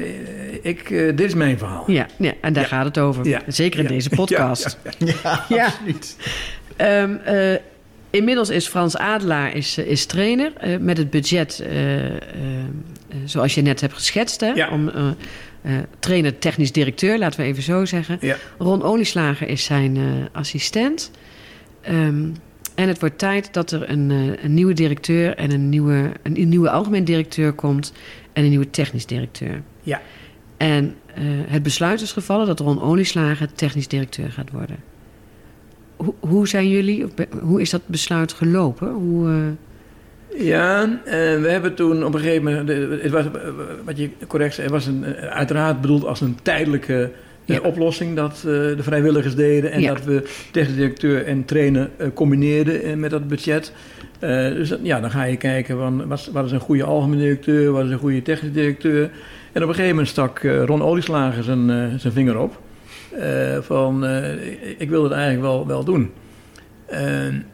ik, 0.61 0.89
eh, 0.89 1.05
dit 1.15 1.19
is 1.21 1.33
mijn 1.33 1.57
verhaal. 1.57 1.83
Ja, 1.87 2.05
ja, 2.17 2.33
en 2.41 2.53
daar 2.53 2.63
Ja. 2.63 2.69
gaat 2.69 2.85
het 2.85 2.97
over. 2.97 3.27
Ja. 3.27 3.41
Zeker 3.47 3.77
in 3.79 3.85
Ja. 3.85 3.91
deze 3.91 4.09
podcast. 4.21 4.77
Ja, 5.19 5.45
Ja. 5.49 5.65
absoluut. 5.65 6.17
Ehm, 6.75 7.15
eh, 7.25 7.57
inmiddels 8.09 8.49
is 8.49 8.67
Frans 8.67 8.97
Adelaar 8.97 9.55
is, 9.55 9.77
is 9.77 10.05
trainer 10.05 10.51
eh, 10.57 10.77
met 10.79 10.97
het 10.97 11.09
budget 11.09 11.63
zoals 13.25 13.55
je 13.55 13.61
net 13.61 13.81
hebt 13.81 13.93
geschetst. 13.93 14.39
Hè? 14.41 14.47
Ja. 14.51 14.69
Om, 14.69 14.91
eh, 15.61 15.73
trainer, 15.99 16.37
technisch 16.37 16.71
directeur, 16.71 17.19
laten 17.19 17.39
we 17.39 17.45
even 17.45 17.63
zo 17.63 17.85
zeggen. 17.85 18.17
Ja. 18.21 18.37
Ron 18.57 18.83
Olieslager 18.83 19.47
is 19.47 19.63
zijn 19.63 19.97
eh, 19.97 20.03
assistent. 20.31 21.11
Ehm, 21.81 22.29
en 22.75 22.87
het 22.87 22.99
wordt 22.99 23.17
tijd 23.17 23.53
dat 23.53 23.71
er 23.71 23.89
een, 23.89 24.11
eh, 24.11 24.43
een 24.43 24.53
nieuwe 24.53 24.73
directeur 24.73 25.35
en 25.35 25.51
een 25.51 25.69
nieuwe, 25.69 26.11
een, 26.23 26.49
nieuwe 26.49 26.69
algemeen 26.69 27.03
directeur 27.03 27.53
komt 27.53 27.93
en 28.33 28.43
een 28.43 28.49
nieuwe 28.49 28.69
technisch 28.69 29.05
directeur. 29.05 29.61
Ja. 29.83 30.01
En 30.57 30.95
het 31.47 31.63
besluit 31.63 32.01
is 32.01 32.11
gevallen 32.11 32.47
dat 32.47 32.59
Ron 32.59 32.81
Olieslager 32.81 33.53
technisch 33.53 33.87
directeur 33.87 34.31
gaat 34.31 34.51
worden. 34.51 34.77
Hoe, 35.95 36.13
hoe 36.19 36.47
zijn 36.47 36.69
jullie, 36.69 37.05
hoe 37.41 37.61
is 37.61 37.69
dat 37.69 37.81
besluit 37.87 38.33
gelopen? 38.33 38.91
Hoe, 38.91 39.55
Ja, 40.37 40.83
eh, 41.05 41.11
we 41.13 41.47
hebben 41.49 41.73
toen 41.73 42.05
op 42.05 42.13
een 42.13 42.19
gegeven 42.19 42.43
moment, 42.43 42.69
het 43.01 43.11
was, 43.11 43.25
eh, 43.25 43.31
wat 43.85 43.97
je 43.97 44.09
correct 44.27 44.53
zei, 44.53 44.67
het 44.67 44.75
was 44.75 44.85
een, 44.85 45.03
eh, 45.05 45.27
uiteraard 45.27 45.81
bedoeld 45.81 46.05
als 46.05 46.21
een 46.21 46.37
tijdelijke 46.41 47.11
Ja. 47.45 47.59
oplossing 47.59 48.15
dat 48.15 48.39
de 48.43 48.75
vrijwilligers 48.79 49.35
deden 49.35 49.71
en 49.71 49.81
Ja. 49.81 49.93
dat 49.93 50.03
we 50.03 50.23
technisch 50.51 50.75
directeur 50.75 51.25
en 51.25 51.45
trainer 51.45 51.89
combineerden 52.13 52.99
met 52.99 53.09
dat 53.11 53.27
budget. 53.27 53.73
Dus 54.55 54.69
dat- 54.69 54.79
ja, 54.83 54.99
dan 54.99 55.11
ga 55.11 55.23
je 55.23 55.37
kijken 55.37 55.77
van 55.77 56.07
wat, 56.07 56.29
wat 56.33 56.45
is 56.45 56.51
een 56.51 56.59
goede 56.59 56.83
algemeen 56.83 57.19
directeur, 57.19 57.71
wat 57.71 57.85
is 57.85 57.91
een 57.91 57.97
goede 57.97 58.21
technisch 58.21 58.53
directeur. 58.53 59.03
En 59.51 59.61
op 59.63 59.67
een 59.69 59.75
gegeven 59.75 59.87
moment 59.89 60.07
stak 60.07 60.39
Ron 60.65 60.81
Olieslager 60.83 61.43
zijn, 61.43 61.99
zijn 61.99 62.13
vinger 62.13 62.37
op. 62.39 62.59
van 63.61 64.05
ik- 64.77 64.89
wil 64.89 65.03
het 65.03 65.11
eigenlijk 65.13 65.41
wel, 65.43 65.67
wel 65.67 65.83
doen. 65.83 66.11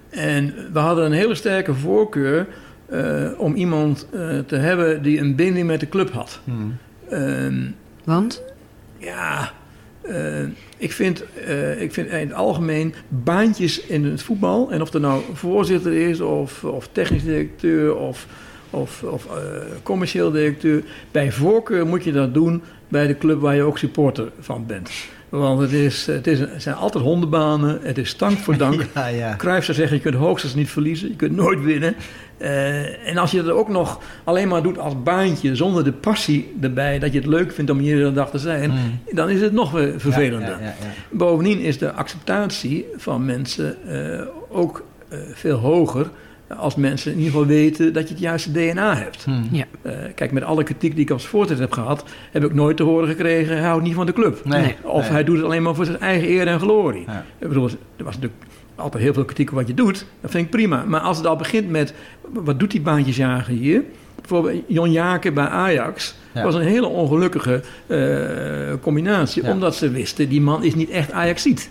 En 0.10 0.54
we 0.74 0.80
hadden 0.80 1.06
een 1.06 1.12
hele 1.12 1.36
sterke 1.36 1.74
voorkeur 1.74 2.46
eh, 2.90 3.30
om 3.38 3.56
iemand 3.56 4.08
eh, 4.12 4.40
te 4.40 4.56
hebben 4.56 5.02
die 5.02 5.20
een 5.20 5.36
binding 5.36 5.68
met 5.68 5.80
de 5.80 5.90
club 5.90 6.12
had. 6.12 6.40
Hmm. 6.44 6.78
Ehm, 7.10 7.64
want? 8.04 8.44
ja, 8.98 9.52
eh, 10.02 10.44
ik, 10.78 10.92
vind, 10.92 11.24
eh, 11.46 11.82
ik 11.82 11.94
vind 11.94 12.10
in 12.10 12.18
het 12.18 12.34
algemeen 12.34 12.94
baantjes 13.08 13.82
in 13.82 14.06
het 14.06 14.24
voetbal, 14.24 14.72
en 14.72 14.82
of 14.82 14.94
er 14.94 15.00
nou 15.00 15.22
voorzitter 15.34 15.94
is, 15.94 16.22
of, 16.22 16.64
of 16.64 16.90
technisch 16.92 17.24
directeur, 17.24 17.96
of, 17.96 18.28
of, 18.70 19.04
of 19.04 19.26
eh, 19.26 19.42
commercieel 19.84 20.32
directeur, 20.32 20.84
bij 21.12 21.32
voorkeur 21.32 21.86
moet 21.86 22.04
je 22.04 22.12
dat 22.12 22.34
doen 22.34 22.62
bij 22.88 23.08
de 23.08 23.18
club 23.18 23.42
waar 23.42 23.56
je 23.56 23.62
ook 23.62 23.78
supporter 23.78 24.32
van 24.40 24.66
bent. 24.66 24.92
Want 25.30 25.60
het, 25.60 25.72
is, 25.72 26.06
het, 26.06 26.28
is, 26.28 26.40
het 26.40 26.62
zijn 26.62 26.76
altijd 26.76 27.04
hondenbanen, 27.04 27.80
het 27.82 27.98
is 27.98 28.10
stank 28.10 28.38
voor 28.38 28.58
dank. 28.58 28.86
Ja, 28.94 29.08
ja. 29.08 29.36
Cruijff 29.36 29.66
zou 29.66 29.78
zeggen, 29.78 29.96
je 29.98 30.04
kunt 30.04 30.16
hoogstens 30.16 30.56
niet 30.56 30.70
verliezen, 30.70 31.10
je 31.10 31.16
kunt 31.16 31.36
nooit 31.36 31.62
winnen. 31.62 31.96
Eh, 32.38 33.08
en 33.08 33.18
als 33.18 33.32
je 33.32 33.44
dat 33.44 33.54
ook 33.56 33.70
nog 33.70 34.02
alleen 34.24 34.48
maar 34.48 34.64
doet 34.64 34.80
als 34.80 35.04
baantje, 35.04 35.56
zonder 35.56 35.84
de 35.84 35.92
passie 35.92 36.56
erbij, 36.62 37.00
dat 37.00 37.14
je 37.14 37.20
het 37.20 37.28
leuk 37.28 37.52
vindt 37.52 37.72
om 37.72 37.78
hier 37.78 37.98
de 38.04 38.14
dag 38.14 38.30
te 38.30 38.38
zijn, 38.38 38.72
Hmm. 38.72 39.00
dan 39.12 39.30
is 39.30 39.42
het 39.42 39.54
nog 39.54 39.72
weer 39.72 40.00
vervelender. 40.00 40.50
Ja, 40.50 40.58
ja, 40.58 40.64
ja, 40.64 40.76
ja. 40.80 41.18
Bovendien 41.18 41.60
is 41.60 41.78
de 41.78 41.92
acceptatie 41.92 42.86
van 42.96 43.26
mensen 43.26 43.78
eh, 43.88 44.22
ook 44.50 44.84
eh, 45.10 45.20
veel 45.34 45.58
hoger 45.58 46.10
als 46.56 46.76
mensen 46.76 47.12
in 47.12 47.18
ieder 47.18 47.32
geval 47.32 47.48
weten 47.48 47.94
dat 47.94 48.08
je 48.08 48.14
het 48.14 48.24
juiste 48.24 48.52
DNA 48.52 48.96
hebt. 48.96 49.24
Hmm. 49.24 49.48
Ja. 49.52 49.66
Eh, 49.82 49.94
kijk, 50.16 50.32
met 50.32 50.44
alle 50.44 50.64
kritiek 50.64 50.92
die 50.92 51.04
ik 51.04 51.12
als 51.12 51.28
voorzitter 51.28 51.66
heb 51.66 51.74
gehad, 51.74 52.04
heb 52.32 52.44
ik 52.44 52.54
nooit 52.54 52.78
te 52.78 52.84
horen 52.84 53.08
gekregen, 53.08 53.58
hij 53.58 53.68
houdt 53.68 53.84
niet 53.84 53.94
van 53.94 54.06
de 54.06 54.14
club. 54.14 54.46
Nee. 54.46 54.62
Nee. 54.62 54.76
Of 54.84 55.02
nee. 55.02 55.12
hij 55.12 55.24
doet 55.24 55.36
het 55.36 55.46
alleen 55.46 55.64
maar 55.64 55.76
voor 55.76 55.86
zijn 55.86 56.00
eigen 56.00 56.30
eer 56.30 56.48
en 56.48 56.60
glorie. 56.60 57.04
Ja. 57.08 57.26
Ik 57.40 57.48
bedoel, 57.48 57.70
er 57.98 58.04
was 58.04 58.16
natuurlijk 58.16 58.44
altijd 58.76 59.04
heel 59.04 59.14
veel 59.14 59.26
kritiek 59.26 59.50
op 59.50 59.56
wat 59.56 59.68
je 59.68 59.74
doet. 59.74 60.06
Dat 60.22 60.32
vind 60.32 60.46
ik 60.46 60.52
prima. 60.52 60.84
Maar 60.88 61.00
als 61.00 61.18
het 61.18 61.26
al 61.26 61.36
begint 61.36 61.70
met, 61.70 61.94
wat 62.34 62.60
doet 62.60 62.72
die 62.72 62.82
baantjesjager 62.82 63.54
hier? 63.54 63.84
Bijvoorbeeld 64.16 64.64
Jon 64.68 64.92
Jaken 64.92 65.34
bij 65.34 65.48
Ajax. 65.48 66.16
Ja. 66.34 66.44
was 66.44 66.56
een 66.56 66.62
hele 66.62 66.88
ongelukkige 66.88 67.62
eh, 67.88 68.82
combinatie. 68.82 69.44
Ja. 69.44 69.52
Omdat 69.52 69.76
ze 69.76 69.90
wisten, 69.90 70.30
die 70.30 70.42
man 70.42 70.64
is 70.64 70.76
niet 70.76 70.90
echt 70.90 71.12
Ajaxiet. 71.12 71.70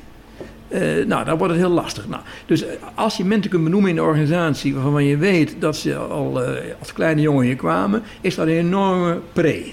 Eh, 0.68 1.06
nou, 1.06 1.24
dan 1.24 1.38
wordt 1.38 1.52
het 1.52 1.62
heel 1.62 1.72
lastig. 1.72 2.08
Nou, 2.08 2.22
dus 2.46 2.66
eh, 2.66 2.74
als 2.94 3.16
je 3.16 3.24
mensen 3.24 3.50
kunt 3.50 3.64
benoemen 3.64 3.90
in 3.90 3.96
de 3.96 4.02
organisatie... 4.02 4.74
waarvan 4.74 5.04
je 5.04 5.16
weet 5.16 5.56
dat 5.58 5.76
ze 5.76 5.96
al 5.96 6.42
eh, 6.42 6.62
als 6.78 6.92
kleine 6.92 7.20
jongen 7.20 7.44
hier 7.44 7.56
kwamen... 7.56 8.02
is 8.20 8.34
dat 8.34 8.46
een 8.46 8.52
enorme 8.52 9.20
pre. 9.32 9.72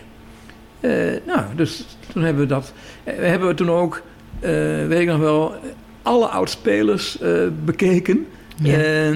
Nou, 1.26 1.42
dus 1.56 1.98
toen 2.14 2.24
hebben 2.24 2.42
we 2.42 2.48
dat... 2.48 2.74
we 3.04 3.12
hebben 3.12 3.56
toen 3.56 3.70
ook, 3.70 4.02
weet 4.88 5.00
ik 5.00 5.08
nog 5.08 5.20
wel... 5.20 5.56
alle 6.02 6.28
oudspelers 6.28 7.20
bekeken... 7.66 8.26
Ja. 8.62 9.12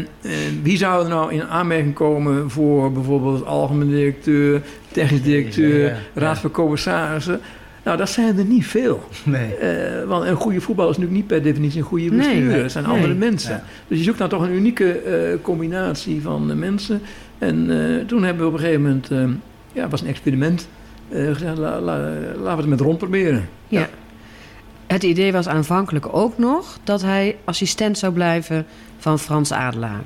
Wie 0.63 0.77
zou 0.77 1.03
er 1.03 1.09
nou 1.09 1.33
in 1.33 1.43
aanmerking 1.43 1.93
komen 1.93 2.49
voor 2.49 2.91
bijvoorbeeld 2.91 3.45
algemeen 3.45 3.89
directeur, 3.89 4.61
technisch 4.91 5.21
directeur, 5.21 5.79
Ja, 5.79 5.87
ja, 5.87 5.95
ja. 6.13 6.21
raad 6.21 6.39
van 6.39 6.51
commissarissen? 6.51 7.41
Nou, 7.87 7.99
dat 7.99 8.09
zijn 8.09 8.37
er 8.37 8.45
niet 8.45 8.65
veel. 8.67 9.03
Nee. 9.23 9.53
Eh, 9.55 10.03
want 10.07 10.25
een 10.25 10.35
goede 10.35 10.61
voetballer 10.61 10.91
is 10.91 10.97
natuurlijk 10.97 11.23
niet 11.23 11.31
per 11.37 11.43
definitie 11.47 11.79
een 11.79 11.85
goede 11.85 12.09
bestuurder. 12.09 12.43
nee, 12.51 12.61
Het 12.61 12.71
zijn 12.71 12.83
nee. 12.83 12.93
andere 12.93 13.13
mensen. 13.13 13.51
Ja. 13.51 13.63
Dus 13.87 13.97
je 13.97 14.03
zoekt 14.03 14.17
nou 14.17 14.29
toch 14.29 14.41
een 14.41 14.53
unieke 14.53 14.91
eh, 14.91 15.37
combinatie 15.41 16.21
van 16.21 16.59
mensen. 16.59 17.01
En 17.37 17.69
eh, 17.99 18.05
toen 18.05 18.23
hebben 18.23 18.41
we 18.43 18.47
op 18.47 18.53
een 18.53 18.59
gegeven 18.59 18.81
moment, 18.81 19.07
ja, 19.73 19.81
het 19.81 19.91
was 19.91 20.01
een 20.01 20.07
experiment. 20.07 20.67
eh, 21.09 21.25
gezegd, 21.33 21.57
la- 21.57 21.79
la- 21.79 22.11
laten 22.37 22.43
we 22.43 22.49
het 22.61 22.65
met 22.65 22.79
Ron 22.79 22.97
proberen. 22.97 23.49
Ja. 23.67 23.87
Het 24.87 25.03
idee 25.03 25.31
was 25.31 25.47
aanvankelijk 25.47 26.07
ook 26.15 26.37
nog 26.37 26.77
dat 26.83 27.01
hij 27.01 27.35
assistent 27.43 27.97
zou 27.97 28.13
blijven 28.13 28.65
van 28.97 29.19
Frans 29.19 29.51
Adelaar. 29.53 30.01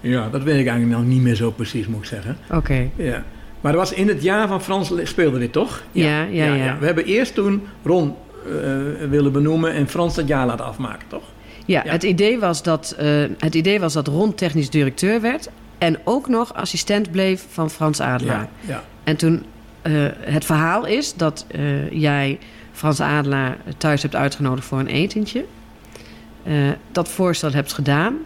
Ja, 0.00 0.28
dat 0.28 0.42
weet 0.42 0.60
ik 0.60 0.66
eigenlijk 0.66 0.98
nog 1.00 1.08
niet 1.08 1.22
meer 1.22 1.34
zo 1.34 1.50
precies, 1.50 1.86
moet 1.86 1.98
ik 2.00 2.04
zeggen. 2.06 2.36
Oké. 2.50 2.88
Ja. 2.96 3.24
Maar 3.66 3.74
dat 3.74 3.88
was 3.88 3.98
in 3.98 4.08
het 4.08 4.22
jaar 4.22 4.48
van 4.48 4.62
Frans 4.62 4.92
speelde 5.02 5.38
dit, 5.38 5.52
toch? 5.52 5.82
Ja, 5.92 6.22
ja, 6.22 6.54
ja. 6.54 6.78
We 6.78 6.86
hebben 6.86 7.04
eerst 7.04 7.34
toen 7.34 7.66
Ron 7.84 8.14
eh, 8.44 8.52
willen 9.08 9.32
benoemen 9.32 9.72
en 9.72 9.88
Frans 9.88 10.14
dat 10.14 10.28
jaar 10.28 10.46
laten 10.46 10.64
afmaken, 10.64 11.08
toch? 11.08 11.22
Ja, 11.64 11.82
Ja. 11.84 11.90
Het, 11.90 12.02
idee 12.02 12.38
was 12.38 12.62
dat, 12.62 12.94
eh, 12.98 13.24
het 13.38 13.54
idee 13.54 13.80
was 13.80 13.92
dat 13.92 14.06
Ron 14.06 14.34
technisch 14.34 14.70
directeur 14.70 15.20
werd 15.20 15.48
en 15.78 15.98
ook 16.04 16.28
nog 16.28 16.54
assistent 16.54 17.10
bleef 17.10 17.46
van 17.50 17.70
Frans 17.70 18.00
Adelaar. 18.00 18.48
Ja, 18.60 18.72
ja. 18.72 18.82
En 19.04 19.16
toen, 19.16 19.44
eh, 19.82 19.92
het 20.20 20.44
verhaal 20.44 20.86
is 20.86 21.14
dat 21.14 21.46
jij 21.90 22.38
Frans 22.72 23.00
Adelaar 23.00 23.56
thuis 23.78 24.02
hebt 24.02 24.14
uitgenodigd 24.14 24.66
voor 24.66 24.78
een 24.78 24.86
etentje. 24.86 25.44
Dat 26.92 27.08
voorstel 27.08 27.52
hebt 27.52 27.72
gedaan, 27.72 28.16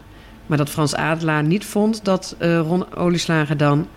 maar 0.46 0.58
dat 0.58 0.70
Frans 0.70 0.94
Adelaar 0.94 1.42
niet 1.42 1.64
vond 1.64 2.04
dat 2.04 2.36
Ron 2.40 2.94
Olieslager 2.94 3.56
dan 3.56 3.88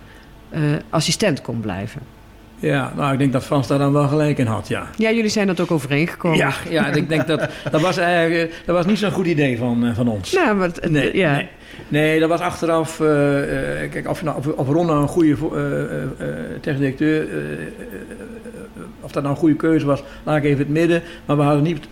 assistent 0.90 1.40
kon 1.40 1.60
blijven. 1.60 2.00
ja, 2.58 2.92
nou, 2.96 3.12
ik 3.12 3.18
denk 3.18 3.32
dat 3.32 3.44
Frans 3.44 3.66
daar 3.66 3.78
dan 3.78 3.92
wel 3.92 4.08
gelijk 4.08 4.38
in 4.38 4.46
had, 4.46 4.68
ja. 4.68 4.86
Ja, 4.96 5.10
jullie 5.12 5.30
zijn 5.30 5.46
dat 5.46 5.60
ook 5.60 5.70
overeengekomen. 5.70 6.38
Ja, 6.38 6.52
ja, 6.70 6.86
ik 6.86 7.08
denk 7.08 7.26
dat 7.26 7.48
dat 7.70 7.80
was 7.80 7.96
eigenlijk 7.96 8.50
eh, 8.50 8.56
dat 8.66 8.76
was 8.76 8.86
niet 8.86 8.98
zo'n 8.98 9.10
goed 9.10 9.26
idee 9.26 9.58
van, 9.58 9.86
eh, 9.86 9.94
van 9.94 10.08
ons. 10.08 10.32
Nou, 10.32 10.56
maar 10.56 10.66
het- 10.68 10.90
Nee, 10.90 11.16
ja. 11.16 11.32
nee. 11.34 11.48
nee, 11.88 12.20
dat 12.20 12.28
was 12.28 12.40
achteraf. 12.40 13.00
eh, 13.00 13.82
eh, 13.82 13.90
kijk, 13.90 14.08
of, 14.08 14.22
nou, 14.22 14.36
of, 14.36 14.46
of 14.46 14.68
Ron 14.68 14.86
nou 14.86 15.02
een 15.02 15.08
goede 15.08 15.36
eh, 15.54 15.60
eh, 15.60 16.02
eh, 16.02 16.34
technisch 16.60 16.78
directeur. 16.80 17.28
eh, 17.28 17.36
eh, 17.36 17.52
eh, 18.76 18.82
of 19.00 19.12
dat 19.12 19.22
nou 19.22 19.34
een 19.34 19.40
goede 19.40 19.56
keuze 19.56 19.86
was, 19.86 20.02
laat 20.22 20.36
ik 20.36 20.44
even 20.44 20.58
het 20.58 20.68
midden. 20.68 21.02
Maar 21.24 21.36
we 21.36 21.42
hadden 21.42 21.62
niet 21.62 21.86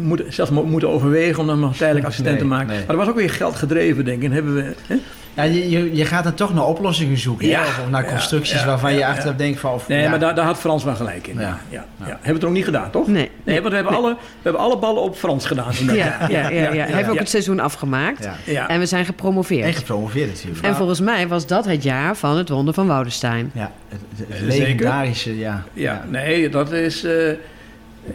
moeten, 0.00 0.32
zelfs 0.32 0.50
mo- 0.50 0.64
moeten 0.64 0.88
overwegen 0.88 1.40
om 1.40 1.46
dan 1.46 1.60
nog 1.60 1.76
tijdelijk 1.76 2.06
assistent 2.06 2.38
te 2.38 2.44
maken. 2.44 2.66
nee. 2.68 2.76
Maar 2.78 2.86
dat 2.86 2.96
was 2.96 3.08
ook 3.08 3.14
weer 3.16 3.30
geld 3.30 3.54
gedreven, 3.56 4.04
denk 4.04 4.18
ik. 4.18 4.24
En 4.24 4.32
hebben 4.32 4.54
we, 4.54 4.74
hè? 4.86 4.96
Ja, 5.34 5.42
je, 5.42 5.70
je, 5.70 5.94
je 5.96 6.04
gaat 6.04 6.24
dan 6.24 6.34
toch 6.34 6.54
naar 6.54 6.66
oplossingen 6.66 7.18
zoeken. 7.18 7.46
Ja. 7.46 7.60
Of 7.60 7.80
naar 7.90 8.04
constructies 8.06 8.60
ja, 8.60 8.66
waarvan 8.66 8.90
ja, 8.90 8.96
je 8.96 9.02
ja. 9.02 9.10
achteraf 9.10 9.36
denkt 9.36 9.60
van... 9.60 9.72
Of, 9.72 9.88
Nee, 9.88 10.02
ja. 10.02 10.10
maar 10.10 10.18
daar, 10.18 10.34
daar 10.34 10.44
had 10.44 10.58
Frans 10.58 10.84
wel 10.84 10.94
gelijk 10.94 11.26
in. 11.26 11.34
Ja. 11.34 11.40
Ja. 11.40 11.58
Ja, 11.70 11.84
ja. 11.98 12.06
Ja. 12.06 12.06
Hebben 12.06 12.20
we 12.22 12.32
het 12.32 12.42
nog 12.42 12.52
niet 12.52 12.64
gedaan, 12.64 12.90
toch? 12.90 13.06
Nee. 13.06 13.30
Nee, 13.44 13.56
want 13.60 13.68
we 13.68 13.74
hebben, 13.74 13.94
alle, 13.96 14.10
we 14.10 14.18
hebben 14.42 14.62
alle 14.62 14.78
ballen 14.78 15.02
op 15.02 15.16
Frans 15.16 15.46
gedaan. 15.46 15.72
Ja, 15.86 15.94
ja, 15.94 16.18
ja, 16.28 16.48
ja. 16.48 16.84
Hij 16.84 16.92
heeft 16.94 17.08
ook 17.08 17.14
ja. 17.14 17.20
het 17.20 17.30
seizoen 17.30 17.60
afgemaakt. 17.60 18.24
Ja. 18.24 18.34
Ja. 18.44 18.68
En 18.68 18.78
we 18.78 18.86
zijn 18.86 19.04
gepromoveerd. 19.04 19.64
En 19.66 19.74
gepromoveerd 19.74 20.28
natuurlijk. 20.28 20.64
En 20.64 20.74
volgens 20.74 21.00
mij 21.00 21.28
was 21.28 21.46
dat 21.46 21.64
het 21.64 21.82
jaar 21.82 22.16
van 22.16 22.36
het 22.36 22.48
wonder 22.48 22.74
van 22.74 22.86
Woudenstein. 22.86 23.50
Ja, 23.54 23.70
het, 23.88 24.40
legendarische, 24.40 25.38
ja. 25.38 25.62
Ja, 25.72 26.04
nee, 26.08 26.48
dat 26.48 26.72
is. 26.72 27.04
eh, 27.04 27.12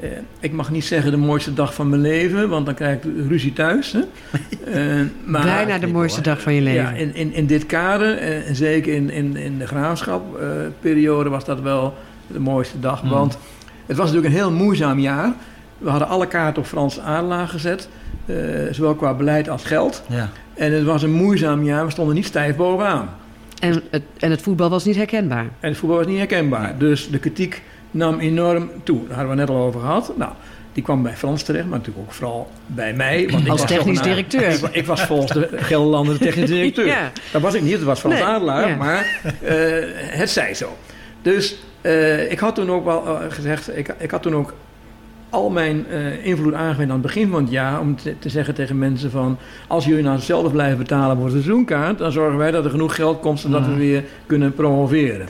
eh, 0.02 0.10
ik 0.40 0.52
mag 0.52 0.72
niet 0.72 0.86
zeggen 0.86 1.12
de 1.12 1.18
mooiste 1.18 1.54
dag 1.54 1.74
van 1.74 1.90
mijn 1.90 2.02
leven, 2.02 2.50
want 2.50 2.66
dan 2.66 2.76
krijg 2.76 2.96
ik 2.96 3.04
ruzie 3.28 3.54
thuis. 3.54 3.92
Hè? 3.92 4.00
Eh, 4.70 5.02
maar, 5.26 5.44
Bijna 5.44 5.78
de 5.78 5.88
mooiste 5.88 6.22
dag 6.22 6.42
van 6.42 6.54
je 6.54 6.62
leven. 6.62 6.82
Ja, 6.82 6.90
in, 6.90 7.16
in, 7.16 7.34
in 7.34 7.46
dit 7.46 7.66
kader, 7.66 8.18
eh, 8.18 8.48
en 8.48 8.56
zeker 8.56 8.94
in, 8.94 9.10
in, 9.10 9.36
in 9.36 9.58
de 9.58 9.68
graafschap-periode, 9.68 11.30
was 11.30 11.46
dat 11.46 11.62
wel 11.62 11.94
de 12.28 12.40
mooiste 12.40 12.80
dag. 12.80 13.04
Mm. 13.04 13.10
Want 13.10 13.38
het 13.86 13.98
was 13.98 14.06
natuurlijk 14.06 14.34
een 14.34 14.40
heel 14.40 14.52
moeizaam 14.52 15.00
jaar. 15.00 15.34
We 15.78 15.90
hadden 15.90 16.08
alle 16.08 16.28
kaarten 16.28 16.62
op 16.62 16.68
Frans 16.68 17.00
Adelaar 17.00 17.48
gezet, 17.48 17.90
zowel 18.72 18.96
qua 18.96 19.14
beleid 19.14 19.50
als 19.50 19.64
geld. 19.64 20.04
Ja. 20.08 20.30
En 20.54 20.74
het 20.74 20.84
was 20.84 21.04
een 21.04 21.12
moeizaam 21.12 21.64
jaar, 21.64 21.86
we 21.86 21.92
stonden 21.92 22.16
niet 22.16 22.26
stijf 22.26 22.56
bovenaan. 22.56 23.10
En, 23.60 23.84
het, 23.90 24.04
en 24.18 24.32
het 24.32 24.42
voetbal 24.42 24.70
was 24.70 24.86
niet 24.86 24.96
herkenbaar. 24.96 25.48
En 25.60 25.70
het 25.70 25.78
voetbal 25.78 25.98
was 25.98 26.08
niet 26.08 26.18
herkenbaar. 26.18 26.78
Dus 26.78 27.10
de 27.10 27.20
kritiek 27.20 27.62
nam 27.92 28.20
enorm 28.20 28.70
toe. 28.84 29.00
Daar 29.08 29.18
hadden 29.18 29.36
we 29.36 29.42
net 29.42 29.50
al 29.50 29.56
over 29.66 29.80
gehad. 29.80 30.12
Nou, 30.18 30.32
die 30.74 30.84
kwam 30.84 31.04
bij 31.04 31.16
Frans 31.18 31.44
terecht, 31.44 31.66
maar 31.68 31.78
natuurlijk 31.78 32.06
ook 32.08 32.14
vooral 32.14 32.52
bij 32.66 32.94
mij. 32.94 33.28
Want 33.32 33.44
ik 33.46 33.50
Als 33.52 33.62
was 33.62 33.70
technisch 33.70 34.02
directeur. 34.02 34.50
Ik, 34.50 34.60
wa- 34.60 34.70
ik 34.72 34.86
was 34.86 35.02
volgens 35.04 35.32
de 35.32 35.50
Gelderlander 35.56 36.14
de 36.18 36.26
technisch 36.26 36.50
directeur. 36.50 36.86
Ja. 36.98 37.12
Dat 37.32 37.42
was 37.42 37.54
ik 37.54 37.62
niet, 37.62 37.74
het 37.74 37.84
was 37.84 38.00
Frans 38.00 38.16
Nee, 38.16 38.24
Adelaar, 38.24 38.70
ja. 38.70 38.76
maar 38.76 39.20
eh, 39.42 39.56
het 39.94 40.30
zij 40.30 40.54
zo. 40.54 40.78
Dus 41.22 41.60
eh, 41.82 42.32
ik 42.32 42.40
had 42.40 42.56
toen 42.56 42.72
ook 42.72 42.86
wel 42.86 43.06
eh, 43.08 43.16
gezegd, 43.30 43.78
ik, 43.78 43.96
ik 43.98 44.12
had 44.12 44.22
toen 44.22 44.36
ook 44.36 44.54
al 45.30 45.50
mijn 45.50 45.86
invloed 46.24 46.54
aangewend 46.54 46.90
aan 46.90 46.98
het 46.98 47.06
begin 47.06 47.30
van 47.30 47.42
het 47.44 47.52
jaar 47.52 47.80
om 47.80 47.96
te, 47.96 48.16
te 48.20 48.30
zeggen 48.30 48.54
tegen 48.54 48.78
mensen 48.78 49.12
van 49.12 49.38
als 49.68 49.86
jullie 49.86 50.04
nou 50.04 50.16
hetzelfde 50.16 50.50
blijven 50.50 50.78
betalen 50.78 51.16
voor 51.18 51.26
de 51.26 51.32
seizoenkaart, 51.32 51.98
dan 51.98 52.12
zorgen 52.12 52.38
wij 52.38 52.52
dat 52.52 52.64
er 52.66 52.70
genoeg 52.72 52.96
geld 52.96 53.20
komt 53.20 53.40
zodat 53.40 53.66
we 53.66 53.74
weer 53.76 54.04
kunnen 54.26 54.54
promoveren. 54.54 55.28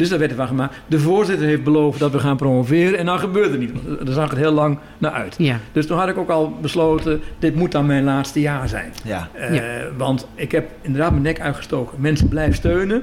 Dus 0.00 0.08
dat 0.08 0.18
werd 0.18 0.30
ervan 0.30 0.46
gemaakt. 0.46 0.74
De 0.86 0.98
voorzitter 0.98 1.46
heeft 1.46 1.64
beloofd 1.64 1.98
dat 1.98 2.12
we 2.12 2.18
gaan 2.18 2.36
promoveren 2.36 2.98
en 2.98 3.06
dan 3.06 3.18
gebeurde 3.18 3.50
het 3.50 3.60
niet. 3.60 3.72
Daar 4.04 4.14
zag 4.14 4.30
het 4.30 4.38
heel 4.38 4.52
lang 4.52 4.78
naar 4.98 5.10
uit. 5.12 5.34
Ja. 5.38 5.56
Dus 5.72 5.86
toen 5.86 5.98
had 5.98 6.08
ik 6.08 6.16
ook 6.18 6.28
al 6.30 6.56
besloten, 6.60 7.20
dit 7.38 7.54
moet 7.54 7.72
dan 7.72 7.86
mijn 7.86 8.04
laatste 8.04 8.40
jaar 8.40 8.68
zijn. 8.68 8.92
Ja. 9.04 9.28
Eh, 9.32 9.54
Ja. 9.54 9.62
Want 9.96 10.26
ik 10.34 10.52
heb 10.52 10.70
inderdaad 10.80 11.10
mijn 11.10 11.22
nek 11.22 11.40
uitgestoken. 11.40 12.00
Mensen 12.00 12.28
blijven 12.28 12.54
steunen. 12.54 13.02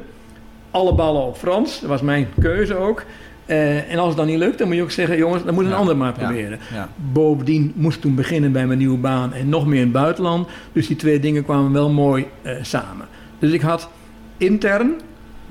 Alle 0.72 0.94
ballen 0.94 1.22
op 1.22 1.38
Frans. 1.38 1.80
Dat 1.80 1.90
was 1.90 2.02
mijn 2.02 2.28
keuze 2.40 2.76
ook. 2.76 3.04
Eh, 3.46 3.92
en 3.92 3.98
als 3.98 4.08
het 4.08 4.18
dan 4.18 4.26
niet 4.28 4.38
lukt, 4.40 4.58
dan 4.58 4.68
moet 4.68 4.76
je 4.76 4.82
ook 4.84 4.92
zeggen... 4.92 5.18
jongens, 5.18 5.44
dan 5.44 5.54
moet 5.54 5.64
een 5.64 5.70
Ja. 5.70 5.76
ander 5.76 5.98
maar 5.98 6.14
proberen. 6.14 6.60
Ja. 6.74 6.90
Bovendien 6.96 7.72
moest 7.76 7.96
ik 7.96 8.02
toen 8.02 8.16
beginnen 8.16 8.52
bij 8.52 8.68
mijn 8.68 8.80
nieuwe 8.80 8.98
baan... 8.98 9.34
en 9.34 9.50
nog 9.50 9.66
meer 9.68 9.78
in 9.78 9.84
het 9.84 9.92
buitenland. 9.92 10.48
Dus 10.74 10.88
die 10.88 10.96
twee 10.96 11.20
dingen 11.20 11.44
kwamen 11.44 11.72
wel 11.72 11.90
mooi 11.90 12.26
eh, 12.42 12.54
samen. 12.62 13.06
Dus 13.40 13.52
ik 13.52 13.62
had 13.62 13.90
intern, 14.38 14.92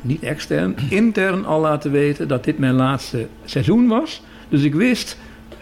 niet 0.07 0.23
extern... 0.23 0.77
intern 0.91 1.45
al 1.45 1.61
laten 1.61 1.91
weten 1.91 2.29
dat 2.29 2.45
dit 2.45 2.59
mijn 2.59 2.75
laatste 2.75 3.27
seizoen 3.45 3.89
was. 3.89 4.23
Dus 4.49 4.63
ik 4.63 4.75
wist, 4.75 5.19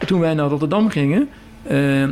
toen 0.07 0.20
wij 0.20 0.34
naar 0.34 0.49
Rotterdam 0.49 0.88
gingen... 0.88 1.28
eh, 1.62 2.03
eh, 2.03 2.11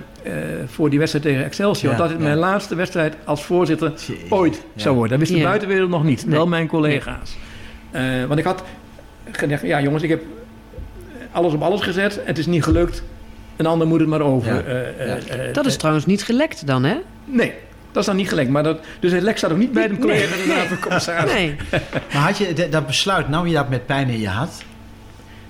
voor 0.66 0.90
die 0.90 0.98
wedstrijd 0.98 1.24
tegen 1.26 1.44
Excelsior... 1.44 1.92
Ja, 1.92 1.98
dat 1.98 2.08
dit 2.08 2.18
ja. 2.18 2.24
mijn 2.24 2.36
laatste 2.36 2.74
wedstrijd 2.74 3.16
als 3.24 3.44
voorzitter 3.44 3.92
ooit 4.28 4.54
Ja. 4.74 4.82
zou 4.82 4.94
worden. 4.94 5.10
Dat 5.10 5.18
wist 5.18 5.32
de 5.32 5.38
Ja. 5.38 5.48
buitenwereld 5.48 5.90
nog 5.90 6.04
niet. 6.04 6.26
Nee. 6.26 6.34
Wel 6.34 6.46
mijn 6.46 6.66
collega's. 6.66 7.36
Eh, 7.90 8.02
want 8.26 8.38
ik 8.38 8.44
had 8.44 8.62
gedacht, 9.30 9.62
ja 9.62 9.80
jongens, 9.82 10.02
ik 10.02 10.08
heb 10.10 10.22
alles 11.32 11.52
op 11.54 11.62
alles 11.62 11.80
gezet. 11.80 12.20
Het 12.24 12.38
is 12.38 12.46
niet 12.46 12.62
gelukt. 12.62 13.02
Een 13.56 13.66
ander 13.66 13.86
moet 13.86 14.00
het 14.00 14.08
maar 14.08 14.20
over. 14.20 14.54
Ja. 14.54 14.60
eh, 14.60 15.06
Ja. 15.06 15.16
eh, 15.16 15.48
eh, 15.48 15.54
Dat 15.54 15.66
is 15.66 15.76
trouwens 15.76 16.06
niet 16.06 16.22
gelekt 16.24 16.66
dan, 16.66 16.84
hè? 16.84 16.96
nee, 17.24 17.52
dat 17.92 18.00
is 18.02 18.06
dan 18.06 18.16
niet 18.16 18.28
gelekt. 18.28 18.50
Maar 18.50 18.62
dat, 18.62 18.80
dus 19.00 19.12
het 19.12 19.22
lek 19.22 19.38
staat 19.38 19.50
ook 19.50 19.56
niet 19.58 19.72
bij 19.72 19.82
de 19.88 19.92
Nee. 19.92 20.00
collega 20.00 20.36
de 20.36 20.54
raad 20.54 20.66
van 20.66 20.78
commissaris. 20.80 21.32
Nee. 21.32 21.56
Maar 22.12 22.22
had 22.22 22.38
je 22.38 22.68
dat 22.70 22.86
besluit, 22.86 23.28
nam 23.28 23.46
je 23.46 23.54
dat 23.54 23.68
met 23.68 23.86
pijn 23.86 24.08
in 24.08 24.20
je 24.20 24.28
hart? 24.28 24.52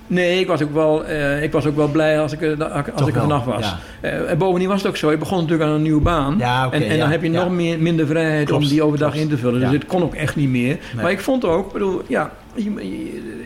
Nee, 0.07 0.39
ik 0.39 0.47
was 0.47 0.61
ook 0.61 0.73
wel, 0.73 1.05
eh, 1.05 1.43
ik 1.43 1.51
was 1.51 1.65
ook 1.65 1.75
wel 1.75 1.87
blij 1.87 2.19
als 2.19 2.31
ik, 2.31 2.41
er- 2.41 2.63
als 2.63 2.85
Toch 2.95 3.07
ik 3.07 3.15
er 3.15 3.21
vanaf 3.21 3.45
was. 3.45 3.65
ja. 3.65 3.77
Eh, 4.01 4.31
en 4.31 4.37
bovendien 4.37 4.67
was 4.69 4.77
het 4.81 4.87
ook 4.87 4.97
zo. 4.97 5.09
Ik 5.09 5.19
begon 5.19 5.37
natuurlijk 5.41 5.69
aan 5.69 5.75
een 5.75 5.81
nieuwe 5.81 6.01
baan. 6.01 6.35
Ja, 6.37 6.67
en, 6.71 6.83
en 6.83 6.99
dan 6.99 7.09
heb 7.09 7.23
je 7.23 7.29
nog 7.29 7.49
meer, 7.51 7.79
minder 7.79 8.07
vrijheid 8.07 8.47
Klopt, 8.47 8.63
om 8.63 8.69
die 8.69 8.83
overdag 8.83 9.11
klopt. 9.11 9.23
in 9.23 9.31
te 9.35 9.37
vullen. 9.41 9.59
Dus 9.59 9.71
het 9.71 9.85
kon 9.85 10.03
ook 10.03 10.15
echt 10.15 10.35
niet 10.35 10.49
meer. 10.49 10.77
Maar 11.01 11.11
ik 11.11 11.19
vond 11.19 11.45
ook, 11.45 11.65
ik 11.67 11.73
bedoel, 11.73 12.01
ja, 12.07 12.31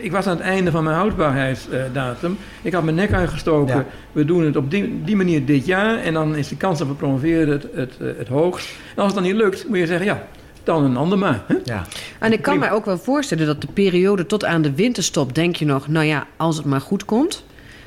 ik 0.02 0.12
was 0.12 0.28
aan 0.28 0.36
het 0.38 0.46
einde 0.46 0.72
van 0.72 0.84
mijn 0.84 0.96
houdbaarheidsdatum. 0.96 2.38
Ik 2.62 2.74
had 2.74 2.84
mijn 2.84 2.96
nek 2.96 3.14
uitgestoken. 3.14 3.86
We 4.12 4.26
doen 4.26 4.46
het 4.46 4.56
op 4.56 4.72
die, 4.72 5.02
die 5.04 5.16
manier 5.16 5.46
dit 5.46 5.66
jaar. 5.66 5.98
En 6.00 6.14
dan 6.14 6.36
is 6.36 6.48
de 6.48 6.58
kans 6.58 6.80
dat 6.80 6.88
we 6.88 6.94
promoveren 6.94 7.50
het, 7.50 7.68
het, 7.74 7.94
eh, 8.02 8.08
het 8.18 8.28
hoogst. 8.28 8.70
En 8.96 9.04
als 9.04 9.14
het 9.14 9.24
dan 9.24 9.32
niet 9.32 9.42
lukt, 9.42 9.68
moet 9.68 9.78
je 9.78 9.86
zeggen, 9.86 10.06
ja, 10.06 10.24
dan 10.68 10.84
een 10.84 10.98
ander 10.98 11.18
maar. 11.18 11.44
Hè? 11.48 11.56
Ja. 11.64 11.86
En 12.20 12.32
ik 12.34 12.42
kan 12.42 12.60
mij 12.60 12.72
ook 12.72 12.86
wel 12.86 12.98
voorstellen 12.98 13.46
dat 13.46 13.62
de 13.62 13.68
periode 13.74 14.26
tot 14.26 14.46
aan 14.46 14.62
de 14.62 14.74
winterstop... 14.74 15.36
denk 15.36 15.56
je 15.56 15.66
nog, 15.66 15.88
nou 15.88 16.06
ja, 16.06 16.28
als 16.38 16.58
het 16.58 16.66
maar 16.66 16.82
goed 16.82 17.06
komt. 17.06 17.46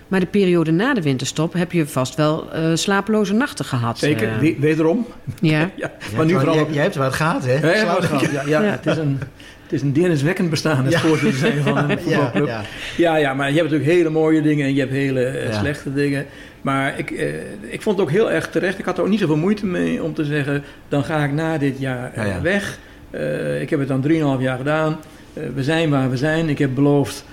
Maar 0.08 0.20
de 0.20 0.26
periode 0.26 0.70
na 0.70 0.94
de 0.94 1.02
winterstop 1.02 1.52
heb 1.52 1.72
je 1.72 1.86
vast 1.86 2.14
wel 2.14 2.52
eh, 2.52 2.62
slapeloze 2.74 3.32
nachten 3.34 3.64
gehad. 3.64 3.98
Zeker, 3.98 4.38
we- 4.40 4.56
wederom. 4.58 5.06
ja. 5.40 5.58
Ja, 5.76 5.90
maar 5.90 5.90
hebt 6.12 6.24
nu 6.26 6.32
wel- 6.32 6.40
vooral 6.44 6.66
je, 6.66 6.72
je 6.72 6.78
hebt 6.80 6.96
wat 6.96 7.12
gehad, 7.14 7.44
hè? 7.44 7.52
Ja, 7.60 7.74
ja, 7.74 7.80
Slaap- 8.02 8.20
ja, 8.20 8.28
ja, 8.32 8.42
ja, 8.46 8.62
Ja. 8.62 8.70
Het, 8.70 8.86
is 8.86 8.96
een, 8.96 9.18
het 9.62 9.72
is 9.72 9.82
een 9.82 9.92
deerniswekkend 9.92 10.50
bestaan, 10.50 10.84
het 10.84 10.92
Ja. 10.92 10.98
voorzitter 11.00 11.38
zijn 11.38 11.62
van 11.62 11.76
een 11.76 11.88
ja, 11.90 11.98
voetbalclub. 11.98 12.46
ja. 12.46 12.62
Ja, 12.96 13.16
ja, 13.16 13.34
maar 13.34 13.50
je 13.50 13.56
hebt 13.58 13.70
natuurlijk 13.70 13.96
hele 13.98 14.10
mooie 14.10 14.42
dingen 14.42 14.66
en 14.66 14.74
je 14.74 14.80
hebt 14.80 14.92
hele 14.92 15.22
eh, 15.24 15.46
Ja. 15.52 15.58
slechte 15.58 15.92
dingen. 15.94 16.26
Maar 16.62 16.98
ik, 16.98 17.10
eh, 17.10 17.26
ik 17.60 17.82
vond 17.82 17.96
het 17.98 18.06
ook 18.06 18.12
heel 18.12 18.30
erg 18.30 18.48
terecht. 18.50 18.78
Ik 18.78 18.84
had 18.84 18.96
er 18.98 19.02
ook 19.04 19.10
niet 19.10 19.20
zoveel 19.20 19.36
moeite 19.36 19.66
mee 19.66 20.02
om 20.02 20.14
te 20.14 20.24
zeggen... 20.24 20.62
dan 20.88 21.04
ga 21.04 21.24
ik 21.24 21.32
na 21.32 21.58
dit 21.58 21.78
jaar 21.78 22.12
eh, 22.14 22.26
Ja, 22.26 22.32
ja. 22.32 22.40
weg. 22.40 22.78
Eh, 23.10 23.60
ik 23.60 23.70
heb 23.70 23.78
het 23.78 23.88
dan 23.88 24.00
3,5 24.36 24.40
jaar 24.42 24.56
gedaan. 24.58 24.96
Eh, 25.34 25.42
we 25.54 25.62
zijn 25.62 25.90
waar 25.90 26.10
we 26.10 26.16
zijn. 26.16 26.48
Ik 26.48 26.58
heb 26.58 26.74
beloofd 26.74 27.24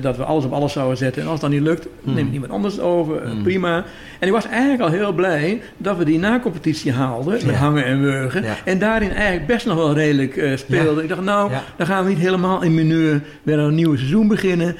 dat 0.00 0.16
we 0.16 0.24
alles 0.24 0.44
op 0.44 0.52
alles 0.52 0.72
zouden 0.72 0.96
zetten. 0.96 1.22
En 1.22 1.28
als 1.28 1.40
dat 1.40 1.50
niet 1.50 1.60
lukt, 1.60 1.86
Hmm. 2.02 2.14
neemt 2.14 2.32
iemand 2.32 2.52
anders 2.52 2.80
over. 2.80 3.22
Hmm. 3.22 3.42
Prima. 3.42 3.84
En 4.18 4.26
ik 4.26 4.32
was 4.32 4.46
eigenlijk 4.46 4.82
al 4.82 4.90
heel 4.90 5.12
blij 5.12 5.60
dat 5.76 5.96
we 5.96 6.04
die 6.04 6.18
na-competitie 6.18 6.92
haalden. 6.92 7.32
Met 7.32 7.42
Ja. 7.42 7.52
hangen 7.52 7.84
en 7.84 8.00
wurgen. 8.00 8.42
Ja. 8.42 8.56
En 8.64 8.78
daarin 8.78 9.10
eigenlijk 9.10 9.46
best 9.46 9.66
nog 9.66 9.76
wel 9.76 9.94
redelijk 9.94 10.52
speelden. 10.54 10.94
Ja. 10.96 11.02
Ik 11.02 11.08
dacht, 11.08 11.20
nou, 11.22 11.50
dan 11.76 11.86
gaan 11.86 12.02
we 12.04 12.10
niet 12.10 12.18
helemaal 12.18 12.62
in 12.62 12.74
mineur 12.74 13.20
weer 13.42 13.58
een 13.58 13.74
nieuw 13.74 13.96
seizoen 13.96 14.28
beginnen. 14.28 14.76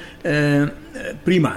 Prima. 1.23 1.55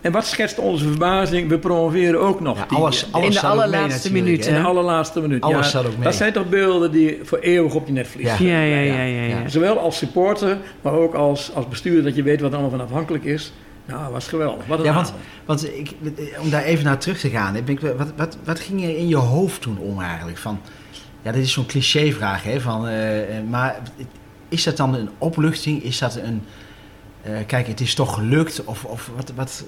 En 0.00 0.12
wat 0.12 0.26
schetst 0.26 0.58
onze 0.58 0.84
verbazing? 0.88 1.48
We 1.48 1.58
promoveren 1.58 2.20
ook 2.20 2.40
nog. 2.40 2.56
Ja, 2.58 2.66
die- 2.68 2.78
alles, 2.78 3.04
die- 3.04 3.14
alles 3.14 3.26
In 3.26 3.32
de 3.32 3.46
allerlaatste 3.46 4.12
minuut, 4.12 4.46
in 4.46 4.54
de 4.54 4.60
allerlaatste 4.62 5.20
minuut. 5.20 5.42
Alles 5.42 5.56
ja, 5.56 5.62
staat 5.62 5.86
ook 5.86 5.94
mee. 5.94 6.04
Dat 6.04 6.14
zijn 6.14 6.32
toch 6.32 6.48
beelden 6.48 6.92
die 6.92 7.18
voor 7.22 7.38
eeuwig 7.38 7.74
op 7.74 7.86
je 7.86 7.92
netvlies 7.92 8.26
Ja. 8.26 8.36
Ja, 8.38 8.60
ja, 8.62 8.78
ja, 8.78 9.02
ja. 9.02 9.22
ja, 9.22 9.38
Ja. 9.40 9.48
Zowel 9.48 9.78
als 9.78 9.96
supporter, 9.98 10.58
maar 10.82 10.92
ook 10.92 11.14
als, 11.14 11.54
als 11.54 11.68
bestuurder, 11.68 12.04
dat 12.04 12.14
je 12.14 12.22
weet 12.22 12.40
wat 12.40 12.50
er 12.52 12.58
allemaal 12.58 12.78
van 12.78 12.86
afhankelijk 12.86 13.24
is. 13.24 13.52
Nou, 13.84 14.12
was 14.12 14.28
geweldig. 14.28 14.66
Wat 14.66 14.78
een 14.78 14.84
Ja, 14.84 14.94
want, 14.94 15.12
want 15.44 15.66
ik, 15.76 15.92
om 16.40 16.50
daar 16.50 16.62
even 16.62 16.84
naar 16.84 16.98
terug 16.98 17.18
te 17.18 17.28
gaan, 17.30 17.52
ben 17.52 17.68
ik, 17.68 17.80
wat, 17.80 18.12
wat, 18.16 18.36
wat 18.44 18.60
ging 18.60 18.82
er 18.84 18.96
in 18.96 19.08
je 19.08 19.16
hoofd 19.16 19.60
toen 19.60 19.78
om 19.78 20.00
eigenlijk? 20.00 20.38
Van, 20.38 20.60
ja, 21.22 21.32
dit 21.32 21.42
is 21.44 21.52
zo'n 21.52 21.66
clichévraag, 21.66 22.42
hè? 22.42 22.60
Van, 22.60 22.86
eh, 22.88 23.38
eh, 23.38 23.44
maar 23.48 23.80
is 24.48 24.64
dat 24.64 24.76
dan 24.76 24.94
een 24.94 25.08
opluchting? 25.18 25.82
Is 25.82 25.98
dat 25.98 26.16
een, 26.16 26.42
eh, 27.22 27.32
kijk, 27.46 27.66
het 27.66 27.80
is 27.80 27.94
toch 27.94 28.14
gelukt? 28.14 28.64
Of, 28.64 28.84
of 28.84 29.10
wat, 29.16 29.32
wat, 29.36 29.64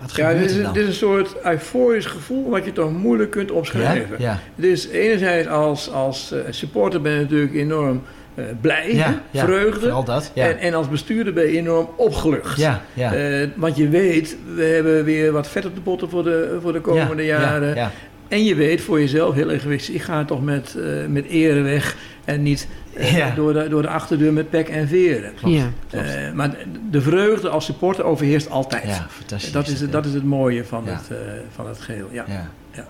wat 0.00 0.16
Ja, 0.16 0.32
dit 0.32 0.50
is, 0.50 0.62
dan? 0.62 0.72
dit 0.72 0.82
is 0.82 0.88
een 0.88 0.94
soort 0.94 1.36
euforisch 1.44 2.06
gevoel 2.06 2.50
wat 2.50 2.64
je 2.64 2.72
toch 2.72 2.92
moeilijk 2.92 3.30
kunt 3.30 3.48
ja? 3.48 3.54
omschrijven. 3.54 4.16
Ja, 4.18 4.38
Het 4.54 4.64
is 4.64 4.88
enerzijds 4.88 5.48
als, 5.48 5.90
als 5.92 6.32
eh, 6.32 6.40
supporter 6.50 7.00
ben 7.00 7.12
je 7.12 7.20
natuurlijk 7.20 7.54
enorm 7.54 8.02
eh, 8.34 8.44
blij, 8.60 8.94
ja, 8.94 9.22
ja, 9.30 9.44
vreugde. 9.44 10.02
Dat, 10.04 10.30
ja. 10.34 10.48
En, 10.48 10.58
en 10.58 10.74
als 10.74 10.88
bestuurder 10.88 11.32
ben 11.32 11.44
je 11.44 11.58
enorm 11.58 11.88
opgelucht. 11.96 12.58
ja, 12.58 12.82
ja. 12.94 13.14
Eh, 13.14 13.48
want 13.56 13.76
je 13.76 13.88
weet, 13.88 14.36
we 14.54 14.62
hebben 14.62 15.04
weer 15.04 15.32
wat 15.32 15.48
vet 15.48 15.66
op 15.66 15.74
de 15.74 15.80
botten 15.80 16.10
voor 16.10 16.24
de, 16.24 16.58
voor 16.62 16.72
de 16.72 16.80
komende 16.80 17.22
Ja, 17.24 17.40
jaren. 17.40 17.68
Ja, 17.68 17.74
ja. 17.74 17.90
En 18.28 18.44
je 18.44 18.54
weet 18.54 18.80
voor 18.80 19.00
jezelf, 19.00 19.34
heel 19.34 19.50
egoïstisch, 19.50 19.94
ik 19.94 20.02
ga 20.02 20.24
toch 20.24 20.42
met, 20.42 20.76
met 21.08 21.26
ere 21.26 21.60
weg 21.60 21.96
en 22.30 22.42
niet 22.42 22.68
eh, 22.94 23.16
Ja. 23.16 23.30
door, 23.34 23.52
de, 23.52 23.68
door 23.68 23.82
de 23.82 23.88
achterdeur 23.88 24.32
met 24.32 24.50
pek 24.50 24.68
en 24.68 24.88
veren. 24.88 25.34
Klopt, 25.34 25.54
Ja. 25.56 25.68
klopt. 25.90 26.06
Eh, 26.06 26.32
maar 26.32 26.56
de 26.90 27.00
vreugde 27.00 27.48
als 27.48 27.64
supporter 27.64 28.04
overheerst 28.04 28.50
altijd. 28.50 28.84
ja, 28.86 29.06
fantastisch. 29.10 29.52
dat, 29.52 29.68
is, 29.68 29.80
het- 29.80 29.92
dat 29.92 30.06
is 30.06 30.14
het 30.14 30.24
mooie 30.24 30.64
van, 30.64 30.82
Ja. 30.84 30.90
het, 30.92 31.10
eh, 31.10 31.16
van 31.54 31.68
het 31.68 31.80
geheel. 31.80 32.08
Ja. 32.12 32.24
Ja. 32.28 32.50
Ja. 32.72 32.86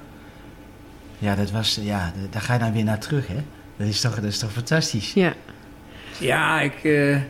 Ja, 1.19 1.35
dat 1.35 1.51
was, 1.51 1.79
ja, 1.83 2.13
daar 2.31 2.43
ga 2.43 2.53
je 2.53 2.59
dan 2.59 2.73
weer 2.73 2.85
naar 2.85 2.99
terug, 2.99 3.27
hè? 3.27 3.37
Dat 3.77 3.87
is 3.87 4.01
toch, 4.01 4.15
dat 4.15 4.25
is 4.25 4.39
toch 4.39 4.53
fantastisch? 4.53 5.13
Ja. 5.13 5.33
Ja, 6.19 6.61
ik, 6.61 6.75
eh, 6.85 7.11
ja, 7.13 7.21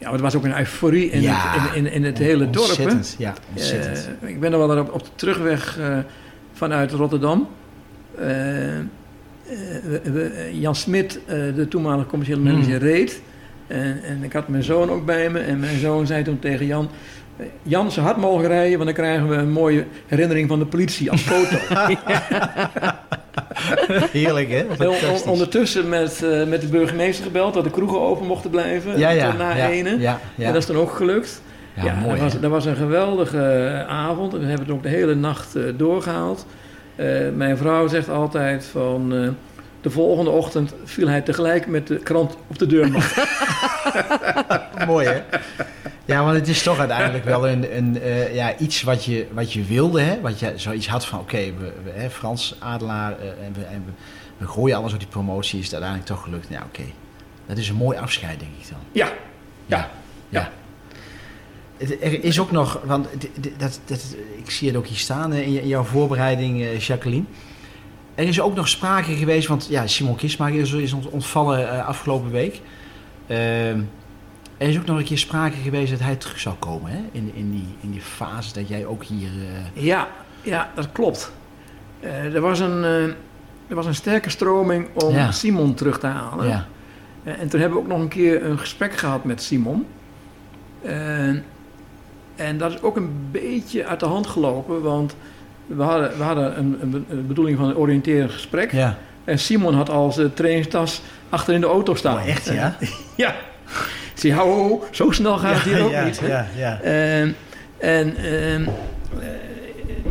maar 0.00 0.12
het 0.12 0.20
was 0.20 0.34
ook 0.34 0.44
een 0.44 0.58
euforie 0.58 1.10
in, 1.10 1.20
Ja. 1.20 1.32
het, 1.60 1.74
in, 1.74 1.86
in, 1.86 1.92
in 1.92 2.04
het 2.04 2.18
hele 2.18 2.50
dorp. 2.50 2.76
Hè? 2.76 2.88
Ja, 3.18 3.34
ontzettend. 3.52 4.08
Ik 4.20 4.40
ben 4.40 4.52
er 4.52 4.58
wel 4.58 4.78
op, 4.78 4.92
op 4.92 5.02
de 5.04 5.10
terugweg 5.14 5.78
eh, 5.78 5.98
vanuit 6.52 6.92
Rotterdam. 6.92 7.48
Eh, 9.48 9.94
eh, 10.06 10.60
Jan 10.60 10.74
Smit, 10.74 11.18
eh, 11.26 11.36
de 11.54 11.68
toenmalige 11.68 12.06
commerciële 12.08 12.40
Hmm. 12.40 12.50
manager, 12.52 12.78
reed. 12.78 13.20
En, 13.66 14.02
en 14.02 14.18
ik 14.22 14.32
had 14.32 14.48
mijn 14.48 14.62
zoon 14.62 14.90
ook 14.90 15.04
bij 15.04 15.30
me. 15.30 15.38
En 15.40 15.60
mijn 15.60 15.78
zoon 15.78 16.06
zei 16.06 16.22
toen 16.24 16.38
tegen 16.38 16.66
Jan... 16.66 16.88
Jan, 17.62 17.92
zo 17.92 18.00
hard 18.00 18.16
mogen 18.16 18.46
rijden, 18.48 18.72
want 18.78 18.84
dan 18.84 19.04
krijgen 19.04 19.28
we 19.28 19.34
een 19.34 19.50
mooie 19.50 19.84
herinnering 20.06 20.48
van 20.48 20.58
de 20.58 20.66
politie 20.66 21.10
als 21.10 21.20
foto. 21.22 21.56
Heerlijk, 24.12 24.50
hè? 24.50 24.86
On- 24.86 25.22
ondertussen 25.30 25.88
met, 25.88 26.24
met 26.48 26.60
de 26.60 26.66
burgemeester 26.66 27.24
gebeld 27.24 27.54
dat 27.54 27.64
de 27.64 27.70
kroegen 27.70 28.00
open 28.00 28.26
mochten 28.26 28.50
blijven. 28.50 28.98
ja, 28.98 29.10
ja, 29.10 29.32
na 29.32 29.56
ja, 29.56 29.68
ene. 29.68 29.90
ja, 29.98 30.20
ja. 30.34 30.46
En 30.46 30.52
dat 30.52 30.62
is 30.62 30.68
dan 30.68 30.76
ook 30.76 30.90
gelukt. 30.90 31.42
Ja, 31.82 31.94
mooi, 31.94 32.10
dat, 32.10 32.18
was, 32.20 32.32
hè? 32.32 32.40
dat 32.40 32.50
was 32.50 32.64
een 32.64 32.76
geweldige 32.76 33.84
avond. 33.88 34.32
En 34.34 34.40
we 34.40 34.46
hebben 34.46 34.66
het 34.66 34.74
ook 34.76 34.82
de 34.82 34.88
hele 34.88 35.14
nacht 35.14 35.54
eh, 35.56 35.62
doorgehaald. 35.76 36.46
Eh, 36.96 37.30
mijn 37.34 37.56
vrouw 37.56 37.86
zegt 37.86 38.08
altijd 38.08 38.64
van... 38.64 39.14
eh, 39.14 39.28
de 39.80 39.90
volgende 39.90 40.30
ochtend 40.30 40.74
viel 40.84 41.08
hij 41.08 41.20
tegelijk 41.20 41.66
met 41.66 41.86
de 41.86 41.98
krant 41.98 42.36
op 42.46 42.58
de 42.58 42.66
deurmat. 42.66 43.14
Mooi, 44.86 45.06
hè? 45.06 45.22
Ja, 46.04 46.24
want 46.24 46.36
het 46.36 46.48
is 46.48 46.62
toch 46.62 46.78
uiteindelijk 46.78 47.24
wel 47.24 47.48
een, 47.48 47.76
een, 47.76 48.00
eh, 48.00 48.34
ja, 48.34 48.56
iets 48.58 48.82
wat 48.82 49.04
je, 49.04 49.26
wat 49.32 49.52
je 49.52 49.64
wilde, 49.64 50.00
hè? 50.00 50.20
Wat 50.20 50.38
je 50.38 50.52
zoiets 50.56 50.88
had 50.88 51.06
van, 51.06 51.18
oké, 51.18 51.36
we, 51.36 51.72
we, 51.84 51.90
hè, 51.90 52.10
Frans 52.10 52.56
Adelaar 52.58 53.10
en, 53.18 53.52
we, 53.52 53.64
en 53.64 53.82
we, 53.86 53.92
we 54.36 54.46
gooien 54.46 54.76
alles 54.76 54.92
op 54.92 54.98
die 54.98 55.08
promotie, 55.08 55.58
is 55.58 55.64
het 55.64 55.72
uiteindelijk 55.72 56.10
toch 56.10 56.22
gelukt. 56.22 56.46
Ja, 56.48 56.62
oké. 56.66 56.84
Dat 57.46 57.56
is 57.56 57.68
een 57.68 57.76
mooi 57.76 57.98
afscheid, 57.98 58.40
denk 58.40 58.52
ik 58.60 58.68
dan. 58.70 58.78
ja, 58.92 59.12
ja. 59.66 59.90
Ja. 60.28 60.50
Er 61.78 62.24
is 62.24 62.40
ook 62.40 62.50
nog, 62.50 62.80
want 62.84 63.06
dat, 63.58 63.80
dat, 63.84 64.16
ik 64.36 64.50
zie 64.50 64.68
het 64.68 64.76
ook 64.76 64.86
hier 64.86 64.96
staan 64.98 65.32
in 65.32 65.66
jouw 65.68 65.82
voorbereiding, 65.82 66.62
eh, 66.62 66.78
Jacqueline. 66.78 67.24
Er 68.14 68.28
is 68.28 68.40
ook 68.40 68.54
nog 68.54 68.68
sprake 68.68 69.14
geweest, 69.14 69.48
want 69.48 69.66
ja, 69.70 69.86
Simon 69.86 70.16
Kismaker 70.16 70.80
is, 70.82 70.92
ontvallen 70.92 71.70
eh, 71.70 71.86
afgelopen 71.86 72.30
week. 72.30 72.60
Ehm, 73.26 73.80
er 74.58 74.68
is 74.68 74.78
ook 74.78 74.84
nog 74.86 74.98
een 74.98 75.04
keer 75.04 75.18
sprake 75.18 75.56
geweest 75.56 75.90
dat 75.90 76.00
hij 76.00 76.16
terug 76.16 76.38
zou 76.40 76.54
komen, 76.58 76.90
hè? 76.90 76.98
In, 77.12 77.30
in, 77.34 77.50
die, 77.50 77.66
in 77.80 77.90
die 77.90 78.00
fase 78.00 78.52
dat 78.52 78.68
jij 78.68 78.86
ook 78.86 79.04
hier... 79.04 79.28
eh, 79.74 79.82
Ja, 79.84 80.08
ja, 80.42 80.70
dat 80.74 80.92
klopt. 80.92 81.32
Er, 82.00 82.40
was 82.40 82.60
een, 82.60 82.82
er 83.68 83.74
was 83.74 83.86
een 83.86 83.94
sterke 83.94 84.30
stroming 84.30 84.88
om 84.94 85.14
Ja. 85.14 85.30
Simon 85.32 85.74
terug 85.74 85.98
te 85.98 86.06
halen. 86.06 86.48
ja. 86.48 86.66
En 87.22 87.48
toen 87.48 87.60
hebben 87.60 87.78
we 87.78 87.84
ook 87.84 87.90
nog 87.90 88.00
een 88.00 88.08
keer 88.08 88.44
een 88.44 88.58
gesprek 88.58 88.96
gehad 88.96 89.24
met 89.24 89.42
Simon. 89.42 89.86
Eh, 92.36 92.48
en 92.48 92.58
dat 92.58 92.72
is 92.72 92.82
ook 92.82 92.96
een 92.96 93.28
beetje 93.30 93.86
uit 93.86 94.00
de 94.00 94.06
hand 94.06 94.26
gelopen, 94.26 94.82
want 94.82 95.16
we 95.66 95.82
hadden, 95.82 96.16
we 96.16 96.22
hadden 96.22 96.58
een, 96.58 96.78
een 96.80 96.90
be- 96.90 97.02
een 97.08 97.26
bedoeling 97.26 97.58
van 97.58 97.68
een 97.68 97.76
oriënterend 97.76 98.30
gesprek. 98.30 98.72
ja. 98.72 98.96
En 99.24 99.38
Simon 99.38 99.74
had 99.74 99.90
al 99.90 100.12
zijn 100.12 100.34
trainingstas 100.34 101.00
achter 101.28 101.54
in 101.54 101.60
de 101.60 101.66
auto 101.66 101.94
staan. 101.94 102.16
Oh, 102.16 102.28
echt, 102.28 102.44
ja? 102.52 102.76
ja. 103.16 103.34
Ik 104.14 104.20
zei, 104.20 104.32
hou, 104.32 104.80
zo 104.90 105.10
snel 105.10 105.38
gaat 105.38 105.54
het 105.54 105.62
hier 105.62 105.82
ook 105.84 105.90
ja, 105.90 106.04
niet. 106.04 106.20
hè? 106.20 106.26
Ja, 106.28 106.46
ja. 106.56 106.80
Ehm, 106.80 107.30
en 107.78 108.16
ehm, 108.16 108.62
eh, 108.62 109.28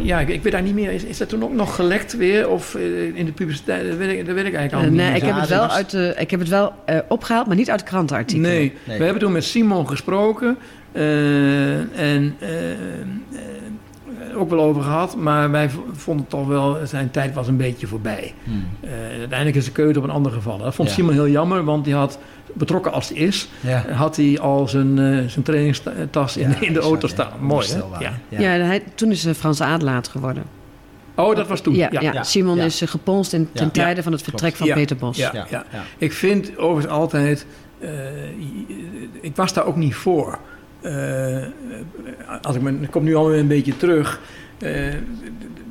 ja, 0.04 0.20
ik, 0.20 0.30
ik 0.30 0.44
weet 0.44 0.52
daar 0.52 0.62
niet 0.62 0.74
meer. 0.74 0.92
Is, 0.92 1.04
is 1.04 1.18
dat 1.18 1.30
toen 1.30 1.44
ook 1.44 1.54
nog 1.54 1.76
gelekt 1.76 2.18
weer? 2.18 2.50
Of 2.50 2.76
eh, 2.76 3.16
in 3.16 3.26
de 3.26 3.32
publiciteit? 3.32 3.88
Dat 3.88 3.98
weet 3.98 4.20
ik, 4.20 4.26
dat 4.26 4.36
weet 4.36 4.46
ik 4.46 4.54
eigenlijk 4.54 4.74
al 4.74 4.80
Eh, 4.80 4.86
niet 4.88 4.96
nee, 4.98 5.08
meer. 5.08 5.16
ik 5.16 5.24
heb 5.24 5.36
het 5.40 5.50
wel, 5.50 5.62
was- 5.68 5.76
uit 5.76 5.90
de, 5.90 6.14
ik 6.18 6.32
heb 6.32 6.40
het 6.40 6.50
wel 6.50 6.74
eh, 6.86 6.98
opgehaald, 7.08 7.48
maar 7.48 7.56
niet 7.56 7.70
uit 7.72 7.84
krantenartikelen. 7.84 8.50
Nee, 8.52 8.74
Nee. 8.88 8.98
we 8.98 9.04
hebben 9.04 9.22
toen 9.22 9.32
met 9.32 9.44
Simon 9.44 9.88
gesproken. 9.88 10.58
eh, 10.92 12.00
en 12.14 12.36
ook 14.36 14.50
wel 14.50 14.60
over 14.62 14.82
gehad. 14.82 15.16
Maar 15.16 15.52
wij 15.52 15.70
vonden 15.94 16.28
toch 16.28 16.48
wel, 16.48 16.78
zijn 16.84 17.12
tijd 17.12 17.34
was 17.34 17.48
een 17.48 17.58
beetje 17.58 17.88
voorbij. 17.88 18.34
Hmm. 18.44 18.66
Eh, 18.82 18.90
uiteindelijk 19.20 19.56
is 19.56 19.66
de 19.66 19.72
keuze 19.72 19.98
op 20.00 20.04
een 20.06 20.10
ander 20.12 20.32
gevallen. 20.32 20.64
Dat 20.64 20.76
vond 20.76 20.88
Ja. 20.90 20.94
Simon 20.94 21.14
heel 21.14 21.28
jammer, 21.28 21.64
want 21.64 21.86
die 21.86 21.94
had, 21.94 22.20
betrokken 22.54 22.92
als 22.92 23.10
hij 23.10 23.18
is, 23.18 23.50
ja. 23.62 23.86
had 23.92 24.16
hij 24.16 24.40
al 24.40 24.68
zijn, 24.68 25.00
eh, 25.00 25.28
zijn 25.28 25.44
trainingstas 25.44 26.38
in, 26.38 26.50
Ja, 26.50 26.62
in 26.62 26.74
de 26.74 26.80
auto 26.80 27.08
ja. 27.08 27.14
staan. 27.14 27.32
Mooi, 27.40 27.68
hè? 27.68 27.78
Ja. 27.78 28.20
Ja. 28.30 28.40
Ja, 28.40 28.66
hij, 28.66 28.84
toen 28.96 29.12
is 29.12 29.26
uh, 29.26 29.34
Frans 29.34 29.62
Adelaar 29.62 30.04
geworden. 30.10 30.44
Oh, 31.16 31.36
dat 31.36 31.48
was 31.48 31.62
toen. 31.62 31.76
Ja, 31.76 31.88
ja, 31.92 32.02
Ja. 32.02 32.24
Simon 32.24 32.56
Ja. 32.58 32.64
is 32.64 32.82
uh, 32.82 32.90
geponst 32.90 33.34
in, 33.34 33.50
ten 33.54 33.66
Ja. 33.66 33.72
tijde 33.72 34.04
van 34.04 34.12
het 34.12 34.22
vertrek 34.22 34.56
van 34.56 34.68
Ja. 34.68 34.74
Peter 34.74 34.96
Bos. 34.96 35.18
Ja. 35.18 35.32
Ja, 35.34 35.46
ja. 35.50 35.66
Ik 35.98 36.14
vind 36.14 36.58
overigens 36.58 36.94
altijd, 36.94 37.46
eh, 37.80 37.90
ik 39.22 39.36
was 39.36 39.54
daar 39.54 39.66
ook 39.66 39.76
niet 39.76 39.96
voor. 39.96 40.40
Eh, 40.82 41.44
als 42.42 42.56
ik, 42.56 42.62
me, 42.62 42.72
ik 42.82 42.92
kom 42.92 43.04
nu 43.04 43.16
alweer 43.16 43.40
een 43.40 43.48
beetje 43.48 43.78
terug. 43.78 44.20
Eh, 44.60 44.88
er 44.94 45.02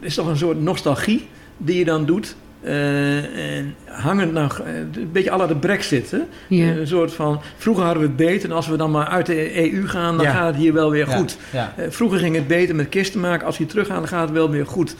is 0.01 0.15
toch 0.15 0.27
een 0.27 0.37
soort 0.37 0.61
nostalgie 0.61 1.29
die 1.57 1.79
je 1.79 1.85
dan 1.85 2.07
doet. 2.07 2.37
Eh, 2.63 3.57
en 3.59 3.75
hangend 3.85 4.33
naar, 4.33 4.61
eh, 4.65 4.75
een 4.79 5.11
beetje 5.13 5.31
alle 5.31 5.47
de 5.47 5.57
brexit. 5.57 6.11
Hè? 6.11 6.19
Ja. 6.49 6.67
Een 6.77 6.87
soort 6.87 7.13
van, 7.13 7.41
vroeger 7.57 7.85
hadden 7.85 8.03
we 8.03 8.09
het 8.09 8.17
beter. 8.17 8.49
En 8.51 8.57
als 8.57 8.69
we 8.69 8.77
dan 8.77 8.91
maar 8.91 9.07
uit 9.07 9.27
de 9.27 9.59
EU 9.75 9.87
gaan, 9.89 10.17
dan 10.17 10.27
Ja. 10.27 10.33
gaat 10.33 10.47
het 10.47 10.57
hier 10.57 10.73
wel 10.73 10.91
weer 10.91 11.07
goed. 11.07 11.37
Ja. 11.53 11.73
Eh, 11.77 11.85
vroeger 11.89 12.19
ging 12.19 12.35
het 12.35 12.47
beter 12.47 12.75
met 12.75 12.89
kisten 12.89 13.21
maken. 13.21 13.47
Als 13.47 13.59
je 13.59 13.67
teruggaat, 13.67 13.99
dan 13.99 14.09
gaat 14.09 14.23
het 14.23 14.31
wel 14.33 14.51
weer 14.51 14.67
goed. 14.67 14.97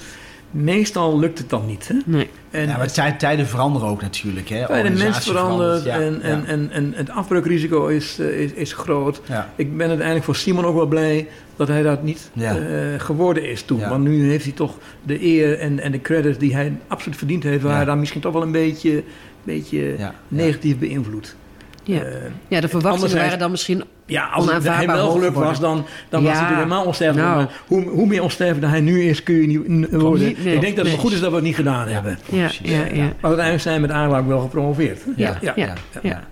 Meestal 0.53 1.19
lukt 1.19 1.39
het 1.39 1.51
dan 1.51 1.67
niet. 1.67 1.89
Hè? 1.89 1.95
Nee. 2.07 2.29
En 2.51 2.67
ja, 2.69 2.77
maar 2.77 2.93
tijd, 2.93 3.19
tijden 3.19 3.47
veranderen 3.47 3.89
ook 3.89 4.03
natuurlijk. 4.03 4.49
Hè? 4.49 4.67
bij 4.67 4.83
de 4.83 4.91
mens 4.91 5.19
verandert 5.19 5.85
ja, 5.85 6.01
en, 6.01 6.13
ja. 6.15 6.21
en, 6.21 6.47
en, 6.47 6.71
en 6.71 6.93
het 6.97 7.11
afbreukrisico 7.11 7.87
is, 7.87 8.19
eh, 8.19 8.41
is, 8.41 8.53
is 8.53 8.73
groot. 8.73 9.21
Ja. 9.29 9.51
Ik 9.57 9.77
ben 9.77 9.87
uiteindelijk 9.89 10.25
voor 10.25 10.37
Simon 10.37 10.65
ook 10.65 10.75
wel 10.75 10.87
blij 10.87 11.29
dat 11.57 11.69
hij 11.69 11.83
dat 11.83 12.03
niet 12.03 12.31
Ja. 12.33 12.57
eh, 12.59 13.01
geworden 13.01 13.49
is 13.51 13.63
toen. 13.63 13.79
Ja. 13.79 13.89
Want 13.89 14.05
nu 14.05 14.31
heeft 14.31 14.45
hij 14.45 14.53
toch 14.53 14.79
de 15.03 15.25
eer 15.25 15.59
en, 15.59 15.81
en 15.81 15.93
de 15.93 16.01
credit 16.01 16.41
die 16.41 16.55
hij 16.55 16.73
absoluut 16.89 17.19
verdiend 17.19 17.43
heeft, 17.43 17.63
waren 17.63 17.79
Ja. 17.79 17.85
daar 17.85 17.99
misschien 17.99 18.21
toch 18.21 18.33
wel 18.33 18.43
een 18.43 18.53
beetje, 18.53 19.03
beetje 19.43 19.95
Ja. 19.99 20.15
negatief 20.29 20.79
beïnvloed. 20.79 21.37
Ja. 21.85 22.01
Eh, 22.01 22.15
ja, 22.49 22.61
de 22.61 22.69
verwachtingen 22.69 23.17
waren 23.17 23.39
dan 23.39 23.51
misschien... 23.51 23.85
ja, 24.07 24.27
als 24.27 24.53
het 24.53 24.69
hij 24.69 24.87
wel 24.87 25.11
geluk 25.11 25.35
was, 25.35 25.61
dan, 25.61 25.87
dan 26.09 26.23
was 26.23 26.33
hij 26.33 26.41
natuurlijk 26.41 26.57
helemaal 26.69 26.85
onsterfelijk. 26.85 27.27
Nou. 27.29 27.39
Maar 27.43 27.53
hoe, 27.67 27.89
hoe 27.89 28.07
meer 28.07 28.23
onsterfelijk 28.23 28.73
hij 28.73 28.81
nu 28.81 29.03
is, 29.03 29.23
kun 29.23 29.35
je 29.35 29.47
niet 29.47 29.91
worden. 29.91 30.27
niet, 30.27 30.45
nee. 30.45 30.55
Ik 30.55 30.61
denk 30.61 30.77
dat 30.77 30.85
het 30.85 30.95
Nee. 30.95 31.03
goed 31.03 31.13
is 31.13 31.21
dat 31.21 31.29
we 31.31 31.37
het 31.37 31.45
niet 31.45 31.55
gedaan 31.55 31.89
hebben. 31.89 32.19
Ja, 32.31 32.45
Precies. 32.45 32.71
ja, 32.71 32.85
ja. 32.85 33.03
Maar 33.03 33.15
uiteindelijk 33.21 33.63
zijn 33.63 33.75
we 33.81 33.87
met 33.87 33.91
Aarlaak 33.97 34.27
wel 34.27 34.41
gepromoveerd. 34.41 35.01
Ja, 35.17 35.39
ja. 35.41 35.53
ja, 35.57 35.75
ja. 36.03 36.23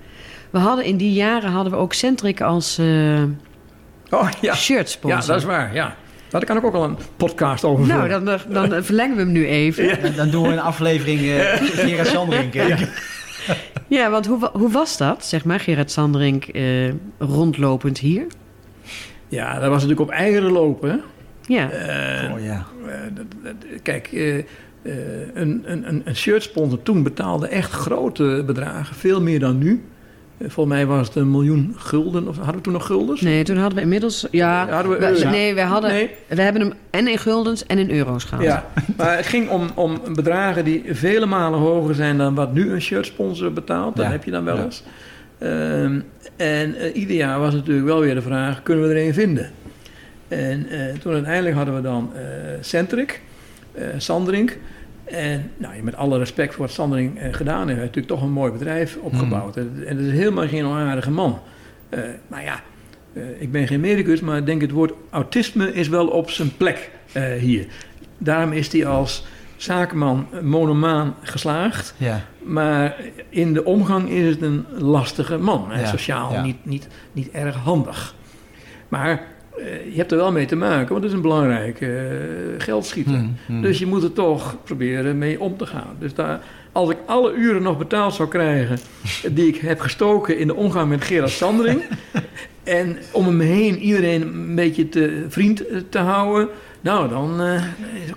We 0.50 0.58
hadden 0.58 0.84
in 0.84 0.96
die 0.96 1.12
jaren 1.12 1.50
hadden 1.50 1.72
we 1.72 1.78
ook 1.78 1.92
Centric 1.92 2.40
als 2.40 2.78
eh 2.78 3.22
Oh, 4.10 4.28
ja. 4.40 4.54
shirt 4.54 4.88
sponsor. 4.90 5.20
Ja, 5.20 5.26
dat 5.26 5.36
is 5.36 5.44
waar, 5.44 5.74
ja. 5.74 5.96
Daar 6.28 6.44
kan 6.44 6.56
ik 6.56 6.64
ook 6.64 6.74
al 6.74 6.84
een 6.84 6.98
podcast 7.16 7.64
over 7.64 7.86
Nou, 7.86 8.08
dan, 8.08 8.24
dan, 8.48 8.84
verlengen 8.84 9.16
we 9.16 9.22
hem 9.22 9.32
nu 9.32 9.46
even. 9.46 9.84
Ja, 9.84 9.96
Dan, 10.16 10.30
doen 10.30 10.42
we 10.42 10.52
een 10.52 10.60
aflevering 10.60 11.20
eh 11.20 11.52
Gerard 11.86 12.08
Sandring. 12.08 12.52
Ja. 13.88 14.10
want 14.10 14.26
hoe, 14.26 14.50
hoe 14.52 14.70
was 14.70 14.96
dat, 14.96 15.24
zeg 15.24 15.44
maar, 15.44 15.60
Gerard 15.60 15.90
Sanderink 15.90 16.44
eh, 16.44 16.92
rondlopend 17.18 17.98
hier? 17.98 18.26
Ja, 19.28 19.52
dat 19.58 19.68
was 19.68 19.82
natuurlijk 19.82 20.00
op 20.00 20.10
eieren 20.10 20.52
lopen. 20.52 21.00
Ja. 21.46 21.70
Eh, 21.70 22.32
Oh 22.32 22.42
ja. 22.44 22.66
eh, 22.86 23.50
kijk, 23.82 24.12
een, 24.12 25.62
een, 25.64 25.88
een, 25.88 26.02
een 26.04 26.16
shirtsponsor 26.16 26.82
toen 26.82 27.02
betaalde 27.02 27.48
echt 27.48 27.72
grote 27.72 28.42
bedragen, 28.46 28.96
veel 28.96 29.20
meer 29.20 29.40
dan 29.40 29.58
nu. 29.58 29.84
Volgens 30.46 30.74
mij 30.76 30.86
was 30.86 31.06
het 31.06 31.16
een 31.16 31.30
miljoen 31.30 31.74
gulden, 31.76 32.28
of 32.28 32.36
hadden 32.36 32.54
we 32.54 32.60
toen 32.60 32.72
nog 32.72 32.86
guldens? 32.86 33.20
Nee, 33.20 33.44
toen 33.44 33.56
hadden 33.56 33.74
we 33.76 33.82
inmiddels... 33.82 34.26
Ja, 34.30 34.68
hadden 34.68 34.92
we 34.92 34.98
euro's. 35.06 35.22
nee, 35.24 35.54
we, 35.54 35.60
hadden, 35.60 35.90
Nee. 35.90 36.10
we 36.28 36.42
hebben 36.42 36.62
hem 36.62 36.72
en 36.90 37.08
in 37.08 37.18
guldens 37.18 37.66
en 37.66 37.78
in 37.78 37.90
euro's 37.90 38.24
gehaald. 38.24 38.44
Ja, 38.46 38.66
maar 38.96 39.16
het 39.16 39.26
ging 39.26 39.48
om, 39.48 39.66
om 39.74 40.00
bedragen 40.14 40.64
die 40.64 40.84
vele 40.90 41.26
malen 41.26 41.58
hoger 41.58 41.94
zijn 41.94 42.18
dan 42.18 42.34
wat 42.34 42.52
nu 42.52 42.72
een 42.72 42.80
shirtsponsor 42.82 43.52
betaalt. 43.52 43.96
Dat 43.96 44.04
Ja. 44.04 44.10
heb 44.10 44.24
je 44.24 44.30
dan 44.30 44.44
wel 44.44 44.56
Ja. 44.56 44.62
eens. 44.64 44.82
Ehm, 45.38 46.00
en 46.36 46.74
eh, 46.76 46.96
ieder 46.96 47.16
jaar 47.16 47.38
was 47.40 47.54
natuurlijk 47.54 47.86
wel 47.86 48.00
weer 48.00 48.14
de 48.14 48.22
vraag, 48.22 48.62
kunnen 48.62 48.88
we 48.88 48.94
er 48.94 49.06
een 49.06 49.14
vinden? 49.14 49.50
En 50.28 50.66
eh, 50.70 50.78
toen 51.02 51.12
uiteindelijk 51.12 51.56
hadden 51.56 51.74
we 51.74 51.80
dan 51.80 52.10
eh 52.14 52.22
Centric, 52.60 53.20
eh 53.72 53.84
Sandring. 53.96 54.52
En 55.10 55.50
nou, 55.56 55.82
met 55.82 55.96
alle 55.96 56.18
respect 56.18 56.54
voor 56.54 56.66
wat 56.66 56.74
Sandring 56.74 57.18
eh, 57.18 57.32
gedaan 57.32 57.58
heeft, 57.58 57.70
hij 57.70 57.80
heeft 57.80 57.94
natuurlijk 57.94 58.06
toch 58.06 58.22
een 58.22 58.32
mooi 58.32 58.52
bedrijf 58.52 58.96
opgebouwd. 59.00 59.56
En 59.56 59.82
en 59.86 59.96
het 59.96 60.06
is 60.06 60.12
helemaal 60.12 60.48
geen 60.48 60.64
onaardige 60.64 61.10
man. 61.10 61.40
Eh 61.88 62.00
maar 62.28 62.42
ja, 62.42 62.62
eh, 63.12 63.22
ik 63.38 63.52
ben 63.52 63.66
geen 63.66 63.80
medicus, 63.80 64.20
maar 64.20 64.38
ik 64.38 64.46
denk 64.46 64.60
het 64.60 64.70
woord 64.70 64.92
autisme 65.10 65.72
is 65.72 65.88
wel 65.88 66.06
op 66.06 66.30
zijn 66.30 66.56
plek 66.56 66.90
hier. 67.38 67.66
Daarom 68.18 68.52
is 68.52 68.72
hij 68.72 68.86
als 68.86 69.24
zakenman 69.56 70.26
monomaan 70.42 71.14
geslaagd. 71.22 71.94
Ja. 71.96 72.20
Maar 72.42 72.96
in 73.28 73.52
de 73.52 73.64
omgang 73.64 74.08
is 74.08 74.26
het 74.26 74.42
een 74.42 74.66
lastige 74.70 75.38
man. 75.38 75.66
Ja, 75.70 75.86
sociaal 75.86 76.32
ja. 76.32 76.42
Niet, 76.42 76.64
niet, 76.64 76.88
niet 77.12 77.30
erg 77.30 77.56
handig. 77.56 78.14
Maar 78.88 79.26
je 79.90 79.96
hebt 79.96 80.12
er 80.12 80.18
wel 80.18 80.32
mee 80.32 80.46
te 80.46 80.56
maken, 80.56 80.88
want 80.88 81.02
het 81.02 81.04
is 81.04 81.12
een 81.12 81.22
belangrijke 81.22 81.86
eh, 81.86 82.64
geldschieter. 82.64 83.14
Hmm, 83.14 83.36
hmm. 83.46 83.62
Dus 83.62 83.78
je 83.78 83.86
moet 83.86 84.02
er 84.02 84.12
toch 84.12 84.56
proberen 84.64 85.18
mee 85.18 85.40
om 85.40 85.56
te 85.56 85.66
gaan. 85.66 85.96
Dus 85.98 86.14
daar, 86.14 86.40
als 86.72 86.90
ik 86.90 86.96
alle 87.06 87.34
uren 87.34 87.62
nog 87.62 87.78
betaald 87.78 88.14
zou 88.14 88.28
krijgen 88.28 88.78
die 89.34 89.48
ik 89.48 89.56
heb 89.56 89.80
gestoken 89.80 90.38
in 90.38 90.46
de 90.46 90.54
omgang 90.54 90.88
met 90.88 91.04
Gerard 91.04 91.30
Sandring. 91.30 91.82
en 92.64 92.96
om 93.12 93.26
hem 93.26 93.40
heen 93.40 93.78
iedereen 93.78 94.22
een 94.22 94.54
beetje 94.54 94.88
te 94.88 95.26
vriend 95.28 95.66
eh, 95.66 95.76
te 95.88 95.98
houden. 95.98 96.48
Nou, 96.80 97.08
dan 97.08 97.40
eh, 97.40 97.62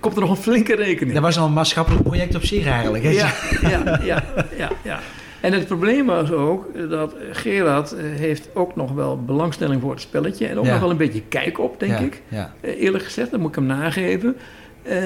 komt 0.00 0.14
er 0.14 0.20
nog 0.20 0.30
een 0.30 0.36
flinke 0.36 0.74
rekening. 0.74 1.14
Dat 1.14 1.22
was 1.22 1.38
al 1.38 1.46
een 1.46 1.52
maatschappelijk 1.52 2.02
project 2.02 2.34
op 2.34 2.44
zich 2.44 2.66
eigenlijk. 2.66 3.04
Hè? 3.04 3.10
Ja, 3.10 3.32
ja, 3.70 4.00
ja, 4.02 4.24
ja, 4.56 4.70
ja. 4.82 5.00
En 5.44 5.52
het 5.52 5.66
probleem 5.66 6.06
was 6.06 6.30
ook 6.32 6.66
dat 6.90 7.14
Gerard 7.32 7.92
eh, 7.92 8.02
heeft 8.04 8.48
ook 8.54 8.76
nog 8.76 8.92
wel 8.92 9.22
belangstelling 9.24 9.80
voor 9.80 9.90
het 9.90 10.00
spelletje. 10.00 10.46
En 10.46 10.58
ook 10.58 10.64
Ja. 10.64 10.70
nog 10.70 10.80
wel 10.80 10.90
een 10.90 10.96
beetje 10.96 11.22
kijk 11.28 11.58
op, 11.58 11.80
denk 11.80 11.92
Ja, 11.92 11.98
ik. 11.98 12.22
Ja. 12.28 12.52
Eh, 12.60 12.80
eerlijk 12.82 13.04
gezegd, 13.04 13.30
dat 13.30 13.40
moet 13.40 13.48
ik 13.48 13.54
hem 13.54 13.66
nageven. 13.66 14.36
Eh, 14.82 14.98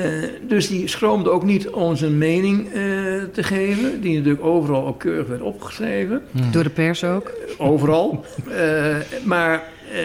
dus 0.49 0.69
die 0.69 0.89
schroomde 0.89 1.31
ook 1.31 1.45
niet 1.45 1.69
om 1.69 1.97
zijn 1.97 2.19
mening 2.19 2.67
eh, 2.67 2.73
te 3.33 3.43
geven. 3.43 4.01
Die 4.01 4.17
natuurlijk 4.17 4.45
overal 4.45 4.87
ook 4.87 4.99
keurig 4.99 5.27
werd 5.27 5.41
opgeschreven. 5.41 6.23
Hmm. 6.31 6.51
Door 6.53 6.63
de 6.63 6.71
pers 6.71 7.05
ook. 7.05 7.33
Overal. 7.59 8.25
Eh, 8.51 8.97
maar 9.25 9.63
eh, 9.93 10.01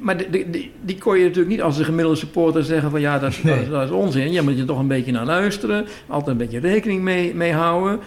maar 0.00 0.16
de, 0.16 0.30
de- 0.30 0.50
die, 0.50 0.72
die 0.84 0.98
kon 0.98 1.16
je 1.18 1.22
natuurlijk 1.24 1.48
niet 1.50 1.62
als 1.62 1.78
een 1.78 1.84
gemiddelde 1.84 2.18
supporter 2.18 2.64
zeggen 2.64 2.90
van 2.90 3.00
ja, 3.00 3.18
dat, 3.18 3.30
is- 3.30 3.40
dat, 3.42 3.56
is, 3.58 3.68
dat 3.68 3.82
is 3.84 3.90
onzin. 3.90 4.32
Je 4.32 4.42
moet 4.42 4.56
je 4.58 4.64
toch 4.64 4.78
een 4.78 4.86
beetje 4.88 5.12
naar 5.12 5.24
luisteren. 5.26 5.86
Altijd 6.06 6.30
een 6.30 6.36
beetje 6.46 6.60
rekening 6.60 7.02
mee, 7.02 7.34
mee 7.34 7.52
houden. 7.52 7.98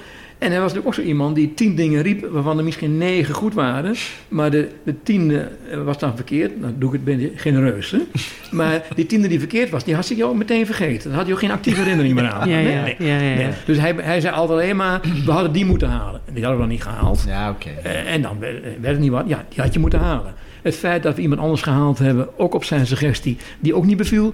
En 0.42 0.52
hij 0.52 0.60
was 0.60 0.74
natuurlijk 0.74 0.88
ook 0.88 1.04
zo 1.04 1.10
iemand 1.10 1.36
die 1.36 1.54
tien 1.54 1.76
dingen 1.76 2.02
riep, 2.02 2.28
waarvan 2.32 2.58
er 2.58 2.64
misschien 2.64 2.98
negen 2.98 3.34
goed 3.34 3.54
waren. 3.54 3.96
Maar 4.28 4.52
de, 4.52 4.70
de 4.84 4.96
tiende 5.04 5.52
was 5.86 5.98
dan 5.98 6.16
verkeerd. 6.16 6.52
Dan 6.62 6.76
doe 6.78 6.94
ik 6.94 7.00
het 7.00 7.10
een 7.10 7.18
beetje 7.18 7.38
genereus. 7.38 7.92
Hè? 7.92 7.98
Maar 8.52 8.84
die 8.96 9.06
tiende 9.06 9.28
die 9.28 9.40
verkeerd 9.40 9.70
was, 9.70 9.84
die 9.84 9.96
had 9.96 10.06
zich 10.06 10.22
ook 10.22 10.36
meteen 10.36 10.66
vergeten. 10.66 11.10
Dan 11.10 11.18
had 11.18 11.24
hij 11.24 11.34
ook 11.34 11.40
geen 11.40 11.52
actieve 11.52 11.80
herinnering 11.80 12.16
meer 12.16 12.30
aan. 12.30 12.50
Ja, 12.50 12.58
ja, 12.58 12.82
nee. 12.82 12.96
ja. 13.00 13.20
Nee. 13.20 13.50
Dus 13.66 13.78
hij, 13.78 13.96
hij 14.02 14.22
zei 14.22 14.36
altijd 14.36 14.60
alleen 14.60 14.76
maar, 14.76 15.02
we 15.26 15.32
hadden 15.32 15.52
die 15.52 15.66
moeten 15.66 15.90
halen. 15.90 16.22
En 16.26 16.34
die 16.34 16.44
hadden 16.44 16.62
we 16.62 16.68
dan 16.68 16.76
niet 16.76 16.84
gehaald. 16.84 17.24
Ja, 17.28 17.50
oké. 17.50 17.70
Eh, 17.84 18.14
en 18.14 18.22
dan 18.22 18.40
werd, 18.40 18.64
werd 18.64 18.94
het 18.94 19.00
niet 19.00 19.12
wat. 19.12 19.24
Ja, 19.28 19.46
die 19.50 19.62
had 19.62 19.74
je 19.74 19.80
moeten 19.80 20.00
halen. 20.00 20.34
Het 20.62 20.76
feit 20.76 21.04
dat 21.04 21.16
we 21.16 21.22
iemand 21.22 21.42
anders 21.42 21.62
gehaald 21.62 22.00
hebben, 22.00 22.40
ook 22.40 22.54
op 22.54 22.64
zijn 22.64 22.88
suggestie, 22.88 23.38
die 23.60 23.76
ook 23.76 23.86
niet 23.86 23.98
beviel, 23.98 24.34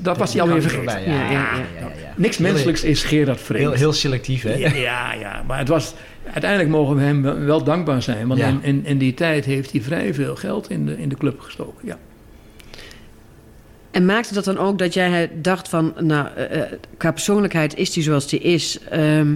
dat 0.00 0.16
was 0.16 0.32
hij 0.32 0.42
alweer 0.42 0.62
vergeten. 0.62 0.84
Voorbij, 0.90 1.06
Ja, 1.06 1.12
Ja, 1.12 1.30
ja, 1.30 1.32
ja, 1.32 1.40
ja, 1.40 1.58
ja. 1.58 1.80
ja, 1.80 1.86
ja. 2.02 2.12
Niks 2.16 2.38
menselijks 2.38 2.82
is 2.82 3.04
Gerard 3.04 3.36
Heel, 3.38 3.46
Vreemd. 3.46 3.74
heel 3.74 3.92
selectief, 3.92 4.42
hè? 4.42 4.54
ja, 4.54 4.74
ja, 4.74 5.12
ja, 5.14 5.42
maar 5.46 5.58
het 5.58 5.68
was, 5.68 5.94
uiteindelijk 6.32 6.70
mogen 6.70 6.96
we 6.96 7.02
hem 7.02 7.44
wel, 7.44 7.64
dankbaar 7.64 8.02
zijn. 8.02 8.26
Want 8.28 8.40
Ja. 8.40 8.46
in, 8.48 8.58
in, 8.62 8.86
in 8.86 8.98
die 8.98 9.14
tijd 9.14 9.44
heeft 9.44 9.72
hij 9.72 9.80
vrij 9.80 10.14
veel 10.14 10.36
geld 10.36 10.70
in 10.70 10.86
de, 10.86 10.98
in 10.98 11.08
de 11.08 11.16
club 11.16 11.40
gestoken. 11.40 11.86
Ja. 11.86 11.98
En 13.90 14.04
maakte 14.06 14.34
dat 14.34 14.44
dan 14.44 14.58
ook 14.58 14.78
dat 14.78 14.94
jij 14.94 15.30
dacht 15.34 15.68
van... 15.68 15.94
Nou, 15.98 16.28
eh, 16.36 16.60
eh, 16.62 16.72
qua 16.96 17.12
persoonlijkheid 17.12 17.76
is 17.76 17.90
die 17.92 18.02
zoals 18.02 18.28
die 18.28 18.40
is... 18.40 18.78
ehm, 18.90 19.34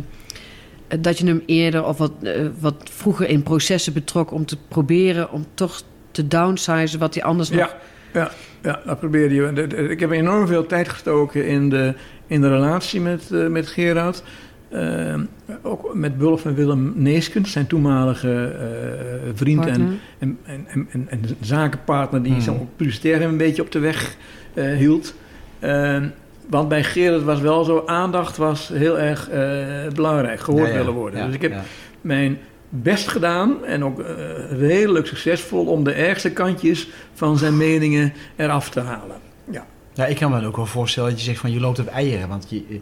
eh, 0.89 0.99
dat 1.01 1.19
je 1.19 1.27
hem 1.27 1.43
eerder 1.47 1.85
of 1.85 1.99
wat, 1.99 2.13
eh, 2.23 2.33
wat 2.61 2.75
vroeger 2.91 3.29
in 3.29 3.43
processen 3.43 3.93
betrok... 3.93 4.31
om 4.33 4.47
te 4.47 4.57
proberen 4.69 5.33
om 5.33 5.47
toch 5.55 5.83
te 6.11 6.29
downsizen 6.29 6.99
wat 6.99 7.15
hij 7.15 7.23
anders 7.23 7.51
nog... 7.51 7.59
Ja, 7.59 7.77
ja, 8.21 8.31
ja, 8.67 8.81
dat 8.85 8.99
probeerde 8.99 9.35
je. 9.35 9.89
Ik 9.89 10.01
heb 10.01 10.11
enorm 10.11 10.47
veel 10.47 10.67
tijd 10.67 10.89
gestoken 10.89 11.47
in 11.47 11.69
de, 11.69 11.95
in 12.27 12.41
de 12.41 12.49
relatie 12.49 13.01
met, 13.01 13.31
eh, 13.33 13.47
met 13.47 13.67
Gerard. 13.67 14.23
Ehm, 14.71 15.21
ook 15.63 15.95
met 15.95 16.19
behulp 16.19 16.41
van 16.41 16.55
Willem 16.55 16.93
Neeskens, 16.97 17.53
zijn 17.53 17.67
toenmalige 17.67 18.45
eh, 18.45 19.31
vriend 19.35 19.67
en, 19.67 19.99
en, 20.19 20.39
en, 20.45 20.67
en, 20.69 20.89
en, 20.91 21.07
en 21.09 21.21
zakenpartner 21.41 22.23
die 22.23 22.33
Hmm. 22.33 22.41
zo 22.41 22.69
publicitair 22.77 23.23
een 23.23 23.37
beetje 23.37 23.63
op 23.63 23.73
de 23.73 23.79
weg 23.79 24.17
eh, 24.55 24.77
hield. 24.77 25.15
Ehm, 25.59 26.09
want 26.51 26.69
bij 26.69 26.85
Gerard 26.85 27.23
was 27.23 27.41
wel 27.41 27.65
zo, 27.65 27.83
aandacht 27.87 28.37
was 28.37 28.69
heel 28.69 28.99
erg 28.99 29.29
eh, 29.31 29.93
belangrijk, 29.95 30.41
gehoord 30.41 30.67
Ja, 30.67 30.73
ja. 30.73 30.79
willen 30.79 30.93
worden. 30.93 31.21
Ja, 31.21 31.27
dus 31.27 31.35
ik 31.35 31.43
heb 31.43 31.53
ja. 31.53 31.63
mijn 32.01 32.39
best 32.69 33.09
gedaan 33.09 33.65
en 33.65 33.85
ook 33.85 34.01
eh, 34.01 34.15
redelijk 34.59 35.07
succesvol 35.07 35.67
om 35.67 35.85
de 35.85 35.93
ergste 35.93 36.31
kantjes 36.31 36.89
van 37.15 37.39
zijn 37.39 37.57
meningen 37.57 38.13
eraf 38.37 38.71
te 38.71 38.81
halen. 38.81 39.17
Ja, 39.51 39.67
Ja, 39.95 40.07
ik 40.07 40.17
kan 40.17 40.31
me 40.31 40.47
ook 40.47 40.57
wel 40.57 40.67
voorstellen 40.67 41.11
dat 41.11 41.19
je 41.19 41.25
zegt 41.25 41.39
van 41.41 41.53
je 41.53 41.61
loopt 41.61 41.79
op 41.79 41.87
eieren. 41.87 42.29
Want 42.29 42.47
je, 42.51 42.65
eh, 42.71 42.77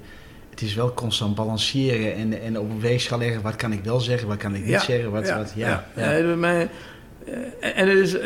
het 0.51 0.62
is 0.62 0.74
wel 0.74 0.94
constant 0.94 1.35
balanceren 1.35 2.15
en, 2.15 2.43
en 2.43 2.59
op 2.59 2.70
een 2.70 2.81
weegschaal 2.81 3.19
leggen. 3.19 3.43
Wat 3.43 3.56
kan 3.56 3.73
ik 3.73 3.85
wel 3.85 4.01
zeggen, 4.01 4.28
wat 4.28 4.36
kan 4.36 4.55
ik 4.55 4.61
niet 4.61 4.70
Ja, 4.70 4.81
zeggen? 4.81 5.11
Wat, 5.11 5.27
ja, 5.27 5.36
wat, 5.39 5.52
ja, 5.56 5.85
ja. 5.97 6.02
Bij 6.05 6.23
mij, 6.36 6.69
eh, 7.27 7.78
en 7.81 7.89
het 7.89 7.98
is 7.98 8.16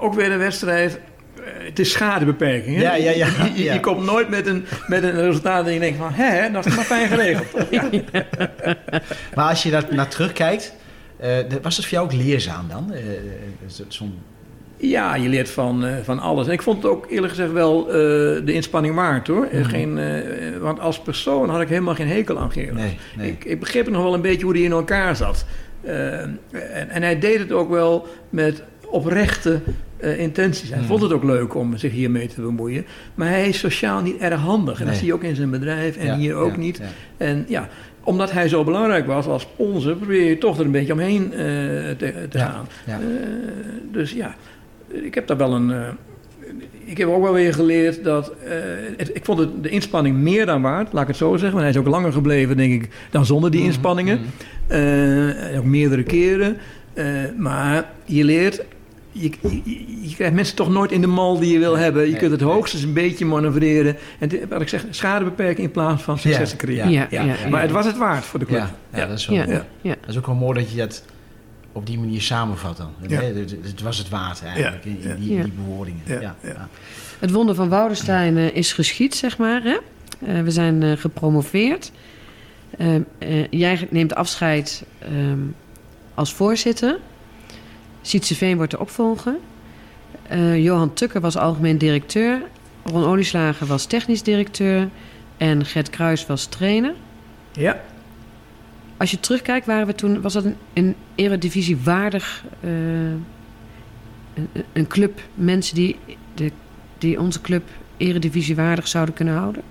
ook 0.00 0.14
weer 0.14 0.32
een 0.32 0.38
wedstrijd. 0.38 0.98
Het 1.42 1.78
is 1.78 1.90
schadebeperking. 1.90 2.76
Hè? 2.76 2.82
Ja, 2.82 2.94
ja, 2.94 3.10
ja, 3.10 3.26
Je, 3.26 3.52
je- 3.54 3.62
ja. 3.64 3.72
je 3.72 3.80
komt 3.80 4.04
nooit 4.04 4.28
met 4.28 4.46
een, 4.46 4.64
met 4.86 5.02
een 5.02 5.10
resultaat 5.20 5.66
en 5.66 5.72
je 5.72 5.80
denkt 5.80 5.98
van... 5.98 6.12
hè, 6.12 6.50
dat 6.50 6.66
is 6.66 6.74
maar 6.76 6.84
fijn 6.84 7.08
geregeld. 7.08 7.46
Ja. 7.70 7.88
Maar 9.34 9.48
als 9.48 9.62
je 9.62 9.70
daar 9.70 9.84
naar 9.90 10.08
terugkijkt, 10.08 10.74
eh, 11.16 11.36
dat- 11.48 11.62
was 11.62 11.76
het 11.76 11.86
voor 11.86 11.94
jou 11.94 12.04
ook 12.04 12.12
leerzaam 12.12 12.68
dan? 12.68 12.92
Eh, 12.92 12.98
eh, 13.00 13.16
Zo'n 13.88 14.14
Ja, 14.76 15.14
je 15.14 15.28
leert 15.28 15.50
van, 15.50 15.84
van 16.02 16.18
alles. 16.18 16.46
En 16.46 16.52
ik 16.52 16.62
vond 16.62 16.82
het 16.82 16.92
ook 16.92 17.06
eerlijk 17.10 17.32
gezegd 17.32 17.52
wel 17.52 17.84
de 17.84 18.52
inspanning 18.52 18.94
waard 18.94 19.26
hoor. 19.26 19.48
Mhm. 19.52 19.64
Geen, 19.64 20.00
want 20.60 20.80
als 20.80 21.00
persoon 21.00 21.48
had 21.48 21.60
ik 21.60 21.68
helemaal 21.68 21.94
geen 21.94 22.08
hekel 22.08 22.38
aan 22.38 22.52
Gerard. 22.52 22.74
Nee, 22.74 22.98
nee. 23.16 23.30
Ik, 23.30 23.44
ik 23.44 23.60
begreep 23.60 23.88
nog 23.90 24.02
wel 24.02 24.14
een 24.14 24.20
beetje 24.20 24.44
hoe 24.44 24.54
hij 24.54 24.62
in 24.62 24.70
elkaar 24.70 25.16
zat. 25.16 25.44
En, 25.82 26.40
en 26.88 27.02
hij 27.02 27.18
deed 27.18 27.38
het 27.38 27.52
ook 27.52 27.70
wel 27.70 28.06
met 28.30 28.62
oprechte 28.86 29.60
eh, 29.96 30.18
intenties. 30.20 30.68
Hij 30.68 30.78
Mhm. 30.78 30.86
vond 30.86 31.02
het 31.02 31.12
ook 31.12 31.24
leuk 31.24 31.54
om 31.54 31.76
zich 31.76 31.92
hiermee 31.92 32.26
te 32.26 32.40
bemoeien. 32.40 32.84
Maar 33.14 33.28
hij 33.28 33.48
is 33.48 33.58
sociaal 33.58 34.02
niet 34.02 34.16
erg 34.16 34.40
handig. 34.40 34.80
En 34.80 34.86
dat 34.86 34.94
zie 34.96 35.06
je 35.06 35.14
ook 35.14 35.22
in 35.24 35.34
zijn 35.36 35.50
bedrijf 35.50 35.96
en 35.96 36.06
Ja, 36.06 36.16
hier 36.16 36.34
ook 36.34 36.50
ja, 36.52 36.58
niet. 36.58 36.76
ja. 36.76 36.84
En 37.26 37.44
ja, 37.48 37.68
omdat 38.04 38.32
hij 38.32 38.48
zo 38.48 38.64
belangrijk 38.64 39.06
was 39.06 39.26
als 39.26 39.42
sponsor, 39.42 39.96
probeer 39.96 40.24
je 40.28 40.38
toch 40.38 40.58
er 40.58 40.64
een 40.64 40.70
beetje 40.70 40.92
omheen 40.92 41.32
eh, 41.32 41.38
te, 41.38 42.26
te 42.30 42.38
gaan. 42.38 42.66
Eh, 42.86 42.94
dus 43.92 44.12
ja, 44.12 44.34
ik 44.88 45.14
heb 45.14 45.26
daar 45.26 45.36
wel 45.36 45.54
een. 45.54 45.72
ik 46.84 46.98
heb 46.98 47.08
ook 47.08 47.22
wel 47.22 47.32
weer 47.32 47.54
geleerd 47.54 48.04
dat. 48.04 48.32
het- 48.96 49.10
ik 49.14 49.24
vond 49.24 49.38
het, 49.38 49.62
de 49.62 49.68
inspanning 49.68 50.16
meer 50.16 50.46
dan 50.46 50.62
waard, 50.62 50.92
laat 50.92 51.02
ik 51.02 51.08
het 51.08 51.16
zo 51.16 51.30
zeggen. 51.30 51.50
Want 51.50 51.60
hij 51.60 51.70
is 51.70 51.76
ook 51.76 51.86
langer 51.86 52.12
gebleven, 52.12 52.56
denk 52.56 52.72
ik, 52.84 52.88
dan 53.10 53.26
zonder 53.26 53.50
die 53.50 53.60
Mhm, 53.60 53.68
inspanningen. 53.68 54.20
Eh, 54.66 55.58
ook 55.58 55.64
meerdere 55.64 56.02
keren. 56.02 56.56
Maar 57.38 57.84
je 58.04 58.24
leert. 58.24 58.64
Je, 59.20 59.30
je, 59.64 60.08
je 60.08 60.14
krijgt 60.14 60.34
mensen 60.34 60.56
toch 60.56 60.68
nooit 60.70 60.92
in 60.92 61.00
de 61.00 61.06
mal 61.06 61.38
die 61.38 61.52
je 61.52 61.58
wil 61.58 61.76
hebben. 61.78 62.02
Je 62.04 62.10
Nee, 62.10 62.18
kunt 62.18 62.30
het 62.30 62.40
nee. 62.40 62.50
hoogstens 62.50 62.82
een 62.82 62.92
beetje 62.92 63.24
manoeuvreren. 63.24 63.96
En 64.18 64.28
dit- 64.28 64.48
wat 64.48 64.60
ik 64.60 64.68
zeg, 64.68 64.84
schade 64.90 65.24
beperken 65.24 65.62
in 65.62 65.70
plaats 65.70 66.02
van 66.02 66.18
succes 66.18 66.50
Ja, 66.50 66.56
creëren. 66.56 66.90
ja, 66.90 67.06
Ja, 67.10 67.22
ja, 67.22 67.34
Maar 67.50 67.62
het 67.62 67.70
was 67.70 67.86
het 67.86 67.96
waard 67.96 68.24
voor 68.24 68.38
de 68.38 68.44
club. 68.46 68.58
Ja, 68.92 68.98
ja, 69.00 69.06
dat 69.06 69.18
is 69.18 69.26
wel 69.26 69.36
Ja. 69.36 69.44
mooi. 69.46 69.60
Ja. 69.80 69.94
Dat 70.00 70.08
is 70.10 70.18
ook 70.18 70.26
wel 70.26 70.34
mooi 70.34 70.58
dat 70.60 70.70
je 70.70 70.76
dat 70.76 71.04
op 71.72 71.86
die 71.86 71.98
manier 71.98 72.20
samenvat 72.22 72.76
dan. 72.76 72.90
Ja. 73.06 73.20
Nee, 73.20 73.32
Het, 73.34 73.50
het 73.62 73.82
was 73.82 73.98
het 73.98 74.08
waard 74.08 74.42
eigenlijk, 74.44 74.84
Ja, 74.84 74.90
in, 74.90 75.00
in 75.02 75.16
die, 75.20 75.42
die 75.42 75.52
bewoordingen. 75.52 76.00
Ja, 76.06 76.20
Ja, 76.20 76.34
ja. 76.42 76.48
ja. 76.48 76.68
Het 77.18 77.30
wonder 77.30 77.54
van 77.54 77.68
Woudenstein 77.68 78.36
eh, 78.36 78.54
is 78.56 78.72
geschied, 78.72 79.14
zeg 79.14 79.38
maar. 79.38 79.62
Hè? 79.62 79.76
Eh, 80.26 80.42
we 80.42 80.50
zijn 80.50 80.82
eh, 80.82 80.92
gepromoveerd. 80.96 81.92
Jij 83.50 83.86
neemt 83.90 84.14
afscheid 84.14 84.84
ehm, 84.98 85.38
als 86.14 86.32
voorzitter. 86.34 86.98
Sietse 88.06 88.34
Veen 88.34 88.56
wordt 88.56 88.70
de 88.70 88.78
opvolger. 88.78 89.34
Eh, 90.28 90.64
Johan 90.64 90.94
Tukker 90.94 91.20
was 91.20 91.36
algemeen 91.36 91.78
directeur. 91.78 92.42
Ron 92.84 93.04
Olieslager 93.04 93.66
was 93.66 93.84
technisch 93.84 94.22
directeur 94.22 94.88
en 95.36 95.64
Gert 95.64 95.90
Kruis 95.90 96.26
was 96.26 96.46
trainer. 96.46 96.94
Ja, 97.52 97.80
Als 98.96 99.10
je 99.10 99.20
terugkijkt, 99.20 99.66
waren 99.66 99.86
we 99.86 99.94
toen, 99.94 100.20
was 100.20 100.32
dat 100.32 100.44
een, 100.44 100.56
een 100.72 100.94
eredivisie 101.14 101.76
waardig 101.76 102.44
eh, 102.60 102.70
een, 104.34 104.48
een 104.72 104.86
club, 104.86 105.20
mensen 105.34 105.74
die, 105.74 105.98
de, 106.34 106.50
die 106.98 107.20
onze 107.20 107.40
club 107.40 107.62
eredivisie 107.96 108.56
waardig 108.56 108.88
zouden 108.88 109.14
kunnen 109.14 109.34
houden? 109.34 109.62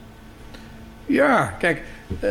ja 1.05 1.45
kijk, 1.45 1.83
eh 2.19 2.29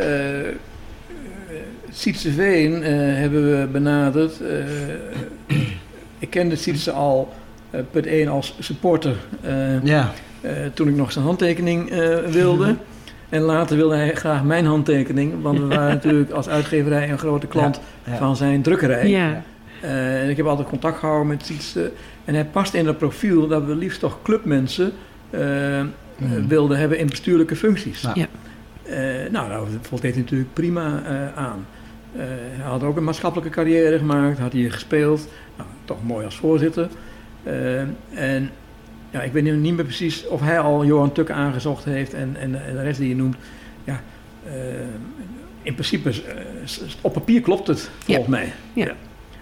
Sietseveen 1.91 2.83
eh, 2.83 2.91
hebben 2.93 3.59
we 3.59 3.67
benaderd. 3.67 4.41
Ik 6.25 6.31
kende 6.31 6.55
Sietse 6.55 6.91
al, 6.91 7.33
eh, 7.69 7.79
punt 7.91 8.05
1, 8.05 8.27
als 8.27 8.55
supporter. 8.59 9.15
eh, 9.41 9.83
Ja. 9.83 10.11
eh, 10.41 10.51
toen 10.73 10.87
ik 10.87 10.95
nog 10.95 11.11
zijn 11.11 11.25
handtekening 11.25 11.89
eh, 11.89 12.17
wilde. 12.17 12.75
En 13.29 13.41
later 13.41 13.75
wilde 13.77 13.95
hij 13.95 14.15
graag 14.15 14.43
mijn 14.43 14.65
handtekening. 14.65 15.41
Want 15.41 15.59
we 15.59 15.65
waren 15.75 15.93
natuurlijk 15.93 16.31
als 16.31 16.47
uitgeverij 16.49 17.09
een 17.09 17.17
grote 17.17 17.47
klant 17.47 17.79
Ja. 18.03 18.17
van 18.17 18.35
zijn 18.35 18.61
drukkerij. 18.61 19.09
Ja, 19.09 19.43
Eh, 19.81 20.23
en 20.23 20.29
ik 20.29 20.37
heb 20.37 20.45
altijd 20.45 20.67
contact 20.67 20.97
gehouden 20.99 21.27
met 21.27 21.45
Sietse. 21.45 21.91
En 22.25 22.33
hij 22.33 22.45
past 22.45 22.73
in 22.73 22.85
dat 22.85 22.97
profiel 22.97 23.47
dat 23.47 23.65
we 23.65 23.75
liefst 23.75 23.99
toch 23.99 24.17
clubmensen 24.23 24.91
Mhm. 26.17 26.47
wilden 26.47 26.77
hebben 26.77 26.97
in 26.99 27.07
bestuurlijke 27.07 27.55
functies. 27.55 28.01
Ja. 28.01 28.11
Ja. 28.13 28.25
Eh, 28.83 29.31
nou, 29.31 29.49
daar 29.49 29.59
voldeed 29.81 30.13
hij 30.13 30.21
natuurlijk 30.21 30.53
prima 30.53 31.01
eh, 31.05 31.43
aan. 31.43 31.65
Eh, 32.15 32.21
hij 32.27 32.65
had 32.65 32.83
ook 32.83 32.97
een 32.97 33.03
maatschappelijke 33.03 33.51
carrière 33.51 33.97
gemaakt, 33.97 34.39
had 34.39 34.51
hier 34.53 34.71
gespeeld. 34.71 35.27
Nou, 35.57 35.69
toch 35.85 36.03
mooi 36.03 36.25
als 36.25 36.35
voorzitter. 36.35 36.89
Eh, 37.43 37.79
en 38.13 38.51
ja, 39.09 39.21
ik 39.21 39.31
weet 39.31 39.43
nu 39.43 39.55
niet 39.55 39.75
meer 39.75 39.85
precies 39.85 40.27
of 40.27 40.41
hij 40.41 40.59
al 40.59 40.85
Johan 40.85 41.11
Tuk 41.11 41.31
aangezocht 41.31 41.83
heeft 41.83 42.13
en, 42.13 42.35
en, 42.39 42.65
en 42.65 42.75
de 42.75 42.81
rest 42.81 42.99
die 42.99 43.09
je 43.09 43.15
noemt. 43.15 43.35
Ja, 43.83 44.01
eh, 44.45 44.53
in 45.61 45.73
principe, 45.73 46.09
eh, 46.09 46.15
op 47.01 47.13
papier 47.13 47.41
klopt 47.41 47.67
het 47.67 47.89
volgens 48.03 48.27
mij. 48.27 48.53
Ja. 48.73 48.93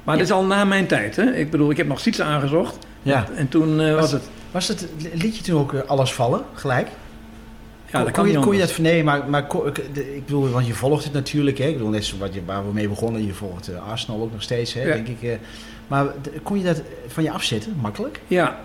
Maar 0.04 0.16
het 0.16 0.24
is 0.26 0.32
al 0.32 0.44
na 0.44 0.66
mijn 0.66 0.88
tijd. 0.88 1.16
Hè? 1.16 1.34
Ik 1.34 1.52
bedoel, 1.52 1.72
ik 1.72 1.78
heb 1.78 1.88
nog 1.88 2.00
Sietse 2.00 2.24
aangezocht 2.24 2.78
ja. 3.02 3.28
en 3.36 3.48
toen 3.48 3.82
eh, 3.82 3.96
was 3.96 4.12
het... 4.12 4.30
Was 4.52 4.68
het 4.68 4.88
liet 5.14 5.38
je 5.38 5.44
toen 5.44 5.60
ook 5.60 5.74
alles 5.74 6.14
vallen, 6.14 6.42
gelijk? 6.54 6.88
Ja, 7.86 8.00
dat 8.00 8.04
kon, 8.04 8.12
kan 8.12 8.28
je, 8.28 8.36
niet 8.36 8.46
kon 8.46 8.54
je 8.54 8.60
dat 8.60 8.72
vernemen? 8.72 9.06
Maar, 9.06 9.30
maar 9.30 9.48
ik 9.94 10.26
bedoel, 10.26 10.50
want 10.50 10.68
je 10.68 10.74
volgt 10.74 11.04
het 11.04 11.14
natuurlijk. 11.14 11.58
Hè? 11.58 11.66
Ik 11.66 11.74
bedoel, 11.74 11.90
net 11.90 12.06
zo 12.06 12.18
wat 12.18 12.34
je, 12.34 12.46
waar 12.46 12.66
we 12.66 12.74
mee 12.74 12.88
begonnen. 12.88 13.26
Je 13.26 13.34
volgt 13.34 13.72
Arsenal 13.90 14.22
ook 14.22 14.32
nog 14.32 14.42
steeds, 14.42 14.74
hè, 14.74 14.82
Ja. 14.82 14.94
denk 14.94 15.08
ik. 15.08 15.40
Maar 15.88 16.06
kon 16.44 16.58
je 16.58 16.64
dat 16.64 16.82
van 17.08 17.24
je 17.24 17.32
afzetten, 17.32 17.74
makkelijk? 17.82 18.22
Ja, 18.28 18.60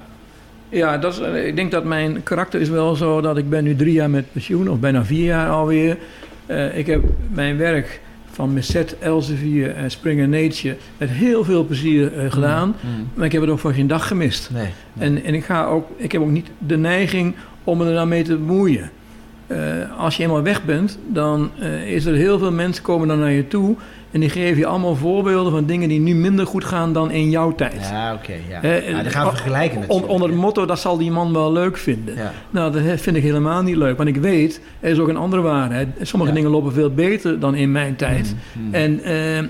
ja 0.69 0.99
dat 0.99 1.12
is, 1.12 1.20
eh, 1.20 1.47
ik 1.47 1.57
denk 1.57 1.70
dat 1.70 1.85
mijn 1.85 2.23
karakter 2.23 2.61
is 2.61 2.69
wel 2.69 2.95
zo 2.95 3.20
dat 3.20 3.36
ik 3.36 3.51
ben 3.51 3.65
nu 3.65 3.77
drie 3.77 3.93
jaar 3.93 4.11
met 4.11 4.32
pensioen, 4.32 4.69
of 4.69 4.78
bijna 4.78 5.05
vier 5.05 5.24
jaar 5.24 5.51
alweer. 5.51 5.99
Eh, 6.47 6.78
ik 6.78 6.86
heb 6.86 7.03
mijn 7.31 7.57
werk 7.57 8.01
van 8.31 8.53
Messet, 8.53 8.97
Elsevier 8.99 9.74
en 9.74 9.90
Springer 9.90 10.28
Nature 10.28 10.77
met 10.97 11.09
heel 11.11 11.45
veel 11.45 11.65
plezier 11.65 12.19
eh, 12.19 12.32
gedaan. 12.32 12.69
Mm. 12.69 13.09
Maar 13.15 13.27
ik 13.27 13.32
heb 13.32 13.40
het 13.40 13.51
ook 13.51 13.59
voor 13.59 13.73
geen 13.73 13.86
dag 13.86 14.09
gemist. 14.09 14.51
Nee. 14.51 14.62
nee. 14.93 15.09
En, 15.09 15.24
en 15.24 15.35
ik, 15.35 15.45
ga 15.45 15.65
ook, 15.65 15.90
ik 15.97 16.12
heb 16.12 16.20
ook 16.20 16.31
niet 16.31 16.51
de 16.59 16.77
neiging 16.77 17.35
om 17.65 17.78
me 17.78 17.86
er 17.86 17.93
nou 17.93 18.07
mee 18.07 18.23
te 18.23 18.36
bemoeien. 18.36 18.90
Als 19.99 20.16
je 20.16 20.23
eenmaal 20.23 20.43
weg 20.43 20.65
bent, 20.65 20.99
dan 21.07 21.51
eh, 21.59 21.93
is 21.93 22.05
er 22.05 22.15
heel 22.15 22.39
veel 22.39 22.53
mensen 22.53 22.82
komen 22.82 23.09
dan 23.09 23.19
naar 23.19 23.32
je 23.32 23.49
toe. 23.49 23.77
En 24.11 24.21
die 24.21 24.31
geven 24.31 24.59
je 24.59 24.67
allemaal 24.67 24.97
voorbeelden 24.97 25.53
van 25.53 25.67
dingen 25.67 25.89
die 25.89 26.01
nu 26.01 26.15
minder 26.15 26.47
goed 26.47 26.65
gaan 26.65 26.93
dan 26.93 27.11
in 27.11 27.31
jouw 27.31 27.55
tijd. 27.55 27.89
ja, 27.91 28.15
oké. 28.15 28.33
ja. 28.49 28.63
Eh, 28.63 28.91
ja, 28.91 29.03
dan 29.03 29.13
gaan 29.13 29.25
we 29.25 29.31
vergelijken 29.31 29.81
natuurlijk. 29.81 30.11
onder 30.11 30.29
het 30.29 30.37
motto, 30.39 30.67
dat 30.67 30.79
zal 30.79 30.99
die 30.99 31.11
man 31.11 31.33
wel 31.33 31.53
leuk 31.53 31.77
vinden. 31.77 32.15
Ja. 32.15 32.33
Nou, 32.51 32.73
dat 32.73 33.01
vind 33.01 33.17
ik 33.17 33.23
helemaal 33.23 33.63
niet 33.63 33.77
leuk. 33.77 33.97
Want 33.97 34.09
ik 34.09 34.17
weet, 34.17 34.61
er 34.81 34.91
is 34.91 34.99
ook 34.99 35.09
een 35.09 35.17
andere 35.17 35.43
waarheid. 35.43 35.89
Sommige 36.01 36.33
dingen 36.33 36.51
lopen 36.51 36.73
veel 36.73 36.91
beter 36.91 37.41
dan 37.41 37.55
in 37.55 37.73
mijn 37.73 37.97
tijd. 37.97 38.35
Mm, 38.53 38.67
mm. 38.67 38.75
En, 38.75 39.03
eh, 39.03 39.39
eh, 39.39 39.47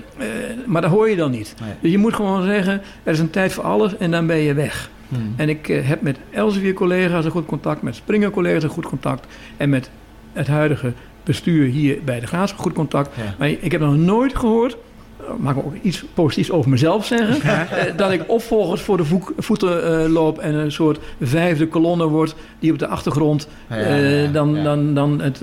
maar 0.65 0.81
dat 0.81 0.91
hoor 0.91 1.09
je 1.09 1.15
dan 1.15 1.31
niet. 1.31 1.55
Nee. 1.61 1.73
Dus 1.79 1.91
je 1.91 1.97
moet 1.97 2.13
gewoon 2.13 2.43
zeggen, 2.43 2.81
er 3.03 3.13
is 3.13 3.19
een 3.19 3.29
tijd 3.29 3.53
voor 3.53 3.63
alles 3.63 3.97
en 3.97 4.11
dan 4.11 4.27
ben 4.27 4.37
je 4.37 4.53
weg. 4.53 4.89
Mm. 5.07 5.33
En 5.35 5.49
ik 5.49 5.69
eh, 5.69 5.87
heb 5.87 6.01
met 6.01 6.17
Elsevier 6.31 6.73
collega's 6.73 7.25
een 7.25 7.31
goed 7.31 7.45
contact, 7.45 7.81
met 7.81 7.95
Springer 7.95 8.29
collega's 8.29 8.63
een 8.63 8.69
goed 8.69 8.85
contact. 8.85 9.27
En 9.57 9.69
met 9.69 9.89
het 10.33 10.47
huidige 10.47 10.93
bestuur 11.29 11.67
hier 11.67 11.97
bij 12.05 12.19
de 12.19 12.27
Graafschap 12.27 12.59
goed 12.59 12.73
contact. 12.73 13.15
Ja. 13.15 13.35
Maar 13.37 13.49
ik 13.49 13.71
heb 13.71 13.81
nog 13.81 13.95
nooit 13.95 14.35
gehoord, 14.35 14.77
eh, 15.19 15.25
mag 15.37 15.55
ik 15.55 15.65
ook 15.65 15.73
iets 15.81 16.03
positiefs 16.13 16.51
over 16.51 16.69
mezelf 16.69 17.05
zeggen, 17.05 17.51
eh, 17.69 17.97
dat 17.97 18.11
ik 18.11 18.23
opvolgers 18.27 18.81
voor 18.81 18.97
de 18.97 19.05
voek- 19.05 19.33
voeten 19.37 20.03
eh, 20.03 20.11
loop 20.11 20.39
en 20.39 20.53
een 20.53 20.71
soort 20.71 20.99
vijfde 21.21 21.67
kolonne 21.67 22.07
word 22.07 22.35
die 22.59 22.71
op 22.71 22.79
de 22.79 22.87
achtergrond 22.87 23.47
Ja, 23.69 23.77
ja, 23.77 23.95
ja, 23.95 24.31
dan, 24.31 24.63
dan, 24.63 24.93
dan 24.93 25.21
het, 25.21 25.41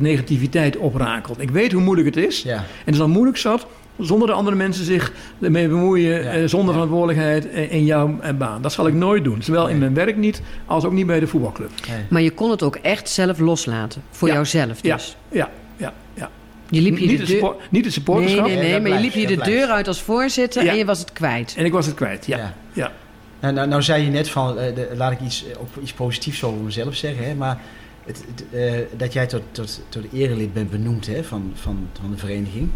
negativiteit 0.00 0.76
oprakelt. 0.76 1.40
Ik 1.40 1.50
weet 1.50 1.72
hoe 1.72 1.82
moeilijk 1.82 2.14
het 2.14 2.24
is. 2.26 2.44
En 2.44 2.64
het 2.84 2.94
is 2.94 3.00
al 3.00 3.08
moeilijk 3.08 3.36
zat 3.36 3.66
zonder 3.98 4.28
dat 4.28 4.36
andere 4.36 4.56
mensen 4.56 4.84
zich 4.84 5.12
ermee 5.40 5.68
bemoeien, 5.68 6.22
Ja, 6.22 6.30
eh, 6.30 6.46
zonder 6.48 6.68
ja. 6.68 6.72
verantwoordelijkheid 6.72 7.50
eh, 7.50 7.72
in 7.72 7.84
jouw 7.84 8.18
eh, 8.20 8.32
baan. 8.34 8.62
Dat 8.62 8.72
zal 8.72 8.86
ik 8.86 8.94
nooit 8.94 9.24
doen. 9.24 9.42
Zowel 9.42 9.64
in 9.64 9.70
Nee. 9.70 9.78
mijn 9.90 9.94
werk 10.06 10.16
niet, 10.16 10.42
als 10.66 10.84
ook 10.84 10.92
niet 10.92 11.06
bij 11.06 11.20
de 11.20 11.26
voetbalclub. 11.26 11.70
Nee. 11.88 11.98
maar 12.10 12.22
je 12.22 12.30
kon 12.30 12.50
het 12.50 12.62
ook 12.62 12.76
echt 12.76 13.08
zelf 13.08 13.38
loslaten. 13.38 14.02
Voor 14.10 14.28
Ja. 14.28 14.34
jouzelf 14.34 14.78
Ja. 14.82 14.94
dus. 14.96 15.16
Ja, 15.30 15.50
ja, 15.76 15.92
ja. 16.14 16.30
Je 16.70 16.80
liep 16.80 16.96
hier 16.96 17.08
niet, 17.08 17.18
de 17.18 17.24
de 17.24 17.32
support, 17.32 17.56
niet 17.58 17.64
het 17.72 17.82
Nee, 17.82 17.92
supporterschap. 17.92 18.46
nee, 18.46 18.56
nee, 18.56 18.72
dat 18.72 18.82
maar 18.82 18.90
je 18.92 19.00
liep 19.00 19.12
hier 19.12 19.26
de 19.26 19.36
deur 19.36 19.66
uit 19.68 19.88
als 19.88 20.02
voorzitter 20.02 20.64
Ja. 20.64 20.70
en 20.70 20.76
je 20.76 20.84
was 20.84 20.98
het 20.98 21.12
kwijt. 21.12 21.54
En 21.56 21.64
ik 21.64 21.72
was 21.72 21.86
het 21.86 21.94
kwijt, 21.94 22.26
ja. 22.26 22.36
Ja. 22.38 22.54
ja. 22.72 22.92
Nou, 23.40 23.54
nou, 23.54 23.68
nou 23.68 23.82
zei 23.82 24.04
je 24.04 24.10
net 24.10 24.28
van, 24.30 24.58
eh, 24.58 24.74
de- 24.74 24.90
laat 24.96 25.12
ik 25.12 25.20
iets, 25.20 25.44
ook 25.60 25.68
iets 25.82 25.92
positiefs 25.92 26.44
over 26.44 26.60
mezelf 26.62 26.94
zeggen, 26.94 27.24
hè, 27.26 27.34
maar 27.34 27.58
het, 28.04 28.24
het, 28.34 28.44
eh, 28.52 28.72
dat 28.96 29.12
jij 29.12 29.26
tot, 29.26 29.42
tot, 29.50 29.80
tot 29.88 30.04
erelid 30.12 30.52
bent 30.52 30.70
benoemd 30.70 31.06
hè, 31.06 31.24
van, 31.24 31.52
van, 31.54 31.88
van 32.00 32.10
de 32.10 32.16
vereniging. 32.18 32.68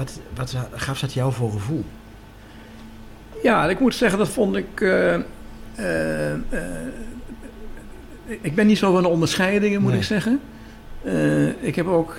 Wat, 0.00 0.20
wat 0.34 0.56
gaf 0.74 1.00
dat 1.00 1.12
jou 1.12 1.32
voor 1.32 1.50
gevoel? 1.52 1.84
Ja, 3.42 3.68
ik 3.68 3.80
moet 3.80 3.94
zeggen, 3.94 4.18
dat 4.18 4.28
vond 4.28 4.56
ik. 4.56 4.80
eh, 4.80 5.14
eh, 5.14 6.32
eh, 6.32 6.38
ik 8.40 8.54
ben 8.54 8.66
niet 8.66 8.78
zo 8.78 8.92
van 8.92 9.02
de 9.02 9.08
onderscheidingen, 9.08 9.80
moet 9.80 9.90
Nee. 9.90 10.00
ik 10.00 10.06
zeggen. 10.06 10.40
Ik 11.60 11.74
heb 11.76 11.86
ook 11.86 12.16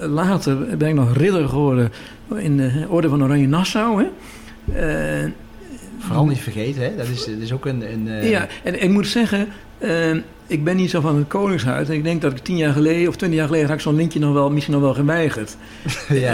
later 0.00 0.76
ben 0.76 0.88
ik 0.88 0.94
nog 0.94 1.16
ridder 1.16 1.48
geworden 1.48 1.92
in 2.34 2.56
de 2.56 2.84
Orde 2.88 3.08
van 3.08 3.22
Oranje 3.22 3.48
Nassau. 3.48 4.04
Hè. 4.04 4.08
Vooral 5.98 6.26
niet 6.26 6.38
vergeten, 6.40 6.82
hè? 6.82 6.96
Dat, 6.96 7.06
is, 7.08 7.24
dat 7.24 7.38
is 7.38 7.52
ook 7.52 7.66
een... 7.66 7.92
een 7.92 8.28
Ja, 8.28 8.46
en 8.64 8.82
ik 8.82 8.90
moet 8.90 9.06
zeggen, 9.06 9.48
ik 10.46 10.64
ben 10.64 10.76
niet 10.76 10.90
zo 10.90 11.00
van 11.00 11.16
het 11.16 11.28
Koningshuis. 11.28 11.88
En 11.88 11.94
ik 11.94 12.04
denk 12.04 12.22
dat 12.22 12.32
ik 12.32 12.38
tien 12.38 12.56
jaar 12.56 12.72
geleden 12.72 13.08
of 13.08 13.16
twintig 13.16 13.38
jaar 13.38 13.48
geleden 13.48 13.66
had 13.66 13.76
ik 13.76 13.82
zo'n 13.82 13.94
lintje 13.96 14.18
nog 14.18 14.32
wel, 14.32 14.50
misschien 14.50 14.74
nog 14.74 14.82
wel 14.82 14.94
geweigerd. 14.94 15.56
ja. 16.08 16.32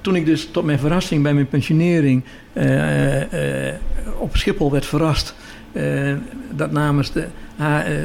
Toen 0.00 0.16
ik 0.16 0.26
dus 0.26 0.48
tot 0.50 0.64
mijn 0.64 0.78
verrassing 0.78 1.22
bij 1.22 1.34
mijn 1.34 1.48
pensionering 1.48 2.22
eh, 2.52 3.68
eh, 3.68 3.74
op 4.18 4.36
Schiphol 4.36 4.70
werd 4.70 4.86
verrast. 4.86 5.34
eh, 5.72 6.12
dat 6.50 6.72
namens 6.72 7.12
de, 7.12 7.26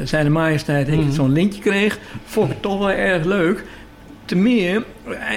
zijn 0.04 0.32
majesteit 0.32 0.88
Mhm. 0.88 1.12
zo'n 1.12 1.32
lintje 1.32 1.60
kreeg, 1.60 1.98
vond 2.24 2.50
ik 2.50 2.60
toch 2.60 2.78
wel 2.78 2.90
erg 2.90 3.24
leuk. 3.24 3.64
Te 4.24 4.36
meer, 4.36 4.84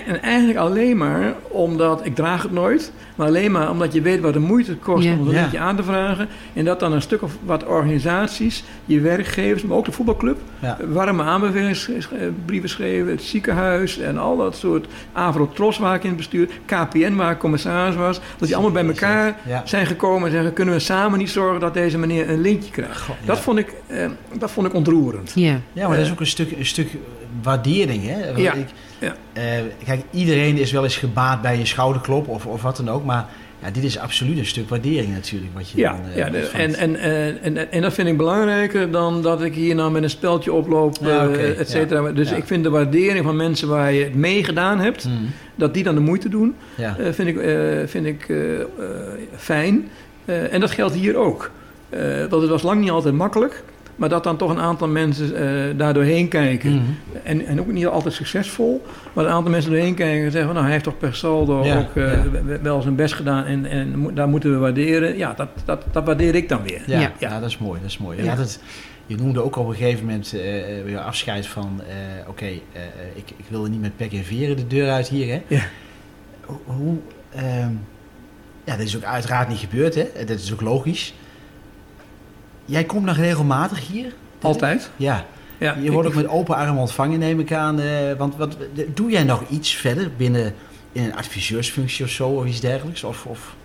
en 0.05 0.21
eigenlijk 0.21 0.59
alleen 0.59 0.97
maar 0.97 1.33
omdat, 1.47 2.05
ik 2.05 2.15
draag 2.15 2.41
het 2.43 2.51
nooit, 2.51 2.91
maar 3.15 3.27
alleen 3.27 3.51
maar 3.51 3.69
omdat 3.71 3.93
je 3.93 4.01
weet 4.01 4.19
wat 4.19 4.33
de 4.33 4.39
moeite 4.39 4.71
het 4.71 4.79
kost 4.79 5.05
om 5.07 5.11
een 5.27 5.33
Ja. 5.33 5.39
lintje 5.41 5.59
aan 5.59 5.75
te 5.75 5.83
vragen. 5.83 6.27
En 6.53 6.65
dat 6.65 6.79
dan 6.79 6.93
een 6.93 7.01
stuk 7.01 7.21
of 7.21 7.37
wat 7.43 7.65
organisaties, 7.65 8.63
je 8.85 8.99
werkgevers, 8.99 9.63
maar 9.63 9.77
ook 9.77 9.85
de 9.85 9.91
voetbalclub, 9.91 10.37
ja. 10.59 10.77
warme 10.87 11.23
aanbevelingsbrieven 11.23 12.69
schreven, 12.69 13.11
het 13.11 13.21
ziekenhuis 13.23 13.97
en 13.99 14.17
al 14.17 14.37
dat 14.37 14.55
soort. 14.57 14.87
Avrotros 15.13 15.77
waar 15.77 15.95
ik 15.95 16.01
in 16.03 16.07
het 16.07 16.17
bestuur, 16.17 16.47
KPN 16.65 17.15
waar 17.15 17.31
ik 17.31 17.37
commissaris 17.37 17.95
was. 17.95 18.19
Dat 18.37 18.47
die 18.47 18.55
allemaal 18.55 18.73
bij 18.73 18.85
elkaar 18.85 19.37
Ja. 19.47 19.61
zijn 19.65 19.85
gekomen 19.85 20.25
en 20.27 20.31
zeggen: 20.33 20.53
kunnen 20.53 20.73
we 20.73 20.79
samen 20.79 21.19
niet 21.19 21.29
zorgen 21.29 21.59
dat 21.59 21.73
deze 21.73 21.97
meneer 21.97 22.29
een 22.29 22.41
lintje 22.41 22.71
krijgt? 22.71 23.07
Ja. 23.07 23.13
Dat, 23.25 23.39
vond 23.39 23.57
ik, 23.59 23.73
eh, 23.87 24.07
dat 24.37 24.51
vond 24.51 24.67
ik 24.67 24.73
ontroerend. 24.73 25.31
Ja. 25.35 25.59
Ja, 25.73 25.87
maar 25.87 25.97
dat 25.97 26.05
is 26.05 26.11
ook 26.11 26.19
een 26.19 26.27
stuk, 26.27 26.51
een 26.51 26.65
stuk 26.65 26.89
waardering, 27.41 28.03
hè? 28.07 28.25
Want 28.25 28.37
Ja, 28.37 28.53
Ik, 28.53 28.67
ja. 28.99 29.15
eh, 29.33 29.43
kijk, 29.85 30.01
iedereen 30.11 30.57
is 30.57 30.71
wel 30.71 30.83
eens 30.83 30.97
gebaat 30.97 31.41
bij 31.41 31.59
een 31.59 31.67
schouderklop 31.67 32.27
of, 32.27 32.45
of 32.45 32.61
wat 32.61 32.77
dan 32.77 32.89
ook, 32.89 33.05
maar 33.05 33.25
ja, 33.63 33.71
dit 33.71 33.83
is 33.83 33.97
absoluut 33.99 34.37
een 34.37 34.45
stuk 34.45 34.69
waardering 34.69 35.13
natuurlijk, 35.13 35.51
wat 35.53 35.69
je 35.69 35.77
Ja, 35.77 35.91
dan, 35.91 36.01
eh, 36.11 36.15
ja 36.17 36.25
en, 36.53 36.75
en, 36.75 36.95
en, 36.95 37.41
en, 37.57 37.71
en 37.71 37.81
dat 37.81 37.93
vind 37.93 38.07
ik 38.07 38.17
belangrijker 38.17 38.91
dan 38.91 39.21
dat 39.21 39.41
ik 39.41 39.53
hier 39.55 39.75
nou 39.75 39.91
met 39.91 40.03
een 40.03 40.09
speldje 40.09 40.53
oploop, 40.53 40.97
Ja, 41.01 41.27
oké, 41.27 41.37
eh, 41.37 41.59
et 41.59 41.69
cetera. 41.69 42.11
Dus 42.11 42.29
ja. 42.29 42.35
ik 42.35 42.43
vind 42.45 42.63
de 42.63 42.69
waardering 42.69 43.25
van 43.25 43.35
mensen 43.35 43.67
waar 43.67 43.93
je 43.93 44.03
het 44.03 44.15
mee 44.15 44.43
gedaan 44.43 44.79
hebt, 44.79 45.05
Mm, 45.05 45.29
dat 45.55 45.73
die 45.73 45.83
dan 45.83 45.95
de 45.95 46.01
moeite 46.01 46.29
doen, 46.29 46.55
ja. 46.75 46.95
Eh, 46.99 47.11
vind 47.11 47.27
ik, 47.27 47.37
eh, 47.37 47.55
vind 47.85 48.05
ik 48.05 48.25
eh, 48.29 48.59
eh, 48.59 48.67
fijn. 49.37 49.89
Eh, 50.25 50.53
en 50.53 50.59
dat 50.59 50.71
geldt 50.71 50.95
hier 50.95 51.15
ook. 51.17 51.51
Eh, 51.89 51.99
want 52.29 52.41
het 52.41 52.51
was 52.51 52.61
lang 52.61 52.81
niet 52.81 52.89
altijd 52.89 53.13
makkelijk. 53.13 53.63
Maar 53.99 54.09
dat 54.09 54.23
dan 54.23 54.37
toch 54.37 54.49
een 54.49 54.59
aantal 54.59 54.87
mensen 54.87 55.43
uh, 55.43 55.77
daar 55.77 55.93
doorheen 55.93 56.27
kijken. 56.27 56.71
Mhm. 56.73 56.83
en, 57.23 57.45
en 57.45 57.59
ook 57.59 57.67
niet 57.71 57.87
altijd 57.87 58.13
succesvol, 58.13 58.85
maar 59.13 59.25
een 59.25 59.31
aantal 59.31 59.51
mensen 59.51 59.71
doorheen 59.71 59.93
kijken 59.95 60.25
en 60.25 60.31
zeggen: 60.31 60.43
van, 60.43 60.51
Nou, 60.53 60.63
hij 60.63 60.71
heeft 60.71 60.83
toch 60.83 60.97
per 60.97 61.15
saldo 61.15 61.63
Ja, 61.65 61.77
ook 61.79 61.95
uh, 61.95 62.13
ja. 62.13 62.61
wel 62.61 62.81
zijn 62.81 62.95
best 62.95 63.13
gedaan 63.13 63.45
en, 63.45 63.65
en 63.65 63.97
mo- 63.97 64.13
daar 64.13 64.27
moeten 64.27 64.51
we 64.51 64.57
waarderen. 64.57 65.17
Ja, 65.17 65.33
dat, 65.33 65.47
dat, 65.65 65.83
dat 65.91 66.05
waardeer 66.05 66.35
ik 66.35 66.49
dan 66.49 66.61
weer. 66.63 66.81
Ja, 66.85 66.99
Ja. 66.99 67.11
ja. 67.19 67.39
dat 67.39 67.49
is 67.49 67.57
mooi. 67.57 67.79
Dat 67.81 67.89
is 67.89 67.97
mooi. 67.97 68.17
Ja. 68.17 68.23
Ja. 68.23 68.35
dat, 68.35 68.59
je 69.05 69.15
noemde 69.15 69.43
ook 69.43 69.55
op 69.55 69.67
een 69.67 69.75
gegeven 69.75 70.05
moment 70.05 70.33
eh, 70.33 70.77
eh, 70.79 70.83
weer 70.85 70.97
afscheid 70.99 71.47
van... 71.47 71.81
eh, 71.87 72.29
Oké, 72.29 72.45
eh, 72.45 72.51
eh, 72.51 72.59
ik, 73.15 73.29
ik 73.37 73.45
wilde 73.47 73.69
niet 73.69 73.81
met 73.81 73.97
pek 73.97 74.11
en 74.13 74.23
veren 74.23 74.55
de 74.57 74.67
deur 74.67 74.89
uit 74.89 75.07
hier. 75.07 75.27
Hè? 75.33 75.41
Ja. 75.47 75.61
Hoe... 76.45 76.57
hoe, 76.65 76.97
ehm, 77.35 77.71
ja, 78.63 78.75
dat 78.75 78.85
is 78.85 78.95
ook 78.95 79.03
uiteraard 79.03 79.47
niet 79.49 79.57
gebeurd. 79.57 79.95
Hè? 79.95 80.05
Dat 80.25 80.39
is 80.39 80.53
ook 80.53 80.61
logisch. 80.61 81.13
Jij 82.69 82.83
komt 82.83 83.05
nog 83.05 83.15
regelmatig 83.17 83.87
hier? 83.87 84.13
Altijd. 84.41 84.89
Ja. 84.95 85.25
Ja, 85.57 85.75
Je 85.81 85.91
wordt 85.91 86.07
ook 86.07 86.13
met 86.15 86.27
open 86.27 86.55
armen 86.55 86.81
ontvangen, 86.81 87.19
neem 87.19 87.39
ik 87.39 87.53
aan. 87.53 87.79
eh, 87.79 87.87
want 88.17 88.35
wat, 88.35 88.57
doe 88.93 89.11
jij 89.11 89.23
nog 89.23 89.43
iets 89.49 89.75
verder 89.75 90.11
binnen 90.17 90.53
in 90.91 91.03
een 91.03 91.15
adviseursfunctie 91.15 92.05
of 92.05 92.11
zo 92.11 92.29
of 92.29 92.45
iets 92.45 92.59
dergelijks? 92.59 93.03
Of, 93.03 93.25
of... 93.25 93.55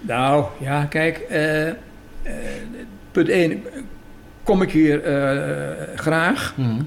Nou, 0.00 0.44
ja, 0.58 0.84
kijk. 0.84 1.18
eh, 1.18 1.68
eh, 1.68 1.74
punt 3.12 3.28
1. 3.28 3.62
Kom 4.42 4.62
ik 4.62 4.70
hier 4.70 5.00
graag. 5.96 6.54
Mhm. 6.56 6.80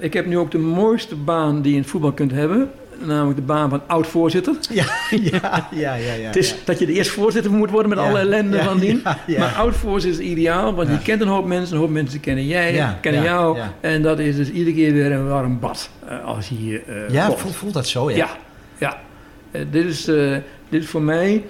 Ik 0.00 0.12
heb 0.12 0.26
nu 0.26 0.38
ook 0.38 0.50
de 0.50 0.58
mooiste 0.58 1.16
baan 1.16 1.62
die 1.62 1.70
je 1.70 1.76
in 1.76 1.82
het 1.82 1.90
voetbal 1.90 2.12
kunt 2.12 2.32
hebben. 2.32 2.70
Namelijk 3.06 3.36
de 3.36 3.42
baan 3.44 3.70
van 3.70 3.82
oud-voorzitter. 3.86 4.54
Ja, 4.70 4.84
ja, 5.10 5.64
ja, 5.70 5.94
ja. 5.94 6.14
ja 6.14 6.26
het 6.26 6.36
is 6.36 6.50
ja. 6.50 6.56
dat 6.64 6.78
je 6.78 6.86
de 6.86 6.92
eerste 6.92 7.12
voorzitter 7.12 7.52
moet 7.52 7.70
worden 7.70 7.88
met 7.88 7.98
Ja, 7.98 8.04
alle 8.08 8.18
ellende 8.18 8.62
van 8.62 8.78
dien. 8.78 9.02
Maar 9.38 9.54
oud-voorzitter 9.56 10.22
is 10.22 10.30
ideaal, 10.30 10.74
want 10.74 10.88
je 10.88 10.98
kent 10.98 11.20
een 11.20 11.28
hoop 11.28 11.46
mensen. 11.46 11.74
Een 11.74 11.80
hoop 11.80 11.90
mensen 11.90 12.20
kennen 12.20 12.46
jij, 12.46 12.96
kennen 13.00 13.22
jou. 13.22 13.58
En 13.80 14.02
dat 14.02 14.18
is 14.18 14.36
dus 14.36 14.50
iedere 14.50 14.76
keer 14.76 14.92
weer 14.92 15.12
een 15.12 15.28
warm 15.28 15.60
bad 15.60 15.90
eh, 16.08 16.24
als 16.24 16.48
je 16.48 16.54
hier 16.54 16.82
eh, 16.86 17.10
Ja, 17.10 17.32
voelt, 17.32 17.56
voelt 17.56 17.74
dat 17.74 17.86
zo, 17.86 18.10
ja. 18.10 18.16
Ja, 18.16 18.28
ja. 18.78 19.00
Eh, 19.50 19.60
dit, 19.70 19.84
is, 19.84 20.04
dit 20.04 20.82
is 20.82 20.86
voor 20.86 21.02
mij 21.02 21.44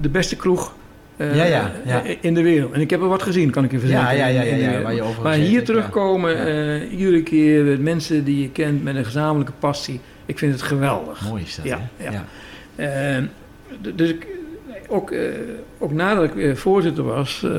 de 0.00 0.08
beste 0.08 0.36
kroeg 0.36 0.74
Ja, 1.16 1.44
ja, 1.44 1.72
ja. 1.84 2.02
in 2.20 2.34
de 2.34 2.42
wereld. 2.42 2.72
En 2.72 2.80
ik 2.80 2.90
heb 2.90 3.00
er 3.00 3.08
wat 3.08 3.22
gezien, 3.22 3.50
kan 3.50 3.64
ik 3.64 3.70
je 3.70 3.78
verzekeren. 3.78 4.16
Ja, 4.16 4.26
ja, 4.26 4.42
ja, 4.42 4.56
ja, 4.56 4.82
waar 4.82 4.94
je 4.94 5.02
over 5.02 5.22
maar 5.22 5.32
gezeten 5.32 5.50
hier 5.50 5.64
terugkomen, 5.64 6.46
eh, 6.46 6.98
iedere 6.98 7.22
keer 7.22 7.64
met 7.64 7.80
mensen 7.80 8.24
die 8.24 8.42
je 8.42 8.50
kent 8.50 8.82
met 8.82 8.96
een 8.96 9.04
gezamenlijke 9.04 9.52
passie. 9.58 10.00
Ik 10.30 10.38
vind 10.38 10.52
het 10.52 10.62
geweldig. 10.62 11.28
Mooi 11.28 11.42
is 11.42 11.56
dat, 11.56 11.64
Ja, 11.64 11.78
hè? 11.96 12.10
ja. 12.10 12.24
Eh, 13.16 13.22
d- 13.82 13.98
dus 13.98 14.08
ik, 14.10 14.26
ook, 14.88 15.10
eh, 15.10 15.20
ook 15.78 15.92
nadat 15.92 16.24
ik 16.24 16.36
eh, 16.36 16.54
voorzitter 16.54 17.04
was, 17.04 17.42
eh, 17.44 17.50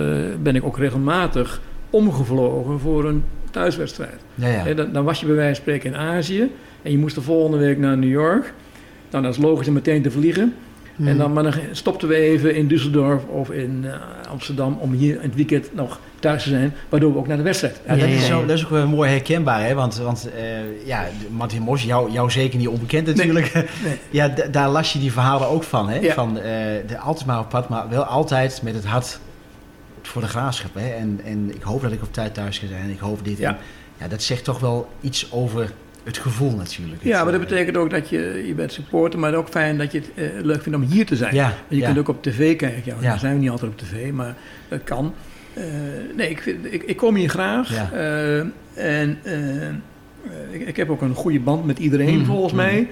ben 0.42 0.56
ik 0.56 0.64
ook 0.64 0.78
regelmatig 0.78 1.62
omgevlogen 1.90 2.80
voor 2.80 3.06
een 3.06 3.24
thuiswedstrijd. 3.52 4.22
Ja, 4.36 4.74
dan, 4.74 4.92
dan 4.94 5.04
was 5.04 5.20
je 5.20 5.26
bij 5.26 5.36
wijze 5.36 5.54
van 5.56 5.62
spreken 5.62 5.90
in 5.94 5.98
Azië 5.98 6.52
en 6.82 6.92
je 6.92 6.98
moest 6.98 7.16
de 7.16 7.22
volgende 7.22 7.58
week 7.58 7.78
naar 7.78 7.98
New 7.98 8.10
York. 8.10 8.54
Nou, 9.10 9.24
dat 9.24 9.34
is 9.34 9.42
logisch 9.42 9.68
om 9.68 9.74
meteen 9.74 10.02
te 10.02 10.12
vliegen. 10.12 10.54
En 11.06 11.18
dan, 11.18 11.34
maar 11.34 11.44
dan 11.44 11.54
stopten 11.72 12.08
we 12.08 12.16
even 12.16 12.56
in 12.56 12.68
Düsseldorf 12.68 13.30
of 13.30 13.50
in 13.50 13.86
eh, 13.86 14.30
Amsterdam 14.30 14.78
om 14.80 14.92
hier 14.92 15.16
in 15.16 15.22
het 15.22 15.36
weekend 15.36 15.76
nog 15.76 16.00
thuis 16.20 16.44
te 16.44 16.50
zijn, 16.50 16.74
waardoor 16.90 17.12
we 17.12 17.18
ook 17.18 17.28
naar 17.28 17.38
de 17.38 17.44
wedstrijd. 17.44 17.82
Ja, 17.86 17.96
dat, 17.96 18.00
Ja, 18.00 18.06
is 18.06 18.22
ja, 18.22 18.28
zo, 18.28 18.40
ja. 18.40 18.46
dat 18.46 18.58
is 18.58 18.64
ook 18.64 18.70
wel 18.70 18.88
mooi 18.88 19.10
herkenbaar, 19.10 19.66
hè? 19.66 19.74
Want, 19.74 19.98
want 19.98 20.30
eh, 20.36 20.88
ja, 20.88 21.08
Martin 21.30 21.62
Mos, 21.62 21.84
jou, 21.84 22.12
jou 22.12 22.32
zeker 22.32 22.60
niet 22.60 22.68
onbekend 22.68 23.08
natuurlijk. 23.08 23.54
Nee. 23.54 23.66
Ja, 24.10 24.28
daar 24.52 24.70
las 24.70 24.94
je 24.94 25.00
die 25.00 25.12
verhalen 25.12 25.48
ook 25.48 25.64
van, 25.64 25.90
hè? 25.90 26.00
Ja. 26.00 26.14
Van 26.14 26.38
eh, 26.38 26.44
de, 26.88 26.98
altijd 26.98 27.26
maar 27.26 27.40
op 27.40 27.50
pad, 27.50 27.70
maar 27.70 27.90
wel 27.90 28.04
altijd 28.04 28.62
met 28.64 28.74
het 28.74 28.86
hart 28.86 29.20
voor 30.02 30.22
de 30.22 30.28
graafschap, 30.28 30.74
hè? 30.74 30.90
En, 30.90 31.20
en 31.26 31.56
ik 31.56 31.62
hoop 31.62 31.82
dat 31.82 31.92
ik 31.92 32.02
op 32.02 32.14
tijd 32.14 32.34
thuis 32.34 32.58
ga 32.58 32.68
zijn. 32.68 32.90
Ik 32.90 33.00
hoop 33.00 33.26
dit. 33.26 33.38
Ja. 33.38 33.50
En, 33.50 33.58
ja, 33.98 34.08
dat 34.08 34.24
zegt 34.24 34.44
toch 34.44 34.60
wel 34.60 34.90
iets 35.02 35.32
over 35.32 35.72
het 36.04 36.18
gevoel 36.18 36.56
natuurlijk. 36.56 37.04
Ja, 37.04 37.24
maar 37.24 37.32
dat 37.32 37.42
eh, 37.42 37.48
betekent 37.48 37.78
ook 37.78 37.90
dat 37.90 38.10
je, 38.10 38.44
je 38.48 38.54
bent 38.54 38.72
supporter, 38.72 39.20
maar 39.20 39.34
ook 39.34 39.50
fijn 39.50 39.78
dat 39.78 39.92
je 39.92 40.00
het 40.00 40.12
eh, 40.16 40.44
leuk 40.44 40.62
vindt 40.62 40.78
om 40.78 40.86
hier 40.86 41.06
te 41.06 41.16
zijn. 41.16 41.36
Ja, 41.36 41.44
Want 41.44 41.56
je 41.68 41.78
ja. 41.78 41.86
kunt 41.86 41.98
ook 41.98 42.08
op 42.08 42.24
tv 42.24 42.56
kijken. 42.56 42.82
Ja, 42.86 42.96
Ja. 43.02 43.10
Dan 43.10 43.20
zijn 43.20 43.34
we 43.34 43.40
niet 43.40 43.50
altijd 43.50 43.72
op 43.72 43.78
tv, 43.78 44.12
maar 44.12 44.36
dat 44.68 44.84
kan. 44.84 45.14
Eh, 45.54 45.64
nee, 46.16 46.30
ik, 46.30 46.42
vind, 46.42 46.74
ik, 46.74 46.84
ik 46.84 46.98
kom 46.98 47.16
hier 47.16 47.30
graag. 47.30 47.74
Ja. 47.74 47.92
En 48.74 49.18
ik, 50.52 50.68
ik 50.68 50.78
heb 50.78 50.90
ook 50.90 51.02
een 51.02 51.16
goede 51.16 51.40
band 51.40 51.66
met 51.66 51.80
iedereen, 51.80 52.18
Mhm, 52.18 52.26
volgens 52.26 52.54
mhm. 52.54 52.62
mij. 52.62 52.90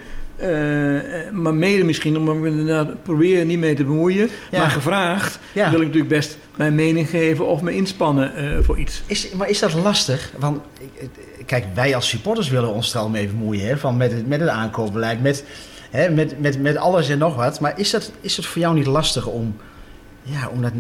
Maar 1.31 1.53
mede 1.53 1.83
misschien 1.83 2.17
omdat 2.17 2.35
ik 2.35 2.41
me 2.41 2.47
inderdaad 2.49 3.03
probeer 3.03 3.45
niet 3.45 3.59
mee 3.59 3.73
te 3.75 3.83
bemoeien. 3.83 4.29
Ja. 4.51 4.59
Maar 4.59 4.69
gevraagd 4.69 5.39
Ja. 5.53 5.69
wil 5.69 5.79
ik 5.79 5.85
natuurlijk 5.85 6.13
best 6.13 6.37
mijn 6.55 6.75
mening 6.75 7.09
geven 7.09 7.47
of 7.47 7.61
me 7.61 7.75
inspannen 7.75 8.35
eh, 8.35 8.57
voor 8.61 8.79
iets. 8.79 9.01
Is, 9.05 9.31
maar 9.31 9.49
is 9.49 9.59
dat 9.59 9.73
lastig? 9.73 10.31
Want 10.37 10.59
kijk, 11.45 11.65
wij 11.73 11.95
als 11.95 12.09
supporters 12.09 12.49
willen 12.49 12.73
ons 12.73 12.93
er 12.93 12.99
al 12.99 13.09
mee 13.09 13.27
bemoeien. 13.27 13.67
Hè? 13.67 13.77
Van 13.77 13.97
met, 13.97 14.11
het, 14.11 14.27
met 14.27 14.39
het 14.39 14.49
aankoopbeleid, 14.49 15.21
met, 15.21 15.43
hè, 15.89 16.09
met, 16.09 16.39
met, 16.41 16.61
met 16.61 16.77
alles 16.77 17.09
en 17.09 17.17
nog 17.17 17.35
wat. 17.35 17.59
Maar 17.59 17.73
is 17.79 17.89
dat, 17.91 18.11
is 18.21 18.35
dat 18.35 18.45
voor 18.45 18.61
jou 18.61 18.75
niet 18.75 18.85
lastig 18.85 19.25
om, 19.25 19.55
ja, 20.23 20.49
om, 20.53 20.61
dat, 20.61 20.71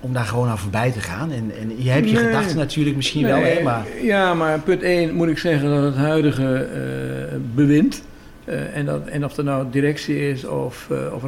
om 0.00 0.12
daar 0.12 0.24
gewoon 0.24 0.48
aan 0.48 0.58
voorbij 0.58 0.90
te 0.92 1.00
gaan? 1.00 1.32
En, 1.32 1.52
en 1.60 1.72
je 1.82 1.90
hebt 1.90 2.08
je 2.10 2.14
Nee. 2.14 2.24
gedachten 2.24 2.56
natuurlijk 2.56 2.96
misschien 2.96 3.26
wel, 3.26 3.42
hè? 3.42 3.62
Maar, 3.62 3.86
Ja, 4.02 4.34
maar 4.34 4.58
punt 4.60 4.82
1 4.82 5.14
moet 5.14 5.28
ik 5.28 5.38
zeggen 5.38 5.68
dat 5.70 5.82
het 5.82 5.96
huidige 5.96 6.54
eh, 6.54 7.36
bewind. 7.54 8.02
Eh, 8.46 8.76
en, 8.76 8.84
dat, 8.84 9.06
en 9.06 9.24
of 9.24 9.36
er 9.36 9.44
nou 9.44 9.66
directie 9.70 10.28
is 10.28 10.44
of, 10.44 10.90
eh 10.90 11.12
of 11.14 11.22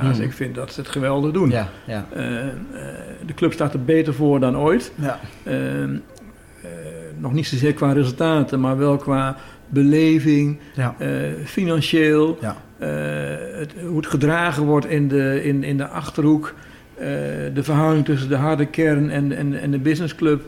Hmm. 0.00 0.22
ik 0.22 0.32
vind 0.32 0.54
dat 0.54 0.72
ze 0.72 0.80
het 0.80 0.88
geweldig 0.88 1.32
doen. 1.32 1.50
ja, 1.50 1.68
ja. 1.84 2.06
Eh, 2.12 2.22
de 3.26 3.34
club 3.34 3.52
staat 3.52 3.72
er 3.72 3.84
beter 3.84 4.14
voor 4.14 4.40
dan 4.40 4.56
ooit. 4.56 4.92
ja. 4.94 5.20
Eh, 5.42 5.82
eh, 5.82 5.90
nog 7.18 7.32
niet 7.32 7.46
zozeer 7.46 7.74
qua 7.74 7.92
resultaten, 7.92 8.60
maar 8.60 8.78
wel 8.78 8.96
qua 8.96 9.36
beleving, 9.68 10.58
financieel, 11.44 12.38
het, 12.78 13.72
hoe 13.86 13.96
het 13.96 14.06
gedragen 14.06 14.64
wordt 14.64 14.86
in 14.86 15.08
de, 15.08 15.44
in, 15.44 15.64
in 15.64 15.76
de 15.76 15.88
achterhoek, 15.88 16.54
de 17.54 17.62
verhouding 17.62 18.04
tussen 18.04 18.28
de 18.28 18.36
harde 18.36 18.66
kern 18.66 19.10
en, 19.10 19.36
en, 19.36 19.60
en 19.60 19.70
de 19.70 19.78
businessclub, 19.78 20.42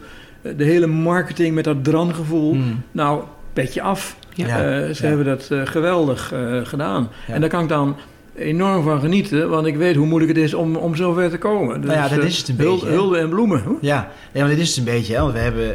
de 0.56 0.64
hele 0.64 0.86
marketing 0.86 1.54
met 1.54 1.64
dat 1.64 1.84
drangevoel. 1.84 2.52
Hmm. 2.52 2.82
Nou, 2.92 3.22
petje 3.52 3.82
af. 3.82 4.16
Ja. 4.34 4.46
Eh, 4.46 4.94
ze 4.94 5.02
Ja. 5.02 5.08
hebben 5.08 5.26
dat 5.26 5.50
eh, 5.50 5.60
geweldig 5.64 6.32
eh, 6.32 6.60
gedaan. 6.64 7.08
En 7.26 7.40
daar 7.40 7.50
kan 7.50 7.62
ik 7.62 7.68
dan 7.68 7.96
enorm 8.36 8.82
van 8.82 9.00
genieten, 9.00 9.48
want 9.48 9.66
ik 9.66 9.76
weet 9.76 9.96
hoe 9.96 10.06
moeilijk 10.06 10.32
het 10.34 10.44
is 10.44 10.54
om, 10.54 10.76
om 10.76 10.96
zover 10.96 11.30
te 11.30 11.38
komen. 11.38 11.80
Nou 11.80 11.92
ja, 11.92 12.08
dat 12.08 12.18
eh, 12.18 12.24
is 12.24 12.38
het 12.38 12.48
een 12.48 12.56
beetje? 12.56 12.86
Hulde 12.88 13.18
en 13.18 13.28
bloemen. 13.28 13.62
hoor. 13.62 13.76
Ja, 13.80 14.10
ja 14.32 14.40
maar 14.40 14.48
dit 14.50 14.58
is 14.58 14.68
het 14.68 14.78
een 14.78 14.84
beetje. 14.94 15.14
Hè? 15.14 15.20
Want 15.20 15.32
we 15.32 15.38
hebben 15.38 15.66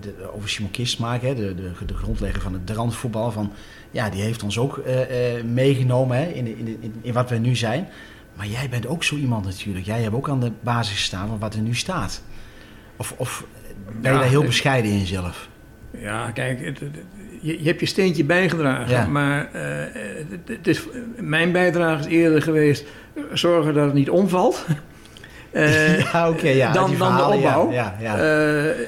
de, 0.00 0.14
over 0.34 0.48
Simon 0.48 0.70
Kistmaak, 0.70 1.22
hè, 1.22 1.34
de, 1.34 1.54
de, 1.54 1.70
de 1.86 1.94
grondlegger 1.94 2.42
van 2.42 2.52
het 2.52 2.66
drandvoetbal. 2.66 3.30
Van, 3.30 3.52
ja, 3.90 4.10
die 4.10 4.22
heeft 4.22 4.42
ons 4.42 4.58
ook 4.58 4.80
meegenomen 5.44 6.16
hè, 6.16 6.24
in, 6.26 6.46
in, 6.46 6.78
in, 6.80 6.94
in 7.02 7.12
wat 7.12 7.30
we 7.30 7.36
nu 7.36 7.56
zijn. 7.56 7.88
Maar 8.36 8.46
jij 8.46 8.68
bent 8.70 8.86
ook 8.86 9.04
zo 9.04 9.16
iemand 9.16 9.44
natuurlijk. 9.44 9.86
Jij 9.86 10.00
hebt 10.02 10.14
ook 10.14 10.28
aan 10.28 10.40
de 10.40 10.50
basis 10.60 10.94
gestaan 10.96 11.28
van 11.28 11.38
wat 11.38 11.54
er 11.54 11.60
nu 11.60 11.74
staat. 11.74 12.22
Of, 12.96 13.14
of 13.16 13.44
ben 13.86 14.02
je 14.02 14.08
Ja, 14.08 14.18
daar 14.22 14.28
heel 14.28 14.44
bescheiden 14.44 14.90
in 14.90 15.06
zelf? 15.06 15.48
Ja, 16.00 16.30
kijk, 16.30 16.64
het- 16.64 16.80
het- 16.80 16.90
je, 17.40 17.58
je 17.62 17.68
hebt 17.68 17.80
je 17.80 17.86
steentje 17.86 18.24
bijgedragen. 18.24 18.90
Ja. 18.90 19.06
Maar 19.06 19.48
eh, 19.52 19.60
het, 20.30 20.48
het 20.56 20.66
is, 20.66 20.82
mijn 21.16 21.52
bijdrage 21.52 22.00
is 22.00 22.06
eerder 22.06 22.42
geweest 22.42 22.84
zorgen 23.32 23.74
dat 23.74 23.84
het 23.84 23.94
niet 23.94 24.10
omvalt. 24.10 24.64
Eh, 25.54 25.98
ja, 26.12 26.28
oké. 26.30 26.48
ja, 26.48 26.72
dan, 26.72 26.96
dan 26.98 27.16
de 27.16 27.22
opbouw. 27.22 27.72
Ja, 27.72 27.96
ja. 28.00 28.14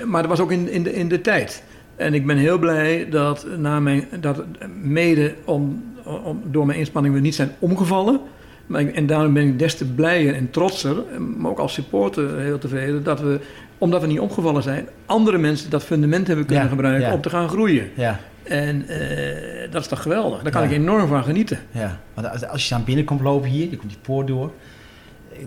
Maar 0.05 0.21
dat 0.23 0.31
was 0.31 0.41
ook 0.41 0.53
in, 0.53 0.71
in, 0.71 0.83
de, 0.83 0.93
in 0.95 1.09
de 1.09 1.21
tijd. 1.21 1.63
En 1.97 2.15
ik 2.15 2.27
ben 2.27 2.37
heel 2.37 2.59
blij 2.59 3.07
dat, 3.11 3.47
na 3.59 3.81
mijn, 3.81 4.05
dat 4.21 4.45
mede 4.83 5.35
om, 5.45 5.85
om, 6.25 6.43
door 6.45 6.67
mijn 6.67 6.79
inspanning 6.79 7.15
we 7.15 7.21
niet 7.21 7.35
zijn 7.35 7.51
omgevallen. 7.59 8.21
Maar 8.67 8.81
ik- 8.81 8.95
en 8.95 9.07
daarom 9.07 9.33
ben 9.33 9.47
ik 9.49 9.59
des 9.59 9.77
te 9.77 9.85
blijer 9.85 10.35
en 10.35 10.51
trotser, 10.51 10.97
maar 11.37 11.51
ook 11.51 11.59
als 11.59 11.73
supporter 11.73 12.39
heel 12.39 12.59
tevreden, 12.59 13.03
dat 13.03 13.21
we, 13.21 13.41
omdat 13.79 14.01
we 14.01 14.07
niet 14.07 14.21
omgevallen 14.21 14.63
zijn, 14.63 14.89
andere 15.07 15.39
mensen 15.39 15.71
dat 15.71 15.85
fundament 15.85 16.27
hebben 16.27 16.47
kunnen 16.47 16.65
Ja, 16.65 16.71
gebruiken 16.71 17.09
ja. 17.09 17.15
om 17.15 17.21
te 17.21 17.31
gaan 17.31 17.49
groeien. 17.49 17.91
ja, 17.95 18.21
En 18.43 18.89
eh, 18.89 19.71
dat 19.71 19.81
is 19.83 19.89
toch 19.89 20.03
geweldig. 20.03 20.43
Daar 20.43 20.53
kan 20.53 20.63
Ja. 20.63 20.69
ik 20.69 20.75
enorm 20.75 21.09
van 21.09 21.25
genieten. 21.25 21.59
ja. 21.71 22.01
Want 22.15 22.31
als- 22.31 22.47
als 22.47 22.69
je 22.69 22.75
dan 22.75 22.85
binnenkomt 22.85 23.21
lopen 23.21 23.49
hier, 23.49 23.71
je 23.71 23.77
komt 23.77 23.91
die 23.91 23.99
poort 24.03 24.27
door. 24.27 24.53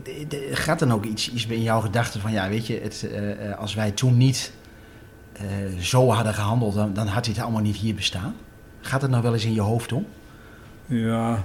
eh, 0.06 0.38
Gaat 0.52 0.80
dan 0.80 0.92
ook 0.94 1.06
iets, 1.06 1.32
iets 1.34 1.46
in 1.48 1.62
jouw 1.62 1.80
gedachten 1.80 2.22
van, 2.22 2.32
ja, 2.32 2.50
weet 2.50 2.68
je, 2.68 2.80
het, 2.84 3.08
eh, 3.14 3.58
als 3.60 3.76
wij 3.76 3.92
toen 3.92 4.18
niet 4.18 4.52
eh, 5.34 5.44
zo 5.80 6.10
hadden 6.10 6.34
gehandeld, 6.34 6.74
dan, 6.76 6.94
dan 6.94 7.08
had 7.08 7.26
dit 7.26 7.40
allemaal 7.40 7.62
niet 7.62 7.76
hier 7.76 7.96
bestaan? 7.96 8.36
Gaat 8.82 9.02
het 9.02 9.12
nou 9.12 9.24
wel 9.24 9.34
eens 9.34 9.46
in 9.46 9.54
je 9.54 9.62
hoofd 9.62 9.92
om? 9.92 10.06
Ja, 10.86 11.44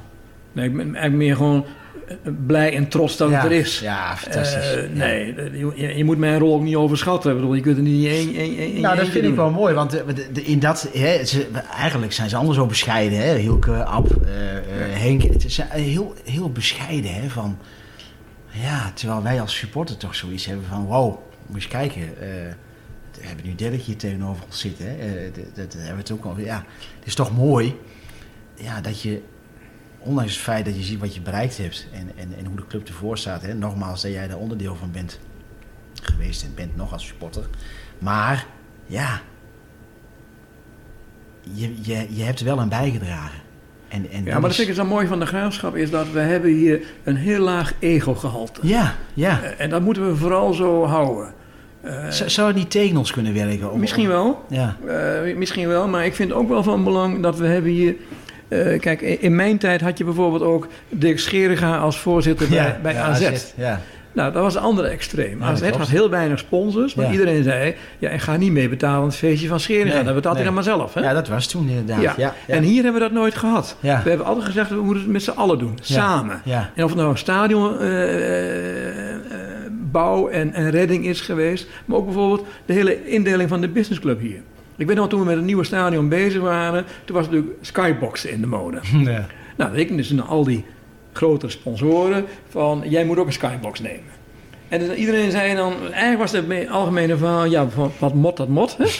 nee, 0.54 0.66
ik 0.68 0.76
ben 0.76 0.84
eigenlijk 0.84 1.14
meer 1.16 1.36
gewoon 1.36 1.64
eh, 2.08 2.14
blij 2.46 2.76
en 2.76 2.88
trots 2.88 3.16
dat 3.16 3.30
ja. 3.30 3.36
het 3.36 3.44
er 3.44 3.52
is. 3.52 3.78
Ja, 3.80 4.16
fantastisch. 4.16 4.74
Eh, 4.74 4.90
nee, 4.92 5.34
je, 5.76 5.96
je- 5.96 6.04
moet 6.04 6.18
mijn 6.18 6.38
rol 6.38 6.54
ook 6.54 6.62
niet 6.62 6.74
overschatten. 6.76 7.30
Ik 7.30 7.36
bedoel, 7.36 7.54
je 7.54 7.60
kunt 7.60 7.76
er 7.76 7.82
niet 7.82 8.06
één, 8.06 8.34
één, 8.34 8.56
één 8.58 8.80
Nou, 8.80 8.96
dat 8.96 9.08
vind 9.08 9.24
ik 9.24 9.34
wel 9.34 9.50
mooi, 9.50 9.74
want 9.74 9.94
eh, 9.94 10.06
de- 10.14 10.32
de- 10.32 10.42
in 10.44 10.58
dat, 10.58 10.88
hè, 10.92 11.24
ze, 11.24 11.46
eigenlijk 11.76 12.12
zijn 12.12 12.28
ze 12.28 12.36
allemaal 12.36 12.54
zo 12.54 12.66
bescheiden. 12.66 13.18
Hè? 13.18 13.36
Hielke, 13.36 13.84
Ab, 13.84 14.08
Henk. 14.78 15.22
Het 15.22 15.44
is 15.44 15.60
heel, 15.68 16.14
heel 16.24 16.50
bescheiden. 16.50 17.14
Hè? 17.14 17.28
Van, 17.28 17.58
ja, 18.50 18.90
terwijl 18.94 19.22
wij 19.22 19.40
als 19.40 19.56
supporter 19.56 19.96
toch 19.96 20.14
zoiets 20.14 20.46
hebben 20.46 20.64
van, 20.68 20.84
wow, 20.84 21.06
moet 21.06 21.18
je 21.46 21.54
eens 21.54 21.66
kijken. 21.68 22.00
we 23.20 23.26
hebben 23.26 23.46
nu 23.46 23.54
Dirk 23.54 23.80
hier 23.80 23.96
tegenover 23.96 24.44
ons 24.46 24.60
zitten. 24.60 24.86
Hè? 24.86 25.30
Dat, 25.34 25.44
dat 25.54 25.72
hebben 25.72 25.92
we 25.92 26.00
het 26.00 26.10
ook 26.10 26.24
al. 26.24 26.38
Ja, 26.38 26.64
het 26.98 27.06
is 27.06 27.14
toch 27.14 27.36
mooi 27.36 27.76
ja, 28.54 28.80
dat 28.80 29.00
je, 29.02 29.22
ondanks 30.04 30.32
het 30.32 30.42
feit 30.42 30.64
dat 30.64 30.76
je 30.76 30.82
ziet 30.82 31.00
wat 31.00 31.14
je 31.14 31.20
bereikt 31.20 31.58
hebt 31.58 31.86
en, 31.92 32.10
en, 32.16 32.34
en 32.38 32.46
hoe 32.46 32.56
de 32.56 32.66
club 32.66 32.88
ervoor 32.88 33.18
staat. 33.18 33.42
Hè? 33.42 33.54
Nogmaals, 33.54 34.02
dat 34.02 34.12
jij 34.12 34.28
daar 34.28 34.36
onderdeel 34.38 34.74
van 34.76 34.90
bent 34.90 35.18
geweest 36.02 36.42
en 36.42 36.52
bent 36.54 36.76
nog 36.76 36.92
als 36.92 37.06
supporter. 37.06 37.46
Maar 37.98 38.46
ja, 38.86 39.20
je, 41.54 41.74
je, 41.82 42.06
je 42.10 42.22
hebt 42.22 42.38
er 42.38 42.44
wel 42.44 42.60
aan 42.60 42.68
bijgedragen. 42.68 43.42
En, 43.88 44.10
en 44.10 44.24
Ja, 44.24 44.32
maar 44.32 44.40
dat 44.40 44.50
is- 44.50 44.56
vind 44.56 44.68
ik 44.68 44.74
zo 44.74 44.84
mooi 44.84 45.06
van 45.06 45.18
de 45.20 45.26
graafschap, 45.26 45.76
is 45.76 45.90
dat 45.90 46.10
we 46.10 46.20
hebben 46.20 46.50
hier 46.50 46.80
een 47.04 47.16
heel 47.16 47.40
laag 47.42 47.72
ego-gehalte. 47.78 48.60
Ja, 48.66 48.94
ja. 49.14 49.42
Eh, 49.42 49.64
En 49.64 49.70
dat 49.70 49.82
moeten 49.82 50.06
we 50.08 50.16
vooral 50.16 50.52
zo 50.52 50.84
houden. 50.84 51.34
Eh, 51.80 52.10
Zou 52.10 52.46
het 52.46 52.56
niet 52.56 52.70
tegen 52.70 52.96
ons 52.96 53.10
kunnen 53.12 53.34
werken? 53.34 53.72
Of- 53.72 53.78
misschien 53.78 54.08
wel, 54.08 54.44
Ja, 54.48 54.76
eh, 54.86 55.36
misschien 55.36 55.68
wel, 55.68 55.88
maar 55.88 56.04
ik 56.04 56.14
vind 56.14 56.32
ook 56.32 56.48
wel 56.48 56.62
van 56.62 56.84
belang 56.84 57.22
dat 57.22 57.38
we 57.38 57.46
hebben 57.46 57.70
hier... 57.70 57.94
eh, 58.60 58.80
kijk, 58.80 59.00
in 59.00 59.34
mijn 59.34 59.58
tijd 59.58 59.80
had 59.80 59.98
je 59.98 60.04
bijvoorbeeld 60.04 60.42
ook 60.42 60.68
Dirk 60.88 61.18
Scheringa 61.18 61.78
als 61.78 61.98
voorzitter 61.98 62.48
bij, 62.82 62.96
AZ. 62.96 63.52
Ja. 63.56 63.80
Nou, 64.12 64.32
dat 64.32 64.42
was 64.42 64.54
een 64.54 64.62
andere 64.62 64.88
extreem. 64.88 65.40
Ja, 65.40 65.46
AZ 65.46 65.70
had 65.70 65.88
heel 65.88 66.10
weinig 66.10 66.38
sponsors, 66.38 66.94
maar 66.94 67.06
Ja. 67.06 67.12
iedereen 67.12 67.42
zei... 67.42 67.74
ja, 67.98 68.10
ik 68.10 68.20
ga 68.20 68.36
niet 68.36 68.52
mee 68.52 68.68
betalen 68.68 68.98
aan 68.98 69.06
het 69.06 69.16
feestje 69.16 69.48
van 69.48 69.60
Scheringa. 69.60 69.94
Nee, 69.94 70.04
dat 70.04 70.14
betaalt 70.14 70.36
hij 70.36 70.44
nee. 70.44 70.54
dan 70.54 70.54
maar 70.54 70.62
zelf. 70.76 70.94
Hè? 70.94 71.00
ja, 71.00 71.12
dat 71.12 71.28
was 71.28 71.46
toen 71.46 71.68
inderdaad. 71.68 72.02
Ja. 72.02 72.14
Ja. 72.16 72.34
Ja. 72.46 72.54
En 72.54 72.62
hier 72.62 72.82
hebben 72.82 73.00
we 73.02 73.08
dat 73.08 73.16
nooit 73.16 73.34
gehad. 73.34 73.76
Ja. 73.80 74.00
We 74.02 74.08
hebben 74.08 74.26
altijd 74.26 74.46
gezegd, 74.46 74.70
we 74.70 74.82
moeten 74.82 75.02
het 75.02 75.12
met 75.12 75.22
z'n 75.22 75.30
allen 75.30 75.58
doen. 75.58 75.78
Samen. 75.82 76.40
Ja. 76.44 76.70
En 76.74 76.84
of 76.84 76.90
het 76.90 76.98
nou 76.98 77.10
een 77.10 77.18
stadion 77.18 77.78
eh, 77.78 79.10
eh, 79.10 79.20
bouw 79.70 80.28
en, 80.28 80.52
en 80.52 80.70
redding 80.70 81.06
is 81.06 81.20
geweest. 81.20 81.66
Maar 81.84 81.96
ook 81.96 82.04
bijvoorbeeld 82.04 82.46
de 82.66 82.72
hele 82.72 83.06
indeling 83.06 83.48
van 83.48 83.60
de 83.60 83.68
businessclub 83.68 84.20
hier. 84.20 84.40
Ik 84.76 84.86
weet 84.86 84.96
nog, 84.96 85.08
toen 85.08 85.20
we 85.20 85.26
met 85.26 85.36
het 85.36 85.44
nieuwe 85.44 85.64
stadion 85.64 86.08
bezig 86.08 86.40
waren... 86.40 86.84
toen 87.04 87.16
was 87.16 87.24
natuurlijk 87.26 87.52
skyboxen 87.60 88.30
in 88.30 88.40
de 88.40 88.46
mode. 88.46 88.78
Ja. 88.92 89.26
Nou, 89.56 89.70
dat 89.70 89.72
rekenen 89.78 89.96
dus 89.96 90.10
naar 90.10 90.24
al 90.24 90.44
die 90.44 90.64
grotere 91.12 91.52
sponsoren 91.52 92.24
van... 92.48 92.82
jij 92.86 93.04
moet 93.04 93.18
ook 93.18 93.26
een 93.26 93.32
skybox 93.32 93.80
nemen. 93.80 94.12
En 94.68 94.78
dus 94.78 94.96
iedereen 94.96 95.30
zei 95.30 95.54
dan... 95.54 95.72
Eigenlijk 95.82 96.18
was 96.18 96.32
het 96.32 96.46
me- 96.46 96.68
algemene 96.70 97.16
verhaal... 97.16 97.44
ja, 97.44 97.66
wat, 97.98 98.14
mot, 98.14 98.36
dat 98.36 98.48
mot. 98.48 98.76
Hè? 98.76 98.84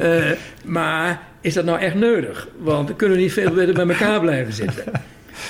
Eh, 0.00 0.30
maar 0.64 1.22
is 1.40 1.54
dat 1.54 1.64
nou 1.64 1.78
echt 1.78 1.94
nodig? 1.94 2.48
Want 2.58 2.86
dan 2.86 2.96
kunnen 2.96 3.16
we 3.16 3.22
niet 3.22 3.32
veel 3.32 3.50
beter 3.50 3.74
bij 3.74 3.88
elkaar 3.88 4.20
blijven 4.20 4.52
zitten. 4.52 4.84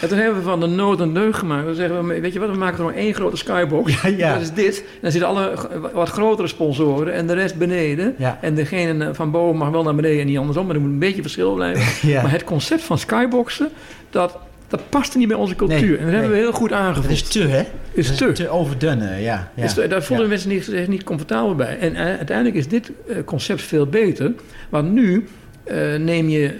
En 0.00 0.08
toen 0.08 0.18
hebben 0.18 0.36
we 0.38 0.42
van 0.48 0.60
de 0.60 0.66
nood 0.66 1.00
een 1.00 1.14
deugd 1.14 1.38
gemaakt. 1.38 1.66
We 1.66 1.74
zeggen, 1.74 2.06
we, 2.06 2.20
weet 2.20 2.32
je 2.32 2.38
wat, 2.38 2.50
we 2.50 2.56
maken 2.56 2.84
maar 2.84 2.94
één 2.94 3.14
grote 3.14 3.36
skybox. 3.36 4.02
Ja, 4.02 4.08
ja. 4.08 4.32
Dat 4.32 4.42
is 4.42 4.52
dit. 4.52 4.78
En 4.78 4.98
dan 5.00 5.10
zitten 5.10 5.28
alle 5.30 5.52
wat 5.92 6.08
grotere 6.08 6.48
sponsoren 6.48 7.12
en 7.12 7.26
de 7.26 7.34
rest 7.34 7.56
beneden. 7.58 8.14
Ja. 8.18 8.38
En 8.40 8.54
degene 8.54 9.14
van 9.14 9.30
boven 9.30 9.56
mag 9.58 9.70
wel 9.70 9.82
naar 9.82 9.94
beneden 9.94 10.20
en 10.20 10.26
niet 10.26 10.38
andersom. 10.38 10.66
Maar 10.66 10.74
er 10.74 10.80
moet 10.80 10.90
een 10.90 10.98
beetje 10.98 11.22
verschil 11.22 11.54
blijven. 11.54 11.82
Maar 12.22 12.30
het 12.30 12.44
concept 12.44 12.82
van 12.82 12.98
skyboxen, 12.98 13.68
dat, 14.10 14.38
dat 14.68 14.80
paste 14.88 15.18
niet 15.18 15.28
bij 15.28 15.36
onze 15.36 15.56
cultuur. 15.56 15.78
Nee, 15.88 15.96
en 15.96 16.04
dat 16.04 16.12
hebben 16.12 16.30
we 16.30 16.36
heel 16.36 16.52
goed 16.52 16.72
aangevoeld. 16.72 17.12
is 17.12 17.22
te, 17.22 17.40
hè? 17.46 17.62
Is 17.92 18.08
Dat 18.08 18.16
te. 18.18 18.32
te 18.32 18.48
overdone, 18.48 19.20
ja. 19.20 19.50
ja. 19.54 19.86
Daar 19.88 20.02
voelden 20.02 20.24
ja. 20.26 20.30
mensen 20.30 20.48
niet, 20.48 20.64
zich 20.64 20.88
niet 20.88 21.02
comfortabel 21.04 21.54
bij. 21.54 21.78
En 21.78 21.94
eh, 21.94 22.04
uiteindelijk 22.04 22.56
is 22.56 22.68
dit 22.68 22.90
eh, 23.08 23.16
concept 23.24 23.62
veel 23.62 23.86
beter. 23.86 24.32
Want 24.68 24.92
nu 24.92 25.28
eh, 25.64 25.76
neem 25.98 26.28
je 26.28 26.54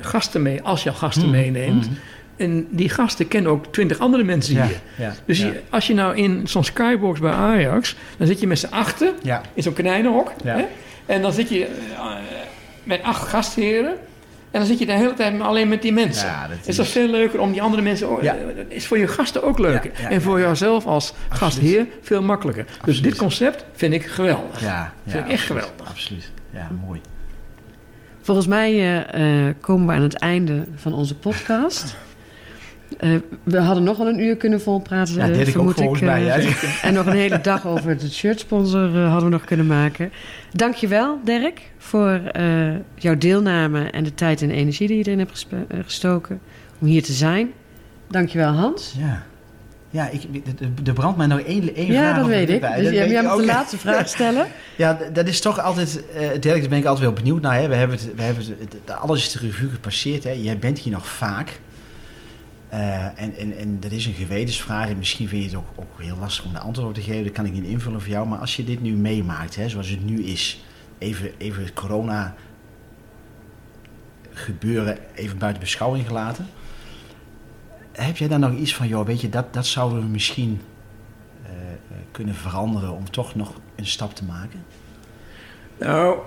gasten 0.00 0.42
mee, 0.42 0.62
als 0.62 0.82
je 0.82 0.92
gasten 0.92 1.24
Mm, 1.24 1.30
meeneemt. 1.30 1.88
mm. 1.90 1.96
En 2.36 2.66
die 2.70 2.88
gasten 2.88 3.28
kennen 3.28 3.50
ook 3.52 3.66
twintig 3.72 3.98
andere 3.98 4.22
mensen 4.24 4.54
Ja, 4.54 4.66
hier. 4.66 4.80
ja, 4.96 5.14
Dus 5.24 5.38
ja. 5.40 5.50
als 5.70 5.86
je 5.86 5.94
nou 5.94 6.16
in 6.16 6.48
zo'n 6.48 6.64
skybox 6.64 7.20
bij 7.20 7.32
Ajax, 7.32 7.96
dan 8.16 8.26
zit 8.26 8.40
je 8.40 8.46
met 8.46 8.58
z'n 8.58 8.66
achten 8.70 9.12
Ja. 9.22 9.42
in 9.54 9.62
zo'n 9.62 9.72
konijnenhok. 9.74 10.32
Ja. 10.44 10.56
Hè? 10.56 10.64
En 11.06 11.22
dan 11.22 11.32
zit 11.32 11.48
je 11.48 11.64
eh, 11.66 12.04
met 12.82 13.02
acht 13.02 13.28
gastheren. 13.28 13.90
En 14.50 14.62
dan 14.62 14.66
zit 14.70 14.78
je 14.78 14.86
de 14.86 14.92
hele 14.92 15.14
tijd 15.14 15.40
alleen 15.40 15.68
met 15.68 15.82
die 15.82 15.92
mensen. 15.92 16.26
Ja, 16.26 16.48
dat 16.48 16.56
is 16.60 16.66
is- 16.66 16.76
dat 16.76 16.86
veel 16.88 17.08
leuker 17.08 17.40
om 17.40 17.52
die 17.52 17.62
andere 17.62 17.82
mensen... 17.82 18.08
Ja. 18.22 18.36
is 18.68 18.86
voor 18.86 18.98
je 18.98 19.06
gasten 19.08 19.42
ook 19.42 19.58
leuker. 19.58 19.90
Ja, 19.94 20.00
ja, 20.02 20.10
en 20.10 20.22
voor 20.22 20.38
ja. 20.38 20.44
jouzelf 20.44 20.86
als 20.86 21.12
gastheer 21.28 21.86
veel 22.02 22.22
makkelijker. 22.22 22.64
Dus 22.84 23.02
dit 23.02 23.16
concept 23.16 23.64
vind 23.72 23.92
ik 23.94 24.06
geweldig. 24.06 24.60
Ja, 24.60 24.92
Vind 25.06 25.24
ik 25.24 25.30
echt 25.32 25.44
geweldig. 25.44 25.88
Absoluut. 25.88 26.30
Ja, 26.50 26.70
mooi. 26.86 27.00
Volgens 28.22 28.46
mij 28.46 28.72
eh, 28.72 29.46
eh, 29.48 29.54
komen 29.60 29.86
we 29.86 29.92
aan 29.92 30.02
het 30.02 30.14
einde 30.18 30.64
van 30.76 30.92
onze 30.94 31.14
podcast. 31.14 31.96
Eh, 32.98 33.10
we 33.42 33.58
hadden 33.58 33.84
nog 33.84 33.96
wel 33.96 34.06
een 34.08 34.20
uur 34.20 34.36
kunnen 34.36 34.60
volpraten, 34.60 35.14
Ja, 35.14 35.20
eh, 35.20 35.26
dit 35.26 35.36
ik 35.36 35.46
ook 35.46 35.52
vermoed 35.52 35.74
volgens 35.74 36.00
ik. 36.00 36.06
mij. 36.06 36.30
eh, 36.30 36.44
Ja. 36.44 36.52
En 36.88 36.94
nog 36.94 37.06
een 37.06 37.12
hele 37.16 37.40
dag 37.40 37.66
over 37.66 37.88
het 37.88 38.12
shirtsponsor 38.12 38.96
eh, 38.96 39.10
hadden 39.10 39.24
we 39.24 39.36
nog 39.36 39.44
kunnen 39.44 39.66
maken. 39.66 40.10
Dankjewel, 40.52 41.18
Dirk, 41.24 41.60
voor 41.78 42.20
eh, 42.32 42.68
jouw 42.94 43.16
deelname 43.18 43.90
en 43.90 44.04
de 44.04 44.14
tijd 44.14 44.42
en 44.42 44.50
energie 44.50 44.88
die 44.88 44.96
je 44.96 45.04
erin 45.04 45.18
hebt 45.18 45.46
eh, 45.50 45.58
gestoken 45.84 46.40
om 46.80 46.86
hier 46.86 47.02
te 47.02 47.12
zijn. 47.12 47.50
Dankjewel, 48.10 48.52
Hans. 48.52 48.94
Ja. 48.98 49.22
Ja, 49.90 50.08
ik, 50.08 50.22
er 50.86 50.92
brandt 50.92 51.16
mij 51.16 51.26
nog 51.26 51.40
één, 51.40 51.74
één 51.74 51.86
ja, 51.92 52.00
vraag 52.00 52.14
dat 52.14 52.24
op 52.24 52.30
weet 52.30 52.46
de 52.46 52.54
ik. 52.54 52.60
Dus 52.60 52.70
Dat 52.84 52.92
jij 52.92 53.06
ik 53.06 53.22
mag 53.22 53.36
de 53.36 53.40
ook. 53.42 53.46
laatste 53.46 53.78
vraag 53.78 54.08
stellen. 54.16 54.46
Ja, 54.76 54.98
dat 55.12 55.26
is 55.28 55.40
toch 55.40 55.60
altijd... 55.60 56.02
eh 56.14 56.20
Dirk, 56.40 56.60
daar 56.60 56.68
ben 56.68 56.78
ik 56.78 56.84
altijd 56.84 57.04
wel 57.04 57.12
benieuwd 57.14 57.40
naar. 57.42 57.60
Hè. 57.60 57.68
We 57.68 57.74
hebben 57.74 57.96
het, 57.96 58.14
we 58.16 58.22
hebben 58.22 58.44
het- 58.58 58.90
alles 59.00 59.26
is 59.26 59.32
de 59.32 59.38
revue 59.38 59.68
gepasseerd. 59.68 60.24
Hè. 60.24 60.30
Jij 60.30 60.58
bent 60.58 60.78
hier 60.78 60.92
nog 60.92 61.06
vaak. 61.08 61.60
Eh, 62.68 63.04
en, 63.04 63.36
en, 63.36 63.56
en 63.58 63.80
dat 63.80 63.90
is 63.92 64.06
een 64.06 64.14
gewetensvraag. 64.14 64.88
En 64.88 64.98
misschien 64.98 65.28
vind 65.28 65.42
je 65.42 65.48
het 65.48 65.56
ook, 65.58 65.68
ook 65.76 66.00
heel 66.02 66.16
lastig 66.16 66.44
om 66.44 66.52
de 66.52 66.58
antwoord 66.58 66.94
te 66.94 67.00
geven. 67.02 67.24
Dat 67.24 67.32
kan 67.32 67.44
ik 67.46 67.52
niet 67.52 67.64
invullen 67.64 68.00
voor 68.00 68.10
jou. 68.10 68.28
Maar 68.28 68.38
als 68.38 68.56
je 68.56 68.64
dit 68.64 68.82
nu 68.82 68.92
meemaakt, 68.92 69.56
hè, 69.56 69.68
zoals 69.68 69.88
het 69.88 70.04
nu 70.04 70.22
is... 70.22 70.64
Even, 70.98 71.30
even 71.38 71.62
het 71.62 71.72
corona 71.72 72.34
gebeuren 74.32 74.98
even 75.14 75.38
buiten 75.38 75.62
beschouwing 75.62 76.06
gelaten. 76.06 76.46
Heb 77.92 78.16
jij 78.16 78.28
dan 78.28 78.40
nog 78.40 78.52
iets 78.52 78.74
van, 78.74 78.88
joh, 78.88 79.06
weet 79.06 79.20
je, 79.20 79.28
dat, 79.28 79.52
dat 79.54 79.66
zouden 79.66 79.98
we 80.00 80.06
misschien 80.06 80.60
eh, 81.42 81.50
eh, 81.50 81.76
kunnen 82.10 82.34
veranderen 82.34 82.92
om 82.92 83.10
toch 83.10 83.34
nog 83.34 83.60
een 83.76 83.86
stap 83.86 84.14
te 84.14 84.24
maken? 84.24 84.64
Nou, 85.78 86.18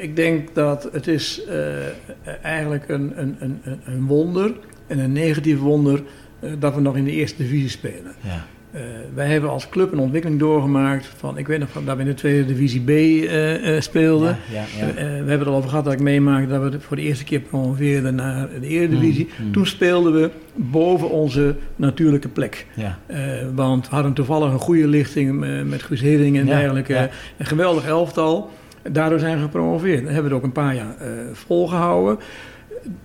ik- 0.00 0.16
denk 0.16 0.54
dat 0.54 0.88
het 0.92 1.06
is 1.06 1.42
eigenlijk 2.42 2.88
een, 2.88 3.20
een, 3.20 3.36
een, 3.38 3.60
een- 3.64 3.80
een 3.84 4.06
wonder. 4.06 4.52
En 4.92 4.98
een 4.98 5.12
negatief 5.12 5.58
wonder 5.58 6.02
eh, 6.40 6.50
dat 6.58 6.74
we 6.74 6.80
nog 6.80 6.96
in 6.96 7.04
de 7.04 7.10
eerste 7.10 7.42
divisie 7.42 7.68
spelen. 7.68 8.12
Ja. 8.20 8.46
Eh, 8.70 8.80
wij 9.14 9.26
hebben 9.26 9.50
als 9.50 9.68
club 9.68 9.92
een 9.92 9.98
ontwikkeling 9.98 10.40
doorgemaakt 10.40 11.06
van, 11.16 11.38
ik 11.38 11.46
weet 11.46 11.58
nog 11.58 11.68
dat 11.84 11.96
we 11.96 12.02
in 12.02 12.08
de 12.08 12.14
tweede 12.14 12.46
divisie 12.46 12.80
B 12.80 12.88
eh, 12.88 13.80
speelden. 13.80 14.36
Ja, 14.52 14.64
ja, 14.78 14.86
ja. 14.86 14.94
We 14.94 15.02
hebben 15.02 15.38
het 15.38 15.46
al 15.46 15.54
over 15.54 15.68
gehad 15.68 15.84
dat 15.84 15.92
ik 15.92 16.00
meemaakte 16.00 16.48
dat 16.48 16.72
we 16.72 16.80
voor 16.80 16.96
de 16.96 17.02
eerste 17.02 17.24
keer 17.24 17.40
promoveerden 17.40 18.14
naar 18.14 18.48
de 18.60 18.66
Eredivisie. 18.66 19.28
Mm, 19.38 19.46
mm. 19.46 19.52
Toen 19.52 19.66
speelden 19.66 20.12
we 20.12 20.30
boven 20.54 21.10
onze 21.10 21.54
natuurlijke 21.76 22.28
plek. 22.28 22.66
ja. 22.74 22.98
Want 23.54 23.88
we 23.88 23.94
hadden 23.94 24.12
toevallig 24.12 24.52
een 24.52 24.58
goede 24.58 24.86
lichting 24.86 25.40
met 25.68 25.82
Guus 25.82 26.00
Hidding 26.00 26.38
en 26.38 26.46
dergelijke. 26.46 27.10
Een 27.36 27.46
geweldig 27.46 27.86
elftal. 27.86 28.50
Daardoor 28.90 29.18
zijn 29.18 29.36
we 29.36 29.42
gepromoveerd. 29.42 30.04
Dat 30.04 30.12
hebben 30.12 30.30
we 30.30 30.36
het 30.36 30.38
ook 30.38 30.42
een 30.42 30.62
paar 30.62 30.74
jaar 30.74 30.96
eh, 30.98 31.08
volgehouden. 31.32 32.18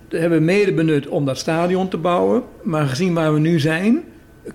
Hebben 0.09 0.37
we 0.39 0.43
mede 0.45 0.73
benut 0.73 1.07
om 1.07 1.25
dat 1.25 1.37
stadion 1.37 1.87
te 1.87 1.97
bouwen. 1.97 2.43
Maar 2.63 2.85
gezien 2.87 3.13
waar 3.13 3.33
we 3.33 3.39
nu 3.39 3.59
zijn, 3.59 4.03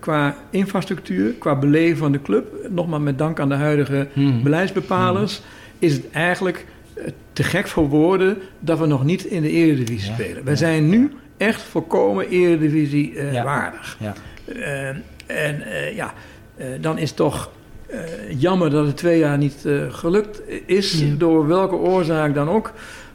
qua 0.01 0.37
infrastructuur, 0.51 1.33
qua 1.33 1.57
beleven 1.59 1.97
van 1.97 2.13
de 2.13 2.23
club... 2.23 2.47
nogmaals 2.69 3.03
met 3.03 3.19
dank 3.19 3.41
aan 3.41 3.49
de 3.49 3.55
huidige 3.55 4.07
Hmm. 4.13 4.43
beleidsbepalers... 4.43 5.43
is 5.79 5.93
het 5.93 6.11
eigenlijk 6.11 6.67
eh, 6.95 7.05
te 7.33 7.43
gek 7.43 7.69
voor 7.69 7.89
woorden 7.89 8.37
dat 8.59 8.79
we 8.79 8.87
nog 8.87 9.05
niet 9.05 9.25
in 9.25 9.43
de 9.43 9.51
Eredivisie 9.51 10.09
Ja, 10.11 10.15
spelen. 10.15 10.45
Wij 10.45 10.53
ja, 10.53 10.59
zijn 10.59 10.89
nu 10.89 11.11
echt 11.37 11.63
volkomen 11.63 12.29
Eredivisie 12.29 13.19
eh, 13.19 13.33
Ja. 13.33 13.45
waardig. 13.45 13.99
Ja. 14.01 14.15
Eh, 14.47 14.89
en 15.27 15.63
ja, 15.95 16.13
dan 16.81 16.99
is 16.99 17.09
het 17.09 17.17
toch 17.17 17.51
jammer 18.37 18.71
dat 18.71 18.87
het 18.87 18.97
twee 18.97 19.19
jaar 19.19 19.39
niet 19.39 19.67
gelukt 19.89 20.43
is, 20.67 21.05
door 21.19 21.47
welke 21.47 21.75
oorzaak 21.75 22.35
dan 22.35 22.49
ook. 22.49 22.73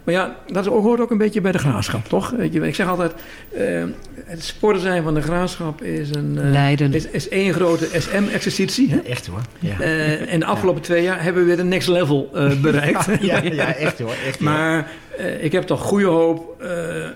Maar 0.07 0.15
ja, 0.15 0.35
dat 0.47 0.65
hoort 0.65 0.99
ook 0.99 1.11
een 1.11 1.17
beetje 1.17 1.41
bij 1.41 1.51
de 1.51 1.57
graafschap, 1.57 2.05
toch? 2.07 2.33
Ik 2.33 2.75
zeg 2.75 2.87
altijd, 2.87 3.13
eh, 3.53 3.83
het 4.25 4.43
sporten 4.43 4.81
zijn 4.81 5.03
van 5.03 5.13
de 5.13 5.21
graafschap 5.21 5.81
is 5.81 6.09
een... 6.15 6.37
eh, 6.37 6.49
Leiden. 6.51 6.93
is, 6.93 7.07
is 7.07 7.29
één 7.29 7.53
grote 7.53 7.87
SM-exercitie. 7.93 8.89
hè? 8.91 8.97
Echt 8.97 9.27
hoor. 9.27 9.41
Ja. 9.59 9.79
Eh, 9.79 10.33
en 10.33 10.39
de 10.39 10.45
afgelopen 10.45 10.81
twee 10.81 11.03
jaar 11.03 11.23
hebben 11.23 11.41
we 11.41 11.47
weer 11.47 11.57
de 11.57 11.63
next 11.63 11.87
level 11.87 12.29
eh, 12.33 12.59
bereikt. 12.61 13.05
ja, 13.21 13.41
ja, 13.43 13.73
echt 13.75 13.99
hoor. 13.99 14.13
Echt. 14.27 14.39
Maar 14.39 14.91
eh, 15.17 15.43
ik 15.43 15.51
heb 15.51 15.63
toch 15.63 15.81
goede 15.81 16.05
hoop 16.05 16.61
eh, 16.61 17.05
eh, 17.05 17.11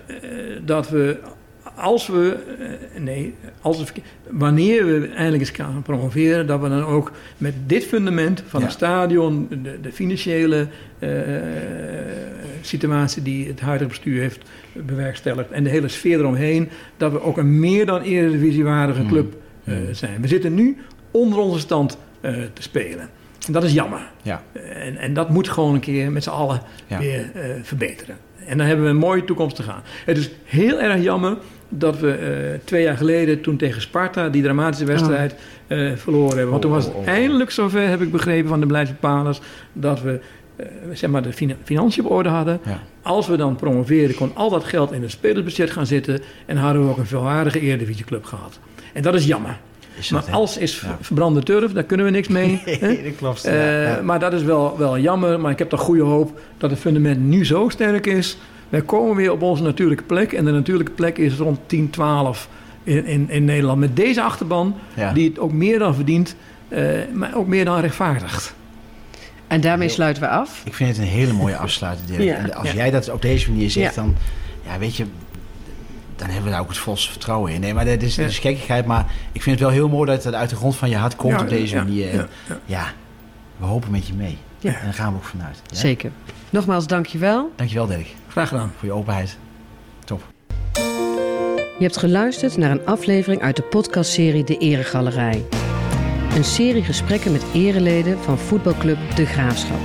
dat 0.64 0.88
we, 0.88 1.16
als 1.76 2.06
we, 2.06 2.36
nee, 2.98 3.34
als 3.60 3.78
we, 3.78 3.84
wanneer 4.30 4.86
we 4.86 5.08
eindelijk 5.08 5.42
eens 5.42 5.50
gaan 5.56 5.82
promoveren, 5.82 6.46
dat 6.46 6.60
we 6.60 6.68
dan 6.68 6.84
ook 6.84 7.12
met 7.38 7.54
dit 7.66 7.84
fundament 7.84 8.42
van 8.46 8.60
Ja. 8.60 8.66
het 8.66 8.74
stadion, 8.74 9.46
de, 9.62 9.80
de 9.80 9.92
financiële 9.92 10.66
eh, 10.98 11.08
situatie 12.66 13.22
die 13.22 13.46
het 13.46 13.60
huidige 13.60 13.88
bestuur 13.88 14.20
heeft 14.20 14.40
bewerkstelligd 14.72 15.50
en 15.50 15.64
de 15.64 15.70
hele 15.70 15.88
sfeer 15.88 16.18
eromheen, 16.18 16.68
dat 16.96 17.12
we 17.12 17.22
ook 17.22 17.36
een 17.38 17.60
meer 17.60 17.86
dan 17.86 18.00
eredivisiewaardige 18.02 19.02
Mm. 19.02 19.08
club 19.08 19.34
eh, 19.64 19.74
Mm. 19.74 19.94
zijn. 19.94 20.20
We 20.20 20.28
zitten 20.28 20.54
nu 20.54 20.76
onder 21.10 21.38
onze 21.38 21.58
stand 21.58 21.98
eh, 22.20 22.32
te 22.52 22.62
spelen. 22.62 23.08
En 23.46 23.52
dat 23.52 23.64
is 23.64 23.72
jammer. 23.72 24.00
Ja. 24.22 24.42
En, 24.74 24.96
en 24.96 25.14
dat 25.14 25.28
moet 25.30 25.48
gewoon 25.48 25.74
een 25.74 25.80
keer 25.80 26.12
met 26.12 26.22
z'n 26.22 26.30
allen 26.30 26.60
Ja. 26.86 26.98
weer 26.98 27.30
eh, 27.34 27.42
verbeteren. 27.62 28.16
En 28.46 28.58
dan 28.58 28.66
hebben 28.66 28.84
we 28.84 28.90
een 28.90 28.96
mooie 28.96 29.24
toekomst 29.24 29.56
te 29.56 29.62
gaan. 29.62 29.82
Het 30.04 30.18
is 30.18 30.30
heel 30.44 30.80
erg 30.80 31.02
jammer 31.02 31.36
dat 31.68 31.98
we 31.98 32.12
eh, 32.12 32.58
twee 32.64 32.82
jaar 32.82 32.96
geleden, 32.96 33.40
toen 33.40 33.56
tegen 33.56 33.80
Sparta, 33.80 34.28
die 34.28 34.42
dramatische 34.42 34.84
wedstrijd 34.84 35.34
eh, 35.66 35.92
verloren 35.96 36.28
hebben. 36.36 36.50
Want 36.50 36.62
toen 36.62 36.70
Oh, 36.70 36.76
was 36.76 36.86
oh, 36.86 36.94
het 36.94 37.02
oh. 37.02 37.08
eindelijk 37.14 37.50
zover, 37.50 37.88
heb 37.88 38.00
ik 38.00 38.10
begrepen 38.12 38.48
van 38.48 38.60
de 38.60 38.66
beleidsbepalers, 38.66 39.40
dat 39.72 40.02
we 40.02 40.12
eh, 40.12 40.18
zeg 40.92 41.10
maar 41.10 41.22
de 41.22 41.32
fina- 41.32 41.54
financiën 41.64 42.04
op 42.04 42.10
orde 42.10 42.28
hadden. 42.28 42.60
Ja. 42.64 42.80
Als 43.02 43.26
we 43.26 43.36
dan 43.36 43.56
promoveerden, 43.56 44.16
kon 44.16 44.30
al 44.34 44.50
dat 44.50 44.64
geld 44.64 44.92
in 44.92 45.02
het 45.02 45.10
spelersbudget 45.10 45.70
gaan 45.70 45.86
zitten 45.86 46.20
en 46.46 46.56
hadden 46.56 46.82
we 46.84 46.90
ook 46.90 46.98
een 46.98 47.06
veelwaardige 47.06 47.60
Eredivisieclub 47.60 48.24
gehad. 48.24 48.58
En 48.92 49.02
dat 49.02 49.14
is 49.14 49.24
jammer. 49.26 49.58
Is 49.98 50.10
Maar 50.10 50.20
dat, 50.24 50.34
alles 50.34 50.56
is 50.58 50.80
Ja. 50.80 50.96
verbrande 51.00 51.42
turf, 51.42 51.72
daar 51.72 51.82
kunnen 51.82 52.06
we 52.06 52.12
niks 52.12 52.28
mee. 52.28 52.60
hè? 52.64 52.86
Nee, 52.86 53.02
dat 53.02 53.16
klopt. 53.16 53.44
Eh, 53.44 53.84
ja. 53.84 54.00
Maar 54.02 54.18
dat 54.20 54.32
is 54.32 54.42
wel, 54.42 54.78
wel 54.78 54.98
jammer. 54.98 55.40
Maar 55.40 55.50
ik 55.50 55.58
heb 55.58 55.68
toch 55.68 55.80
goede 55.80 56.02
hoop 56.02 56.40
dat 56.58 56.70
het 56.70 56.78
fundament 56.78 57.20
nu 57.20 57.44
zo 57.46 57.68
sterk 57.68 58.06
is. 58.06 58.36
Wij 58.68 58.82
komen 58.82 59.16
weer 59.16 59.32
op 59.32 59.42
onze 59.42 59.62
natuurlijke 59.62 60.04
plek. 60.04 60.32
En 60.32 60.44
de 60.44 60.50
natuurlijke 60.50 60.92
plek 60.92 61.18
is 61.18 61.36
rond 61.36 61.58
10, 61.66 61.90
12 61.90 62.48
in, 62.82 63.04
in, 63.06 63.30
in 63.30 63.44
Nederland. 63.44 63.78
Met 63.80 63.96
deze 63.96 64.22
achterban, 64.22 64.74
Ja. 64.94 65.12
die 65.12 65.28
het 65.28 65.38
ook 65.38 65.52
meer 65.52 65.78
dan 65.78 65.94
verdient. 65.94 66.36
eh, 66.68 66.82
maar 67.12 67.34
ook 67.36 67.46
meer 67.46 67.64
dan 67.64 67.80
rechtvaardigt. 67.80 68.54
En 69.52 69.60
daarmee 69.60 69.88
sluiten 69.88 70.22
we 70.22 70.28
af. 70.28 70.62
Ik 70.64 70.74
vind 70.74 70.88
het 70.88 70.98
een 70.98 71.12
hele 71.12 71.32
mooie 71.32 71.56
afsluiting, 71.66 72.08
Dirk. 72.08 72.22
Ja. 72.22 72.34
En 72.36 72.54
als 72.54 72.68
Ja. 72.68 72.74
jij 72.74 72.90
dat 72.90 73.10
op 73.10 73.22
deze 73.22 73.50
manier 73.50 73.70
zegt, 73.70 73.94
Ja. 73.94 74.02
dan... 74.02 74.16
Ja, 74.66 74.78
weet 74.78 74.96
je... 74.96 75.04
Dan 76.16 76.26
hebben 76.26 76.44
we 76.44 76.50
daar 76.50 76.60
ook 76.60 76.68
het 76.68 76.78
volste 76.78 77.10
vertrouwen 77.10 77.52
in. 77.52 77.60
Nee, 77.60 77.74
maar 77.74 77.84
dat 77.84 78.02
is, 78.02 78.14
dat 78.14 78.28
is 78.28 78.38
gekkigheid. 78.38 78.86
Maar 78.86 79.06
ik 79.32 79.42
vind 79.42 79.58
het 79.58 79.64
wel 79.68 79.74
heel 79.76 79.88
mooi 79.88 80.10
dat 80.10 80.24
het 80.24 80.34
uit 80.34 80.50
de 80.50 80.56
grond 80.56 80.76
van 80.76 80.88
je 80.88 80.96
hart 80.96 81.16
komt 81.16 81.32
Ja, 81.32 81.40
op 81.40 81.48
deze 81.48 81.74
ja, 81.74 81.82
manier. 81.82 82.10
En 82.10 82.28
ja, 82.48 82.58
ja, 82.64 82.84
we 83.56 83.64
hopen 83.64 83.90
met 83.90 84.06
je 84.06 84.12
mee. 84.14 84.38
Ja. 84.58 84.70
En 84.74 84.84
daar 84.84 84.94
gaan 84.94 85.12
we 85.12 85.16
ook 85.18 85.24
vanuit. 85.24 85.62
Ja? 85.66 85.76
Zeker. 85.76 86.10
Nogmaals, 86.50 86.86
dankjewel. 86.86 87.52
Dankjewel, 87.56 87.86
Dirk. 87.86 88.06
Graag 88.28 88.48
gedaan. 88.48 88.72
Voor 88.78 88.88
je 88.88 88.94
openheid. 88.94 89.36
Top. 90.04 90.22
Je 91.78 91.88
hebt 91.88 91.96
geluisterd 91.96 92.56
naar 92.56 92.70
een 92.70 92.86
aflevering 92.86 93.42
uit 93.42 93.56
de 93.56 93.62
podcastserie 93.62 94.44
De 94.44 94.56
Eregalerij. 94.58 95.44
Een 96.36 96.44
serie 96.44 96.82
gesprekken 96.82 97.32
met 97.32 97.44
ereleden 97.52 98.18
van 98.18 98.38
voetbalclub 98.38 98.98
De 99.14 99.26
Graafschap. 99.26 99.78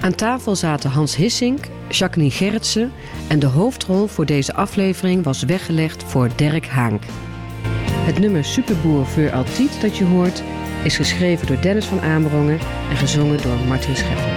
Aan 0.00 0.14
tafel 0.14 0.56
zaten 0.56 0.90
Hans 0.90 1.16
Hissink, 1.16 1.64
Jacqueline 1.88 2.32
Gerritsen 2.32 2.92
en 3.28 3.38
de 3.38 3.46
hoofdrol 3.46 4.06
voor 4.06 4.26
deze 4.26 4.54
aflevering 4.54 5.24
was 5.24 5.42
weggelegd 5.42 6.02
voor 6.02 6.28
Dirk 6.36 6.66
Haank. 6.66 7.02
Het 8.04 8.18
nummer 8.18 8.44
Superboer 8.44 9.06
voor 9.06 9.32
Altiet 9.32 9.80
dat 9.80 9.96
je 9.96 10.04
hoort 10.04 10.42
is 10.82 10.96
geschreven 10.96 11.46
door 11.46 11.60
Dennis 11.60 11.84
van 11.84 12.00
Amerongen 12.00 12.58
en 12.90 12.96
gezongen 12.96 13.42
door 13.42 13.56
Martin 13.68 13.96
Scheffer. 13.96 14.32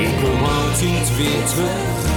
Ik 0.00 0.08
kom 0.22 0.44
altijd 0.44 1.16
weer 1.16 1.44
terug. 1.48 2.12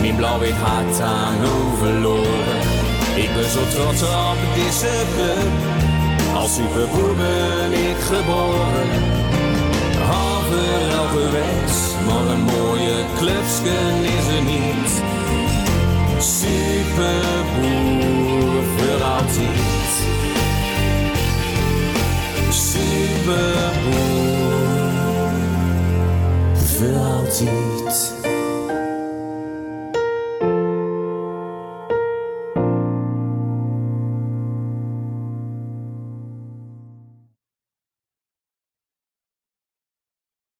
Mijn 0.00 0.16
blauw-wit 0.16 0.52
hart 0.52 1.00
aan 1.00 1.76
verloren. 1.76 2.60
Ik 3.16 3.28
ben 3.34 3.50
zo 3.50 3.60
trots 3.68 4.02
op 4.02 4.36
deze 4.54 5.04
club. 5.14 5.95
Als 6.36 6.54
superboer 6.54 7.14
ben 7.16 7.72
ik 7.72 7.96
geboren. 7.96 8.88
Halver 9.98 10.90
elke 10.90 11.30
wens, 11.30 11.94
maar 12.06 12.26
een 12.26 12.40
mooie 12.40 13.04
clubsken 13.18 14.04
is 14.04 14.26
er 14.36 14.42
niet. 14.42 15.02
Superboer 16.18 17.26
voor 18.76 19.02
altijd. 19.02 19.92
Superboer 22.50 23.76
voor 26.54 26.96
altijd. 26.96 28.15